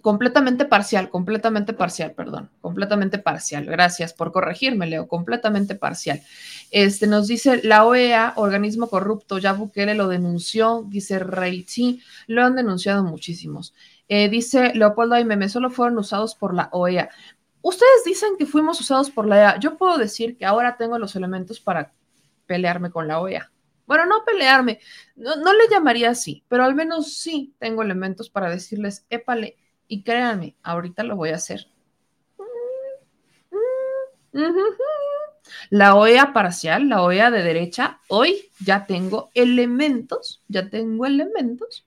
completamente 0.00 0.64
parcial, 0.64 1.10
completamente 1.10 1.72
parcial, 1.72 2.12
perdón, 2.12 2.50
completamente 2.60 3.18
parcial. 3.18 3.66
Gracias 3.66 4.12
por 4.12 4.32
corregirme, 4.32 4.86
Leo, 4.86 5.08
completamente 5.08 5.74
parcial. 5.74 6.22
Este 6.70 7.06
nos 7.06 7.28
dice 7.28 7.60
la 7.64 7.84
OEA, 7.84 8.34
organismo 8.36 8.88
corrupto, 8.88 9.38
ya 9.38 9.52
Bukele 9.52 9.94
lo 9.94 10.08
denunció, 10.08 10.84
dice 10.88 11.18
Rey, 11.18 11.64
sí, 11.68 12.00
lo 12.26 12.44
han 12.44 12.56
denunciado 12.56 13.04
muchísimos. 13.04 13.74
Eh, 14.08 14.28
dice 14.28 14.72
Leopoldo 14.74 15.14
Aimeme, 15.16 15.48
solo 15.48 15.70
fueron 15.70 15.98
usados 15.98 16.34
por 16.34 16.54
la 16.54 16.68
OEA. 16.72 17.10
Ustedes 17.60 18.04
dicen 18.06 18.30
que 18.38 18.46
fuimos 18.46 18.80
usados 18.80 19.10
por 19.10 19.26
la 19.26 19.36
OEA. 19.36 19.60
Yo 19.60 19.76
puedo 19.76 19.98
decir 19.98 20.36
que 20.36 20.46
ahora 20.46 20.76
tengo 20.76 20.98
los 20.98 21.16
elementos 21.16 21.60
para 21.60 21.92
pelearme 22.46 22.90
con 22.90 23.08
la 23.08 23.20
OEA. 23.20 23.50
Bueno, 23.88 24.04
no 24.04 24.22
pelearme, 24.22 24.80
no, 25.16 25.54
le 25.54 25.66
llamaría 25.70 26.10
así, 26.10 26.44
pero 26.46 26.62
al 26.62 26.74
menos 26.74 27.16
sí 27.16 27.54
tengo 27.58 27.82
elementos 27.82 28.28
para 28.28 28.50
decirles, 28.50 29.06
épale, 29.08 29.56
y 29.86 30.02
créanme, 30.02 30.56
ahorita 30.62 31.04
lo 31.04 31.16
voy 31.16 31.30
a 31.30 31.36
hacer. 31.36 31.68
La 35.70 35.94
OEA 35.94 36.34
parcial, 36.34 36.90
la 36.90 37.02
OEA 37.02 37.30
de 37.30 37.42
derecha, 37.42 37.98
hoy 38.08 38.50
ya 38.60 38.84
tengo 38.84 39.30
elementos, 39.32 40.42
ya 40.48 40.68
tengo 40.68 41.06
elementos 41.06 41.86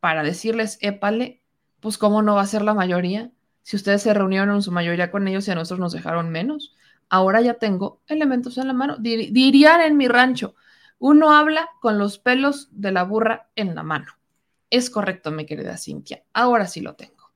para 0.00 0.22
decirles, 0.22 0.78
épale, 0.80 1.42
pues 1.80 1.98
cómo 1.98 2.22
no 2.22 2.36
va 2.36 2.40
a 2.40 2.46
ser 2.46 2.62
la 2.62 2.72
mayoría, 2.72 3.30
si 3.60 3.76
ustedes 3.76 4.00
se 4.00 4.14
reunieron 4.14 4.54
en 4.54 4.62
su 4.62 4.72
mayoría 4.72 5.10
con 5.10 5.28
ellos 5.28 5.46
y 5.46 5.50
a 5.50 5.56
nosotros 5.56 5.80
nos 5.80 5.92
dejaron 5.92 6.30
menos. 6.30 6.74
Ahora 7.10 7.42
ya 7.42 7.54
tengo 7.54 8.00
elementos 8.06 8.56
en 8.56 8.68
la 8.68 8.72
mano. 8.72 8.96
dirían 8.96 9.82
en 9.82 9.98
mi 9.98 10.08
rancho, 10.08 10.54
uno 11.02 11.32
habla 11.32 11.68
con 11.80 11.98
los 11.98 12.20
pelos 12.20 12.68
de 12.70 12.92
la 12.92 13.02
burra 13.02 13.48
en 13.56 13.74
la 13.74 13.82
mano. 13.82 14.06
Es 14.70 14.88
correcto, 14.88 15.32
mi 15.32 15.44
querida 15.44 15.76
Cintia. 15.76 16.22
Ahora 16.32 16.68
sí 16.68 16.80
lo 16.80 16.94
tengo. 16.94 17.32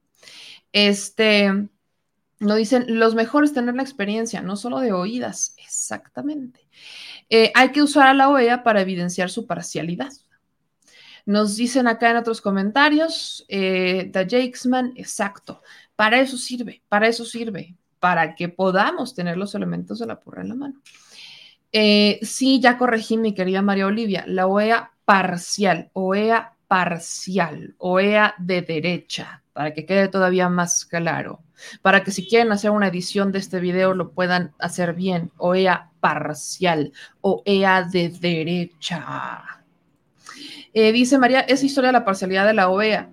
Este, 0.71 1.69
no 2.39 2.55
dicen, 2.55 2.85
los 3.01 3.17
mejores 3.17 3.53
tener 3.53 3.75
la 3.75 3.83
experiencia, 3.83 4.41
no 4.41 4.55
solo 4.55 4.79
de 4.79 4.93
oídas, 4.93 5.57
exactamente. 5.59 6.61
Eh, 7.29 7.51
hay 7.57 7.73
que 7.73 7.83
usar 7.83 8.07
a 8.07 8.15
la 8.15 8.29
OEA 8.29 8.63
para 8.63 8.83
evidenciar 8.83 9.31
su 9.31 9.49
parcialidad. 9.49 10.13
Nos 11.25 11.57
dicen 11.57 11.89
acá 11.89 12.13
en 12.13 12.19
otros 12.19 12.41
comentarios, 12.41 13.45
eh, 13.49 14.09
The 14.13 14.29
Jakesman, 14.29 14.93
exacto, 14.95 15.61
para 15.97 16.21
eso 16.21 16.37
sirve, 16.37 16.85
para 16.89 17.09
eso 17.09 17.25
sirve, 17.25 17.75
para 17.99 18.37
que 18.37 18.49
podamos 18.49 19.13
tener 19.13 19.37
los 19.37 19.57
elementos 19.57 19.99
de 19.99 20.07
la 20.07 20.21
purra 20.21 20.43
en 20.43 20.51
la 20.51 20.55
mano. 20.55 20.81
Eh, 21.79 22.21
sí, 22.23 22.59
ya 22.59 22.79
corregí, 22.79 23.19
mi 23.19 23.35
querida 23.35 23.61
María 23.61 23.87
Olivia, 23.87 24.25
la 24.27 24.47
OEA 24.47 24.93
parcial, 25.05 25.91
OEA 25.93 26.55
parcial, 26.69 27.75
OEA 27.77 28.35
de 28.39 28.63
derecha, 28.63 29.43
para 29.53 29.75
que 29.75 29.85
quede 29.85 30.09
todavía 30.09 30.49
más 30.49 30.87
claro, 30.87 31.43
para 31.83 32.03
que 32.03 32.13
si 32.13 32.27
quieren 32.27 32.51
hacer 32.51 32.71
una 32.71 32.89
edición 32.89 33.31
de 33.31 33.41
este 33.41 33.61
video 33.61 33.93
lo 33.93 34.13
puedan 34.13 34.55
hacer 34.59 34.95
bien, 34.95 35.33
OEA 35.37 35.91
parcial, 36.01 36.95
OEA 37.21 37.83
de 37.83 38.09
derecha. 38.09 39.45
Eh, 40.73 40.93
dice 40.93 41.19
María, 41.19 41.41
esa 41.41 41.67
historia 41.67 41.89
de 41.89 41.99
la 41.99 42.07
parcialidad 42.07 42.47
de 42.47 42.55
la 42.55 42.71
OEA 42.71 43.11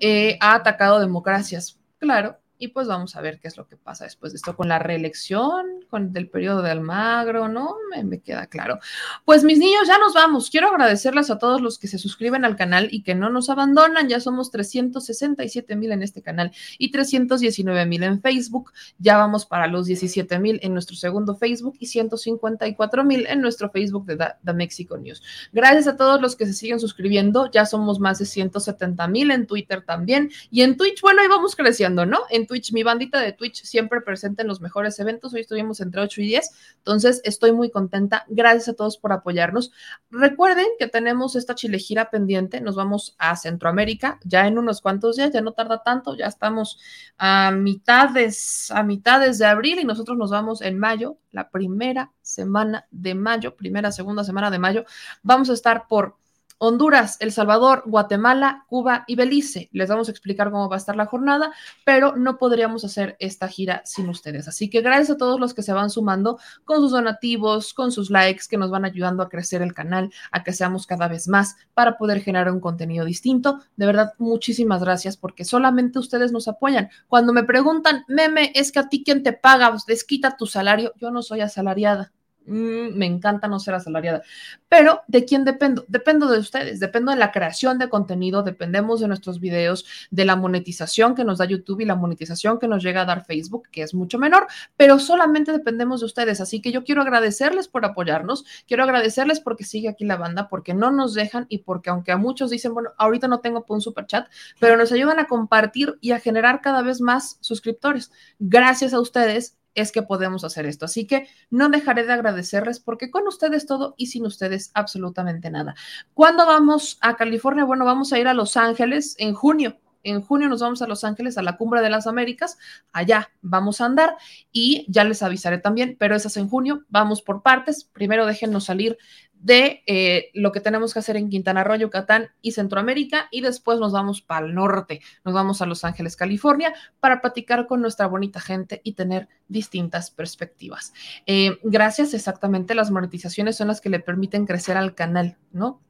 eh, 0.00 0.38
ha 0.40 0.54
atacado 0.54 1.00
democracias. 1.00 1.78
Claro, 1.98 2.39
y 2.60 2.68
pues 2.68 2.86
vamos 2.86 3.16
a 3.16 3.22
ver 3.22 3.40
qué 3.40 3.48
es 3.48 3.56
lo 3.56 3.66
que 3.66 3.76
pasa 3.76 4.04
después 4.04 4.32
de 4.32 4.36
esto 4.36 4.54
con 4.54 4.68
la 4.68 4.78
reelección, 4.78 5.66
con 5.88 6.12
el 6.14 6.28
periodo 6.28 6.60
de 6.60 6.70
Almagro, 6.70 7.48
¿no? 7.48 7.74
Me, 8.04 8.20
queda 8.20 8.46
claro. 8.46 8.78
Pues 9.24 9.44
mis 9.44 9.58
niños, 9.58 9.88
ya 9.88 9.98
nos 9.98 10.12
vamos. 10.12 10.50
Quiero 10.50 10.68
agradecerles 10.68 11.30
a 11.30 11.38
todos 11.38 11.62
los 11.62 11.78
que 11.78 11.88
se 11.88 11.96
suscriben 11.96 12.44
al 12.44 12.56
canal 12.56 12.88
y 12.92 13.02
que 13.02 13.14
no 13.14 13.30
nos 13.30 13.48
abandonan. 13.48 14.08
Ya 14.08 14.20
somos 14.20 14.50
367 14.50 15.74
mil 15.74 15.90
en 15.90 16.02
este 16.02 16.20
canal 16.20 16.52
y 16.76 16.90
319 16.90 17.86
mil 17.86 18.02
en 18.02 18.20
Facebook. 18.20 18.72
Ya 18.98 19.16
vamos 19.16 19.46
para 19.46 19.66
los 19.66 19.86
17 19.86 20.38
mil 20.38 20.60
en 20.62 20.74
nuestro 20.74 20.96
segundo 20.96 21.36
Facebook 21.36 21.76
y 21.80 21.86
154 21.86 23.04
mil 23.04 23.26
en 23.26 23.40
nuestro 23.40 23.70
Facebook 23.70 24.04
de 24.04 24.18
The 24.44 24.52
Mexico 24.52 24.98
News. 24.98 25.22
Gracias 25.52 25.86
a 25.86 25.96
todos 25.96 26.20
los 26.20 26.36
que 26.36 26.44
se 26.44 26.52
siguen 26.52 26.78
suscribiendo. 26.78 27.50
Ya 27.50 27.64
somos 27.64 28.00
más 28.00 28.18
de 28.18 28.26
170 28.26 29.08
mil 29.08 29.30
en 29.30 29.46
Twitter 29.46 29.82
también 29.82 30.30
y 30.50 30.60
en 30.60 30.76
Twitch. 30.76 31.00
Bueno, 31.00 31.22
ahí 31.22 31.28
vamos 31.28 31.56
creciendo, 31.56 32.04
¿no? 32.04 32.18
Twitch, 32.50 32.72
mi 32.72 32.82
bandita 32.82 33.20
de 33.20 33.32
Twitch 33.32 33.62
siempre 33.62 34.00
presente 34.00 34.42
en 34.42 34.48
los 34.48 34.60
mejores 34.60 34.98
eventos. 34.98 35.32
Hoy 35.32 35.42
estuvimos 35.42 35.80
entre 35.80 36.00
8 36.00 36.20
y 36.20 36.26
10, 36.26 36.50
entonces 36.78 37.20
estoy 37.22 37.52
muy 37.52 37.70
contenta. 37.70 38.24
Gracias 38.28 38.70
a 38.70 38.74
todos 38.74 38.98
por 38.98 39.12
apoyarnos. 39.12 39.70
Recuerden 40.10 40.66
que 40.76 40.88
tenemos 40.88 41.36
esta 41.36 41.54
chile 41.54 41.78
gira 41.78 42.10
pendiente. 42.10 42.60
Nos 42.60 42.74
vamos 42.74 43.14
a 43.18 43.36
Centroamérica 43.36 44.18
ya 44.24 44.48
en 44.48 44.58
unos 44.58 44.80
cuantos 44.80 45.14
días, 45.14 45.30
ya 45.30 45.42
no 45.42 45.52
tarda 45.52 45.84
tanto, 45.84 46.16
ya 46.16 46.26
estamos 46.26 46.80
a 47.18 47.52
mitades, 47.52 48.72
a 48.72 48.82
mitades 48.82 49.38
de 49.38 49.46
abril 49.46 49.78
y 49.78 49.84
nosotros 49.84 50.18
nos 50.18 50.32
vamos 50.32 50.60
en 50.60 50.76
mayo, 50.76 51.18
la 51.30 51.50
primera 51.50 52.10
semana 52.20 52.88
de 52.90 53.14
mayo, 53.14 53.54
primera, 53.54 53.92
segunda 53.92 54.24
semana 54.24 54.50
de 54.50 54.58
mayo. 54.58 54.84
Vamos 55.22 55.50
a 55.50 55.52
estar 55.52 55.86
por 55.86 56.16
Honduras, 56.62 57.16
El 57.20 57.32
Salvador, 57.32 57.84
Guatemala, 57.86 58.66
Cuba 58.68 59.04
y 59.06 59.14
Belice. 59.14 59.70
Les 59.72 59.88
vamos 59.88 60.08
a 60.08 60.10
explicar 60.10 60.50
cómo 60.50 60.68
va 60.68 60.76
a 60.76 60.78
estar 60.78 60.94
la 60.94 61.06
jornada, 61.06 61.54
pero 61.86 62.16
no 62.16 62.36
podríamos 62.36 62.84
hacer 62.84 63.16
esta 63.18 63.48
gira 63.48 63.80
sin 63.86 64.10
ustedes. 64.10 64.46
Así 64.46 64.68
que 64.68 64.82
gracias 64.82 65.08
a 65.08 65.16
todos 65.16 65.40
los 65.40 65.54
que 65.54 65.62
se 65.62 65.72
van 65.72 65.88
sumando 65.88 66.38
con 66.66 66.82
sus 66.82 66.92
donativos, 66.92 67.72
con 67.72 67.92
sus 67.92 68.10
likes, 68.10 68.44
que 68.46 68.58
nos 68.58 68.70
van 68.70 68.84
ayudando 68.84 69.22
a 69.22 69.30
crecer 69.30 69.62
el 69.62 69.72
canal, 69.72 70.12
a 70.30 70.44
que 70.44 70.52
seamos 70.52 70.86
cada 70.86 71.08
vez 71.08 71.28
más 71.28 71.56
para 71.72 71.96
poder 71.96 72.20
generar 72.20 72.52
un 72.52 72.60
contenido 72.60 73.06
distinto. 73.06 73.60
De 73.76 73.86
verdad, 73.86 74.12
muchísimas 74.18 74.84
gracias 74.84 75.16
porque 75.16 75.46
solamente 75.46 75.98
ustedes 75.98 76.30
nos 76.30 76.46
apoyan. 76.46 76.90
Cuando 77.08 77.32
me 77.32 77.42
preguntan, 77.42 78.04
meme, 78.06 78.52
es 78.54 78.70
que 78.70 78.80
a 78.80 78.88
ti 78.90 79.02
quién 79.02 79.22
te 79.22 79.32
paga, 79.32 79.74
desquita 79.86 80.36
tu 80.36 80.44
salario, 80.44 80.92
yo 80.96 81.10
no 81.10 81.22
soy 81.22 81.40
asalariada 81.40 82.12
Mm, 82.46 82.96
me 82.96 83.06
encanta 83.06 83.48
no 83.48 83.60
ser 83.60 83.74
asalariada. 83.74 84.22
Pero 84.68 85.02
¿de 85.06 85.24
quién 85.24 85.44
dependo? 85.44 85.84
Dependo 85.88 86.28
de 86.28 86.38
ustedes, 86.38 86.80
dependo 86.80 87.12
de 87.12 87.18
la 87.18 87.32
creación 87.32 87.78
de 87.78 87.88
contenido, 87.88 88.42
dependemos 88.42 89.00
de 89.00 89.08
nuestros 89.08 89.40
videos, 89.40 89.84
de 90.10 90.24
la 90.24 90.36
monetización 90.36 91.14
que 91.14 91.24
nos 91.24 91.38
da 91.38 91.44
YouTube 91.44 91.80
y 91.80 91.84
la 91.84 91.96
monetización 91.96 92.58
que 92.58 92.66
nos 92.66 92.82
llega 92.82 93.02
a 93.02 93.04
dar 93.04 93.24
Facebook, 93.24 93.68
que 93.70 93.82
es 93.82 93.94
mucho 93.94 94.18
menor, 94.18 94.46
pero 94.76 94.98
solamente 94.98 95.52
dependemos 95.52 96.00
de 96.00 96.06
ustedes. 96.06 96.40
Así 96.40 96.60
que 96.60 96.72
yo 96.72 96.82
quiero 96.82 97.02
agradecerles 97.02 97.68
por 97.68 97.84
apoyarnos, 97.84 98.44
quiero 98.66 98.84
agradecerles 98.84 99.40
porque 99.40 99.64
sigue 99.64 99.88
aquí 99.88 100.04
la 100.04 100.16
banda, 100.16 100.48
porque 100.48 100.74
no 100.74 100.90
nos 100.90 101.14
dejan 101.14 101.46
y 101.48 101.58
porque 101.58 101.90
aunque 101.90 102.12
a 102.12 102.16
muchos 102.16 102.50
dicen, 102.50 102.74
bueno, 102.74 102.90
ahorita 102.96 103.28
no 103.28 103.40
tengo 103.40 103.64
un 103.68 103.80
super 103.80 104.06
chat, 104.06 104.28
pero 104.58 104.76
nos 104.76 104.90
ayudan 104.90 105.20
a 105.20 105.26
compartir 105.26 105.98
y 106.00 106.12
a 106.12 106.18
generar 106.18 106.60
cada 106.62 106.82
vez 106.82 107.00
más 107.00 107.38
suscriptores. 107.40 108.10
Gracias 108.38 108.94
a 108.94 109.00
ustedes 109.00 109.59
es 109.74 109.92
que 109.92 110.02
podemos 110.02 110.44
hacer 110.44 110.66
esto. 110.66 110.84
Así 110.84 111.06
que 111.06 111.28
no 111.50 111.68
dejaré 111.68 112.04
de 112.04 112.12
agradecerles 112.12 112.80
porque 112.80 113.10
con 113.10 113.26
ustedes 113.26 113.66
todo 113.66 113.94
y 113.96 114.06
sin 114.06 114.26
ustedes 114.26 114.70
absolutamente 114.74 115.50
nada. 115.50 115.74
¿Cuándo 116.14 116.46
vamos 116.46 116.98
a 117.00 117.16
California? 117.16 117.64
Bueno, 117.64 117.84
vamos 117.84 118.12
a 118.12 118.18
ir 118.18 118.28
a 118.28 118.34
Los 118.34 118.56
Ángeles 118.56 119.14
en 119.18 119.34
junio. 119.34 119.78
En 120.02 120.22
junio 120.22 120.48
nos 120.48 120.60
vamos 120.60 120.82
a 120.82 120.86
Los 120.86 121.04
Ángeles 121.04 121.38
a 121.38 121.42
la 121.42 121.56
Cumbre 121.56 121.80
de 121.80 121.90
las 121.90 122.06
Américas. 122.06 122.58
Allá 122.92 123.30
vamos 123.42 123.80
a 123.80 123.86
andar 123.86 124.16
y 124.52 124.86
ya 124.88 125.04
les 125.04 125.22
avisaré 125.22 125.58
también, 125.58 125.96
pero 125.98 126.14
esas 126.14 126.36
en 126.36 126.48
junio. 126.48 126.84
Vamos 126.88 127.22
por 127.22 127.42
partes. 127.42 127.84
Primero 127.84 128.26
déjennos 128.26 128.64
salir 128.64 128.98
de 129.40 129.82
eh, 129.86 130.30
lo 130.34 130.52
que 130.52 130.60
tenemos 130.60 130.92
que 130.92 130.98
hacer 130.98 131.16
en 131.16 131.30
Quintana 131.30 131.64
Roo, 131.64 131.76
Yucatán 131.76 132.28
y 132.42 132.52
Centroamérica 132.52 133.28
y 133.30 133.40
después 133.40 133.78
nos 133.78 133.92
vamos 133.92 134.20
para 134.20 134.46
el 134.46 134.54
norte, 134.54 135.00
nos 135.24 135.34
vamos 135.34 135.62
a 135.62 135.66
Los 135.66 135.84
Ángeles, 135.84 136.16
California, 136.16 136.74
para 137.00 137.20
platicar 137.20 137.66
con 137.66 137.80
nuestra 137.80 138.06
bonita 138.06 138.40
gente 138.40 138.80
y 138.84 138.92
tener 138.92 139.28
distintas 139.48 140.10
perspectivas. 140.10 140.92
Eh, 141.26 141.58
gracias, 141.62 142.12
exactamente, 142.12 142.74
las 142.74 142.90
monetizaciones 142.90 143.56
son 143.56 143.68
las 143.68 143.80
que 143.80 143.88
le 143.88 144.00
permiten 144.00 144.46
crecer 144.46 144.76
al 144.76 144.94
canal, 144.94 145.38
¿no? 145.52 145.80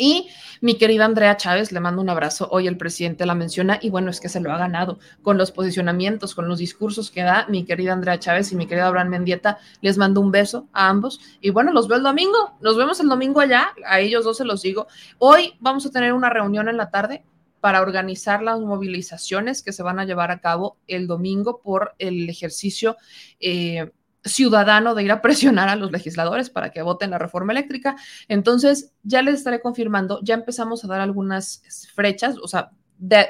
Y 0.00 0.28
mi 0.60 0.78
querida 0.78 1.04
Andrea 1.04 1.36
Chávez, 1.36 1.72
le 1.72 1.80
mando 1.80 2.00
un 2.00 2.08
abrazo. 2.08 2.48
Hoy 2.52 2.68
el 2.68 2.76
presidente 2.76 3.26
la 3.26 3.34
menciona 3.34 3.80
y 3.82 3.90
bueno, 3.90 4.10
es 4.10 4.20
que 4.20 4.28
se 4.28 4.40
lo 4.40 4.52
ha 4.52 4.56
ganado 4.56 5.00
con 5.22 5.36
los 5.36 5.50
posicionamientos, 5.50 6.36
con 6.36 6.48
los 6.48 6.60
discursos 6.60 7.10
que 7.10 7.22
da 7.22 7.46
mi 7.48 7.64
querida 7.64 7.94
Andrea 7.94 8.18
Chávez 8.18 8.52
y 8.52 8.56
mi 8.56 8.66
querida 8.66 8.86
Abraham 8.86 9.08
Mendieta. 9.08 9.58
Les 9.80 9.98
mando 9.98 10.20
un 10.20 10.30
beso 10.30 10.68
a 10.72 10.88
ambos 10.88 11.20
y 11.40 11.50
bueno, 11.50 11.72
los 11.72 11.88
veo 11.88 11.98
el 11.98 12.04
domingo. 12.04 12.56
Nos 12.60 12.76
vemos 12.76 13.00
el 13.00 13.08
domingo 13.08 13.40
allá. 13.40 13.74
A 13.86 13.98
ellos 13.98 14.24
dos 14.24 14.36
se 14.36 14.44
los 14.44 14.62
digo. 14.62 14.86
Hoy 15.18 15.54
vamos 15.58 15.84
a 15.84 15.90
tener 15.90 16.12
una 16.12 16.30
reunión 16.30 16.68
en 16.68 16.76
la 16.76 16.90
tarde 16.90 17.24
para 17.60 17.82
organizar 17.82 18.40
las 18.40 18.60
movilizaciones 18.60 19.64
que 19.64 19.72
se 19.72 19.82
van 19.82 19.98
a 19.98 20.04
llevar 20.04 20.30
a 20.30 20.40
cabo 20.40 20.76
el 20.86 21.08
domingo 21.08 21.60
por 21.60 21.94
el 21.98 22.28
ejercicio 22.30 22.96
eh, 23.40 23.90
ciudadano 24.28 24.94
de 24.94 25.04
ir 25.04 25.12
a 25.12 25.22
presionar 25.22 25.68
a 25.68 25.76
los 25.76 25.90
legisladores 25.90 26.50
para 26.50 26.70
que 26.70 26.82
voten 26.82 27.10
la 27.10 27.18
reforma 27.18 27.52
eléctrica. 27.52 27.96
Entonces, 28.28 28.92
ya 29.02 29.22
les 29.22 29.36
estaré 29.36 29.60
confirmando, 29.60 30.20
ya 30.22 30.34
empezamos 30.34 30.84
a 30.84 30.88
dar 30.88 31.00
algunas 31.00 31.62
fechas, 31.94 32.36
o 32.42 32.48
sea, 32.48 32.70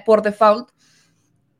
por 0.04 0.22
default, 0.22 0.70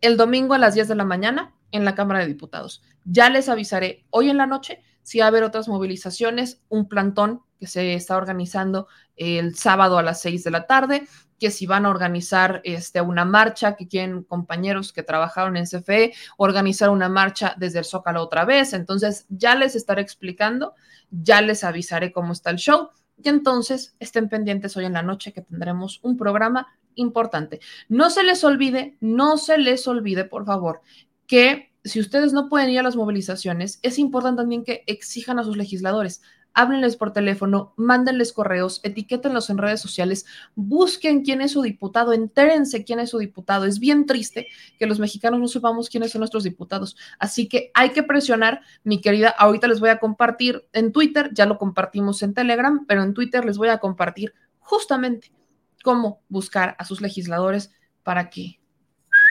el 0.01 0.17
domingo 0.17 0.55
a 0.55 0.59
las 0.59 0.75
10 0.75 0.89
de 0.89 0.95
la 0.95 1.05
mañana 1.05 1.55
en 1.73 1.85
la 1.85 1.95
Cámara 1.95 2.21
de 2.21 2.27
Diputados. 2.27 2.83
Ya 3.05 3.31
les 3.31 3.49
avisaré 3.49 4.07
hoy 4.11 4.31
en 4.31 4.37
la 4.37 4.47
noche 4.47 4.83
si 5.03 5.21
va 5.21 5.25
a 5.25 5.29
haber 5.29 5.43
otras 5.43 5.69
movilizaciones, 5.69 6.63
un 6.69 6.89
plantón 6.89 7.43
que 7.59 7.67
se 7.67 7.95
está 7.95 8.17
organizando 8.17 8.89
el 9.17 9.57
sábado 9.57 9.99
a 9.99 10.03
las 10.03 10.21
6 10.21 10.45
de 10.45 10.51
la 10.51 10.67
tarde, 10.67 11.09
que 11.39 11.51
si 11.51 11.67
van 11.67 11.87
a 11.87 11.91
organizar 11.91 12.61
este, 12.65 13.01
una 13.01 13.25
marcha, 13.25 13.77
que 13.77 13.89
quieren 13.89 14.23
compañeros 14.23 14.93
que 14.93 15.03
trabajaron 15.03 15.57
en 15.57 15.67
CFE 15.67 16.13
organizar 16.37 16.91
una 16.91 17.09
marcha 17.09 17.55
desde 17.59 17.79
el 17.79 17.85
Zócalo 17.85 18.23
otra 18.23 18.45
vez. 18.45 18.73
Entonces, 18.73 19.27
ya 19.29 19.55
les 19.55 19.77
estaré 19.77 20.03
explicando, 20.03 20.75
ya 21.11 21.41
les 21.41 21.65
avisaré 21.65 22.13
cómo 22.13 22.33
está 22.33 22.51
el 22.51 22.57
show. 22.57 22.91
Y 23.23 23.29
entonces 23.29 23.97
estén 23.99 24.29
pendientes 24.29 24.77
hoy 24.77 24.85
en 24.85 24.93
la 24.93 25.03
noche 25.03 25.33
que 25.33 25.43
tendremos 25.43 26.01
un 26.03 26.17
programa 26.17 26.69
importante. 26.95 27.61
No 27.89 28.11
se 28.11 28.23
les 28.23 28.45
olvide, 28.45 28.97
no 29.01 29.39
se 29.39 29.59
les 29.59 29.87
olvide, 29.89 30.25
por 30.25 30.45
favor, 30.45 30.83
que 31.27 31.73
si 31.85 32.01
ustedes 32.01 32.33
no 32.33 32.49
pueden 32.49 32.71
ir 32.71 32.81
a 32.81 32.83
las 32.83 32.97
movilizaciones, 32.97 33.79
es 33.83 33.99
importante 33.99 34.43
también 34.43 34.65
que 34.65 34.85
exijan 34.87 35.39
a 35.39 35.45
sus 35.45 35.57
legisladores 35.57 36.23
háblenles 36.59 36.97
por 36.97 37.13
teléfono, 37.13 37.73
mándenles 37.77 38.33
correos, 38.33 38.81
etiquétenlos 38.83 39.49
en 39.49 39.59
redes 39.59 39.81
sociales, 39.81 40.27
busquen 40.57 41.23
quién 41.23 41.41
es 41.41 41.53
su 41.53 41.63
diputado, 41.63 42.13
entérense 42.13 42.85
quién 42.85 42.99
es 42.99 43.11
su 43.11 43.19
diputado. 43.19 43.65
Es 43.65 43.79
bien 43.79 44.07
triste 44.07 44.49
que 44.77 44.87
los 44.87 44.99
mexicanos 44.99 45.39
no 45.39 45.47
sepamos 45.47 45.89
quiénes 45.89 46.11
son 46.11 46.19
nuestros 46.19 46.43
diputados. 46.43 46.97
Así 47.21 47.49
que 47.49 47.71
hay 47.75 47.91
que 47.91 48.03
presionar, 48.03 48.61
mi 48.83 49.01
querida, 49.01 49.29
ahorita 49.29 49.69
les 49.69 49.79
voy 49.79 49.91
a 49.91 50.01
compartir 50.01 50.67
en 50.73 50.91
Twitter, 50.91 51.31
ya 51.33 51.47
lo 51.47 51.59
compartimos 51.59 52.25
en 52.25 52.35
Telegram, 52.35 52.85
pero 52.89 53.05
en 53.05 53.15
Twitter 53.15 53.45
les 53.45 53.57
voy 53.57 53.69
a 53.69 53.79
compartir 53.79 54.35
justamente 54.59 55.31
cómo 55.85 56.23
buscar 56.29 56.75
a 56.81 56.85
sus 56.85 57.01
legisladores 57.01 57.71
para 58.03 58.31
que 58.31 58.59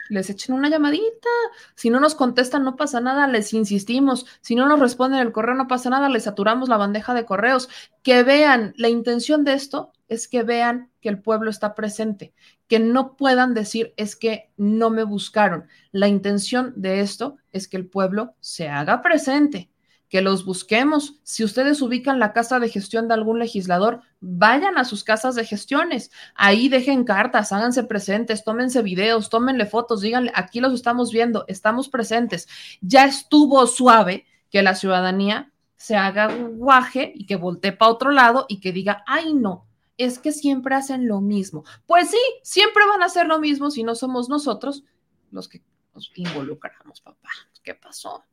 les 0.09 0.29
echen 0.29 0.55
una 0.55 0.69
llamadita. 0.69 1.29
Si 1.75 1.89
no 1.89 1.99
nos 1.99 2.15
contestan, 2.15 2.63
no 2.63 2.75
pasa 2.75 2.99
nada, 2.99 3.27
les 3.27 3.53
insistimos. 3.53 4.25
Si 4.41 4.55
no 4.55 4.67
nos 4.67 4.79
responden 4.79 5.19
el 5.19 5.31
correo, 5.31 5.55
no 5.55 5.67
pasa 5.67 5.89
nada, 5.89 6.09
les 6.09 6.23
saturamos 6.23 6.69
la 6.69 6.77
bandeja 6.77 7.13
de 7.13 7.25
correos. 7.25 7.69
Que 8.03 8.23
vean, 8.23 8.73
la 8.77 8.89
intención 8.89 9.43
de 9.43 9.53
esto 9.53 9.91
es 10.07 10.27
que 10.27 10.43
vean 10.43 10.89
que 11.01 11.09
el 11.09 11.21
pueblo 11.21 11.49
está 11.49 11.75
presente, 11.75 12.33
que 12.67 12.79
no 12.79 13.15
puedan 13.15 13.53
decir 13.53 13.93
es 13.97 14.15
que 14.15 14.51
no 14.57 14.89
me 14.89 15.03
buscaron. 15.03 15.67
La 15.91 16.07
intención 16.07 16.73
de 16.75 17.01
esto 17.01 17.37
es 17.51 17.67
que 17.67 17.77
el 17.77 17.87
pueblo 17.87 18.35
se 18.39 18.69
haga 18.69 19.01
presente 19.01 19.69
que 20.09 20.21
los 20.21 20.45
busquemos. 20.45 21.19
Si 21.23 21.43
ustedes 21.43 21.81
ubican 21.81 22.19
la 22.19 22.33
casa 22.33 22.59
de 22.59 22.69
gestión 22.69 23.07
de 23.07 23.13
algún 23.13 23.39
legislador, 23.39 24.01
vayan 24.19 24.77
a 24.77 24.85
sus 24.85 25.03
casas 25.03 25.35
de 25.35 25.45
gestiones. 25.45 26.11
Ahí 26.35 26.69
dejen 26.69 27.03
cartas, 27.03 27.51
háganse 27.51 27.83
presentes, 27.83 28.43
tómense 28.43 28.81
videos, 28.81 29.29
tómenle 29.29 29.65
fotos, 29.65 30.01
díganle, 30.01 30.31
aquí 30.35 30.59
los 30.59 30.73
estamos 30.73 31.11
viendo, 31.11 31.45
estamos 31.47 31.89
presentes. 31.89 32.47
Ya 32.81 33.05
estuvo 33.05 33.65
suave 33.67 34.25
que 34.49 34.61
la 34.61 34.75
ciudadanía 34.75 35.51
se 35.75 35.95
haga 35.95 36.27
guaje 36.27 37.11
y 37.13 37.25
que 37.25 37.35
voltee 37.35 37.71
para 37.71 37.91
otro 37.91 38.11
lado 38.11 38.45
y 38.49 38.59
que 38.59 38.71
diga, 38.71 39.03
ay 39.05 39.33
no, 39.33 39.67
es 39.97 40.19
que 40.19 40.31
siempre 40.31 40.75
hacen 40.75 41.07
lo 41.07 41.21
mismo. 41.21 41.63
Pues 41.85 42.09
sí, 42.09 42.19
siempre 42.43 42.83
van 42.87 43.01
a 43.01 43.05
hacer 43.05 43.27
lo 43.27 43.39
mismo 43.39 43.71
si 43.71 43.83
no 43.83 43.95
somos 43.95 44.29
nosotros 44.29 44.83
los 45.31 45.49
que 45.49 45.61
nos 45.97 46.11
involucramos, 46.15 47.01
papá. 47.01 47.29
¿Qué 47.63 47.73
pasó? 47.73 48.23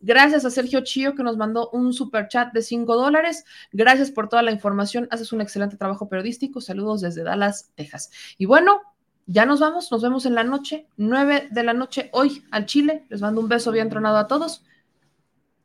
Gracias 0.00 0.44
a 0.44 0.50
Sergio 0.50 0.82
Chío 0.82 1.14
que 1.14 1.22
nos 1.22 1.38
mandó 1.38 1.70
un 1.70 1.94
super 1.94 2.28
chat 2.28 2.52
de 2.52 2.60
5 2.60 2.94
dólares. 2.96 3.44
Gracias 3.72 4.10
por 4.10 4.28
toda 4.28 4.42
la 4.42 4.52
información. 4.52 5.08
Haces 5.10 5.32
un 5.32 5.40
excelente 5.40 5.78
trabajo 5.78 6.08
periodístico. 6.08 6.60
Saludos 6.60 7.00
desde 7.00 7.24
Dallas, 7.24 7.70
Texas. 7.74 8.10
Y 8.36 8.44
bueno, 8.44 8.82
ya 9.26 9.46
nos 9.46 9.60
vamos. 9.60 9.90
Nos 9.90 10.02
vemos 10.02 10.26
en 10.26 10.34
la 10.34 10.44
noche, 10.44 10.86
9 10.98 11.48
de 11.50 11.62
la 11.62 11.72
noche 11.72 12.10
hoy 12.12 12.44
al 12.50 12.66
Chile. 12.66 13.06
Les 13.08 13.22
mando 13.22 13.40
un 13.40 13.48
beso 13.48 13.72
bien 13.72 13.88
tronado 13.88 14.18
a 14.18 14.26
todos. 14.26 14.62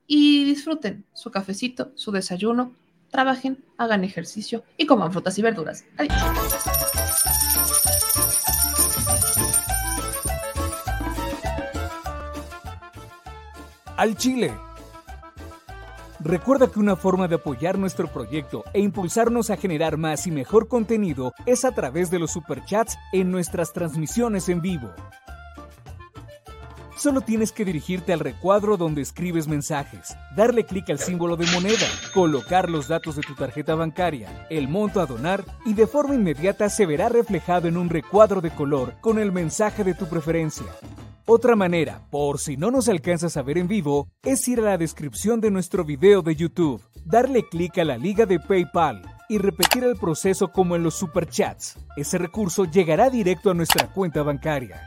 Y 0.08 0.46
disfruten 0.46 1.06
su 1.14 1.30
cafecito, 1.30 1.92
su 1.96 2.12
desayuno. 2.12 2.74
Trabajen, 3.12 3.66
hagan 3.78 4.06
ejercicio 4.06 4.64
y 4.78 4.86
coman 4.86 5.12
frutas 5.12 5.38
y 5.38 5.42
verduras. 5.42 5.84
Adiós. 5.98 6.99
Al 14.00 14.16
Chile. 14.16 14.54
Recuerda 16.22 16.68
que 16.68 16.80
una 16.80 16.96
forma 16.96 17.28
de 17.28 17.36
apoyar 17.36 17.78
nuestro 17.78 18.08
proyecto 18.08 18.64
e 18.72 18.80
impulsarnos 18.80 19.50
a 19.50 19.58
generar 19.58 19.98
más 19.98 20.26
y 20.26 20.32
mejor 20.32 20.70
contenido 20.70 21.34
es 21.46 21.66
a 21.66 21.74
través 21.74 22.10
de 22.10 22.18
los 22.18 22.32
superchats 22.32 22.98
en 23.12 23.30
nuestras 23.30 23.74
transmisiones 23.74 24.48
en 24.48 24.62
vivo. 24.62 24.90
Solo 27.00 27.22
tienes 27.22 27.54
que 27.54 27.64
dirigirte 27.64 28.12
al 28.12 28.20
recuadro 28.20 28.76
donde 28.76 29.02
escribes 29.02 29.48
mensajes, 29.48 30.18
darle 30.36 30.66
clic 30.66 30.90
al 30.90 31.00
símbolo 31.00 31.38
de 31.38 31.48
moneda, 31.54 31.88
colocar 32.14 32.70
los 32.70 32.90
datos 32.90 33.16
de 33.16 33.22
tu 33.22 33.36
tarjeta 33.36 33.74
bancaria, 33.74 34.46
el 34.50 34.68
monto 34.68 35.00
a 35.00 35.06
donar 35.06 35.46
y 35.66 35.76
de 35.76 35.88
forma 35.88 36.16
inmediata 36.16 36.68
se 36.68 36.86
verá 36.86 37.08
reflejado 37.08 37.70
en 37.70 37.78
un 37.78 37.88
recuadro 37.90 38.42
de 38.42 38.52
color 38.52 38.96
con 39.00 39.18
el 39.18 39.32
mensaje 39.32 39.86
de 39.86 39.94
tu 39.94 40.10
preferencia. 40.10 40.66
Otra 41.26 41.56
manera, 41.56 42.02
por 42.12 42.38
si 42.38 42.58
no 42.58 42.70
nos 42.70 42.90
alcanzas 42.90 43.38
a 43.38 43.44
ver 43.44 43.60
en 43.60 43.70
vivo, 43.70 44.10
es 44.22 44.46
ir 44.50 44.60
a 44.60 44.64
la 44.64 44.78
descripción 44.78 45.40
de 45.40 45.52
nuestro 45.52 45.86
video 45.86 46.22
de 46.22 46.36
YouTube, 46.36 46.84
darle 47.06 47.48
clic 47.48 47.78
a 47.78 47.86
la 47.86 47.98
liga 47.98 48.26
de 48.26 48.42
PayPal 48.42 49.04
y 49.30 49.38
repetir 49.38 49.86
el 49.86 49.96
proceso 49.96 50.52
como 50.52 50.76
en 50.76 50.84
los 50.84 50.96
superchats. 50.96 51.78
Ese 51.96 52.18
recurso 52.18 52.66
llegará 52.66 53.10
directo 53.10 53.52
a 53.52 53.54
nuestra 53.54 53.88
cuenta 53.88 54.22
bancaria. 54.22 54.82